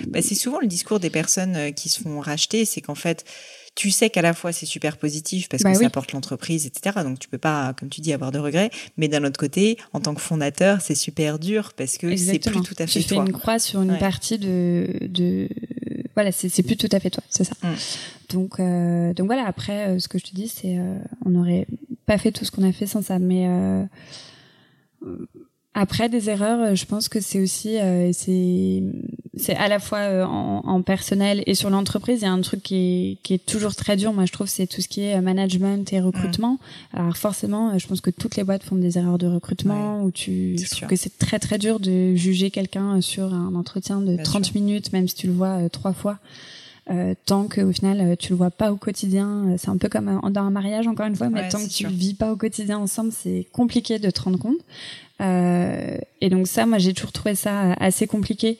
bah, 0.08 0.20
c'est 0.22 0.34
souvent 0.34 0.60
le 0.60 0.66
discours 0.66 0.98
des 0.98 1.10
personnes 1.10 1.72
qui 1.74 1.88
se 1.88 2.00
font 2.00 2.20
racheter 2.20 2.64
c'est 2.64 2.80
qu'en 2.80 2.94
fait 2.94 3.24
tu 3.74 3.90
sais 3.90 4.08
qu'à 4.08 4.22
la 4.22 4.34
fois 4.34 4.52
c'est 4.52 4.66
super 4.66 4.96
positif 4.96 5.48
parce 5.48 5.62
bah 5.62 5.72
que 5.72 5.78
ça 5.78 5.90
porte 5.90 6.12
l'entreprise, 6.12 6.66
etc. 6.66 7.00
Donc 7.02 7.18
tu 7.18 7.28
peux 7.28 7.38
pas, 7.38 7.74
comme 7.78 7.88
tu 7.88 8.00
dis, 8.00 8.12
avoir 8.12 8.30
de 8.30 8.38
regrets. 8.38 8.70
Mais 8.96 9.08
d'un 9.08 9.24
autre 9.24 9.38
côté, 9.38 9.78
en 9.92 10.00
tant 10.00 10.14
que 10.14 10.20
fondateur, 10.20 10.80
c'est 10.80 10.94
super 10.94 11.38
dur 11.38 11.72
parce 11.76 11.98
que 11.98 12.16
c'est 12.16 12.38
plus 12.38 12.62
tout 12.62 12.74
à 12.78 12.86
fait 12.86 13.00
tu 13.00 13.08
fais 13.08 13.16
une 13.16 13.32
croix 13.32 13.58
sur 13.58 13.82
une 13.82 13.98
partie 13.98 14.38
de, 14.38 14.88
de... 15.02 15.48
voilà, 16.14 16.32
c'est 16.32 16.62
plus 16.62 16.76
tout 16.76 16.88
à 16.92 17.00
fait 17.00 17.10
toi, 17.10 17.22
c'est 17.28 17.44
ça. 17.44 17.54
Mm. 17.62 17.74
Donc 18.30 18.60
euh, 18.60 19.12
donc 19.14 19.26
voilà. 19.26 19.46
Après, 19.46 19.88
euh, 19.88 19.98
ce 19.98 20.08
que 20.08 20.18
je 20.18 20.24
te 20.24 20.34
dis, 20.34 20.48
c'est 20.48 20.78
euh, 20.78 20.96
on 21.24 21.30
n'aurait 21.30 21.66
pas 22.06 22.18
fait 22.18 22.32
tout 22.32 22.44
ce 22.44 22.50
qu'on 22.50 22.62
a 22.62 22.72
fait 22.72 22.86
sans 22.86 23.02
ça, 23.02 23.18
mais 23.18 23.48
après 25.74 26.08
des 26.08 26.30
erreurs, 26.30 26.76
je 26.76 26.86
pense 26.86 27.08
que 27.08 27.20
c'est 27.20 27.40
aussi 27.40 27.78
euh, 27.78 28.12
c'est 28.12 28.82
c'est 29.36 29.54
à 29.54 29.68
la 29.68 29.78
fois 29.78 29.98
euh, 29.98 30.24
en, 30.24 30.62
en, 30.64 30.82
personnel 30.82 31.42
et 31.46 31.54
sur 31.54 31.70
l'entreprise. 31.70 32.20
Il 32.20 32.24
y 32.24 32.28
a 32.28 32.32
un 32.32 32.40
truc 32.40 32.62
qui 32.62 32.76
est, 32.76 33.16
qui 33.22 33.34
est 33.34 33.44
toujours 33.44 33.74
très 33.74 33.96
dur. 33.96 34.12
Moi, 34.12 34.26
je 34.26 34.32
trouve 34.32 34.46
c'est 34.46 34.66
tout 34.66 34.80
ce 34.80 34.88
qui 34.88 35.02
est 35.02 35.20
management 35.20 35.92
et 35.92 36.00
recrutement. 36.00 36.58
Alors 36.92 37.16
forcément, 37.16 37.78
je 37.78 37.86
pense 37.86 38.00
que 38.00 38.10
toutes 38.10 38.36
les 38.36 38.44
boîtes 38.44 38.62
font 38.62 38.76
des 38.76 38.98
erreurs 38.98 39.18
de 39.18 39.26
recrutement 39.26 40.02
où 40.02 40.10
tu 40.10 40.56
je 40.58 40.68
trouve 40.68 40.88
que 40.88 40.96
c'est 40.96 41.18
très 41.18 41.38
très 41.38 41.58
dur 41.58 41.80
de 41.80 42.14
juger 42.14 42.50
quelqu'un 42.50 43.00
sur 43.00 43.32
un 43.32 43.54
entretien 43.54 44.00
de 44.00 44.16
30 44.22 44.54
minutes, 44.54 44.92
même 44.92 45.08
si 45.08 45.14
tu 45.14 45.26
le 45.26 45.32
vois 45.32 45.68
trois 45.68 45.92
fois. 45.92 46.18
Euh, 46.90 47.14
tant 47.24 47.44
que 47.44 47.62
au 47.62 47.72
final 47.72 48.14
tu 48.18 48.32
le 48.32 48.36
vois 48.36 48.50
pas 48.50 48.70
au 48.70 48.76
quotidien, 48.76 49.56
c'est 49.56 49.70
un 49.70 49.78
peu 49.78 49.88
comme 49.88 50.20
dans 50.30 50.42
un 50.42 50.50
mariage 50.50 50.86
encore 50.86 51.06
une 51.06 51.16
fois, 51.16 51.30
mais 51.30 51.48
tant 51.48 51.58
que 51.58 51.70
tu 51.70 51.86
vis 51.86 52.12
pas 52.12 52.30
au 52.30 52.36
quotidien 52.36 52.78
ensemble, 52.78 53.10
c'est 53.10 53.46
compliqué 53.52 53.98
de 53.98 54.10
te 54.10 54.20
rendre 54.20 54.38
compte. 54.38 54.58
Euh, 55.20 55.98
et 56.20 56.28
donc 56.28 56.46
ça, 56.46 56.66
moi, 56.66 56.78
j'ai 56.78 56.92
toujours 56.92 57.12
trouvé 57.12 57.34
ça 57.34 57.72
assez 57.74 58.06
compliqué. 58.06 58.58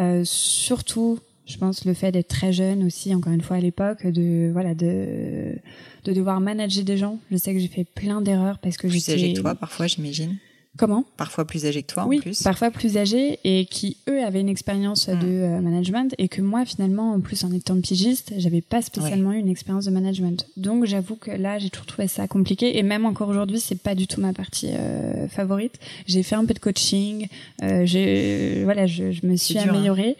Euh, 0.00 0.22
surtout, 0.24 1.18
je 1.46 1.56
pense, 1.58 1.84
le 1.84 1.94
fait 1.94 2.12
d'être 2.12 2.28
très 2.28 2.52
jeune 2.52 2.84
aussi, 2.84 3.14
encore 3.14 3.32
une 3.32 3.40
fois 3.40 3.56
à 3.56 3.60
l'époque, 3.60 4.06
de 4.06 4.50
voilà, 4.52 4.74
de 4.74 5.56
de 6.04 6.12
devoir 6.12 6.40
manager 6.40 6.84
des 6.84 6.96
gens. 6.96 7.18
Je 7.30 7.36
sais 7.36 7.52
que 7.52 7.60
j'ai 7.60 7.68
fait 7.68 7.84
plein 7.84 8.20
d'erreurs 8.20 8.58
parce 8.58 8.76
que 8.76 8.88
j'étais. 8.88 9.12
âgé 9.12 9.32
que 9.34 9.40
toi, 9.40 9.54
parfois, 9.54 9.86
j'imagine. 9.86 10.36
Comment 10.78 11.04
Parfois 11.16 11.44
plus 11.44 11.66
âgés 11.66 11.82
que 11.82 11.92
toi 11.92 12.06
oui, 12.06 12.18
en 12.18 12.20
plus. 12.20 12.42
parfois 12.42 12.70
plus 12.70 12.96
âgés 12.96 13.40
et 13.42 13.66
qui 13.66 13.96
eux 14.08 14.22
avaient 14.22 14.40
une 14.40 14.48
expérience 14.48 15.08
de 15.08 15.14
mm. 15.14 15.42
euh, 15.42 15.60
management 15.60 16.14
et 16.18 16.28
que 16.28 16.40
moi 16.40 16.64
finalement 16.64 17.12
en 17.12 17.20
plus 17.20 17.44
en 17.44 17.52
étant 17.52 17.78
pigiste, 17.80 18.32
j'avais 18.38 18.60
pas 18.60 18.80
spécialement 18.80 19.32
eu 19.32 19.38
une 19.38 19.48
expérience 19.48 19.86
de 19.86 19.90
management. 19.90 20.46
Donc 20.56 20.84
j'avoue 20.86 21.16
que 21.16 21.32
là 21.32 21.58
j'ai 21.58 21.70
toujours 21.70 21.86
trouvé 21.86 22.06
ça 22.06 22.28
compliqué 22.28 22.78
et 22.78 22.82
même 22.84 23.04
encore 23.04 23.28
aujourd'hui 23.28 23.58
c'est 23.58 23.82
pas 23.82 23.96
du 23.96 24.06
tout 24.06 24.20
ma 24.20 24.32
partie 24.32 24.70
euh, 24.70 25.26
favorite. 25.28 25.74
J'ai 26.06 26.22
fait 26.22 26.36
un 26.36 26.44
peu 26.44 26.54
de 26.54 26.60
coaching, 26.60 27.26
euh, 27.62 27.84
j'ai 27.84 28.62
voilà 28.62 28.86
je, 28.86 29.10
je, 29.10 29.26
me 29.26 29.36
suis 29.36 29.58
hein. 29.58 29.66
améliorée, 29.68 30.16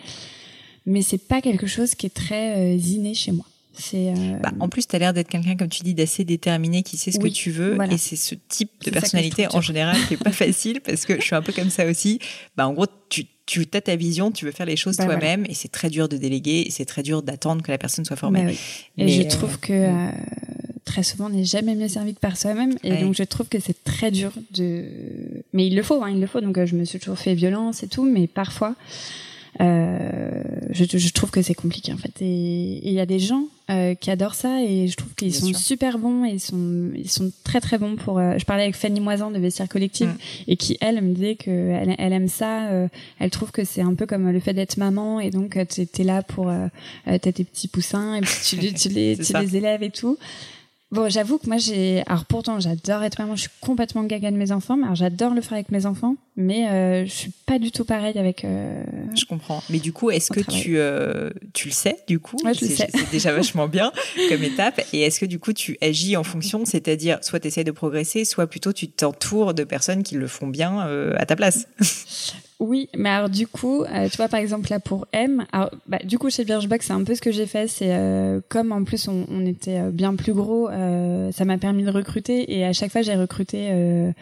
mais 0.84 1.02
c'est 1.02 1.28
pas 1.28 1.40
quelque 1.40 1.68
chose 1.68 1.94
qui 1.94 2.06
est 2.06 2.14
très 2.14 2.74
euh, 2.74 2.76
inné 2.76 3.14
chez 3.14 3.30
moi. 3.30 3.46
Euh, 3.94 4.36
bah, 4.42 4.52
en 4.60 4.68
plus, 4.68 4.86
tu 4.86 4.96
as 4.96 4.98
l'air 4.98 5.12
d'être 5.12 5.28
quelqu'un, 5.28 5.56
comme 5.56 5.68
tu 5.68 5.82
dis, 5.82 5.94
d'assez 5.94 6.24
déterminé, 6.24 6.82
qui 6.82 6.96
sait 6.96 7.12
ce 7.12 7.18
que 7.18 7.28
tu 7.28 7.50
veux. 7.50 7.78
Et 7.90 7.98
c'est 7.98 8.16
ce 8.16 8.34
type 8.48 8.70
de 8.84 8.90
personnalité, 8.90 9.46
en 9.52 9.60
général, 9.60 9.96
qui 10.08 10.14
est 10.14 10.22
pas 10.22 10.32
facile 10.32 10.80
parce 10.80 11.06
que 11.06 11.16
je 11.16 11.22
suis 11.22 11.34
un 11.34 11.42
peu 11.42 11.52
comme 11.52 11.70
ça 11.70 11.86
aussi. 11.86 12.18
Bah, 12.56 12.66
en 12.66 12.72
gros, 12.72 12.86
tu, 13.08 13.26
tu 13.46 13.66
as 13.72 13.80
ta 13.80 13.96
vision, 13.96 14.30
tu 14.30 14.44
veux 14.44 14.52
faire 14.52 14.66
les 14.66 14.76
choses 14.76 14.96
bah, 14.96 15.06
toi-même 15.06 15.44
et 15.48 15.54
c'est 15.54 15.70
très 15.70 15.90
dur 15.90 16.08
de 16.08 16.16
déléguer 16.16 16.64
et 16.66 16.70
c'est 16.70 16.84
très 16.84 17.02
dur 17.02 17.22
d'attendre 17.22 17.62
que 17.62 17.70
la 17.70 17.78
personne 17.78 18.04
soit 18.04 18.16
formée. 18.16 18.56
Et 18.98 19.08
je 19.08 19.22
euh, 19.22 19.28
trouve 19.28 19.58
que 19.58 19.72
euh, 19.72 20.10
très 20.84 21.02
souvent, 21.02 21.26
on 21.26 21.30
n'est 21.30 21.44
jamais 21.44 21.74
mieux 21.74 21.88
servi 21.88 22.14
que 22.14 22.20
par 22.20 22.36
soi-même. 22.36 22.74
Et 22.82 22.96
donc, 22.96 23.14
je 23.14 23.22
trouve 23.22 23.48
que 23.48 23.60
c'est 23.60 23.84
très 23.84 24.10
dur 24.10 24.32
de. 24.52 24.84
Mais 25.52 25.66
il 25.66 25.76
le 25.76 25.82
faut, 25.82 26.02
hein, 26.02 26.10
il 26.10 26.20
le 26.20 26.26
faut. 26.26 26.40
Donc, 26.40 26.62
je 26.64 26.76
me 26.76 26.84
suis 26.84 26.98
toujours 26.98 27.18
fait 27.18 27.34
violence 27.34 27.82
et 27.82 27.88
tout, 27.88 28.04
mais 28.04 28.26
parfois. 28.26 28.74
Euh, 29.60 30.42
je, 30.70 30.84
je, 30.84 31.12
trouve 31.12 31.30
que 31.30 31.42
c'est 31.42 31.54
compliqué 31.54 31.92
en 31.92 31.96
fait. 31.96 32.12
Et 32.20 32.80
il 32.86 32.92
y 32.92 33.00
a 33.00 33.06
des 33.06 33.18
gens 33.18 33.44
euh, 33.70 33.94
qui 33.94 34.10
adorent 34.10 34.34
ça 34.34 34.62
et 34.62 34.88
je 34.88 34.96
trouve 34.96 35.14
qu'ils 35.14 35.34
sont 35.34 35.52
super 35.54 35.98
bons 35.98 36.24
et 36.24 36.30
ils 36.30 36.40
sont 36.40 36.90
ils 36.94 37.10
sont 37.10 37.30
très 37.44 37.60
très 37.60 37.78
bons 37.78 37.96
pour. 37.96 38.18
Euh, 38.18 38.38
je 38.38 38.44
parlais 38.44 38.62
avec 38.62 38.76
Fanny 38.76 39.00
Moisan 39.00 39.30
de 39.30 39.38
Vestiaire 39.38 39.68
Collective 39.68 40.14
et 40.46 40.56
qui 40.56 40.76
elle 40.80 41.00
me 41.02 41.14
disait 41.14 41.34
que 41.34 41.50
elle, 41.50 41.94
elle 41.98 42.12
aime 42.12 42.28
ça. 42.28 42.68
Euh, 42.68 42.88
elle 43.18 43.30
trouve 43.30 43.50
que 43.50 43.64
c'est 43.64 43.82
un 43.82 43.94
peu 43.94 44.06
comme 44.06 44.30
le 44.30 44.40
fait 44.40 44.54
d'être 44.54 44.76
maman 44.76 45.20
et 45.20 45.30
donc 45.30 45.58
tu 45.68 45.82
es 45.82 46.04
là 46.04 46.22
pour 46.22 46.52
t'as 47.04 47.18
tes 47.18 47.44
petits 47.44 47.68
poussins 47.68 48.14
et 48.14 48.20
puis 48.20 48.34
tu, 48.44 48.72
tu 48.72 48.88
les 48.88 49.16
tu 49.24 49.32
les 49.32 49.56
élèves 49.56 49.82
et 49.82 49.90
tout. 49.90 50.16
Bon, 50.92 51.08
j'avoue 51.08 51.38
que 51.38 51.46
moi, 51.46 51.56
j'ai. 51.56 52.02
Alors, 52.06 52.24
pourtant, 52.24 52.58
j'adore 52.58 53.04
être 53.04 53.20
maman. 53.20 53.36
Je 53.36 53.42
suis 53.42 53.50
complètement 53.60 54.02
gaga 54.02 54.32
de 54.32 54.36
mes 54.36 54.50
enfants. 54.50 54.76
Mais 54.76 54.84
alors, 54.84 54.96
j'adore 54.96 55.34
le 55.34 55.40
faire 55.40 55.52
avec 55.52 55.70
mes 55.70 55.86
enfants. 55.86 56.16
Mais 56.36 56.68
euh, 56.68 57.04
je 57.06 57.10
suis 57.10 57.30
pas 57.46 57.60
du 57.60 57.70
tout 57.70 57.84
pareil 57.84 58.18
avec. 58.18 58.44
Euh, 58.44 58.82
je 59.14 59.24
comprends. 59.24 59.62
Mais 59.70 59.78
du 59.78 59.92
coup, 59.92 60.10
est-ce 60.10 60.32
que 60.32 60.40
tu, 60.40 60.78
euh, 60.78 61.30
tu 61.52 61.68
le 61.68 61.72
sais, 61.72 61.98
du 62.08 62.18
coup? 62.18 62.36
Ouais, 62.44 62.54
je 62.54 62.64
le 62.64 62.70
sais. 62.72 62.88
C'est 62.92 63.10
déjà 63.10 63.32
vachement 63.32 63.68
bien 63.68 63.92
comme 64.28 64.42
étape. 64.42 64.80
Et 64.92 65.02
est-ce 65.02 65.20
que, 65.20 65.26
du 65.26 65.38
coup, 65.38 65.52
tu 65.52 65.78
agis 65.80 66.16
en 66.16 66.24
fonction? 66.24 66.64
C'est-à-dire, 66.64 67.18
soit 67.22 67.38
tu 67.38 67.46
essaies 67.46 67.62
de 67.62 67.70
progresser, 67.70 68.24
soit 68.24 68.48
plutôt 68.48 68.72
tu 68.72 68.88
t'entoures 68.88 69.54
de 69.54 69.62
personnes 69.62 70.02
qui 70.02 70.16
le 70.16 70.26
font 70.26 70.48
bien 70.48 70.86
euh, 70.88 71.14
à 71.18 71.26
ta 71.26 71.36
place? 71.36 71.68
Oui, 72.60 72.90
mais 72.94 73.08
alors 73.08 73.30
du 73.30 73.46
coup, 73.46 73.84
euh, 73.84 74.10
tu 74.10 74.18
vois 74.18 74.28
par 74.28 74.38
exemple 74.38 74.68
là 74.68 74.80
pour 74.80 75.06
M, 75.14 75.46
alors, 75.50 75.70
bah, 75.86 75.98
du 76.04 76.18
coup 76.18 76.28
chez 76.28 76.44
Birchbox 76.44 76.86
c'est 76.88 76.92
un 76.92 77.04
peu 77.04 77.14
ce 77.14 77.22
que 77.22 77.32
j'ai 77.32 77.46
fait, 77.46 77.66
c'est 77.66 77.88
euh, 77.88 78.40
comme 78.50 78.70
en 78.70 78.84
plus 78.84 79.08
on, 79.08 79.24
on 79.30 79.46
était 79.46 79.78
euh, 79.78 79.90
bien 79.90 80.14
plus 80.14 80.34
gros, 80.34 80.68
euh, 80.68 81.32
ça 81.32 81.46
m'a 81.46 81.56
permis 81.56 81.84
de 81.84 81.90
recruter 81.90 82.54
et 82.54 82.66
à 82.66 82.74
chaque 82.74 82.92
fois 82.92 83.00
j'ai 83.00 83.14
recruté, 83.14 83.68
euh, 83.70 84.12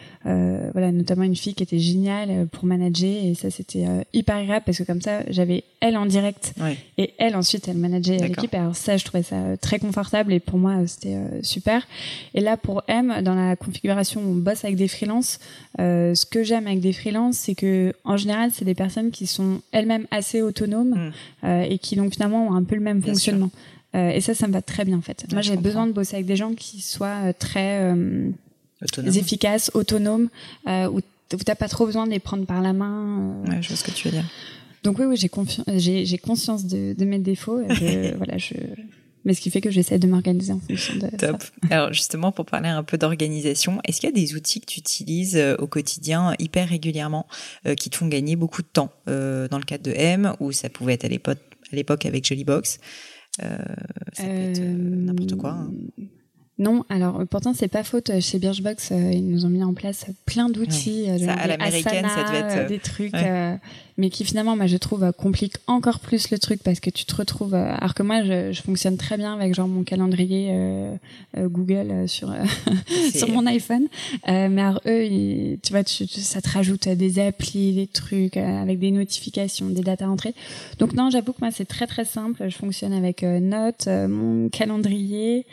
voilà 0.71 0.93
notamment 0.93 1.23
une 1.23 1.35
fille 1.35 1.53
qui 1.53 1.63
était 1.63 1.79
géniale 1.79 2.47
pour 2.49 2.63
manager 2.63 3.09
et 3.25 3.33
ça 3.35 3.51
c'était 3.51 3.85
hyper 4.13 4.37
agréable 4.37 4.63
parce 4.65 4.77
que 4.77 4.83
comme 4.83 5.01
ça 5.01 5.19
j'avais 5.27 5.65
elle 5.81 5.97
en 5.97 6.05
direct 6.05 6.53
ouais. 6.61 6.77
et 6.97 7.13
elle 7.17 7.35
ensuite 7.35 7.67
elle 7.67 7.77
manageait 7.77 8.19
l'équipe. 8.19 8.53
Alors 8.53 8.75
ça 8.75 8.95
je 8.95 9.03
trouvais 9.03 9.23
ça 9.23 9.57
très 9.59 9.79
confortable 9.79 10.31
et 10.31 10.39
pour 10.39 10.59
moi 10.59 10.75
c'était 10.87 11.17
super. 11.41 11.85
Et 12.33 12.39
là 12.39 12.55
pour 12.55 12.83
M 12.87 13.21
dans 13.21 13.35
la 13.35 13.57
configuration 13.57 14.21
où 14.21 14.31
on 14.31 14.35
bosse 14.35 14.63
avec 14.63 14.77
des 14.77 14.87
freelances, 14.87 15.39
ce 15.77 16.25
que 16.25 16.43
j'aime 16.43 16.67
avec 16.67 16.79
des 16.79 16.93
freelances 16.93 17.35
c'est 17.35 17.55
que 17.55 17.93
en 18.05 18.15
général 18.15 18.28
général, 18.29 18.51
c'est 18.53 18.65
des 18.65 18.75
personnes 18.75 19.11
qui 19.11 19.27
sont 19.27 19.61
elles-mêmes 19.71 20.05
assez 20.11 20.41
autonomes 20.41 20.89
mm. 20.89 21.11
euh, 21.45 21.61
et 21.61 21.77
qui 21.77 21.95
donc 21.95 22.13
finalement 22.13 22.47
ont 22.47 22.53
un 22.53 22.63
peu 22.63 22.75
le 22.75 22.81
même 22.81 22.99
bien 22.99 23.13
fonctionnement. 23.13 23.51
Euh, 23.95 24.09
et 24.11 24.21
ça, 24.21 24.35
ça 24.35 24.47
me 24.47 24.53
va 24.53 24.61
très 24.61 24.85
bien 24.85 24.97
en 24.97 25.01
fait. 25.01 25.25
Moi, 25.31 25.41
j'ai 25.41 25.57
besoin 25.57 25.87
de 25.87 25.93
bosser 25.93 26.15
avec 26.15 26.27
des 26.27 26.35
gens 26.35 26.53
qui 26.53 26.81
soient 26.81 27.25
euh, 27.25 27.33
très 27.37 27.91
Autonome. 28.81 29.17
efficaces, 29.17 29.71
autonomes, 29.73 30.29
où 30.67 31.01
t'as 31.43 31.55
pas 31.55 31.67
trop 31.67 31.85
besoin 31.85 32.05
de 32.05 32.11
les 32.11 32.19
prendre 32.19 32.45
par 32.45 32.61
la 32.61 32.73
main. 32.73 33.33
Ouais, 33.47 33.61
je 33.61 33.69
vois 33.69 33.77
ce 33.77 33.83
que 33.83 33.91
tu 33.91 34.07
veux 34.07 34.13
dire. 34.13 34.25
Donc 34.83 34.99
oui, 34.99 35.05
oui, 35.05 35.17
j'ai 35.17 36.17
conscience 36.17 36.65
de, 36.65 36.93
de, 36.97 37.05
mes 37.05 37.19
défauts. 37.19 37.59
Voilà, 38.17 38.37
je 38.37 38.53
mais 39.29 39.35
ce 39.35 39.41
qui 39.41 39.51
fait 39.51 39.61
que 39.61 39.69
j'essaie 39.69 39.99
de 39.99 40.07
m'organiser 40.07 40.53
en 40.53 40.59
fonction 40.59 40.95
de 40.95 41.15
Top. 41.15 41.43
Ça. 41.43 41.49
Alors 41.69 41.93
justement, 41.93 42.31
pour 42.31 42.47
parler 42.47 42.67
un 42.67 42.81
peu 42.81 42.97
d'organisation, 42.97 43.79
est-ce 43.83 44.01
qu'il 44.01 44.09
y 44.09 44.11
a 44.11 44.15
des 44.15 44.33
outils 44.33 44.59
que 44.59 44.65
tu 44.65 44.79
utilises 44.79 45.37
euh, 45.37 45.55
au 45.59 45.67
quotidien 45.67 46.33
hyper 46.39 46.67
régulièrement 46.67 47.27
euh, 47.67 47.75
qui 47.75 47.91
te 47.91 47.97
font 47.97 48.07
gagner 48.07 48.35
beaucoup 48.35 48.63
de 48.63 48.67
temps 48.67 48.91
euh, 49.07 49.47
dans 49.47 49.59
le 49.59 49.65
cadre 49.65 49.83
de 49.83 49.91
M 49.91 50.33
ou 50.39 50.51
ça 50.51 50.67
pouvait 50.69 50.93
être 50.93 51.05
à 51.05 51.09
l'époque 51.75 52.05
avec 52.07 52.25
Jollybox 52.25 52.79
euh, 53.43 53.57
ça 54.13 54.23
peut 54.23 54.29
être 54.29 54.61
n'importe 54.61 55.35
quoi. 55.35 55.51
Hein. 55.51 55.71
Non, 56.57 56.83
alors 56.89 57.23
pourtant 57.29 57.53
c'est 57.53 57.67
pas 57.67 57.83
faute. 57.83 58.19
Chez 58.19 58.39
Birchbox, 58.39 58.89
ils 58.89 59.29
nous 59.29 59.45
ont 59.45 59.49
mis 59.49 59.63
en 59.63 59.75
place 59.75 60.07
plein 60.25 60.49
d'outils, 60.49 61.05
ouais. 61.07 61.19
ça, 61.19 61.33
à 61.33 61.47
l'américaine, 61.47 62.07
ça 62.09 62.23
devait 62.23 62.39
être 62.39 62.67
des 62.67 62.79
trucs. 62.79 63.13
Ouais 63.13 63.59
mais 63.99 64.09
qui 64.09 64.23
finalement, 64.23 64.55
moi, 64.55 64.65
je 64.65 64.77
trouve, 64.77 65.03
euh, 65.03 65.11
complique 65.11 65.57
encore 65.67 65.99
plus 65.99 66.31
le 66.31 66.39
truc 66.39 66.63
parce 66.63 66.79
que 66.79 66.89
tu 66.89 67.03
te 67.03 67.13
retrouves. 67.13 67.53
Euh, 67.53 67.75
alors 67.75 67.93
que 67.93 68.01
moi, 68.01 68.23
je, 68.23 68.53
je 68.53 68.61
fonctionne 68.61 68.95
très 68.95 69.17
bien 69.17 69.33
avec 69.33 69.53
genre 69.53 69.67
mon 69.67 69.83
calendrier 69.83 70.51
euh, 70.51 70.95
euh 71.37 71.49
Google 71.49 71.91
euh, 71.91 72.07
sur 72.07 72.33
sur 73.13 73.27
mon 73.27 73.45
iPhone. 73.45 73.87
mais 74.25 74.61
alors 74.61 74.79
eux, 74.87 75.03
ils, 75.03 75.59
tu 75.61 75.73
vois, 75.73 75.83
tu, 75.83 76.07
ça 76.07 76.41
te 76.41 76.49
rajoute 76.49 76.87
des 76.87 77.19
applis, 77.19 77.73
des 77.73 77.87
trucs 77.87 78.37
avec 78.37 78.79
des 78.79 78.91
notifications, 78.91 79.69
des 79.69 79.81
dates 79.81 80.01
à 80.01 80.09
entrer. 80.09 80.33
Donc 80.77 80.93
non, 80.93 81.09
j'avoue 81.09 81.33
que 81.33 81.41
moi, 81.41 81.51
c'est 81.51 81.65
très 81.65 81.85
très 81.85 82.05
simple. 82.05 82.45
Je 82.47 82.55
fonctionne 82.55 82.93
avec 82.93 83.23
Notes, 83.23 83.87
mon 83.87 84.47
calendrier. 84.47 85.45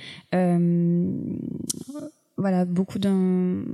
voilà, 2.36 2.64
beaucoup 2.64 3.00
d'un 3.00 3.64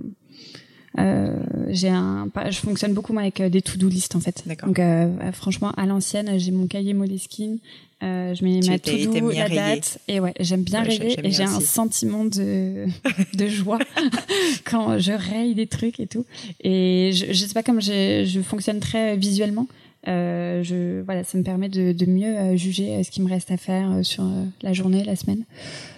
euh, 0.99 1.37
j'ai 1.69 1.89
un, 1.89 2.29
je 2.51 2.59
fonctionne 2.59 2.93
beaucoup 2.93 3.13
moi 3.13 3.23
avec 3.23 3.41
euh, 3.41 3.49
des 3.49 3.63
to-do 3.63 3.89
list 3.89 4.15
en 4.15 4.21
fait. 4.21 4.45
Donc 4.65 4.79
euh, 4.79 5.09
euh, 5.23 5.33
franchement 5.33 5.73
à 5.77 5.87
l'ancienne, 5.87 6.39
j'ai 6.39 6.51
mon 6.51 6.67
cahier 6.67 6.93
Moleskine, 6.93 7.59
euh, 8.03 8.35
je 8.35 8.45
mets 8.45 8.61
tu 8.61 8.71
ma 8.71 8.79
to-do, 8.79 9.31
la 9.31 9.49
date 9.49 9.99
et 10.09 10.21
ouais, 10.21 10.35
j'aime 10.41 10.63
bien 10.63 10.83
ouais, 10.83 10.89
rayer 10.89 11.27
et 11.27 11.31
j'ai 11.31 11.45
un 11.45 11.61
sentiment 11.61 12.25
de 12.25 12.87
de 13.35 13.47
joie 13.47 13.79
quand 14.65 14.99
je 14.99 15.13
raye 15.13 15.55
des 15.55 15.67
trucs 15.67 15.99
et 15.99 16.07
tout. 16.07 16.27
Et 16.63 17.11
je, 17.15 17.27
je 17.33 17.47
sais 17.47 17.55
pas 17.55 17.63
comme 17.63 17.81
je, 17.81 18.25
je 18.27 18.41
fonctionne 18.41 18.81
très 18.81 19.17
visuellement. 19.17 19.67
Euh, 20.09 20.65
je, 20.65 21.01
voilà, 21.03 21.23
ça 21.23 21.39
me 21.39 21.45
permet 21.45 21.69
de, 21.69 21.93
de 21.93 22.07
mieux 22.07 22.57
juger 22.57 23.03
ce 23.05 23.11
qui 23.11 23.23
me 23.23 23.29
reste 23.29 23.53
à 23.53 23.57
faire 23.57 24.01
sur 24.03 24.25
la 24.61 24.73
journée, 24.73 25.05
la 25.05 25.15
semaine. 25.15 25.45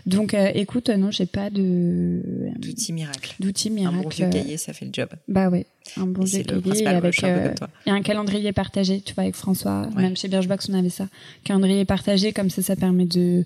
Donc, 0.06 0.34
écoute, 0.54 0.90
non, 0.90 1.10
j'ai 1.10 1.26
pas 1.26 1.50
de 1.50 2.20
d'outils 2.58 2.92
miracle. 2.92 3.34
D'outils 3.40 3.70
miracle. 3.70 3.98
Un 3.98 4.02
bon 4.02 4.08
vieux 4.08 4.28
cahier, 4.28 4.56
ça 4.56 4.72
fait 4.72 4.84
le 4.84 4.92
job. 4.92 5.08
Bah 5.28 5.48
ouais, 5.48 5.66
un 5.96 6.06
bon 6.06 6.24
vieux 6.24 6.42
cahier 6.42 6.86
avec 6.86 7.24
euh, 7.24 7.54
et 7.86 7.90
un 7.90 8.02
calendrier 8.02 8.52
partagé. 8.52 9.00
Tu 9.00 9.14
vois, 9.14 9.24
avec 9.24 9.34
François, 9.34 9.88
ouais. 9.96 10.02
même 10.02 10.16
chez 10.16 10.28
Birchbox, 10.28 10.68
on 10.70 10.74
avait 10.74 10.90
ça. 10.90 11.08
Calendrier 11.44 11.84
partagé, 11.84 12.32
comme 12.32 12.50
ça, 12.50 12.62
ça 12.62 12.76
permet 12.76 13.06
de 13.06 13.44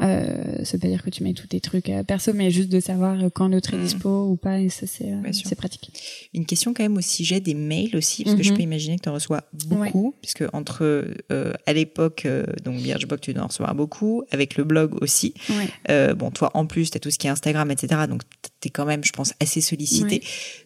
euh, 0.00 0.64
ça 0.64 0.76
veut 0.76 0.80
pas 0.80 0.88
dire 0.88 1.02
que 1.02 1.10
tu 1.10 1.22
mets 1.22 1.34
tous 1.34 1.48
tes 1.48 1.60
trucs 1.60 1.90
euh, 1.90 2.02
perso, 2.02 2.32
mais 2.32 2.50
juste 2.50 2.70
de 2.70 2.80
savoir 2.80 3.18
quand 3.34 3.48
l'autre 3.48 3.74
est 3.74 3.76
mmh. 3.76 3.82
dispo 3.82 4.26
ou 4.26 4.36
pas, 4.36 4.58
et 4.60 4.68
ça 4.68 4.86
c'est 4.86 5.12
euh, 5.12 5.32
c'est 5.32 5.54
pratique. 5.54 5.90
Une 6.32 6.46
question 6.46 6.72
quand 6.72 6.82
même 6.82 6.96
au 6.96 7.02
sujet 7.02 7.40
des 7.40 7.54
mails 7.54 7.94
aussi, 7.96 8.24
parce 8.24 8.34
mmh. 8.34 8.38
que 8.38 8.44
je 8.44 8.52
peux 8.54 8.62
imaginer 8.62 8.96
que 8.96 9.02
tu 9.02 9.08
en 9.08 9.14
reçois 9.14 9.44
beaucoup, 9.52 10.06
ouais. 10.06 10.12
puisque 10.22 10.44
entre 10.54 11.06
euh, 11.30 11.52
à 11.66 11.72
l'époque, 11.72 12.22
euh, 12.24 12.44
donc 12.64 12.80
Birchbox, 12.80 13.20
tu 13.20 13.34
dois 13.34 13.44
en 13.44 13.48
recevoir 13.48 13.74
beaucoup, 13.74 14.22
avec 14.30 14.56
le 14.56 14.64
blog 14.64 15.02
aussi. 15.02 15.34
Ouais. 15.50 15.68
Euh, 15.92 16.14
bon, 16.14 16.30
toi 16.30 16.50
en 16.54 16.66
plus, 16.66 16.90
tu 16.90 16.96
as 16.96 17.00
tout 17.00 17.10
ce 17.10 17.18
qui 17.18 17.26
est 17.26 17.30
Instagram, 17.30 17.70
etc. 17.70 18.02
Donc 18.08 18.22
tu 18.60 18.68
es 18.68 18.70
quand 18.70 18.86
même, 18.86 19.04
je 19.04 19.12
pense, 19.12 19.34
assez 19.40 19.60
sollicité. 19.60 20.16
Ouais. 20.16 20.22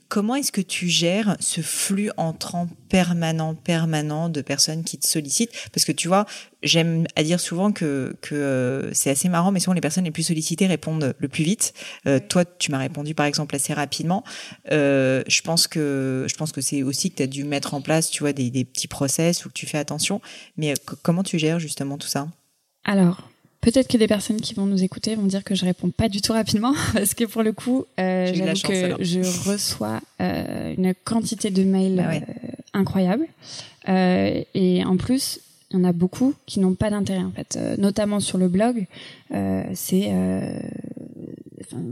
Comment 0.08 0.36
est-ce 0.36 0.52
que 0.52 0.60
tu 0.60 0.88
gères 0.88 1.36
ce 1.40 1.60
flux 1.60 2.10
entrant 2.16 2.68
permanent, 2.88 3.56
permanent 3.56 4.28
de 4.28 4.40
personnes 4.40 4.84
qui 4.84 4.98
te 4.98 5.06
sollicitent? 5.06 5.50
Parce 5.72 5.84
que 5.84 5.90
tu 5.90 6.06
vois, 6.06 6.26
j'aime 6.62 7.06
à 7.16 7.24
dire 7.24 7.40
souvent 7.40 7.72
que, 7.72 8.16
que 8.20 8.36
euh, 8.36 8.94
c'est 8.94 9.10
assez 9.10 9.28
marrant, 9.28 9.50
mais 9.50 9.58
souvent 9.58 9.74
les 9.74 9.80
personnes 9.80 10.04
les 10.04 10.12
plus 10.12 10.22
sollicitées 10.22 10.68
répondent 10.68 11.14
le 11.18 11.28
plus 11.28 11.42
vite. 11.42 11.74
Euh, 12.06 12.20
toi, 12.20 12.44
tu 12.44 12.70
m'as 12.70 12.78
répondu 12.78 13.14
par 13.14 13.26
exemple 13.26 13.56
assez 13.56 13.72
rapidement. 13.72 14.22
Euh, 14.70 15.24
je 15.26 15.42
pense 15.42 15.66
que 15.66 16.24
je 16.28 16.34
pense 16.36 16.52
que 16.52 16.60
c'est 16.60 16.84
aussi 16.84 17.10
que 17.10 17.16
tu 17.16 17.22
as 17.24 17.28
dû 17.28 17.42
mettre 17.42 17.74
en 17.74 17.80
place, 17.80 18.08
tu 18.08 18.22
vois, 18.22 18.32
des, 18.32 18.50
des 18.50 18.64
petits 18.64 18.88
process 18.88 19.44
ou 19.44 19.48
que 19.48 19.54
tu 19.54 19.66
fais 19.66 19.78
attention. 19.78 20.20
Mais 20.56 20.74
comment 21.02 21.24
tu 21.24 21.38
gères 21.38 21.58
justement 21.58 21.98
tout 21.98 22.08
ça? 22.08 22.28
Alors, 22.84 23.28
Peut-être 23.66 23.88
que 23.88 23.96
des 23.96 24.06
personnes 24.06 24.40
qui 24.40 24.54
vont 24.54 24.64
nous 24.64 24.84
écouter 24.84 25.16
vont 25.16 25.24
dire 25.26 25.42
que 25.42 25.56
je 25.56 25.64
réponds 25.64 25.90
pas 25.90 26.08
du 26.08 26.22
tout 26.22 26.32
rapidement 26.32 26.72
parce 26.92 27.14
que 27.14 27.24
pour 27.24 27.42
le 27.42 27.52
coup, 27.52 27.84
euh, 27.98 28.32
j'avoue 28.32 28.60
que 28.60 28.84
alors. 28.84 28.98
je 29.00 29.18
reçois 29.50 30.00
euh, 30.20 30.72
une 30.78 30.94
quantité 31.02 31.50
de 31.50 31.64
mails 31.64 32.00
ah 32.00 32.10
ouais. 32.10 32.22
euh, 32.28 32.48
incroyable 32.74 33.26
et 33.88 34.84
en 34.84 34.96
plus, 34.96 35.40
il 35.72 35.78
y 35.78 35.80
en 35.80 35.84
a 35.84 35.92
beaucoup 35.92 36.34
qui 36.46 36.60
n'ont 36.60 36.74
pas 36.74 36.90
d'intérêt 36.90 37.24
en 37.24 37.32
fait, 37.32 37.58
notamment 37.76 38.20
sur 38.20 38.38
le 38.38 38.46
blog. 38.46 38.86
C'est 39.74 40.12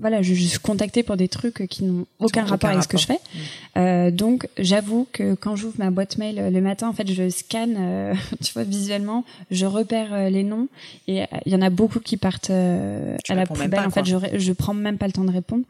voilà, 0.01 0.23
je, 0.23 0.35
je 0.35 0.45
suis 0.45 0.59
contactée 0.59 1.03
pour 1.03 1.17
des 1.17 1.29
trucs 1.29 1.67
qui 1.69 1.85
n'ont 1.85 2.07
aucun 2.19 2.43
rapport 2.43 2.71
aucun 2.71 2.79
avec 2.79 2.83
rapport. 2.83 2.83
ce 2.83 2.89
que 2.89 2.99
je 2.99 3.07
fais. 3.07 3.15
Mmh. 3.15 3.79
Euh, 3.79 4.11
donc, 4.11 4.49
j'avoue 4.59 5.07
que 5.13 5.35
quand 5.35 5.57
j'ouvre 5.57 5.75
ma 5.79 5.91
boîte 5.91 6.19
mail 6.19 6.51
le 6.53 6.61
matin, 6.61 6.89
en 6.89 6.93
fait, 6.93 7.11
je 7.11 7.29
scanne, 7.29 7.77
euh, 7.79 8.15
tu 8.43 8.53
vois, 8.53 8.65
visuellement, 8.65 9.25
je 9.51 9.67
repère 9.67 10.13
euh, 10.13 10.31
les 10.31 10.43
noms 10.43 10.69
et 11.09 11.25
il 11.47 11.53
y 11.53 11.57
en 11.57 11.63
a 11.63 11.71
beaucoup 11.71 12.01
qui 12.01 12.17
partent 12.17 12.51
à 12.51 13.35
la 13.35 13.47
poubelle. 13.47 13.71
Pas, 13.71 13.87
en 13.87 13.91
fait, 13.91 14.05
je, 14.05 14.17
je 14.35 14.53
prends 14.53 14.75
même 14.75 14.99
pas 14.99 15.07
le 15.07 15.13
temps 15.13 15.25
de 15.25 15.33
répondre. 15.33 15.65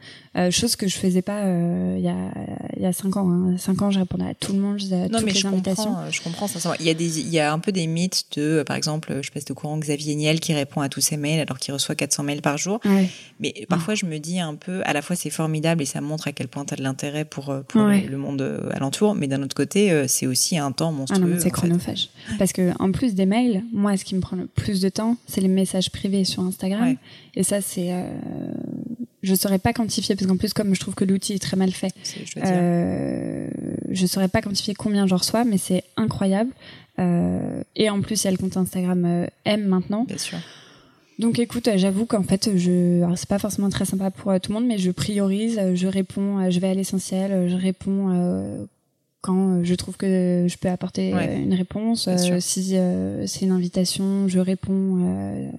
chose 0.50 0.76
que 0.76 0.88
je 0.88 0.96
faisais 0.96 1.22
pas 1.22 1.42
il 1.96 2.02
y 2.02 2.08
a 2.08 2.14
il 2.76 2.82
y 2.82 2.86
a 2.86 2.92
cinq 2.92 3.16
ans. 3.16 3.30
Hein. 3.30 3.56
Cinq 3.58 3.82
ans, 3.82 3.90
je 3.90 3.98
répondais 3.98 4.28
à 4.28 4.34
tout 4.34 4.52
le 4.52 4.58
monde, 4.58 4.78
à 4.90 5.08
non, 5.08 5.18
toutes 5.18 5.26
mais 5.26 5.32
les 5.32 5.40
je 5.40 5.46
invitations. 5.46 5.84
Comprends, 5.84 6.10
je 6.10 6.22
comprends. 6.22 6.74
Il 6.80 6.86
y 6.86 6.90
a 6.90 6.94
des, 6.94 7.20
il 7.20 7.28
y 7.28 7.40
a 7.40 7.52
un 7.52 7.58
peu 7.58 7.72
des 7.72 7.86
mythes 7.86 8.24
de, 8.36 8.62
par 8.66 8.76
exemple, 8.76 9.20
je 9.22 9.30
passe 9.30 9.44
de 9.44 9.52
courant 9.52 9.78
Xavier 9.78 10.14
Niel 10.14 10.40
qui 10.40 10.52
répond 10.52 10.80
à 10.80 10.88
tous 10.88 11.00
ses 11.00 11.16
mails 11.16 11.40
alors 11.40 11.58
qu'il 11.58 11.72
reçoit 11.72 11.94
400 11.94 12.22
mails 12.24 12.42
par 12.42 12.58
jour. 12.58 12.80
Ouais. 12.84 13.08
Mais 13.40 13.66
parfois, 13.68 13.94
je 13.94 14.03
me 14.04 14.18
dis 14.18 14.40
un 14.40 14.54
peu, 14.54 14.82
à 14.84 14.92
la 14.92 15.02
fois 15.02 15.16
c'est 15.16 15.30
formidable 15.30 15.82
et 15.82 15.86
ça 15.86 16.00
montre 16.00 16.28
à 16.28 16.32
quel 16.32 16.48
point 16.48 16.64
tu 16.64 16.74
as 16.74 16.76
de 16.76 16.82
l'intérêt 16.82 17.24
pour, 17.24 17.54
pour 17.68 17.82
ouais. 17.82 18.02
le 18.02 18.16
monde 18.16 18.70
alentour, 18.72 19.14
mais 19.14 19.26
d'un 19.26 19.42
autre 19.42 19.56
côté, 19.56 20.06
c'est 20.08 20.26
aussi 20.26 20.58
un 20.58 20.72
temps 20.72 20.92
monstrueux. 20.92 21.34
Ah 21.36 21.40
c'est 21.40 21.50
chronophage. 21.50 22.08
Fait. 22.26 22.38
Parce 22.38 22.52
que 22.52 22.72
en 22.78 22.92
plus 22.92 23.14
des 23.14 23.26
mails, 23.26 23.62
moi, 23.72 23.96
ce 23.96 24.04
qui 24.04 24.14
me 24.14 24.20
prend 24.20 24.36
le 24.36 24.46
plus 24.46 24.80
de 24.80 24.88
temps, 24.88 25.16
c'est 25.26 25.40
les 25.40 25.48
messages 25.48 25.90
privés 25.90 26.24
sur 26.24 26.42
Instagram. 26.42 26.82
Ouais. 26.82 26.96
Et 27.36 27.42
ça, 27.42 27.60
c'est, 27.60 27.92
euh, 27.92 28.04
je 29.22 29.34
saurais 29.34 29.58
pas 29.58 29.72
quantifier 29.72 30.14
parce 30.14 30.26
qu'en 30.26 30.36
plus, 30.36 30.52
comme 30.52 30.74
je 30.74 30.80
trouve 30.80 30.94
que 30.94 31.04
l'outil 31.04 31.34
est 31.34 31.38
très 31.38 31.56
mal 31.56 31.70
fait, 31.72 31.92
je, 32.04 32.40
euh, 32.44 33.48
je 33.90 34.06
saurais 34.06 34.28
pas 34.28 34.42
quantifier 34.42 34.74
combien 34.74 35.06
j'en 35.06 35.16
reçois, 35.16 35.44
mais 35.44 35.58
c'est 35.58 35.84
incroyable. 35.96 36.50
Euh, 36.98 37.62
et 37.74 37.90
en 37.90 38.00
plus, 38.02 38.22
il 38.22 38.26
y 38.26 38.28
a 38.28 38.30
le 38.30 38.36
compte 38.36 38.56
Instagram 38.56 39.04
euh, 39.04 39.26
M 39.44 39.64
maintenant. 39.64 40.04
Bien 40.04 40.18
sûr. 40.18 40.38
Donc 41.18 41.38
écoute, 41.38 41.68
j'avoue 41.76 42.06
qu'en 42.06 42.22
fait, 42.22 42.56
je, 42.56 43.04
c'est 43.16 43.28
pas 43.28 43.38
forcément 43.38 43.68
très 43.68 43.84
sympa 43.84 44.10
pour 44.10 44.32
euh, 44.32 44.38
tout 44.38 44.52
le 44.52 44.58
monde, 44.58 44.66
mais 44.66 44.78
je 44.78 44.90
priorise, 44.90 45.60
je 45.74 45.86
réponds, 45.86 46.50
je 46.50 46.58
vais 46.58 46.68
à 46.68 46.74
l'essentiel, 46.74 47.48
je 47.48 47.56
réponds 47.56 48.66
quand 49.20 49.64
je 49.64 49.74
trouve 49.74 49.96
que 49.96 50.46
je 50.46 50.56
peux 50.58 50.68
apporter 50.68 51.10
une 51.10 51.54
réponse. 51.54 52.08
si 52.40 52.76
c'est 53.26 53.44
une 53.44 53.52
invitation, 53.52 54.28
je 54.28 54.38
réponds. 54.38 55.52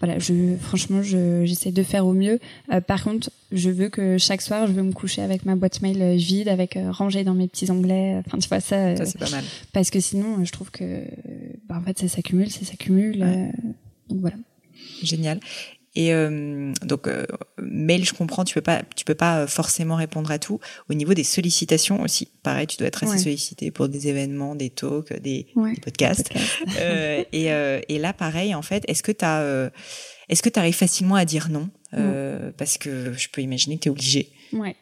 voilà, 0.00 0.18
je 0.18 0.56
franchement, 0.60 1.02
j'essaie 1.02 1.72
de 1.72 1.82
faire 1.82 2.06
au 2.06 2.14
mieux. 2.14 2.40
par 2.86 3.04
contre, 3.04 3.30
je 3.52 3.70
veux 3.70 3.90
que 3.90 4.18
chaque 4.18 4.42
soir, 4.42 4.66
je 4.66 4.72
veux 4.72 4.82
me 4.82 4.92
coucher 4.92 5.22
avec 5.22 5.44
ma 5.44 5.54
boîte 5.54 5.82
mail 5.82 6.16
vide, 6.16 6.48
avec 6.48 6.78
rangée 6.90 7.22
dans 7.22 7.34
mes 7.34 7.46
petits 7.48 7.70
onglets. 7.70 8.22
Enfin, 8.26 8.38
tu 8.38 8.48
vois 8.48 8.60
ça. 8.60 8.96
ça 8.96 9.04
c'est 9.04 9.18
pas 9.18 9.30
mal. 9.30 9.44
Parce 9.72 9.90
que 9.90 10.00
sinon, 10.00 10.44
je 10.44 10.50
trouve 10.50 10.70
que, 10.70 11.02
bah, 11.68 11.76
en 11.78 11.82
fait, 11.82 11.98
ça 11.98 12.08
s'accumule, 12.08 12.50
ça 12.50 12.64
s'accumule. 12.64 13.24
donc 14.08 14.20
voilà. 14.20 14.36
Génial. 15.02 15.40
Et 15.96 16.12
euh, 16.12 16.72
donc 16.82 17.08
euh, 17.08 17.24
mail, 17.58 18.04
je 18.04 18.12
comprends, 18.12 18.44
tu 18.44 18.54
peux 18.54 18.60
pas, 18.60 18.82
tu 18.94 19.06
peux 19.06 19.14
pas 19.14 19.38
euh, 19.38 19.46
forcément 19.46 19.96
répondre 19.96 20.30
à 20.30 20.38
tout. 20.38 20.60
Au 20.90 20.94
niveau 20.94 21.14
des 21.14 21.24
sollicitations 21.24 22.02
aussi, 22.02 22.28
pareil, 22.42 22.66
tu 22.66 22.76
dois 22.76 22.86
être 22.86 23.02
assez 23.02 23.18
sollicité 23.18 23.70
pour 23.70 23.88
des 23.88 24.06
événements, 24.06 24.54
des 24.54 24.68
talks, 24.68 25.18
des, 25.20 25.46
podcasts. 25.82 26.30
euh, 26.78 27.24
et, 27.32 27.46
et, 27.88 27.98
là, 27.98 28.12
pareil, 28.12 28.54
en 28.54 28.60
fait, 28.60 28.84
est-ce 28.88 29.02
que 29.02 29.10
tu 29.10 29.24
as, 29.24 29.70
est-ce 30.28 30.42
que 30.42 30.50
tu 30.50 30.58
arrives 30.58 30.74
facilement 30.74 31.14
à 31.14 31.24
dire 31.24 31.48
non 31.48 31.70
Parce 32.58 32.76
que 32.76 33.14
je 33.14 33.28
peux 33.32 33.40
imaginer 33.40 33.76
que 33.76 33.84
tu 33.84 33.88
es 33.88 33.90
obligé. 33.90 34.28
Ouais, 34.52 34.76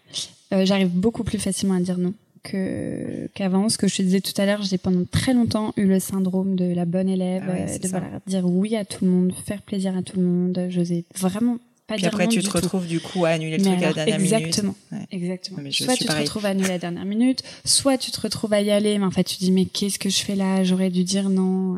j'arrive 0.50 0.88
beaucoup 0.88 1.22
plus 1.22 1.38
facilement 1.38 1.74
à 1.74 1.80
dire 1.80 1.96
non 1.98 2.12
que 2.44 3.28
qu'avant. 3.34 3.68
Ce 3.68 3.78
que 3.78 3.88
je 3.88 3.96
te 3.96 4.02
disais 4.02 4.20
tout 4.20 4.40
à 4.40 4.46
l'heure, 4.46 4.62
j'ai 4.62 4.78
pendant 4.78 5.04
très 5.10 5.34
longtemps 5.34 5.72
eu 5.76 5.86
le 5.86 5.98
syndrome 5.98 6.54
de 6.54 6.72
la 6.72 6.84
bonne 6.84 7.08
élève, 7.08 7.42
ah 7.48 7.52
euh, 7.52 7.78
de 7.78 7.88
voilà, 7.88 8.06
dire 8.26 8.46
oui 8.46 8.76
à 8.76 8.84
tout 8.84 9.04
le 9.04 9.10
monde, 9.10 9.32
faire 9.44 9.62
plaisir 9.62 9.96
à 9.96 10.02
tout 10.02 10.18
le 10.18 10.24
monde. 10.24 10.66
J'osais 10.68 11.04
vraiment 11.16 11.58
pas 11.86 11.96
Puis 11.96 12.06
après, 12.06 12.28
tu 12.28 12.42
te 12.42 12.50
retrouves 12.50 12.86
du 12.86 13.00
coup 13.00 13.24
à 13.24 13.30
annuler 13.30 13.58
le 13.58 13.64
truc 13.64 13.82
à 13.82 13.88
la 13.88 13.92
dernière 13.92 14.20
exactement, 14.20 14.74
minute. 14.90 15.08
Exactement. 15.10 15.58
soit 15.70 15.96
tu 15.96 16.04
te 16.04 16.12
retrouves 16.12 16.46
à 16.46 16.50
annuler 16.50 16.68
à 16.68 16.72
la 16.72 16.78
dernière 16.78 17.04
minute, 17.04 17.42
soit 17.64 17.98
tu 17.98 18.10
te 18.10 18.20
retrouves 18.20 18.52
à 18.52 18.62
y 18.62 18.70
aller, 18.70 18.98
mais 18.98 19.04
en 19.04 19.10
fait 19.10 19.24
tu 19.24 19.36
dis 19.36 19.50
mais 19.50 19.64
qu'est-ce 19.66 19.98
que 19.98 20.08
je 20.08 20.22
fais 20.22 20.36
là? 20.36 20.64
J'aurais 20.64 20.90
dû 20.90 21.04
dire 21.04 21.28
non. 21.28 21.76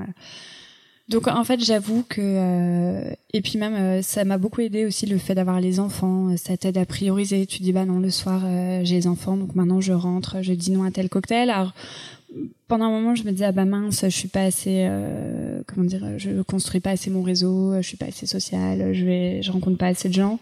Donc 1.09 1.29
en 1.29 1.45
fait, 1.45 1.63
j'avoue 1.65 2.05
que 2.09 2.21
euh, 2.21 3.11
et 3.33 3.41
puis 3.41 3.59
même 3.59 3.75
euh, 3.75 4.03
ça 4.03 4.25
m'a 4.25 4.39
beaucoup 4.39 4.61
aidé 4.61 4.87
aussi 4.87 5.07
le 5.07 5.19
fait 5.19 5.37
d'avoir 5.37 5.61
les 5.61 5.79
enfants. 5.79 6.31
Euh, 6.31 6.37
ça 6.37 6.57
t'aide 6.57 6.79
à 6.79 6.85
prioriser. 6.85 7.47
Tu 7.47 7.63
dis 7.63 7.73
bah 7.73 7.85
non 7.85 8.01
le 8.01 8.11
soir 8.11 8.43
j'ai 8.83 8.97
les 8.97 9.07
enfants 9.07 9.37
donc 9.37 9.55
maintenant 9.55 9.81
je 9.81 9.93
rentre, 9.93 10.43
je 10.43 10.53
dis 10.53 10.73
non 10.73 10.83
à 10.83 10.91
tel 10.91 11.09
cocktail. 11.09 11.51
Alors 11.51 11.75
pendant 12.67 12.87
un 12.87 12.91
moment 12.91 13.15
je 13.15 13.23
me 13.23 13.31
disais 13.31 13.45
ah 13.45 13.53
bah 13.53 13.65
mince 13.65 14.01
je 14.03 14.09
suis 14.09 14.29
pas 14.29 14.43
assez 14.43 14.91
comment 15.69 15.87
dire 15.87 16.19
je 16.19 16.43
construis 16.43 16.81
pas 16.81 16.91
assez 16.91 17.11
mon 17.11 17.23
réseau, 17.23 17.75
je 17.77 17.87
suis 17.87 17.97
pas 17.97 18.07
assez 18.07 18.27
sociale, 18.27 18.93
je 18.93 19.05
vais 19.05 19.43
je 19.43 19.53
rencontre 19.53 19.79
pas 19.79 19.87
assez 19.87 20.09
de 20.09 20.15
gens. 20.15 20.41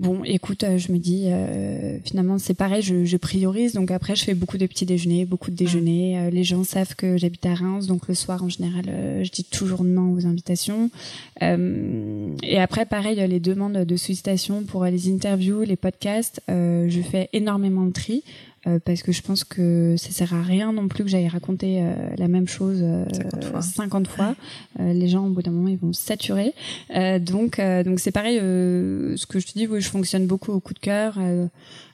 Bon, 0.00 0.24
écoute, 0.24 0.64
euh, 0.64 0.78
je 0.78 0.92
me 0.92 0.96
dis, 0.96 1.24
euh, 1.26 1.98
finalement, 2.02 2.38
c'est 2.38 2.54
pareil, 2.54 2.80
je, 2.80 3.04
je, 3.04 3.16
priorise. 3.18 3.74
Donc 3.74 3.90
après, 3.90 4.16
je 4.16 4.24
fais 4.24 4.32
beaucoup 4.32 4.56
de 4.56 4.64
petits 4.64 4.86
déjeuners, 4.86 5.26
beaucoup 5.26 5.50
de 5.50 5.56
déjeuners. 5.56 6.18
Euh, 6.18 6.30
les 6.30 6.42
gens 6.42 6.64
savent 6.64 6.94
que 6.94 7.18
j'habite 7.18 7.44
à 7.44 7.52
Reims, 7.52 7.86
donc 7.86 8.08
le 8.08 8.14
soir, 8.14 8.42
en 8.42 8.48
général, 8.48 8.86
je 9.22 9.30
dis 9.30 9.44
toujours 9.44 9.84
non 9.84 10.14
aux 10.14 10.24
invitations. 10.26 10.90
et 11.42 12.58
après, 12.58 12.86
pareil, 12.86 13.16
les 13.28 13.40
demandes 13.40 13.84
de 13.84 13.96
sollicitation 13.96 14.62
pour 14.62 14.86
les 14.86 15.12
interviews, 15.12 15.64
les 15.64 15.76
podcasts, 15.76 16.40
je 16.48 17.00
fais 17.02 17.28
énormément 17.34 17.84
de 17.84 17.92
tri. 17.92 18.22
Euh, 18.66 18.78
parce 18.84 19.02
que 19.02 19.10
je 19.10 19.22
pense 19.22 19.42
que 19.42 19.94
ça 19.96 20.10
sert 20.10 20.34
à 20.34 20.42
rien 20.42 20.70
non 20.74 20.86
plus 20.86 21.02
que 21.02 21.08
j'aille 21.08 21.28
raconter 21.28 21.80
euh, 21.80 21.94
la 22.18 22.28
même 22.28 22.46
chose 22.46 22.84
50 23.58 24.06
euh, 24.06 24.10
fois. 24.10 24.34
les 24.78 25.08
gens 25.08 25.26
au 25.26 25.30
bout 25.30 25.40
d'un 25.40 25.50
moment 25.50 25.68
ils 25.68 25.78
vont 25.78 25.94
saturer. 25.94 26.52
donc 27.20 27.58
donc 27.60 28.00
c'est 28.00 28.12
pareil. 28.12 28.38
ce 28.38 29.26
que 29.26 29.38
je 29.40 29.46
te 29.46 29.52
dis, 29.54 29.66
oui, 29.66 29.80
je 29.80 29.88
fonctionne 29.88 30.26
beaucoup 30.26 30.52
au 30.52 30.60
coup 30.60 30.74
de 30.74 30.78
cœur, 30.78 31.18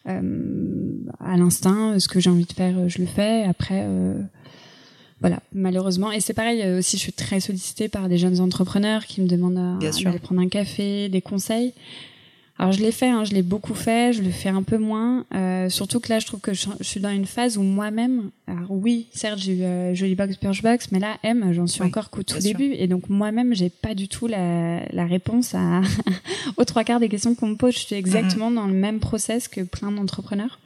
à 0.04 1.36
l'instinct. 1.36 1.98
Ce 2.00 2.08
que 2.08 2.18
j'ai 2.18 2.30
envie 2.30 2.46
de 2.46 2.52
faire, 2.52 2.88
je 2.88 2.98
le 2.98 3.06
fais. 3.06 3.44
Après 3.44 3.86
voilà, 5.20 5.38
malheureusement. 5.52 6.10
Et 6.10 6.20
c'est 6.20 6.34
pareil 6.34 6.66
aussi, 6.78 6.96
je 6.96 7.02
suis 7.02 7.12
très 7.12 7.38
sollicitée 7.40 7.88
par 7.88 8.08
des 8.08 8.18
jeunes 8.18 8.40
entrepreneurs 8.40 9.06
qui 9.06 9.20
me 9.20 9.28
demandent 9.28 9.78
d'aller 9.80 10.18
prendre 10.18 10.40
un 10.40 10.48
café, 10.48 11.08
des 11.08 11.22
conseils. 11.22 11.72
Alors 12.58 12.72
je 12.72 12.80
l'ai 12.80 12.92
fait, 12.92 13.08
hein, 13.08 13.24
je 13.24 13.34
l'ai 13.34 13.42
beaucoup 13.42 13.74
fait, 13.74 14.14
je 14.14 14.22
le 14.22 14.30
fais 14.30 14.48
un 14.48 14.62
peu 14.62 14.78
moins. 14.78 15.26
Euh, 15.34 15.68
surtout 15.68 16.00
que 16.00 16.08
là, 16.08 16.18
je 16.20 16.26
trouve 16.26 16.40
que 16.40 16.54
je, 16.54 16.68
suis 16.80 17.00
dans 17.00 17.10
une 17.10 17.26
phase 17.26 17.58
où 17.58 17.62
moi-même, 17.62 18.30
alors 18.46 18.70
oui, 18.70 19.08
certes, 19.12 19.38
j'ai 19.38 19.52
eu 19.52 19.62
euh, 19.62 20.14
Box, 20.16 20.62
Box, 20.62 20.88
mais 20.90 20.98
là, 20.98 21.18
M, 21.22 21.52
j'en 21.52 21.66
suis 21.66 21.82
encore 21.82 22.08
qu'au 22.08 22.22
tout 22.22 22.38
début, 22.38 22.72
et 22.72 22.86
donc 22.86 23.10
moi-même, 23.10 23.54
j'ai 23.54 23.68
pas 23.68 23.94
du 23.94 24.08
tout 24.08 24.26
la, 24.26 24.80
la 24.90 25.04
réponse 25.04 25.54
à 25.54 25.82
aux 26.56 26.64
trois 26.64 26.82
quarts 26.82 27.00
des 27.00 27.10
questions 27.10 27.34
qu'on 27.34 27.48
me 27.48 27.56
pose. 27.56 27.74
Je 27.74 27.80
suis 27.80 27.94
exactement 27.94 28.50
dans 28.50 28.66
le 28.66 28.74
même 28.74 29.00
process 29.00 29.48
que 29.48 29.60
plein 29.60 29.92
d'entrepreneurs. 29.92 30.58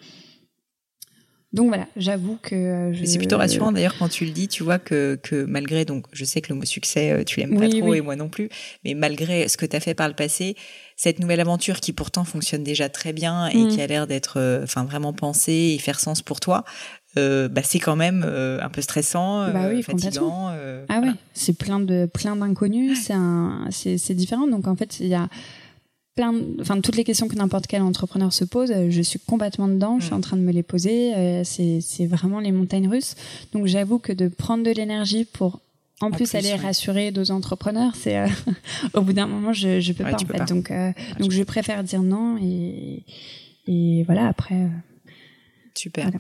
Donc 1.53 1.66
voilà, 1.66 1.88
j'avoue 1.97 2.38
que 2.41 2.55
euh, 2.55 2.93
je... 2.93 3.05
c'est 3.05 3.18
plutôt 3.18 3.36
rassurant 3.36 3.72
d'ailleurs 3.72 3.97
quand 3.99 4.09
tu 4.09 4.24
le 4.24 4.30
dis, 4.30 4.47
tu 4.47 4.62
vois 4.62 4.78
que, 4.78 5.18
que 5.20 5.45
malgré 5.45 5.84
donc 5.84 6.07
je 6.12 6.24
sais 6.24 6.41
que 6.41 6.53
le 6.53 6.59
mot 6.59 6.64
succès 6.64 7.11
euh, 7.11 7.24
tu 7.24 7.41
l'aimes 7.41 7.59
pas 7.59 7.68
trop 7.68 7.93
et 7.93 8.01
moi 8.01 8.14
non 8.14 8.28
plus, 8.28 8.49
mais 8.84 8.95
malgré 8.95 9.49
ce 9.49 9.57
que 9.57 9.66
tu 9.66 9.74
as 9.74 9.80
fait 9.80 9.95
par 9.95 10.07
le 10.07 10.14
passé, 10.14 10.55
cette 11.03 11.18
nouvelle 11.18 11.40
aventure 11.40 11.80
qui 11.80 11.92
pourtant 11.92 12.24
fonctionne 12.24 12.62
déjà 12.62 12.88
très 12.88 13.12
bien 13.12 13.46
et 13.48 13.64
mm. 13.64 13.68
qui 13.68 13.80
a 13.80 13.86
l'air 13.86 14.07
d'être 14.07 14.34
euh, 14.38 14.64
enfin 14.64 14.84
vraiment 14.84 15.12
pensée 15.12 15.74
et 15.74 15.78
faire 15.78 15.98
sens 15.98 16.20
pour 16.20 16.40
toi, 16.40 16.64
euh, 17.16 17.48
bah 17.48 17.62
c'est 17.64 17.78
quand 17.78 17.96
même 17.96 18.22
un 18.22 18.68
peu 18.68 18.82
stressant, 18.82 19.51
bah 19.53 19.68
oui, 19.70 19.82
fatigant. 19.82 20.48
ah 20.88 21.01
ouais, 21.01 21.12
c'est 21.32 21.57
plein 21.57 21.80
de 21.80 22.09
plein 22.12 22.36
d'inconnus, 22.36 23.09
c'est 23.70 23.96
c'est 23.96 24.14
différent 24.14 24.46
donc 24.46 24.66
en 24.66 24.76
fait 24.76 25.01
il 25.01 25.09
y 25.09 25.14
a 25.14 25.28
plein, 26.14 26.34
enfin 26.61 26.80
toutes 26.80 26.96
les 26.96 27.05
questions 27.05 27.28
que 27.28 27.36
n'importe 27.36 27.66
quel 27.66 27.82
entrepreneur 27.82 28.32
se 28.32 28.44
pose, 28.44 28.70
euh, 28.70 28.90
je 28.90 29.03
suis 29.03 29.18
complètement 29.18 29.68
dedans, 29.68 29.98
je 29.98 30.07
suis 30.07 30.14
mm. 30.14 30.18
en 30.18 30.20
train 30.20 30.36
de 30.36 30.42
me 30.42 30.53
les 30.53 30.62
poser. 30.62 31.14
Euh, 31.14 31.42
c'est 31.44 31.80
c'est 31.80 32.07
vraiment 32.07 32.40
les 32.40 32.53
montagnes 32.53 32.88
russes. 32.88 33.14
Donc 33.53 33.66
j'avoue 33.66 33.98
que 33.98 34.12
de 34.12 34.28
prendre 34.28 34.64
de 34.64 34.70
l'énergie 34.70 35.24
pour 35.24 35.61
en, 36.01 36.11
plus, 36.11 36.34
aller 36.34 36.55
rassurer 36.55 37.11
d'autres 37.11 37.30
entrepreneurs, 37.30 37.92
c'est 37.94 38.18
euh, 38.18 38.26
au 38.94 39.03
bout 39.03 39.12
d'un 39.12 39.26
moment 39.26 39.53
je 39.53 39.80
je 39.80 39.92
peux 39.92 40.05
pas 40.05 40.14
en 40.14 40.18
fait. 40.18 40.44
Donc 40.48 40.72
donc 41.18 41.30
je 41.30 41.42
préfère 41.42 41.84
dire 41.84 42.03
non 42.03 42.38
et 42.42 43.05
et 43.66 44.05
voilà 44.05 44.28
après. 44.28 44.66
Super. 45.81 46.11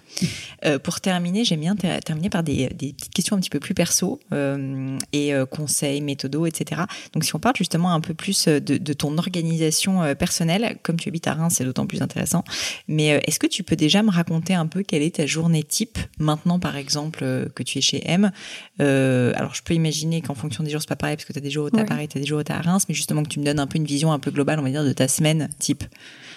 Euh, 0.64 0.78
pour 0.78 1.02
terminer, 1.02 1.44
j'aime 1.44 1.60
bien 1.60 1.76
terminer 1.76 2.30
par 2.30 2.42
des, 2.42 2.68
des, 2.68 2.94
petites 2.94 3.12
questions 3.12 3.36
un 3.36 3.40
petit 3.40 3.50
peu 3.50 3.60
plus 3.60 3.74
perso 3.74 4.18
euh, 4.32 4.96
et 5.12 5.34
euh, 5.34 5.44
conseils, 5.44 6.00
méthodos, 6.00 6.46
etc. 6.46 6.82
Donc, 7.12 7.24
si 7.24 7.36
on 7.36 7.38
parle 7.38 7.56
justement 7.56 7.92
un 7.92 8.00
peu 8.00 8.14
plus 8.14 8.48
de, 8.48 8.58
de 8.58 8.92
ton 8.94 9.18
organisation 9.18 10.14
personnelle, 10.14 10.78
comme 10.82 10.96
tu 10.96 11.10
habites 11.10 11.26
à 11.26 11.34
Reims, 11.34 11.56
c'est 11.58 11.64
d'autant 11.64 11.86
plus 11.86 12.00
intéressant. 12.00 12.42
Mais 12.88 13.20
est-ce 13.26 13.38
que 13.38 13.46
tu 13.46 13.62
peux 13.62 13.76
déjà 13.76 14.02
me 14.02 14.10
raconter 14.10 14.54
un 14.54 14.66
peu 14.66 14.82
quelle 14.82 15.02
est 15.02 15.16
ta 15.16 15.26
journée 15.26 15.62
type 15.62 15.98
maintenant, 16.18 16.58
par 16.58 16.76
exemple, 16.76 17.18
que 17.54 17.62
tu 17.62 17.78
es 17.78 17.82
chez 17.82 18.00
M? 18.08 18.30
Alors, 18.78 19.54
je 19.54 19.62
peux 19.62 19.74
imaginer 19.74 20.22
qu'en 20.22 20.34
fonction 20.34 20.64
des 20.64 20.70
jours, 20.70 20.80
c'est 20.80 20.88
pas 20.88 20.96
pareil 20.96 21.16
parce 21.16 21.26
que 21.26 21.34
tu 21.34 21.38
as 21.38 21.42
des 21.42 21.50
jours 21.50 21.66
où 21.66 21.70
tu 21.70 21.78
à 21.78 21.84
Paris, 21.84 22.08
tu 22.08 22.16
as 22.16 22.20
des 22.22 22.26
jours 22.26 22.40
où 22.40 22.44
tu 22.44 22.52
à 22.52 22.62
Reims, 22.62 22.86
mais 22.88 22.94
justement 22.94 23.22
que 23.22 23.28
tu 23.28 23.40
me 23.40 23.44
donnes 23.44 23.60
un 23.60 23.66
peu 23.66 23.76
une 23.76 23.84
vision 23.84 24.10
un 24.10 24.18
peu 24.18 24.30
globale, 24.30 24.58
on 24.58 24.62
va 24.62 24.70
dire, 24.70 24.84
de 24.84 24.92
ta 24.94 25.06
semaine 25.06 25.50
type. 25.58 25.84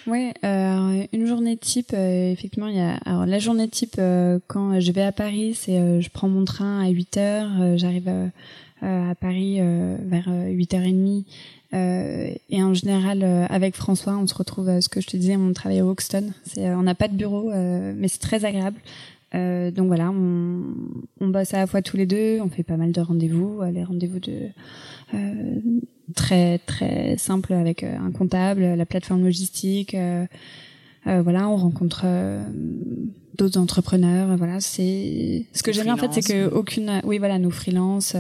Ouais, 0.06 0.34
euh, 0.43 1.06
une 1.14 1.28
journée 1.28 1.56
type, 1.56 1.91
euh, 1.93 2.32
effectivement, 2.32 2.68
il 2.68 2.76
y 2.76 2.82
a. 2.82 2.95
Alors 3.06 3.26
la 3.26 3.39
journée 3.39 3.70
type, 3.70 3.95
euh, 3.99 4.39
quand 4.47 4.80
je 4.80 4.91
vais 4.91 5.04
à 5.04 5.12
Paris, 5.12 5.56
c'est 5.56 5.80
euh, 5.80 6.01
je 6.01 6.10
prends 6.10 6.28
mon 6.28 6.43
train 6.43 6.82
à 6.84 6.89
8 6.89 7.18
heures, 7.18 7.78
j'arrive 7.78 8.12
à 8.82 9.16
Paris 9.16 9.60
vers 9.62 10.28
8h30. 10.28 11.24
et 11.72 12.64
en 12.64 12.74
général, 12.74 13.24
avec 13.49 13.76
François, 13.76 14.18
on 14.18 14.28
se 14.28 14.34
retrouve, 14.34 14.82
ce 14.82 14.89
que 14.89 14.99
je 14.99 15.08
te 15.08 15.16
disais, 15.16 15.38
on 15.38 15.54
travaille 15.54 15.80
à 15.80 15.86
Hoxton. 15.86 16.32
C'est, 16.45 16.70
on 16.76 16.84
n'a 16.84 16.95
pas 16.95 17.08
de 17.08 17.16
bureau, 17.16 17.49
mais 17.54 18.10
c'est 18.10 18.20
très 18.20 18.43
agréable. 18.43 18.80
Donc 19.34 19.88
voilà, 19.88 20.12
on, 20.12 20.62
on 21.20 21.28
bosse 21.28 21.54
à 21.54 21.58
la 21.58 21.68
fois 21.68 21.82
tous 21.82 21.98
les 21.98 22.06
deux, 22.06 22.40
on 22.42 22.50
fait 22.50 22.64
pas 22.64 22.78
mal 22.78 22.92
de 22.92 23.02
rendez-vous, 23.02 23.62
les 23.72 23.84
rendez-vous 23.84 24.20
de 24.20 24.50
très 26.16 26.60
très 26.60 27.18
simple 27.18 27.54
avec 27.54 27.84
euh, 27.84 27.98
un 27.98 28.12
comptable, 28.12 28.62
la 28.62 28.86
plateforme 28.86 29.24
logistique. 29.24 29.96
Euh, 29.96 30.26
euh, 31.08 31.22
voilà, 31.22 31.50
on 31.50 31.58
rencontre 31.58 32.06
d'autres 33.38 33.60
entrepreneurs. 33.60 34.38
Voilà, 34.38 34.62
c'est 34.62 35.46
ce 35.52 35.64
que 35.64 35.74
j'aime 35.74 35.86
bien 35.86 35.96
en 35.96 35.98
fait, 35.98 36.14
c'est 36.14 36.22
que 36.22 36.48
aucune, 36.50 37.02
oui 37.04 37.18
voilà, 37.18 37.40
nos 37.40 37.50
freelances. 37.50 38.16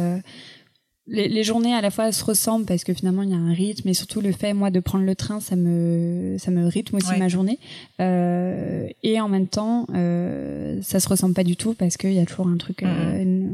Les, 1.05 1.27
les, 1.27 1.43
journées 1.43 1.73
à 1.73 1.81
la 1.81 1.91
fois 1.91 2.11
se 2.13 2.23
ressemblent 2.23 2.65
parce 2.65 2.85
que 2.85 2.93
finalement 2.93 3.23
il 3.23 3.29
y 3.29 3.33
a 3.33 3.37
un 3.37 3.51
rythme 3.51 3.89
et 3.89 3.93
surtout 3.93 4.21
le 4.21 4.31
fait 4.31 4.53
moi 4.53 4.71
de 4.71 4.79
prendre 4.79 5.03
le 5.03 5.15
train 5.15 5.41
ça 5.41 5.57
me 5.57 6.37
ça 6.39 6.49
me 6.49 6.65
rythme 6.65 6.95
aussi 6.95 7.17
ma 7.19 7.27
journée. 7.27 7.59
Euh, 7.99 8.87
et 9.03 9.19
en 9.19 9.27
même 9.27 9.47
temps 9.47 9.85
euh, 9.93 10.79
ça 10.81 11.01
se 11.01 11.09
ressemble 11.09 11.33
pas 11.33 11.43
du 11.43 11.57
tout 11.57 11.73
parce 11.73 11.97
qu'il 11.97 12.13
y 12.13 12.19
a 12.19 12.25
toujours 12.25 12.47
un 12.47 12.55
truc 12.55 12.83
euh, 12.83 13.49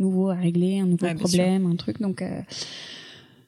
nouveau 0.00 0.30
à 0.30 0.34
régler 0.34 0.80
un 0.80 0.86
nouveau 0.86 1.06
problème 1.14 1.66
un 1.70 1.76
truc. 1.76 2.00
Donc 2.00 2.22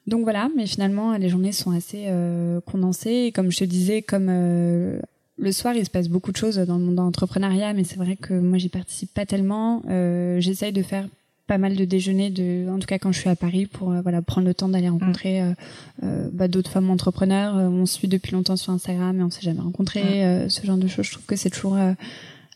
donc 0.06 0.22
voilà, 0.22 0.48
mais 0.56 0.66
finalement 0.66 1.16
les 1.16 1.28
journées 1.28 1.52
sont 1.52 1.72
assez 1.72 2.04
euh, 2.06 2.60
condensées. 2.60 3.26
Et 3.26 3.32
comme 3.32 3.50
je 3.50 3.58
te 3.58 3.64
disais, 3.64 4.02
comme 4.02 4.28
euh, 4.28 5.00
le 5.36 5.52
soir 5.52 5.74
il 5.74 5.84
se 5.84 5.90
passe 5.90 6.08
beaucoup 6.08 6.30
de 6.30 6.36
choses 6.36 6.56
dans 6.58 6.78
le 6.78 6.84
monde 6.84 6.94
d'entrepreneuriat, 6.96 7.72
mais 7.72 7.84
c'est 7.84 7.96
vrai 7.96 8.16
que 8.16 8.34
moi 8.34 8.58
j'y 8.58 8.68
participe 8.68 9.12
pas 9.12 9.26
tellement. 9.26 9.82
Euh, 9.88 10.40
J'essaye 10.40 10.72
de 10.72 10.82
faire 10.82 11.08
pas 11.46 11.58
mal 11.58 11.76
de 11.76 11.84
déjeuners, 11.84 12.30
de, 12.30 12.68
en 12.68 12.78
tout 12.78 12.86
cas 12.86 12.98
quand 12.98 13.12
je 13.12 13.20
suis 13.20 13.28
à 13.28 13.36
Paris, 13.36 13.66
pour 13.66 13.92
euh, 13.92 14.00
voilà 14.00 14.22
prendre 14.22 14.46
le 14.46 14.54
temps 14.54 14.68
d'aller 14.68 14.88
rencontrer 14.88 15.42
mm. 15.42 15.54
euh, 16.02 16.28
bah, 16.32 16.48
d'autres 16.48 16.70
femmes 16.70 16.90
entrepreneurs. 16.90 17.54
On 17.56 17.86
se 17.86 17.94
suit 17.94 18.08
depuis 18.08 18.32
longtemps 18.32 18.56
sur 18.56 18.72
Instagram, 18.72 19.16
mais 19.16 19.22
on 19.22 19.30
s'est 19.30 19.42
jamais 19.42 19.60
rencontrés. 19.60 20.44
Mm. 20.44 20.50
ce 20.50 20.66
genre 20.66 20.78
de 20.78 20.88
choses, 20.88 21.06
je 21.06 21.12
trouve 21.12 21.26
que 21.26 21.36
c'est 21.36 21.50
toujours 21.50 21.78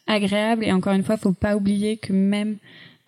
agréable. 0.07 0.65
Et 0.65 0.73
encore 0.73 0.93
une 0.93 1.05
fois, 1.05 1.17
faut 1.17 1.33
pas 1.33 1.57
oublier 1.57 1.97
que 1.97 2.13
même 2.13 2.57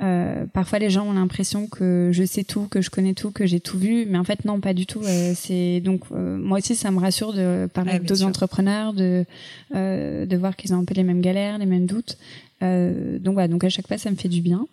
euh, 0.03 0.47
parfois 0.53 0.81
les 0.81 0.91
gens 0.91 1.07
ont 1.07 1.13
l'impression 1.13 1.69
que 1.69 2.11
je 2.13 2.25
sais 2.25 2.43
tout, 2.43 2.67
que 2.69 2.81
je 2.81 2.91
connais 2.91 3.15
tout, 3.15 3.31
que 3.31 3.47
j'ai 3.47 3.61
tout 3.61 3.79
vu, 3.79 4.05
mais 4.09 4.19
en 4.19 4.25
fait 4.25 4.45
non, 4.45 4.61
pas 4.61 4.75
du 4.75 4.85
tout. 4.85 5.01
Euh, 5.05 5.33
c'est 5.37 5.81
donc 5.81 6.03
euh, 6.11 6.39
moi 6.39 6.59
aussi 6.59 6.75
ça 6.75 6.91
me 6.91 6.99
rassure 6.99 7.33
de 7.33 7.69
parler 7.73 7.93
avec 7.93 8.05
d'autres 8.05 8.25
entrepreneurs, 8.25 8.95
de 8.95 9.25
de 9.73 10.37
voir 10.37 10.57
qu'ils 10.57 10.75
ont 10.75 10.81
un 10.81 10.85
peu 10.85 10.95
les 10.95 11.05
mêmes 11.05 11.21
galères, 11.21 11.59
les 11.59 11.67
mêmes 11.67 11.87
doutes. 11.87 12.19
donc 12.61 13.35
voilà, 13.35 13.49
donc 13.49 13.63
à 13.65 13.69
chaque 13.69 13.87
fois 13.87 13.99
ça 13.99 14.11
me 14.11 14.17
fait 14.17 14.29
du 14.29 14.41
bien. 14.41 14.67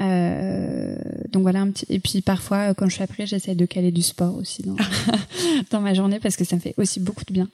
Donc 0.00 1.42
voilà 1.42 1.60
un 1.60 1.70
petit 1.70 1.86
et 1.88 2.00
puis 2.00 2.20
parfois 2.20 2.74
quand 2.74 2.88
je 2.88 2.94
suis 2.94 3.02
après 3.02 3.26
j'essaie 3.26 3.54
de 3.54 3.64
caler 3.64 3.92
du 3.92 4.02
sport 4.02 4.36
aussi 4.36 4.62
dans 4.62 4.76
dans 5.70 5.80
ma 5.80 5.94
journée 5.94 6.18
parce 6.18 6.36
que 6.36 6.44
ça 6.44 6.56
me 6.56 6.60
fait 6.60 6.74
aussi 6.76 6.98
beaucoup 7.00 7.24
de 7.24 7.32
bien 7.32 7.48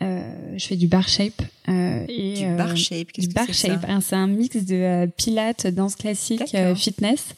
euh, 0.00 0.54
je 0.56 0.66
fais 0.66 0.76
du 0.76 0.86
bar 0.86 1.08
shape. 1.08 1.42
Euh, 1.68 2.04
et, 2.08 2.34
du 2.34 2.56
bar 2.56 2.70
euh, 2.70 2.76
shape, 2.76 3.10
qu'est-ce 3.12 3.28
que 3.28 3.52
c'est 3.52 3.68
shape. 3.68 3.86
c'est 4.00 4.16
un 4.16 4.28
mix 4.28 4.56
de 4.64 4.74
euh, 4.74 5.06
pilates, 5.06 5.66
danse 5.66 5.96
classique, 5.96 6.56
fitness. 6.76 7.34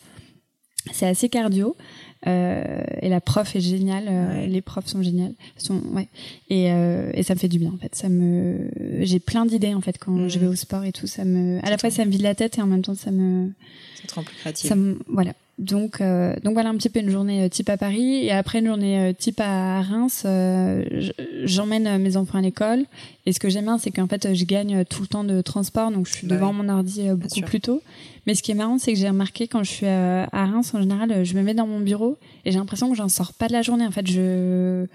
C'est 0.93 1.07
assez 1.07 1.29
cardio. 1.29 1.77
Et 2.27 3.09
la 3.09 3.21
prof 3.21 3.57
est 3.57 3.61
géniale. 3.61 4.49
Les 4.49 4.61
profs 4.61 4.87
sont 4.87 5.03
géniales. 5.03 5.33
Sont, 5.57 5.81
ouais. 5.93 6.09
Et, 6.49 6.67
et 6.67 7.23
ça 7.23 7.35
me 7.35 7.39
fait 7.39 7.49
du 7.49 7.59
bien 7.59 7.73
en 7.75 7.79
fait. 7.79 7.95
Ça 7.95 8.09
me, 8.09 8.71
j'ai 9.01 9.21
plein 9.21 9.47
d'idées 9.47 9.75
en 9.75 9.81
fait 9.81 9.99
quand 9.99 10.29
je 10.29 10.39
vais 10.39 10.47
mm. 10.47 10.51
au 10.51 10.55
sport 10.55 10.85
et 10.85 10.93
tout. 10.93 11.07
Ça 11.07 11.25
me, 11.25 11.59
à 11.65 11.71
la 11.71 11.79
fois 11.79 11.91
ça 11.91 12.05
me 12.05 12.11
vide 12.11 12.23
la 12.23 12.35
tête 12.35 12.59
et 12.59 12.63
en 12.63 12.67
même 12.67 12.83
temps 12.83 12.95
ça 12.95 13.11
me. 13.11 13.51
Ça 14.01 14.07
te 14.07 14.15
rend 14.15 14.23
plus 14.23 14.37
créative. 14.37 14.69
Ça 14.69 14.77
me, 14.77 14.99
voilà. 15.09 15.33
Donc, 15.61 16.01
euh, 16.01 16.35
donc 16.43 16.55
voilà 16.55 16.71
un 16.71 16.77
petit 16.77 16.89
peu 16.89 17.01
une 17.01 17.11
journée 17.11 17.45
euh, 17.45 17.49
type 17.51 17.69
à 17.69 17.77
Paris 17.77 18.25
et 18.25 18.33
après 18.33 18.61
une 18.61 18.67
journée 18.67 19.11
euh, 19.11 19.13
type 19.13 19.41
à 19.41 19.83
Reims, 19.83 20.27
j'emmène 21.45 21.99
mes 21.99 22.17
enfants 22.17 22.39
à 22.39 22.41
l'école 22.41 22.87
et 23.27 23.33
ce 23.35 23.41
que 23.41 23.51
j'aime 23.51 23.67
bien 23.67 23.77
c'est 23.77 23.91
qu'en 23.91 24.07
fait 24.07 24.35
je 24.35 24.45
gagne 24.47 24.87
tout 24.87 25.03
le 25.03 25.07
temps 25.07 25.23
de 25.23 25.43
transport 25.43 25.91
donc 25.91 26.07
je 26.07 26.15
suis 26.15 26.27
bah 26.27 26.37
devant 26.37 26.55
mon 26.55 26.71
ordi 26.71 27.11
beaucoup 27.11 27.43
plus 27.43 27.61
tôt. 27.61 27.83
Mais 28.27 28.35
ce 28.35 28.43
qui 28.43 28.53
est 28.53 28.55
marrant 28.55 28.79
c'est 28.79 28.95
que 28.95 28.99
j'ai 28.99 29.09
remarqué 29.09 29.49
quand 29.49 29.63
je 29.63 29.71
suis 29.71 29.87
à 29.87 30.27
Reims 30.33 30.73
en 30.73 30.81
général 30.81 31.27
je 31.27 31.35
me 31.35 31.43
mets 31.43 31.55
dans 31.55 31.67
mon 31.67 31.81
bureau 31.81 32.17
et 32.47 32.53
j'ai 32.53 32.59
l'impression 32.59 32.89
que 32.89 32.97
j'en 32.97 33.11
sors 33.11 33.35
pas 33.35 33.47
de 33.47 33.53
la 33.53 33.61
journée. 33.61 33.87
En 33.87 33.91
fait 33.91 34.07
je 34.07 34.87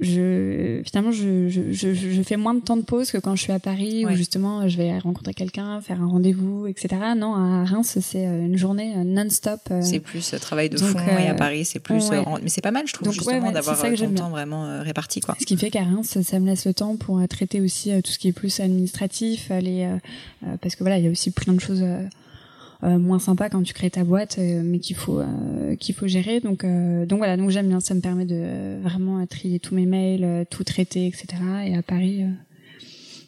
je 0.00 0.82
finalement 0.84 1.12
je, 1.12 1.48
je, 1.48 1.72
je, 1.72 1.94
je, 1.94 2.22
fais 2.22 2.36
moins 2.36 2.54
de 2.54 2.60
temps 2.60 2.76
de 2.76 2.82
pause 2.82 3.12
que 3.12 3.18
quand 3.18 3.36
je 3.36 3.42
suis 3.42 3.52
à 3.52 3.60
Paris 3.60 4.04
où 4.04 4.10
justement 4.14 4.68
je 4.68 4.76
vais 4.76 4.98
rencontrer 4.98 5.34
quelqu'un, 5.34 5.80
faire 5.80 6.02
un 6.02 6.06
rendez-vous, 6.06 6.66
etc. 6.66 6.88
Non, 7.16 7.34
à 7.34 7.64
Reims 7.64 7.98
c'est 8.00 8.26
euh, 8.26 8.46
une 8.46 8.56
journée 8.56 8.94
euh, 8.96 9.04
non-stop. 9.04 9.60
Euh. 9.70 9.82
C'est 9.82 10.00
plus 10.00 10.34
travail 10.40 10.68
de 10.68 10.78
fond 10.78 10.98
et 10.98 11.28
à 11.28 11.34
Paris 11.34 11.64
c'est 11.64 11.78
plus. 11.78 12.10
mais 12.42 12.48
c'est 12.48 12.60
pas 12.60 12.72
mal, 12.72 12.88
je 12.88 12.92
trouve 12.92 13.12
justement 13.12 13.52
d'avoir 13.52 13.80
ton 13.80 14.14
temps 14.14 14.30
vraiment 14.30 14.82
réparti 14.82 15.20
quoi. 15.20 15.36
Ce 15.38 15.46
qui 15.46 15.56
fait 15.56 15.70
qu'à 15.70 15.84
Reims 15.84 16.18
ça 16.22 16.40
me 16.40 16.46
laisse 16.46 16.66
le 16.66 16.74
temps 16.74 16.96
pour 16.96 17.26
traiter 17.28 17.60
aussi 17.60 17.90
tout 18.02 18.10
ce 18.10 18.18
qui 18.18 18.28
est 18.28 18.32
plus 18.32 18.60
administratif, 18.60 19.50
les 19.60 19.88
parce 20.60 20.74
que 20.76 20.82
voilà 20.82 20.98
il 20.98 21.04
y 21.04 21.08
a 21.08 21.10
aussi 21.10 21.30
plein 21.30 21.52
de 21.52 21.60
choses 21.60 21.82
euh, 21.82 22.02
moins 22.82 23.18
sympa 23.18 23.48
quand 23.48 23.62
tu 23.62 23.72
crées 23.72 23.90
ta 23.90 24.04
boîte, 24.04 24.36
euh, 24.38 24.62
mais 24.64 24.78
qu'il 24.78 24.96
faut 24.96 25.20
euh, 25.20 25.76
qu'il 25.76 25.94
faut 25.94 26.06
gérer. 26.06 26.40
Donc 26.40 26.64
donc 26.64 27.18
voilà, 27.18 27.36
donc 27.36 27.50
j'aime 27.50 27.68
bien, 27.68 27.80
ça 27.80 27.94
me 27.94 28.00
permet 28.00 28.24
de 28.24 28.80
vraiment 28.82 29.24
trier 29.26 29.58
tous 29.58 29.74
mes 29.74 29.86
mails, 29.86 30.46
tout 30.50 30.64
traiter, 30.64 31.06
etc. 31.06 31.26
Et 31.66 31.76
à 31.76 31.82
Paris, 31.82 32.24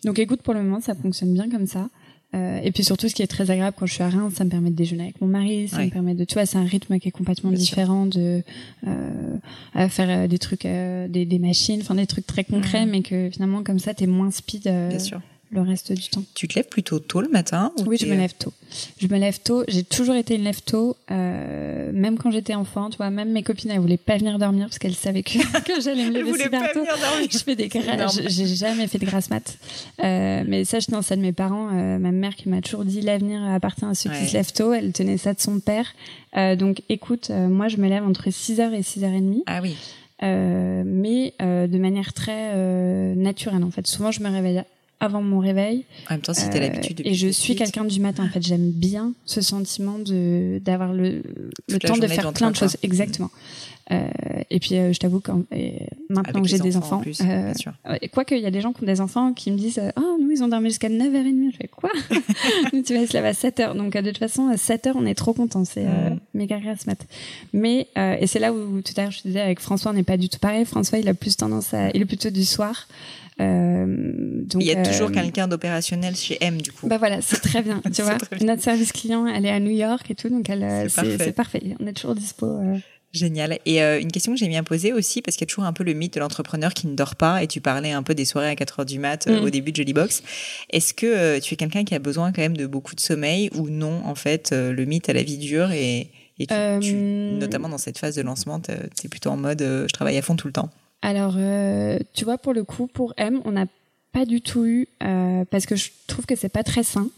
donc 0.04 0.18
écoute, 0.18 0.42
pour 0.42 0.54
le 0.54 0.62
moment, 0.62 0.80
ça 0.80 0.94
fonctionne 0.94 1.32
bien 1.32 1.48
comme 1.50 1.66
ça. 1.66 1.88
Euh, 2.34 2.60
et 2.62 2.72
puis 2.72 2.84
surtout, 2.84 3.08
ce 3.08 3.14
qui 3.14 3.22
est 3.22 3.28
très 3.28 3.50
agréable 3.50 3.76
quand 3.78 3.86
je 3.86 3.94
suis 3.94 4.02
à 4.02 4.08
Reims, 4.08 4.34
ça 4.36 4.44
me 4.44 4.50
permet 4.50 4.70
de 4.70 4.74
déjeuner 4.74 5.04
avec 5.04 5.20
mon 5.20 5.28
mari, 5.28 5.68
ça 5.68 5.84
me 5.84 5.90
permet 5.90 6.14
de, 6.14 6.24
tu 6.24 6.34
vois, 6.34 6.44
c'est 6.44 6.58
un 6.58 6.64
rythme 6.64 6.98
qui 6.98 7.08
est 7.08 7.12
complètement 7.12 7.52
différent 7.52 8.04
de 8.04 8.42
euh, 8.86 9.88
faire 9.88 10.28
des 10.28 10.38
trucs, 10.38 10.62
des, 10.64 11.24
des, 11.24 11.38
machines, 11.38 11.80
enfin 11.80 11.94
des 11.94 12.06
trucs 12.06 12.26
très 12.26 12.44
concrets, 12.44 12.84
mais 12.84 13.02
que 13.02 13.30
finalement 13.30 13.62
comme 13.62 13.78
ça, 13.78 13.94
t'es 13.94 14.06
moins 14.06 14.30
speed. 14.30 14.62
Bien 14.64 14.98
sûr 14.98 15.20
le 15.50 15.60
reste 15.60 15.92
du 15.92 16.08
temps. 16.08 16.22
Tu 16.34 16.48
te 16.48 16.54
lèves 16.56 16.68
plutôt 16.68 16.98
tôt 16.98 17.20
le 17.20 17.28
matin 17.28 17.72
Oui, 17.86 17.96
je 17.98 18.06
me 18.06 18.14
lève 18.14 18.34
tôt. 18.34 18.52
Je 19.00 19.06
me 19.06 19.18
lève 19.18 19.38
tôt. 19.40 19.64
J'ai 19.68 19.84
toujours 19.84 20.14
été 20.14 20.34
une 20.34 20.42
lève 20.42 20.60
tôt, 20.62 20.96
euh, 21.10 21.90
même 21.92 22.18
quand 22.18 22.30
j'étais 22.30 22.54
enfant. 22.54 22.90
Tu 22.90 22.96
vois, 22.96 23.10
même 23.10 23.30
mes 23.30 23.42
copines, 23.42 23.70
elles 23.70 23.80
voulaient 23.80 23.96
pas 23.96 24.16
venir 24.16 24.38
dormir 24.38 24.66
parce 24.66 24.78
qu'elles 24.78 24.94
savaient 24.94 25.22
que, 25.22 25.38
que 25.64 25.80
j'allais 25.80 26.10
me 26.10 26.18
lever 26.18 26.42
super 26.42 26.72
tôt. 26.72 26.84
Je 27.30 27.38
fais 27.38 27.56
des 27.56 27.70
J'ai 28.28 28.46
jamais 28.46 28.86
fait 28.86 28.98
de 28.98 29.06
grasse 29.06 29.30
mat. 29.30 29.56
Euh, 30.02 30.42
mais 30.46 30.64
ça, 30.64 30.80
je 30.80 30.86
tenais 30.86 31.02
ça 31.02 31.16
de 31.16 31.22
mes 31.22 31.32
parents. 31.32 31.68
Euh, 31.72 31.98
ma 31.98 32.12
mère 32.12 32.34
qui 32.34 32.48
m'a 32.48 32.60
toujours 32.60 32.84
dit 32.84 33.00
l'avenir 33.00 33.42
appartient 33.44 33.84
à 33.84 33.94
ceux 33.94 34.10
qui 34.10 34.26
se 34.26 34.34
lèvent 34.34 34.52
tôt. 34.52 34.72
Elle 34.72 34.92
tenait 34.92 35.18
ça 35.18 35.32
de 35.32 35.40
son 35.40 35.60
père. 35.60 35.86
Euh, 36.36 36.56
donc, 36.56 36.82
écoute, 36.88 37.28
euh, 37.30 37.48
moi, 37.48 37.68
je 37.68 37.76
me 37.76 37.88
lève 37.88 38.04
entre 38.04 38.28
6h 38.28 38.72
et 38.72 38.80
6h30. 38.80 39.42
Ah 39.46 39.60
oui. 39.62 39.76
Euh, 40.22 40.82
mais 40.86 41.34
euh, 41.42 41.66
de 41.66 41.78
manière 41.78 42.14
très 42.14 42.52
euh, 42.54 43.14
naturelle 43.14 43.62
en 43.62 43.70
fait. 43.70 43.86
Souvent, 43.86 44.10
je 44.10 44.22
me 44.22 44.30
réveille 44.30 44.62
avant 45.00 45.22
mon 45.22 45.38
réveil. 45.38 45.84
En 46.08 46.14
même 46.14 46.20
temps, 46.22 46.34
c'était 46.34 46.60
l'habitude. 46.60 47.02
Et 47.04 47.14
je 47.14 47.28
suis 47.28 47.54
quelqu'un 47.54 47.84
du 47.84 48.00
matin. 48.00 48.24
En 48.24 48.28
fait, 48.28 48.42
j'aime 48.42 48.70
bien 48.70 49.12
ce 49.24 49.40
sentiment 49.40 49.98
de 49.98 50.60
d'avoir 50.64 50.92
le, 50.92 51.22
le 51.68 51.78
temps 51.78 51.96
de 51.96 52.06
faire 52.06 52.32
plein 52.32 52.50
de 52.50 52.56
choses. 52.56 52.76
Exactement. 52.82 53.30
Euh, 53.92 54.08
et 54.50 54.58
puis, 54.58 54.76
euh, 54.76 54.92
je 54.92 54.98
t'avoue 54.98 55.20
quand 55.20 55.44
maintenant 56.08 56.42
que 56.42 56.48
j'ai 56.48 56.58
des 56.58 56.76
enfants, 56.76 56.98
plus, 56.98 57.20
euh, 57.20 57.52
quoi 58.12 58.24
qu'il 58.24 58.38
y 58.38 58.46
a 58.46 58.50
des 58.50 58.60
gens 58.60 58.72
qui 58.72 58.82
ont 58.82 58.86
des 58.86 59.00
enfants 59.00 59.32
qui 59.32 59.52
me 59.52 59.56
disent, 59.56 59.78
ah 59.78 59.92
oh, 59.96 60.18
nous 60.20 60.32
ils 60.32 60.42
ont 60.42 60.48
dormi 60.48 60.70
jusqu'à 60.70 60.88
9h30. 60.88 61.52
Je 61.52 61.56
fais 61.56 61.68
quoi 61.68 61.90
Tu 62.84 62.94
vas 62.94 63.06
se 63.06 63.16
lever 63.16 63.28
à 63.28 63.32
7h. 63.32 63.76
Donc 63.76 63.96
de 63.96 64.10
toute 64.10 64.18
façon, 64.18 64.48
à 64.48 64.56
7h, 64.56 64.92
on 64.96 65.06
est 65.06 65.14
trop 65.14 65.34
content. 65.34 65.64
C'est 65.64 65.84
mm. 65.84 66.18
méga 66.34 66.58
grasse 66.58 66.86
mat. 66.86 66.98
Mais 67.52 67.86
et 67.96 68.26
c'est 68.26 68.40
là 68.40 68.52
où 68.52 68.80
tout 68.80 68.92
à 68.96 69.02
l'heure 69.02 69.12
je 69.12 69.22
te 69.22 69.28
disais 69.28 69.40
avec 69.40 69.60
François, 69.60 69.92
on 69.92 69.94
n'est 69.94 70.02
pas 70.02 70.16
du 70.16 70.28
tout 70.28 70.40
pareil. 70.40 70.64
François, 70.64 70.98
il 70.98 71.08
a 71.08 71.14
plus 71.14 71.36
tendance 71.36 71.72
à, 71.72 71.90
il 71.90 72.02
est 72.02 72.06
plutôt 72.06 72.30
du 72.30 72.44
soir. 72.44 72.88
Euh, 73.40 74.42
donc, 74.46 74.62
il 74.62 74.66
y 74.66 74.72
a 74.72 74.82
toujours 74.82 75.10
euh, 75.10 75.12
quelqu'un 75.12 75.46
d'opérationnel 75.48 76.16
chez 76.16 76.38
M 76.40 76.60
du 76.60 76.72
coup. 76.72 76.86
Bah 76.88 76.98
voilà, 76.98 77.20
c'est 77.20 77.40
très 77.40 77.62
bien. 77.62 77.82
tu 77.94 78.02
vois, 78.02 78.16
notre 78.40 78.62
service 78.62 78.92
client, 78.92 79.26
elle 79.26 79.44
est 79.44 79.50
à 79.50 79.60
New 79.60 79.72
York 79.72 80.10
et 80.10 80.14
tout, 80.14 80.28
donc 80.28 80.48
elle, 80.48 80.88
c'est 80.88 81.34
parfait. 81.34 81.60
On 81.80 81.86
est 81.86 81.92
toujours 81.92 82.14
dispo. 82.14 82.46
Euh. 82.46 82.78
Génial. 83.12 83.58
Et 83.64 83.82
euh, 83.82 84.00
une 84.00 84.10
question 84.10 84.32
que 84.32 84.38
j'ai 84.38 84.48
bien 84.48 84.62
posée 84.62 84.92
aussi, 84.92 85.22
parce 85.22 85.36
qu'il 85.36 85.46
y 85.46 85.48
a 85.48 85.50
toujours 85.50 85.64
un 85.64 85.72
peu 85.72 85.84
le 85.84 85.92
mythe 85.92 86.14
de 86.14 86.20
l'entrepreneur 86.20 86.74
qui 86.74 86.86
ne 86.86 86.94
dort 86.94 87.16
pas, 87.16 87.42
et 87.42 87.46
tu 87.46 87.60
parlais 87.60 87.92
un 87.92 88.02
peu 88.02 88.14
des 88.14 88.24
soirées 88.24 88.48
à 88.48 88.56
4 88.56 88.80
heures 88.80 88.86
du 88.86 88.98
mat 88.98 89.26
mm. 89.26 89.44
au 89.44 89.50
début 89.50 89.72
de 89.72 89.76
Jollybox. 89.76 90.22
Est-ce 90.70 90.94
que 90.94 91.38
tu 91.38 91.54
es 91.54 91.56
quelqu'un 91.56 91.84
qui 91.84 91.94
a 91.94 91.98
besoin 91.98 92.32
quand 92.32 92.42
même 92.42 92.56
de 92.56 92.66
beaucoup 92.66 92.94
de 92.94 93.00
sommeil, 93.00 93.50
ou 93.54 93.68
non, 93.68 94.02
en 94.04 94.14
fait, 94.14 94.52
le 94.52 94.84
mythe 94.84 95.08
à 95.08 95.12
la 95.12 95.22
vie 95.22 95.38
dure, 95.38 95.72
et, 95.72 96.10
et 96.38 96.46
tu, 96.80 96.94
notamment 96.94 97.68
dans 97.68 97.78
cette 97.78 97.98
phase 97.98 98.16
de 98.16 98.22
lancement, 98.22 98.60
tu 98.60 98.72
es 98.72 99.08
plutôt 99.08 99.30
en 99.30 99.36
mode 99.36 99.60
je 99.60 99.92
travaille 99.92 100.18
à 100.18 100.22
fond 100.22 100.36
tout 100.36 100.46
le 100.46 100.52
temps? 100.52 100.70
Alors, 101.02 101.34
euh, 101.36 101.98
tu 102.14 102.24
vois, 102.24 102.38
pour 102.38 102.52
le 102.52 102.64
coup, 102.64 102.86
pour 102.86 103.14
M, 103.16 103.40
on 103.44 103.52
n'a 103.52 103.66
pas 104.12 104.24
du 104.24 104.40
tout 104.40 104.64
eu, 104.64 104.88
euh, 105.02 105.44
parce 105.50 105.66
que 105.66 105.76
je 105.76 105.90
trouve 106.06 106.26
que 106.26 106.34
c'est 106.34 106.48
pas 106.48 106.62
très 106.62 106.82
sain. 106.82 107.08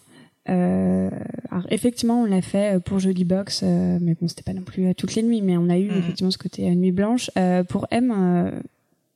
Euh, 0.48 1.10
alors 1.50 1.66
effectivement, 1.70 2.22
on 2.22 2.24
l'a 2.24 2.40
fait 2.40 2.82
pour 2.82 2.98
Jolly 2.98 3.24
Box, 3.24 3.62
mais 3.62 4.14
bon, 4.20 4.28
c'était 4.28 4.42
pas 4.42 4.54
non 4.54 4.62
plus 4.62 4.94
toutes 4.94 5.14
les 5.14 5.22
nuits, 5.22 5.42
mais 5.42 5.56
on 5.56 5.68
a 5.68 5.78
eu 5.78 5.90
mhm. 5.90 5.98
effectivement 5.98 6.30
ce 6.30 6.38
côté 6.38 6.74
nuit 6.74 6.92
blanche. 6.92 7.30
pour 7.68 7.86
M, 7.90 8.62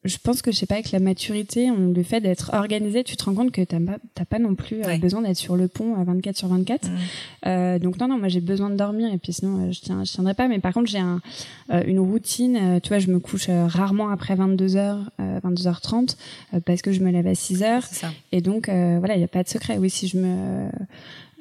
je 0.04 0.16
pense 0.18 0.42
que 0.42 0.50
je 0.50 0.56
sais 0.56 0.66
pas 0.66 0.74
avec 0.74 0.90
la 0.90 0.98
maturité, 0.98 1.70
le 1.70 2.02
fait 2.02 2.20
d'être 2.20 2.50
organisé, 2.54 3.04
tu 3.04 3.16
te 3.16 3.24
rends 3.24 3.34
compte 3.34 3.52
que 3.52 3.62
t'as 3.62 3.78
pas, 3.78 4.24
pas 4.24 4.38
non 4.40 4.56
plus 4.56 4.82
euh, 4.84 4.96
besoin 4.98 5.22
d'être 5.22 5.36
sur 5.36 5.56
le 5.56 5.68
pont 5.68 5.94
à 5.94 6.02
24 6.02 6.36
sur 6.36 6.48
24. 6.48 6.88
Euh, 7.46 7.78
donc 7.78 8.00
non 8.00 8.08
non, 8.08 8.18
moi 8.18 8.26
j'ai 8.28 8.40
besoin 8.40 8.70
de 8.70 8.74
dormir 8.74 9.12
et 9.12 9.18
puis 9.18 9.32
sinon 9.32 9.68
euh, 9.68 9.72
je 9.72 9.80
tiens, 9.80 10.02
je 10.02 10.12
tiendrai 10.12 10.34
pas. 10.34 10.48
Mais 10.48 10.58
par 10.58 10.72
contre 10.72 10.90
j'ai 10.90 10.98
un, 10.98 11.20
euh, 11.72 11.84
une 11.86 12.00
routine. 12.00 12.80
tu 12.82 12.88
vois, 12.88 12.98
je 12.98 13.08
me 13.08 13.20
couche 13.20 13.48
rarement 13.48 14.10
après 14.10 14.34
22 14.34 14.66
h 14.66 14.98
22h30 15.20 16.16
parce 16.64 16.82
que 16.82 16.90
je 16.90 17.00
me 17.00 17.10
lève 17.10 17.28
à 17.28 17.34
6 17.34 17.60
h 17.60 17.82
Et 18.32 18.40
donc 18.40 18.66
voilà, 18.68 19.14
il 19.14 19.20
y 19.20 19.24
a 19.24 19.28
pas 19.28 19.44
de 19.44 19.48
secret. 19.48 19.78
Oui, 19.78 19.88
si 19.88 20.08
je 20.08 20.18
me 20.18 20.68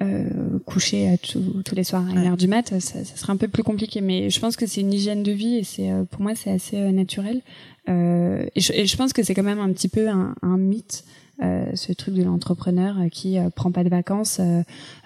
euh, 0.01 0.23
coucher 0.65 1.15
tous 1.21 1.75
les 1.75 1.83
soirs 1.83 2.03
à 2.07 2.13
1h 2.13 2.37
du 2.37 2.47
mat, 2.47 2.79
ça, 2.79 2.79
ça, 2.79 3.15
serait 3.15 3.33
un 3.33 3.37
peu 3.37 3.47
plus 3.47 3.63
compliqué. 3.63 4.01
Mais 4.01 4.29
je 4.29 4.39
pense 4.39 4.55
que 4.55 4.65
c'est 4.65 4.81
une 4.81 4.93
hygiène 4.93 5.23
de 5.23 5.31
vie 5.31 5.57
et 5.57 5.63
c'est 5.63 5.89
pour 6.11 6.21
moi 6.21 6.33
c'est 6.35 6.51
assez 6.51 6.77
naturel. 6.91 7.41
Euh, 7.89 8.45
et, 8.55 8.61
je, 8.61 8.73
et, 8.73 8.85
je, 8.85 8.97
pense 8.97 9.13
que 9.13 9.23
c'est 9.23 9.33
quand 9.33 9.43
même 9.43 9.59
un 9.59 9.71
petit 9.73 9.89
peu 9.89 10.09
un, 10.09 10.35
un 10.41 10.57
mythe. 10.57 11.03
Euh, 11.43 11.65
ce 11.73 11.91
truc 11.91 12.13
de 12.13 12.21
l'entrepreneur 12.21 12.99
euh, 12.99 13.09
qui 13.09 13.39
euh, 13.39 13.49
prend 13.49 13.71
pas 13.71 13.83
de 13.83 13.89
vacances, 13.89 14.39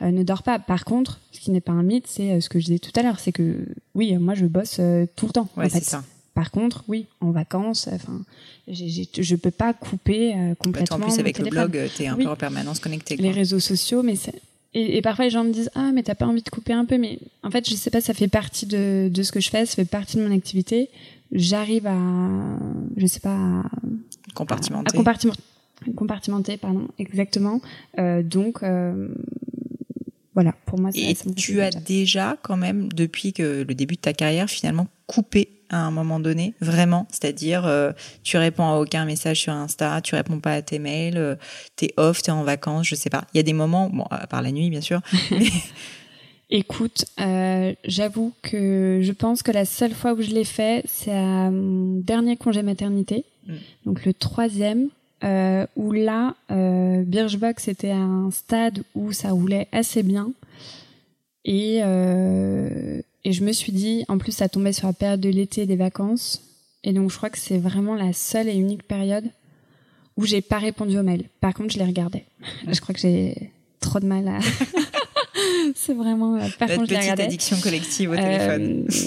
ne 0.02 0.24
dort 0.24 0.44
pas. 0.44 0.60
Par 0.60 0.84
contre, 0.84 1.22
ce 1.32 1.40
qui 1.40 1.50
n'est 1.52 1.62
pas 1.62 1.72
un 1.72 1.84
mythe, 1.84 2.08
c'est 2.08 2.42
ce 2.42 2.50
que 2.50 2.60
je 2.60 2.66
disais 2.66 2.80
tout 2.80 2.92
à 2.96 3.04
l'heure, 3.04 3.20
c'est 3.20 3.32
que 3.32 3.66
oui, 3.94 4.18
moi 4.18 4.34
je 4.34 4.46
bosse 4.46 4.82
tout 5.16 5.28
le 5.28 5.32
temps. 5.32 5.48
Ouais, 5.56 5.66
en 5.66 5.70
fait. 5.70 5.84
ça. 5.84 6.04
Par 6.34 6.52
contre, 6.52 6.84
oui, 6.90 7.06
en 7.22 7.32
vacances, 7.32 7.88
enfin, 7.94 8.20
je 8.68 9.36
peux 9.36 9.52
pas 9.52 9.74
couper 9.74 10.36
complètement. 10.60 11.00
Bah, 11.00 11.06
en 11.06 11.08
plus, 11.08 11.20
avec 11.20 11.40
le 11.40 11.50
blog, 11.50 11.90
tu 11.96 12.04
es 12.04 12.08
un 12.08 12.18
peu 12.18 12.28
en 12.28 12.36
permanence 12.36 12.80
connecté. 12.80 13.16
Les 13.16 13.32
réseaux 13.32 13.62
sociaux, 13.62 14.04
mais 14.04 14.16
et, 14.74 14.98
et, 14.98 15.02
parfois 15.02 15.24
les 15.24 15.32
gens 15.32 15.46
me 15.46 15.54
disent 15.54 15.72
ah 15.74 15.92
mais 15.94 16.04
t'as 16.04 16.16
pas 16.16 16.26
envie 16.26 16.42
de 16.42 16.50
couper 16.50 16.74
un 16.74 16.84
peu, 16.84 16.98
mais 16.98 17.20
en 17.44 17.50
fait 17.50 17.68
je 17.68 17.76
sais 17.76 17.90
pas, 17.90 18.02
ça 18.02 18.14
fait 18.14 18.28
partie 18.28 18.66
de, 18.66 19.10
de 19.10 19.24
ce 19.24 19.32
que 19.32 19.40
je 19.40 19.50
fais, 19.50 19.66
ça 19.66 19.76
fait 19.76 19.86
partie 19.86 20.18
de 20.18 20.28
mon 20.28 20.36
activité 20.36 20.90
j'arrive 21.36 21.86
à, 21.86 21.98
je 22.98 23.06
sais 23.06 23.20
pas, 23.20 23.36
à, 23.36 23.64
compartimenter. 24.34 24.90
À, 24.90 24.98
compartimenter, 24.98 25.44
compartimenter, 25.96 26.58
pardon, 26.58 26.88
exactement. 26.98 27.62
Euh, 28.00 28.24
donc, 28.24 28.64
euh, 28.64 29.10
voilà, 30.34 30.54
pour 30.66 30.80
moi, 30.80 30.90
Et 30.94 31.16
tu 31.36 31.62
as 31.62 31.70
déjà, 31.72 32.38
quand 32.42 32.58
même, 32.58 32.92
depuis 32.92 33.34
que 33.34 33.64
le 33.68 33.76
début 33.76 33.96
de 33.96 34.02
ta 34.02 34.14
carrière, 34.14 34.50
finalement, 34.50 34.88
coupé 35.08 35.50
à 35.70 35.78
un 35.78 35.92
moment 35.92 36.20
donné, 36.20 36.54
vraiment? 36.62 37.08
C'est-à-dire, 37.10 37.66
euh, 37.66 37.92
tu 38.24 38.38
réponds 38.38 38.66
à 38.66 38.78
aucun 38.78 39.06
message 39.06 39.42
sur 39.42 39.54
Insta, 39.54 40.02
tu 40.02 40.16
réponds 40.16 40.40
pas 40.40 40.54
à 40.54 40.62
tes 40.62 40.80
mails, 40.80 41.18
euh, 41.18 41.36
t'es 41.76 41.94
off, 41.98 42.22
t'es 42.22 42.32
en 42.32 42.44
vacances, 42.44 42.88
je 42.88 42.96
sais 42.96 43.10
pas. 43.10 43.26
Il 43.34 43.38
y 43.38 43.40
a 43.40 43.44
des 43.44 43.54
moments, 43.54 43.90
bon, 43.90 44.06
à 44.12 44.28
part 44.28 44.42
la 44.42 44.52
nuit, 44.52 44.70
bien 44.70 44.82
sûr. 44.82 45.02
Écoute, 46.50 47.06
euh, 47.20 47.74
j'avoue 47.86 48.34
que 48.44 49.00
je 49.02 49.12
pense 49.12 49.42
que 49.42 49.52
la 49.52 49.66
seule 49.66 49.94
fois 49.94 50.14
où 50.14 50.22
je 50.22 50.30
l'ai 50.30 50.44
fait, 50.44 50.84
c'est 50.88 51.12
à 51.12 51.50
mon 51.50 52.00
dernier 52.02 52.38
congé 52.38 52.62
maternité, 52.62 53.26
mm. 53.48 53.54
donc 53.86 54.06
le 54.06 54.14
troisième, 54.14 54.90
euh, 55.24 55.66
où 55.76 55.92
là, 55.92 56.36
euh, 56.52 57.04
Birchbox 57.04 57.68
était 57.68 57.90
à 57.90 57.98
un 57.98 58.30
stade 58.30 58.84
où 58.94 59.12
ça 59.12 59.32
roulait 59.32 59.68
assez 59.72 60.04
bien. 60.04 60.32
Et, 61.46 61.80
euh, 61.84 63.02
et 63.24 63.32
je 63.32 63.44
me 63.44 63.52
suis 63.52 63.72
dit, 63.72 64.06
en 64.08 64.18
plus, 64.18 64.34
ça 64.34 64.50
tombait 64.50 64.74
sur 64.74 64.88
la 64.88 64.94
période 64.94 65.22
de 65.22 65.30
l'été 65.30 65.66
des 65.66 65.76
vacances. 65.76 66.44
Et 66.84 66.94
donc, 66.94 67.10
je 67.10 67.18
crois 67.18 67.30
que 67.30 67.40
c'est 67.40 67.58
vraiment 67.58 67.96
la 67.96 68.14
seule 68.14 68.50
et 68.50 68.56
unique 68.56 68.84
période 68.84 69.26
où 70.18 70.26
j'ai 70.26 70.42
pas 70.42 70.60
répondu 70.60 70.98
aux 70.98 71.04
mails. 71.04 71.28
Par 71.42 71.54
contre, 71.54 71.74
je 71.74 71.80
les 71.80 71.86
regardais. 71.86 72.26
je 72.68 72.80
crois 72.80 72.94
que 72.94 73.02
j'ai 73.02 73.52
trop 73.80 74.00
de 74.00 74.06
mal 74.06 74.28
à. 74.28 74.40
c'est 75.76 75.94
vraiment. 75.94 76.36
Euh, 76.36 76.48
par 76.60 76.70
contre, 76.70 76.88
petite 76.88 77.20
addiction 77.20 77.58
collective 77.58 78.12
au 78.12 78.16
téléphone. 78.16 78.86
Euh, 78.90 79.06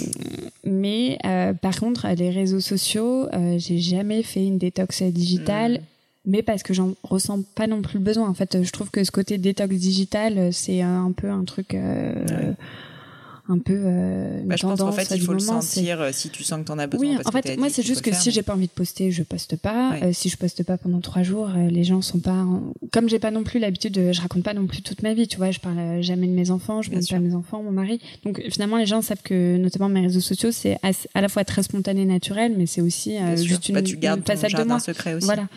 mais 0.65 1.17
euh, 1.25 1.53
par 1.53 1.79
contre, 1.79 2.07
les 2.07 2.29
réseaux 2.29 2.59
sociaux, 2.59 3.27
j'ai 3.57 3.79
jamais 3.79 4.23
fait 4.23 4.45
une 4.45 4.57
détox 4.57 5.03
digitale. 5.03 5.73
Hmm 5.73 5.83
mais 6.25 6.43
parce 6.43 6.63
que 6.63 6.73
j'en 6.73 6.93
ressens 7.03 7.41
pas 7.55 7.65
non 7.65 7.81
plus 7.81 7.97
le 7.97 8.03
besoin. 8.03 8.29
En 8.29 8.33
fait, 8.33 8.61
je 8.61 8.71
trouve 8.71 8.91
que 8.91 9.03
ce 9.03 9.11
côté 9.11 9.37
détox 9.37 9.73
digital, 9.75 10.53
c'est 10.53 10.81
un 10.81 11.11
peu 11.11 11.29
un 11.29 11.43
truc 11.43 11.73
euh, 11.73 12.53
un 13.49 13.57
peu 13.57 13.73
euh, 13.75 14.41
bah, 14.45 14.55
je 14.55 14.61
pense 14.61 14.79
qu'en 14.79 14.91
fait 14.91 15.09
il 15.15 15.21
faut 15.21 15.33
le 15.33 15.39
sentir 15.39 15.99
euh, 15.99 16.11
si 16.13 16.29
tu 16.29 16.43
sens 16.43 16.59
que 16.61 16.65
tu 16.65 16.71
en 16.71 16.77
as 16.77 16.85
besoin 16.85 17.07
oui 17.07 17.17
en 17.25 17.31
fait 17.31 17.57
moi 17.57 17.69
c'est 17.69 17.81
juste 17.81 18.01
que 18.01 18.13
si 18.13 18.29
j'ai 18.29 18.43
pas 18.43 18.53
envie 18.53 18.67
de 18.67 18.71
poster 18.71 19.11
je 19.11 19.23
poste 19.23 19.55
pas. 19.57 19.95
Euh, 20.03 20.13
si 20.13 20.29
je 20.29 20.37
poste 20.37 20.63
pas 20.63 20.77
pendant 20.77 20.99
trois 20.99 21.23
jours 21.23 21.49
euh, 21.49 21.67
les 21.69 21.83
gens 21.83 22.01
sont 22.01 22.19
pas 22.19 22.45
comme 22.91 23.09
j'ai 23.09 23.17
pas 23.17 23.31
non 23.31 23.43
plus 23.43 23.59
l'habitude 23.59 23.93
de 23.93 24.11
je 24.11 24.21
raconte 24.21 24.43
pas 24.43 24.53
non 24.53 24.67
plus 24.67 24.83
toute 24.83 25.01
ma 25.01 25.15
vie 25.15 25.27
tu 25.27 25.37
vois 25.37 25.49
je 25.49 25.59
parle 25.59 26.01
jamais 26.01 26.27
de 26.27 26.33
mes 26.33 26.51
enfants 26.51 26.83
je 26.83 26.91
parle 26.91 27.03
pas 27.03 27.17
de 27.17 27.23
mes 27.23 27.35
enfants 27.35 27.63
mon 27.63 27.71
mari. 27.71 27.99
Donc 28.23 28.41
finalement 28.49 28.77
les 28.77 28.85
gens 28.85 29.01
savent 29.01 29.23
que 29.23 29.57
notamment 29.57 29.89
mes 29.89 30.01
réseaux 30.01 30.19
sociaux 30.19 30.51
c'est 30.51 30.77
à 31.13 31.21
la 31.21 31.29
fois 31.29 31.43
très 31.43 31.63
spontané 31.63 32.05
naturel 32.05 32.53
mais 32.55 32.67
c'est 32.67 32.81
aussi 32.81 33.15
juste 33.35 33.69
une, 33.69 33.75
bah, 33.75 33.81
tu 33.81 33.97
gardes 33.97 34.19
une 34.19 34.25
façade 34.25 34.53
de 34.53 34.63
moi. 34.63 34.79
secret 34.79 35.15
aussi. 35.15 35.25
Voilà. 35.25 35.47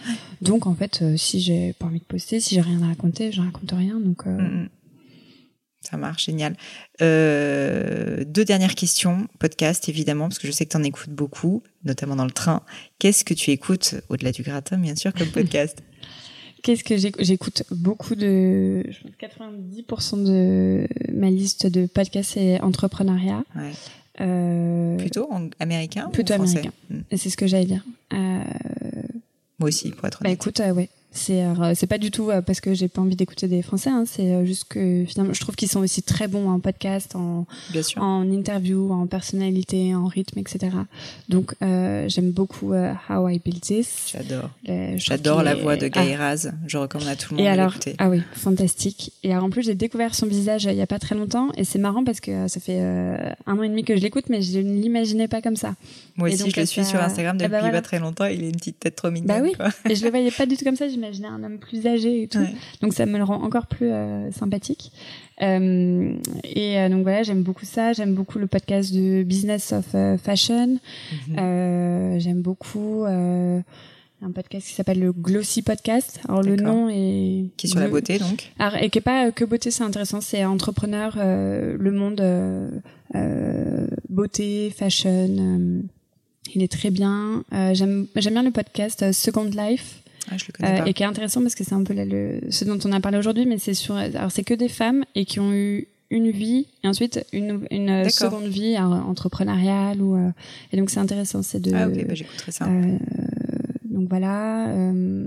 Donc 0.41 0.67
en 0.67 0.75
fait 0.75 1.05
si 1.17 1.41
j'ai 1.41 1.75
pas 1.75 1.87
envie 1.87 2.01
de 2.01 2.05
poster 2.05 2.41
si 2.41 2.55
j'ai 2.55 2.63
rien 2.63 2.83
à 2.83 2.87
raconter 2.87 3.33
je 3.33 3.43
raconte 3.43 3.73
rien. 3.73 4.01
Donc 4.01 4.25
mm, 4.25 4.31
mm. 4.31 4.69
Ça 5.83 5.97
marche, 5.97 6.27
génial. 6.27 6.57
Euh, 7.01 8.25
deux 8.25 8.45
dernières 8.45 8.75
questions, 8.75 9.27
podcast 9.39 9.89
évidemment, 9.89 10.29
parce 10.29 10.39
que 10.39 10.47
je 10.47 10.53
sais 10.53 10.65
que 10.65 10.71
tu 10.71 10.77
en 10.77 10.83
écoutes 10.85 11.11
beaucoup, 11.11 11.63
notamment 11.85 12.17
dans 12.17 12.25
le 12.25 12.31
train. 12.31 12.63
Qu'est-ce 12.99 13.25
que 13.25 13.35
tu 13.35 13.51
écoutes, 13.51 13.97
au-delà 14.09 14.33
du 14.33 14.43
gratin 14.43 14.79
bien 14.79 14.95
sûr, 14.95 15.13
comme 15.13 15.29
podcast? 15.29 15.83
Qu'est-ce 16.63 16.85
que 16.85 16.97
j'écoute 16.97 17.65
beaucoup 17.73 18.15
de 18.15 18.85
90% 19.21 20.25
de 20.25 20.87
ma 21.13 21.29
liste 21.29 21.67
de 21.67 21.87
podcasts 21.87 22.35
c'est 22.35 22.61
entrepreneuriat. 22.61 23.43
Ouais. 23.57 23.73
Euh, 24.21 24.97
plutôt 24.97 25.27
en 25.33 25.49
américain 25.59 26.09
Plutôt 26.13 26.35
ou 26.35 26.37
français? 26.37 26.59
américain. 26.59 26.75
Hmm. 26.91 27.01
C'est 27.17 27.31
ce 27.31 27.37
que 27.37 27.49
j'allais 27.49 27.65
dire. 27.65 27.85
Euh... 28.13 28.43
Moi 29.59 29.69
aussi, 29.69 29.91
pour 29.91 30.07
être 30.07 30.23
bah, 30.23 30.29
honnête. 30.29 30.39
Bah 30.39 30.51
écoute, 30.51 30.59
ouais, 30.61 30.89
c'est 31.13 31.45
euh, 31.45 31.75
c'est 31.75 31.87
pas 31.87 31.99
du 31.99 32.11
tout 32.11 32.31
euh, 32.31 32.41
parce 32.41 32.61
que 32.61 32.73
j'ai 32.73 32.89
pas 32.89 33.03
envie 33.03 33.17
d'écouter 33.17 33.47
des 33.47 33.61
Français. 33.61 33.91
Hein, 33.91 34.05
c'est 34.07 34.33
euh, 34.33 34.45
juste 34.47 34.65
que 34.65 35.05
finalement, 35.07 35.35
je 35.35 35.41
trouve 35.41 35.57
qu'ils 35.57 35.69
sont 35.69 35.81
aussi 35.81 36.03
très 36.03 36.27
bons 36.27 36.49
en 36.49 36.59
podcast, 36.59 37.15
en 37.15 37.47
en 37.97 38.31
interview, 38.31 38.91
en 38.93 39.07
personnalité, 39.07 39.95
en 39.95 40.07
rythme, 40.07 40.39
etc. 40.39 40.71
Donc 41.29 41.55
euh, 41.63 42.09
j'aime 42.09 42.31
beaucoup 42.31 42.73
How 42.73 43.29
I 43.29 43.39
Build 43.39 43.61
This. 43.61 44.13
J'adore. 44.13 44.51
J'adore 44.97 45.43
la 45.43 45.55
voix 45.55 45.77
de 45.77 45.89
Guy 45.89 46.15
ah. 46.15 46.19
Raz. 46.19 46.51
Je 46.67 46.79
recommande 46.79 47.09
à 47.09 47.17
tout 47.17 47.35
le 47.35 47.39
monde. 47.39 47.47
Et 47.47 47.49
alors, 47.49 47.75
ah 47.99 48.09
oui, 48.09 48.23
fantastique. 48.33 49.13
Et 49.23 49.33
alors 49.33 49.45
en 49.45 49.51
plus, 49.51 49.63
j'ai 49.63 49.75
découvert 49.75 50.15
son 50.15 50.27
visage 50.27 50.65
il 50.65 50.75
y 50.75 50.83
a 50.83 50.87
pas 50.87 50.99
très 50.99 51.15
longtemps 51.15 51.51
et 51.57 51.65
c'est 51.65 51.79
marrant 51.79 52.05
parce 52.05 52.21
que 52.21 52.49
ça 52.49 52.61
fait 52.61 52.81
un 52.81 53.59
an 53.59 53.63
et 53.63 53.69
demi 53.69 53.85
que 53.85 53.97
je 53.97 54.01
l'écoute, 54.01 54.25
mais 54.31 54.41
je 54.41 54.59
ne 54.61 54.81
l'imaginais 54.81 55.29
pas 55.29 55.43
comme 55.43 55.57
ça. 55.57 55.75
Moi 56.17 56.29
aussi, 56.29 56.51
je 56.51 56.61
le 56.61 56.67
suis 56.67 56.85
sur 56.85 57.01
Instagram 57.01 57.37
eh 57.41 57.49
ben 57.49 57.59
depuis 57.59 57.73
pas 57.73 57.83
très 57.83 57.99
longtemps. 57.99 58.27
Il 58.27 58.43
a 58.45 58.47
une 58.47 58.57
petite 58.57 58.81
tête 58.81 58.97
trop 58.97 59.11
mignonne. 59.11 59.27
Bah 59.29 59.41
oui. 59.43 59.53
et 59.91 59.95
je 59.95 60.05
le 60.05 60.11
voyais 60.11 60.31
pas 60.31 60.47
du 60.47 60.57
tout 60.57 60.65
comme 60.65 60.77
ça 60.77 60.89
j'imaginais 61.03 61.29
un 61.29 61.43
homme 61.43 61.59
plus 61.59 61.87
âgé 61.87 62.23
et 62.23 62.29
tout. 62.29 62.45
Donc 62.81 62.93
ça 62.93 63.07
me 63.07 63.19
le 63.19 63.25
rend 63.25 63.43
encore 63.43 63.67
plus 63.67 63.91
euh, 63.91 64.31
sympathique. 64.31 64.93
Euh, 65.41 66.15
et 66.45 66.79
euh, 66.79 66.89
donc 66.89 67.03
voilà, 67.03 67.23
j'aime 67.23 67.43
beaucoup 67.43 67.65
ça. 67.65 67.93
J'aime 67.93 68.15
beaucoup 68.15 68.39
le 68.39 68.47
podcast 68.47 68.93
de 68.93 69.23
Business 69.23 69.73
of 69.73 69.87
Fashion. 70.23 70.79
Mhm. 71.29 72.21
j'aime 72.21 72.43
beaucoup 72.43 73.05
un 73.05 74.31
podcast 74.33 74.69
qui 74.69 74.75
s'appelle 74.75 75.01
le 75.01 75.13
Glossy 75.13 75.63
Podcast. 75.63 76.21
Alors 76.29 76.43
le 76.43 76.57
nom 76.57 76.89
est 76.89 77.47
qui 77.57 77.67
est 77.67 77.71
sur 77.71 77.81
la 77.81 77.89
beauté 77.89 78.19
donc. 78.19 78.53
Alors, 78.59 78.77
et 78.77 78.89
qui 78.89 78.99
est 78.99 79.03
pas 79.03 79.33
que 79.33 79.45
beauté, 79.45 79.71
c'est 79.71 79.83
intéressant. 79.83 80.21
C'est 80.21 80.45
entrepreneur, 80.45 81.17
le 81.17 81.91
monde 81.91 82.23
beauté, 84.09 84.73
fashion. 84.77 85.83
il 86.55 86.63
est 86.63 86.71
très 86.71 86.91
bien. 86.91 87.45
j'aime 87.73 88.07
j'aime 88.17 88.35
bien 88.35 88.43
le 88.45 88.53
podcast 88.53 89.13
Second 89.13 89.51
Life. 89.51 90.02
Ah, 90.31 90.37
je 90.39 90.45
le 90.47 90.53
connais 90.53 90.79
pas. 90.81 90.89
et 90.89 90.95
qui 90.95 91.03
est 91.03 91.07
intéressant 91.07 91.43
parce 91.43 91.55
que 91.55 91.65
c'est 91.65 91.75
un 91.75 91.83
peu 91.85 91.95
le, 91.95 92.41
ce 92.51 92.65
dont 92.65 92.79
on 92.85 92.93
a 92.93 93.01
parlé 93.01 93.19
aujourd'hui, 93.19 93.45
mais 93.47 93.59
c'est 93.59 93.75
sur, 93.75 93.95
alors 93.97 94.31
c'est 94.31 94.45
que 94.45 94.55
des 94.55 94.69
femmes 94.69 95.05
et 95.15 95.25
qui 95.25 95.41
ont 95.41 95.53
eu 95.53 95.89
une 96.11 96.31
vie 96.31 96.67
et 96.85 96.89
ensuite 96.89 97.25
une, 97.33 97.67
une 97.71 98.09
seconde 98.11 98.45
vie 98.47 98.77
entrepreneuriale 98.79 100.01
ou 100.03 100.15
euh, 100.17 100.29
et 100.71 100.77
donc 100.77 100.91
c'est 100.91 101.01
intéressant 101.01 101.43
c'est 101.43 101.59
de 101.59 101.73
ah 101.75 101.89
ok 101.89 102.07
bah, 102.07 102.15
j'écouterai 102.15 102.53
ça. 102.53 102.67
euh, 102.67 102.99
donc 103.87 104.11
voilà 104.11 104.69
euh, 104.69 105.27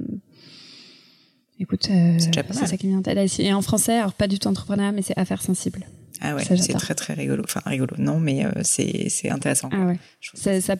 écoute 1.60 1.88
euh, 1.90 2.18
c'est 2.20 2.68
ça 2.68 2.78
qui 2.78 2.88
vient 2.88 3.02
et 3.40 3.54
en 3.54 3.62
français 3.64 3.94
alors 3.98 4.14
pas 4.14 4.28
du 4.28 4.38
tout 4.38 4.48
entrepreneuriat 4.48 4.92
mais 4.92 5.02
c'est 5.02 5.18
affaires 5.18 5.42
sensibles 5.42 5.88
ah 6.22 6.36
ouais, 6.36 6.44
c'est 6.44 6.74
très 6.74 6.96
très 6.96 7.14
rigolo. 7.14 7.44
Enfin 7.44 7.62
rigolo, 7.66 7.96
non, 7.98 8.20
mais 8.20 8.46
euh, 8.46 8.52
c'est 8.64 9.10
c'est 9.10 9.30
intéressant. 9.30 9.70
Ah 9.72 9.86
ouais. 9.86 9.98
Ça, 10.34 10.60
ça, 10.62 10.76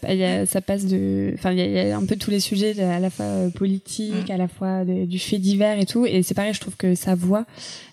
ça, 0.46 0.62
passe 0.62 0.86
de, 0.86 1.32
enfin 1.36 1.52
il 1.52 1.60
y, 1.60 1.80
a 1.80 1.98
un 1.98 2.06
peu 2.06 2.16
tous 2.16 2.32
les 2.32 2.40
sujets 2.40 2.80
à 2.82 3.00
la 3.00 3.10
fois 3.10 3.26
euh, 3.26 3.50
politique, 3.50 4.30
mm. 4.30 4.32
à 4.32 4.38
la 4.38 4.48
fois 4.48 4.86
du 4.86 5.20
fait 5.20 5.38
divers 5.38 5.80
et 5.80 5.86
tout. 5.86 6.06
Et 6.06 6.24
c'est 6.24 6.34
pareil, 6.34 6.54
je 6.54 6.60
trouve 6.60 6.76
que 6.76 6.96
sa 6.96 7.16
voix, 7.16 7.46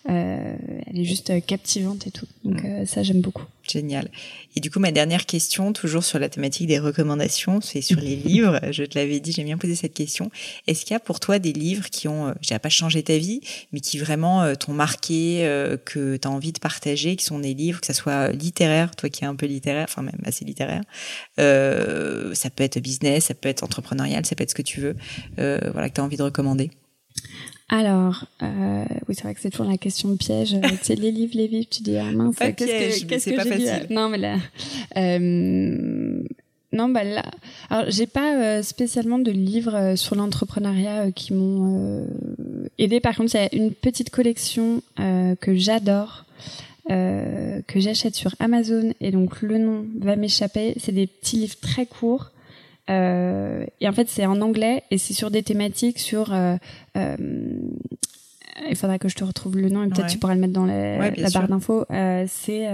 euh, 0.08 0.56
elle 0.86 0.98
est 0.98 1.04
juste 1.04 1.44
captivante 1.46 2.06
et 2.06 2.10
tout. 2.10 2.26
Donc 2.44 2.62
mm. 2.62 2.86
ça 2.86 3.02
j'aime 3.02 3.20
beaucoup. 3.20 3.44
Génial. 3.70 4.10
Et 4.56 4.60
du 4.60 4.70
coup, 4.70 4.80
ma 4.80 4.90
dernière 4.90 5.24
question, 5.24 5.72
toujours 5.72 6.04
sur 6.04 6.18
la 6.18 6.28
thématique 6.28 6.66
des 6.66 6.78
recommandations, 6.78 7.60
c'est 7.60 7.80
sur 7.80 8.00
les 8.00 8.16
livres. 8.16 8.58
Je 8.72 8.84
te 8.84 8.98
l'avais 8.98 9.20
dit, 9.20 9.32
j'aime 9.32 9.46
bien 9.46 9.56
poser 9.56 9.76
cette 9.76 9.94
question. 9.94 10.30
Est-ce 10.66 10.84
qu'il 10.84 10.92
y 10.92 10.96
a 10.96 11.00
pour 11.00 11.20
toi 11.20 11.38
des 11.38 11.52
livres 11.52 11.88
qui 11.88 12.08
ont, 12.08 12.28
euh, 12.28 12.32
j'ai 12.40 12.58
pas 12.58 12.68
changé 12.68 13.02
ta 13.02 13.16
vie, 13.16 13.40
mais 13.72 13.80
qui 13.80 13.98
vraiment 13.98 14.42
euh, 14.42 14.54
t'ont 14.54 14.72
marqué, 14.72 15.46
euh, 15.46 15.76
que 15.76 16.16
tu 16.16 16.26
as 16.26 16.30
envie 16.30 16.52
de 16.52 16.58
partager, 16.58 17.16
qui 17.16 17.24
sont 17.24 17.38
des 17.38 17.54
livres, 17.54 17.80
que 17.80 17.86
ça 17.86 17.94
soit 17.94 18.32
littéraire, 18.32 18.96
toi 18.96 19.08
qui 19.08 19.24
es 19.24 19.26
un 19.26 19.36
peu 19.36 19.46
littéraire, 19.46 19.86
enfin 19.88 20.02
même 20.02 20.20
assez 20.24 20.44
littéraire. 20.44 20.82
ça 21.36 22.50
peut 22.50 22.64
être 22.64 22.80
business, 22.80 23.26
ça 23.26 23.34
peut 23.34 23.48
être 23.48 23.62
entrepreneurial, 23.62 24.26
ça 24.26 24.34
peut 24.34 24.42
être 24.42 24.50
ce 24.50 24.54
que 24.54 24.62
tu 24.62 24.80
veux. 24.80 24.96
voilà, 25.36 25.88
que 25.88 25.94
tu 25.94 26.00
as 26.00 26.04
envie 26.04 26.16
de 26.16 26.22
recommander? 26.22 26.70
Alors, 27.68 28.26
euh, 28.42 28.84
oui, 29.08 29.14
c'est 29.14 29.22
vrai 29.22 29.34
que 29.34 29.40
c'est 29.40 29.50
toujours 29.50 29.70
la 29.70 29.78
question 29.78 30.10
de 30.10 30.16
piège. 30.16 30.56
tu 30.62 30.76
sais, 30.82 30.94
les 30.94 31.10
livres, 31.10 31.32
les 31.34 31.48
livres, 31.48 31.68
tu 31.70 31.82
dis, 31.82 31.96
ah 31.96 32.10
mince, 32.12 32.36
qu'est-ce 32.36 32.54
que, 33.02 33.06
qu'est-ce 33.06 33.30
que 33.30 33.40
j'ai 33.40 33.48
facile. 33.48 33.86
Non, 33.90 34.08
mais 34.08 34.18
là, 34.18 34.36
euh, 34.96 36.22
non, 36.72 36.88
bah 36.88 37.04
là, 37.04 37.22
alors 37.68 37.84
j'ai 37.88 38.06
pas 38.06 38.34
euh, 38.34 38.62
spécialement 38.62 39.18
de 39.18 39.30
livres 39.30 39.74
euh, 39.74 39.96
sur 39.96 40.16
l'entrepreneuriat 40.16 41.02
euh, 41.02 41.10
qui 41.10 41.34
m'ont 41.34 42.06
aidé. 42.78 42.98
Par 43.00 43.14
contre, 43.14 43.34
il 43.34 43.40
y 43.40 43.44
a 43.44 43.54
une 43.54 43.72
petite 43.72 44.10
collection 44.10 44.82
que 44.96 45.54
j'adore. 45.54 46.24
que 46.88 47.76
j'achète 47.76 48.14
sur 48.14 48.34
Amazon 48.40 48.92
et 49.00 49.10
donc 49.10 49.42
le 49.42 49.58
nom 49.58 49.84
va 50.00 50.16
m'échapper. 50.16 50.74
C'est 50.78 50.92
des 50.92 51.06
petits 51.06 51.36
livres 51.36 51.56
très 51.60 51.86
courts 51.86 52.31
euh, 52.90 53.64
et 53.80 53.88
en 53.88 53.92
fait, 53.92 54.08
c'est 54.08 54.26
en 54.26 54.40
anglais 54.40 54.82
et 54.90 54.98
c'est 54.98 55.14
sur 55.14 55.30
des 55.30 55.42
thématiques 55.42 55.98
sur. 55.98 56.32
Euh, 56.32 56.56
euh, 56.96 57.16
il 58.68 58.76
faudra 58.76 58.98
que 58.98 59.08
je 59.08 59.14
te 59.14 59.24
retrouve 59.24 59.56
le 59.56 59.70
nom 59.70 59.82
et 59.82 59.88
peut-être 59.88 60.08
tu 60.08 60.18
pourras 60.18 60.34
le 60.34 60.40
mettre 60.40 60.52
dans 60.52 60.66
la, 60.66 61.10
la 61.10 61.30
barre 61.30 61.48
d'infos. 61.48 61.86
c'est 61.88 62.68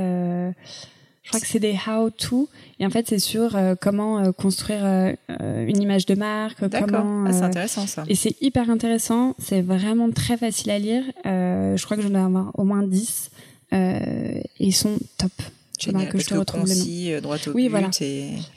je 1.22 1.30
crois 1.30 1.40
que 1.40 1.46
c'est 1.46 1.60
des 1.60 1.76
how 1.86 2.08
to 2.08 2.48
et 2.80 2.86
en 2.86 2.90
fait 2.90 3.06
c'est 3.06 3.18
sur 3.18 3.56
comment 3.80 4.32
construire 4.32 4.84
une 5.28 5.80
image 5.80 6.04
de 6.06 6.14
marque 6.14 6.58
comment 6.58 7.26
ah, 7.26 7.32
c'est 7.32 7.42
intéressant 7.42 7.86
ça. 7.86 8.04
et 8.08 8.16
c'est 8.16 8.34
hyper 8.42 8.70
intéressant. 8.70 9.34
C'est 9.38 9.62
vraiment 9.62 10.10
très 10.10 10.36
facile 10.36 10.70
à 10.72 10.78
lire. 10.80 11.04
Je 11.24 11.82
crois 11.84 11.96
que 11.96 12.02
j'en 12.02 12.14
ai 12.14 12.18
avoir 12.18 12.50
au 12.58 12.64
moins 12.64 12.82
10 12.82 13.30
et 13.72 14.42
ils 14.58 14.74
sont 14.74 14.98
top 15.16 15.32
Génial, 15.78 16.08
que 16.08 16.18
je 16.18 16.26
te 16.26 16.34
retrouve 16.34 16.62
concis, 16.62 17.12
euh, 17.12 17.20
droit 17.20 17.36
au 17.46 17.50
oui, 17.52 17.68
voilà. 17.68 17.90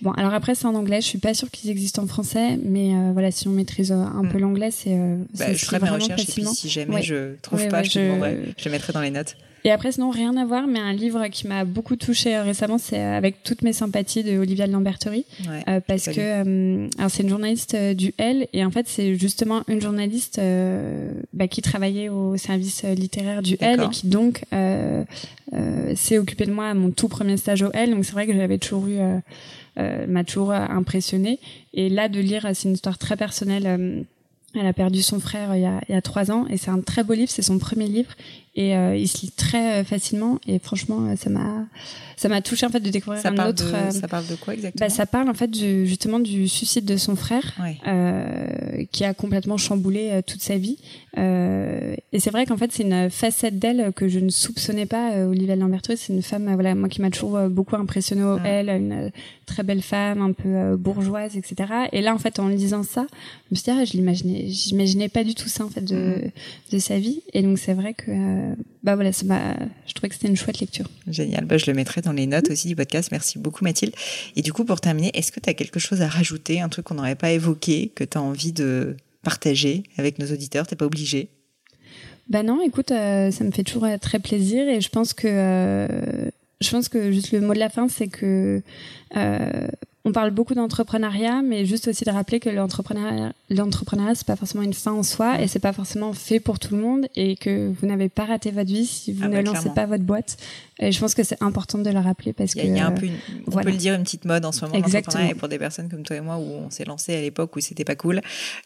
Bon, 0.02 0.12
alors 0.12 0.34
après 0.34 0.56
c'est 0.56 0.66
en 0.66 0.76
anglais. 0.76 1.02
Je 1.02 1.06
suis 1.06 1.20
pas 1.20 1.34
sûre 1.34 1.52
qu'ils 1.52 1.70
existent 1.70 2.02
en 2.04 2.08
français, 2.08 2.58
mais 2.64 2.96
euh, 2.96 3.12
voilà, 3.14 3.32
si 3.32 3.48
on 3.48 3.52
maîtrise 3.52 3.92
euh, 3.92 3.96
un 3.96 4.26
peu 4.26 4.38
hmm. 4.38 4.42
l'anglais, 4.42 4.72
c'est. 4.72 4.98
Bah, 5.38 5.54
je 5.54 5.66
ferai 5.66 5.80
mes 5.80 5.90
recherches 5.90 6.24
et 6.24 6.32
puis 6.32 6.46
si 6.46 6.70
jamais 6.70 7.04
je 7.04 7.36
trouve 7.42 7.68
pas, 7.68 7.84
je, 7.84 7.92
te. 7.92 8.54
Je 8.58 8.66
le 8.66 8.72
mettrai 8.72 8.94
dans 8.94 9.02
les 9.02 9.12
notes. 9.12 9.36
Et 9.64 9.72
après, 9.72 9.92
sinon, 9.92 10.10
rien 10.10 10.36
à 10.38 10.46
voir, 10.46 10.68
mais 10.68 10.80
un 10.80 10.94
livre 10.94 11.28
qui 11.28 11.48
m'a 11.48 11.66
beaucoup 11.66 11.96
touché 11.96 12.38
récemment, 12.40 12.78
c'est 12.78 13.00
Avec 13.02 13.44
toutes 13.44 13.62
mes 13.62 13.74
sympathies 13.74 14.24
de 14.24 14.38
Olivia 14.38 14.68
de 14.68 14.72
Lamberterie. 14.72 15.26
parce 15.88 16.06
que, 16.06 16.88
alors 16.98 17.12
c'est 17.12 17.24
une 17.24 17.30
journaliste 17.30 17.76
du 17.76 18.14
L, 18.18 18.48
et 18.54 18.66
en 18.66 18.72
fait, 18.72 18.88
c'est 18.88 19.16
justement 19.16 19.64
une 19.68 19.82
journaliste 19.82 20.42
bah, 21.34 21.48
qui 21.48 21.62
travaillait 21.62 22.10
au 22.10 22.38
service 22.38 22.84
littéraire 22.84 23.42
du 23.42 23.58
L 23.60 23.82
et 23.82 23.90
qui 23.90 24.08
donc 24.08 24.44
s'est 25.96 26.18
occupée 26.18 26.46
de 26.46 26.54
moi 26.54 26.68
à 26.68 26.74
mon 26.74 26.92
tout 26.92 27.08
premier 27.08 27.38
stage 27.38 27.62
au 27.62 27.72
L. 27.74 27.92
Donc 27.92 28.06
c'est 28.06 28.14
vrai 28.14 28.28
que 28.28 28.34
j'avais 28.34 28.58
toujours 28.58 28.88
eu 28.88 29.00
euh, 29.78 30.06
m'a 30.06 30.24
toujours 30.26 30.52
impressionné. 30.52 31.40
Et 31.74 31.90
là, 31.90 32.10
de 32.10 32.20
lire, 32.20 32.46
c'est 32.54 32.68
une 32.68 32.74
histoire 32.74 32.98
très 32.98 33.16
personnelle. 33.16 33.66
Euh, 33.66 34.02
elle 34.54 34.68
a 34.68 34.74
perdu 34.74 35.02
son 35.02 35.22
frère 35.22 35.56
il 35.56 35.62
y 35.62 35.66
a, 35.66 35.80
il 35.88 35.94
y 35.94 35.98
a 35.98 36.02
trois 36.02 36.30
ans 36.30 36.46
et 36.50 36.58
c'est 36.58 36.72
un 36.72 36.82
très 36.82 37.06
beau 37.06 37.14
livre. 37.14 37.30
C'est 37.30 37.42
son 37.42 37.58
premier 37.58 37.88
livre 37.88 38.12
et 38.54 38.76
euh, 38.76 38.96
il 38.96 39.08
se 39.08 39.22
lit 39.22 39.32
très 39.32 39.84
facilement. 39.84 40.40
Et 40.48 40.60
franchement, 40.60 41.16
ça 41.16 41.30
m'a 41.30 41.66
ça 42.18 42.30
m'a 42.30 42.42
touché 42.42 42.66
en 42.66 42.70
fait 42.70 42.82
de 42.82 42.90
découvrir 42.90 43.22
ça 43.22 43.30
un 43.30 43.50
autre. 43.50 43.66
De, 43.66 43.92
ça 43.92 44.08
parle 44.08 44.28
de 44.28 44.36
quoi 44.36 44.54
exactement 44.54 44.88
bah, 44.88 44.94
Ça 44.94 45.06
parle 45.06 45.30
en 45.30 45.34
fait 45.34 45.50
du, 45.50 45.88
justement 45.88 46.20
du 46.20 46.48
suicide 46.48 46.86
de 46.86 46.98
son 46.98 47.16
frère 47.16 47.56
euh, 47.88 48.84
qui 48.92 49.06
a 49.06 49.14
complètement 49.14 49.58
chamboulé 49.58 50.22
toute 50.28 50.42
sa 50.42 50.58
vie. 50.58 50.78
Euh, 51.18 51.96
et 52.12 52.20
c'est 52.20 52.30
vrai 52.30 52.46
qu'en 52.46 52.58
fait 52.58 52.72
c'est 52.72 52.84
une 52.84 53.10
facette 53.10 53.58
d'elle 53.58 53.92
que 53.94 54.08
je 54.08 54.20
ne 54.20 54.30
soupçonnais 54.30 54.86
pas. 54.86 55.26
Olivia 55.26 55.56
Lamberto, 55.56 55.94
c'est 55.96 56.14
une 56.14 56.22
femme 56.22 56.54
voilà 56.54 56.76
moi 56.76 56.90
qui 56.90 57.02
m'a 57.02 57.10
toujours 57.10 57.40
beaucoup 57.50 57.76
impressionnée. 57.76 58.24
Ah. 58.24 58.48
Elle, 58.48 58.70
une 58.70 59.12
très 59.52 59.64
belle 59.64 59.82
femme, 59.82 60.22
un 60.22 60.32
peu 60.32 60.48
euh, 60.48 60.78
bourgeoise, 60.78 61.36
etc. 61.36 61.72
Et 61.92 62.02
là, 62.02 62.16
en 62.16 62.18
fait, 62.18 62.40
en 62.40 62.48
lisant 62.48 62.84
ça, 62.84 63.06
je 63.12 63.48
me 63.52 63.56
suis 63.56 63.66
dit, 63.66 63.72
ah, 63.72 63.84
je 63.84 63.94
l'imaginais, 63.94 64.46
j'imaginais 64.48 65.10
pas 65.10 65.24
du 65.24 65.36
tout 65.36 65.50
ça, 65.50 65.66
en 65.66 65.70
fait, 65.70 65.82
de, 65.82 65.96
mm. 65.96 66.32
de 66.72 66.80
sa 66.80 67.00
vie. 67.00 67.22
Et 67.34 67.42
donc, 67.42 67.60
c'est 67.60 67.74
vrai 67.74 67.94
que, 67.94 68.10
euh, 68.10 68.56
bah 68.84 68.96
voilà, 68.96 69.12
ça 69.12 69.26
je 69.86 69.94
trouvais 69.94 70.10
que 70.10 70.16
c'était 70.16 70.30
une 70.30 70.38
chouette 70.38 70.60
lecture. 70.60 70.90
Génial. 71.08 71.46
Bah, 71.46 71.58
je 71.58 71.66
le 71.68 71.74
mettrai 71.74 72.02
dans 72.02 72.14
les 72.14 72.28
notes 72.28 72.50
aussi 72.50 72.70
du 72.70 72.76
podcast. 72.76 73.10
Merci 73.12 73.40
beaucoup, 73.40 73.64
Mathilde. 73.64 73.94
Et 74.36 74.42
du 74.42 74.54
coup, 74.54 74.64
pour 74.64 74.80
terminer, 74.80 75.12
est-ce 75.14 75.32
que 75.32 75.40
tu 75.40 75.50
as 75.50 75.54
quelque 75.54 75.80
chose 75.80 76.02
à 76.02 76.08
rajouter, 76.08 76.62
un 76.62 76.70
truc 76.70 76.86
qu'on 76.86 76.96
n'aurait 76.96 77.16
pas 77.16 77.32
évoqué, 77.32 77.92
que 77.94 78.06
tu 78.06 78.18
as 78.18 78.22
envie 78.22 78.54
de 78.54 78.96
partager 79.24 79.84
avec 79.98 80.18
nos 80.18 80.28
auditeurs? 80.32 80.66
T'es 80.66 80.76
pas 80.76 80.86
obligé 80.86 81.30
bah 82.30 82.44
non, 82.44 82.62
écoute, 82.62 82.92
euh, 82.92 83.30
ça 83.30 83.44
me 83.44 83.52
fait 83.52 83.64
toujours 83.64 83.86
très 84.00 84.20
plaisir 84.20 84.70
et 84.70 84.80
je 84.80 84.88
pense 84.88 85.12
que 85.12 86.32
je 86.62 86.70
pense 86.70 86.90
que 86.90 87.12
juste 87.12 87.32
le 87.32 87.42
mot 87.42 87.54
de 87.54 87.60
la 87.60 87.70
fin, 87.70 87.88
c'est 87.88 88.08
que 88.08 88.62
euh, 89.18 89.68
on 90.04 90.12
parle 90.12 90.32
beaucoup 90.32 90.56
d'entrepreneuriat, 90.56 91.42
mais 91.44 91.66
juste 91.66 91.88
aussi 91.88 92.04
de 92.06 92.12
rappeler 92.12 92.40
que 92.40 92.50
l'entrepreneuriat, 92.50 93.34
l'entrepreneuriat, 93.50 94.16
c'est 94.16 94.26
pas 94.26 94.36
forcément 94.36 94.64
une 94.64 94.74
fin 94.74 94.92
en 94.92 95.04
soi 95.04 95.40
et 95.40 95.48
c'est 95.48 95.60
pas 95.60 95.74
forcément 95.74 96.12
fait 96.14 96.40
pour 96.40 96.58
tout 96.58 96.76
le 96.76 96.82
monde 96.82 97.08
et 97.16 97.36
que 97.36 97.72
vous 97.80 97.88
n'avez 97.88 98.10
pas 98.10 98.26
raté 98.26 98.50
votre 98.50 98.72
vie 98.72 98.88
si 98.88 99.14
vous 99.14 99.24
ah 99.26 99.28
ne 99.28 99.42
bah, 99.42 99.54
lancez 99.54 99.70
pas 99.70 99.86
votre 99.86 100.04
boîte. 100.04 100.38
Et 100.80 100.92
je 100.92 101.00
pense 101.00 101.14
que 101.14 101.24
c'est 101.24 101.42
important 101.44 101.78
de 101.78 101.90
le 101.92 102.00
rappeler 102.00 102.34
parce 102.34 102.56
que. 102.56 102.62
Il 102.62 102.76
y 102.76 102.80
a 102.80 102.88
un 102.88 102.92
peu, 102.92 103.08
on 103.46 103.52
peut 103.52 103.70
le 103.70 103.78
dire, 103.78 103.94
une 103.94 104.04
petite 104.04 104.26
mode 104.26 104.44
en 104.46 104.52
ce 104.52 104.66
moment 104.66 104.76
Exactement. 104.76 105.24
et 105.24 105.36
pour 105.36 105.48
des 105.48 105.60
personnes 105.60 105.90
comme 105.90 106.02
toi 106.02 106.16
et 106.16 106.22
moi 106.22 106.38
où 106.38 106.42
on 106.42 106.70
s'est 106.72 106.86
lancé 106.86 107.16
à 107.16 107.22
l'époque 107.22 107.56
où 107.56 107.60
c'était 107.60 107.86
pas 107.86 107.96
cool. 107.96 108.22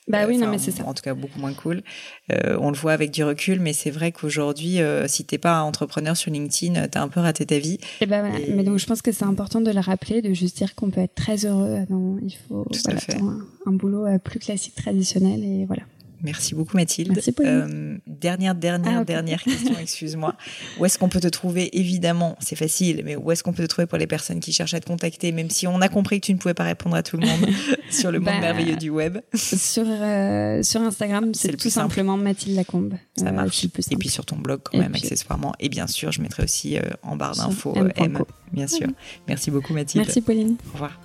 Bah 0.07 0.25
oui, 0.27 0.37
non, 0.37 0.49
mais 0.49 0.57
c'est 0.57 0.71
ça. 0.71 0.85
En 0.85 0.93
tout 0.93 1.03
cas, 1.03 1.13
beaucoup 1.13 1.39
moins 1.39 1.53
cool. 1.53 1.83
Euh, 2.31 2.57
on 2.61 2.71
le 2.71 2.77
voit 2.77 2.93
avec 2.93 3.11
du 3.11 3.23
recul, 3.25 3.59
mais 3.59 3.73
c'est 3.73 3.91
vrai 3.91 4.13
qu'aujourd'hui, 4.13 4.79
euh, 4.79 5.07
si 5.09 5.25
t'es 5.25 5.37
pas 5.37 5.61
entrepreneur 5.61 6.15
sur 6.15 6.31
LinkedIn, 6.31 6.87
t'as 6.87 7.01
un 7.01 7.09
peu 7.09 7.19
raté 7.19 7.45
ta 7.45 7.59
vie. 7.59 7.79
Et 7.99 8.05
bah, 8.05 8.23
Mais 8.49 8.63
donc, 8.63 8.79
je 8.79 8.85
pense 8.85 9.01
que 9.01 9.11
c'est 9.11 9.25
important 9.25 9.59
de 9.59 9.71
le 9.71 9.81
rappeler, 9.81 10.21
de 10.21 10.33
juste 10.33 10.57
dire 10.57 10.73
qu'on 10.75 10.89
peut 10.89 11.01
être 11.01 11.15
très 11.25 11.45
heureux. 11.45 11.79
Non, 11.89 12.17
il 12.21 12.35
faut 12.35 12.65
voilà, 12.83 12.99
un, 13.19 13.39
un, 13.65 13.71
boulot 13.71 14.05
euh, 14.05 14.19
plus 14.19 14.39
classique, 14.39 14.75
traditionnel 14.75 15.43
et 15.43 15.65
voilà. 15.65 15.83
Merci 16.25 16.55
beaucoup 16.55 16.77
Mathilde. 16.77 17.11
Merci 17.13 17.33
euh, 17.41 17.97
dernière, 18.07 18.55
dernière, 18.55 18.99
ah, 19.01 19.03
dernière 19.03 19.43
question, 19.43 19.77
excuse-moi. 19.79 20.35
Où 20.79 20.85
est-ce 20.85 20.97
qu'on 20.97 21.09
peut 21.09 21.19
te 21.19 21.27
trouver? 21.27 21.77
Évidemment, 21.77 22.35
c'est 22.39 22.55
facile, 22.55 23.01
mais 23.05 23.15
où 23.15 23.31
est-ce 23.31 23.43
qu'on 23.43 23.53
peut 23.53 23.63
te 23.63 23.67
trouver 23.67 23.85
pour 23.85 23.97
les 23.97 24.07
personnes 24.07 24.39
qui 24.39 24.51
cherchent 24.51 24.73
à 24.73 24.79
te 24.79 24.87
contacter, 24.87 25.31
même 25.31 25.49
si 25.49 25.67
on 25.67 25.81
a 25.81 25.89
compris 25.89 26.19
que 26.19 26.25
tu 26.25 26.33
ne 26.33 26.39
pouvais 26.39 26.53
pas 26.53 26.63
répondre 26.63 26.95
à 26.95 27.03
tout 27.03 27.17
le 27.17 27.27
monde 27.27 27.47
sur 27.89 28.11
le 28.11 28.19
monde 28.19 28.33
bah, 28.33 28.39
merveilleux 28.39 28.75
du 28.75 28.89
web 28.89 29.19
Sur, 29.33 29.85
euh, 29.87 30.63
sur 30.63 30.81
Instagram, 30.81 31.33
c'est 31.33 31.55
tout 31.57 31.69
simplement 31.69 32.17
Mathilde 32.17 32.55
Lacombe. 32.55 32.93
Ça 33.15 33.27
euh, 33.27 33.31
marche. 33.31 33.63
Et 33.63 33.95
puis 33.97 34.09
sur 34.09 34.25
ton 34.25 34.37
blog 34.37 34.61
quand 34.63 34.77
même, 34.77 34.95
accessoirement. 34.95 35.53
Et 35.59 35.69
bien 35.69 35.87
sûr, 35.87 36.11
je 36.11 36.21
mettrai 36.21 36.43
aussi 36.43 36.77
en 37.03 37.15
barre 37.15 37.35
d'infos 37.35 37.75
M, 37.95 38.19
bien 38.51 38.67
sûr. 38.67 38.87
Merci 39.27 39.51
beaucoup 39.51 39.73
Mathilde. 39.73 40.05
Merci 40.05 40.21
Pauline. 40.21 40.55
Au 40.69 40.73
revoir. 40.73 41.04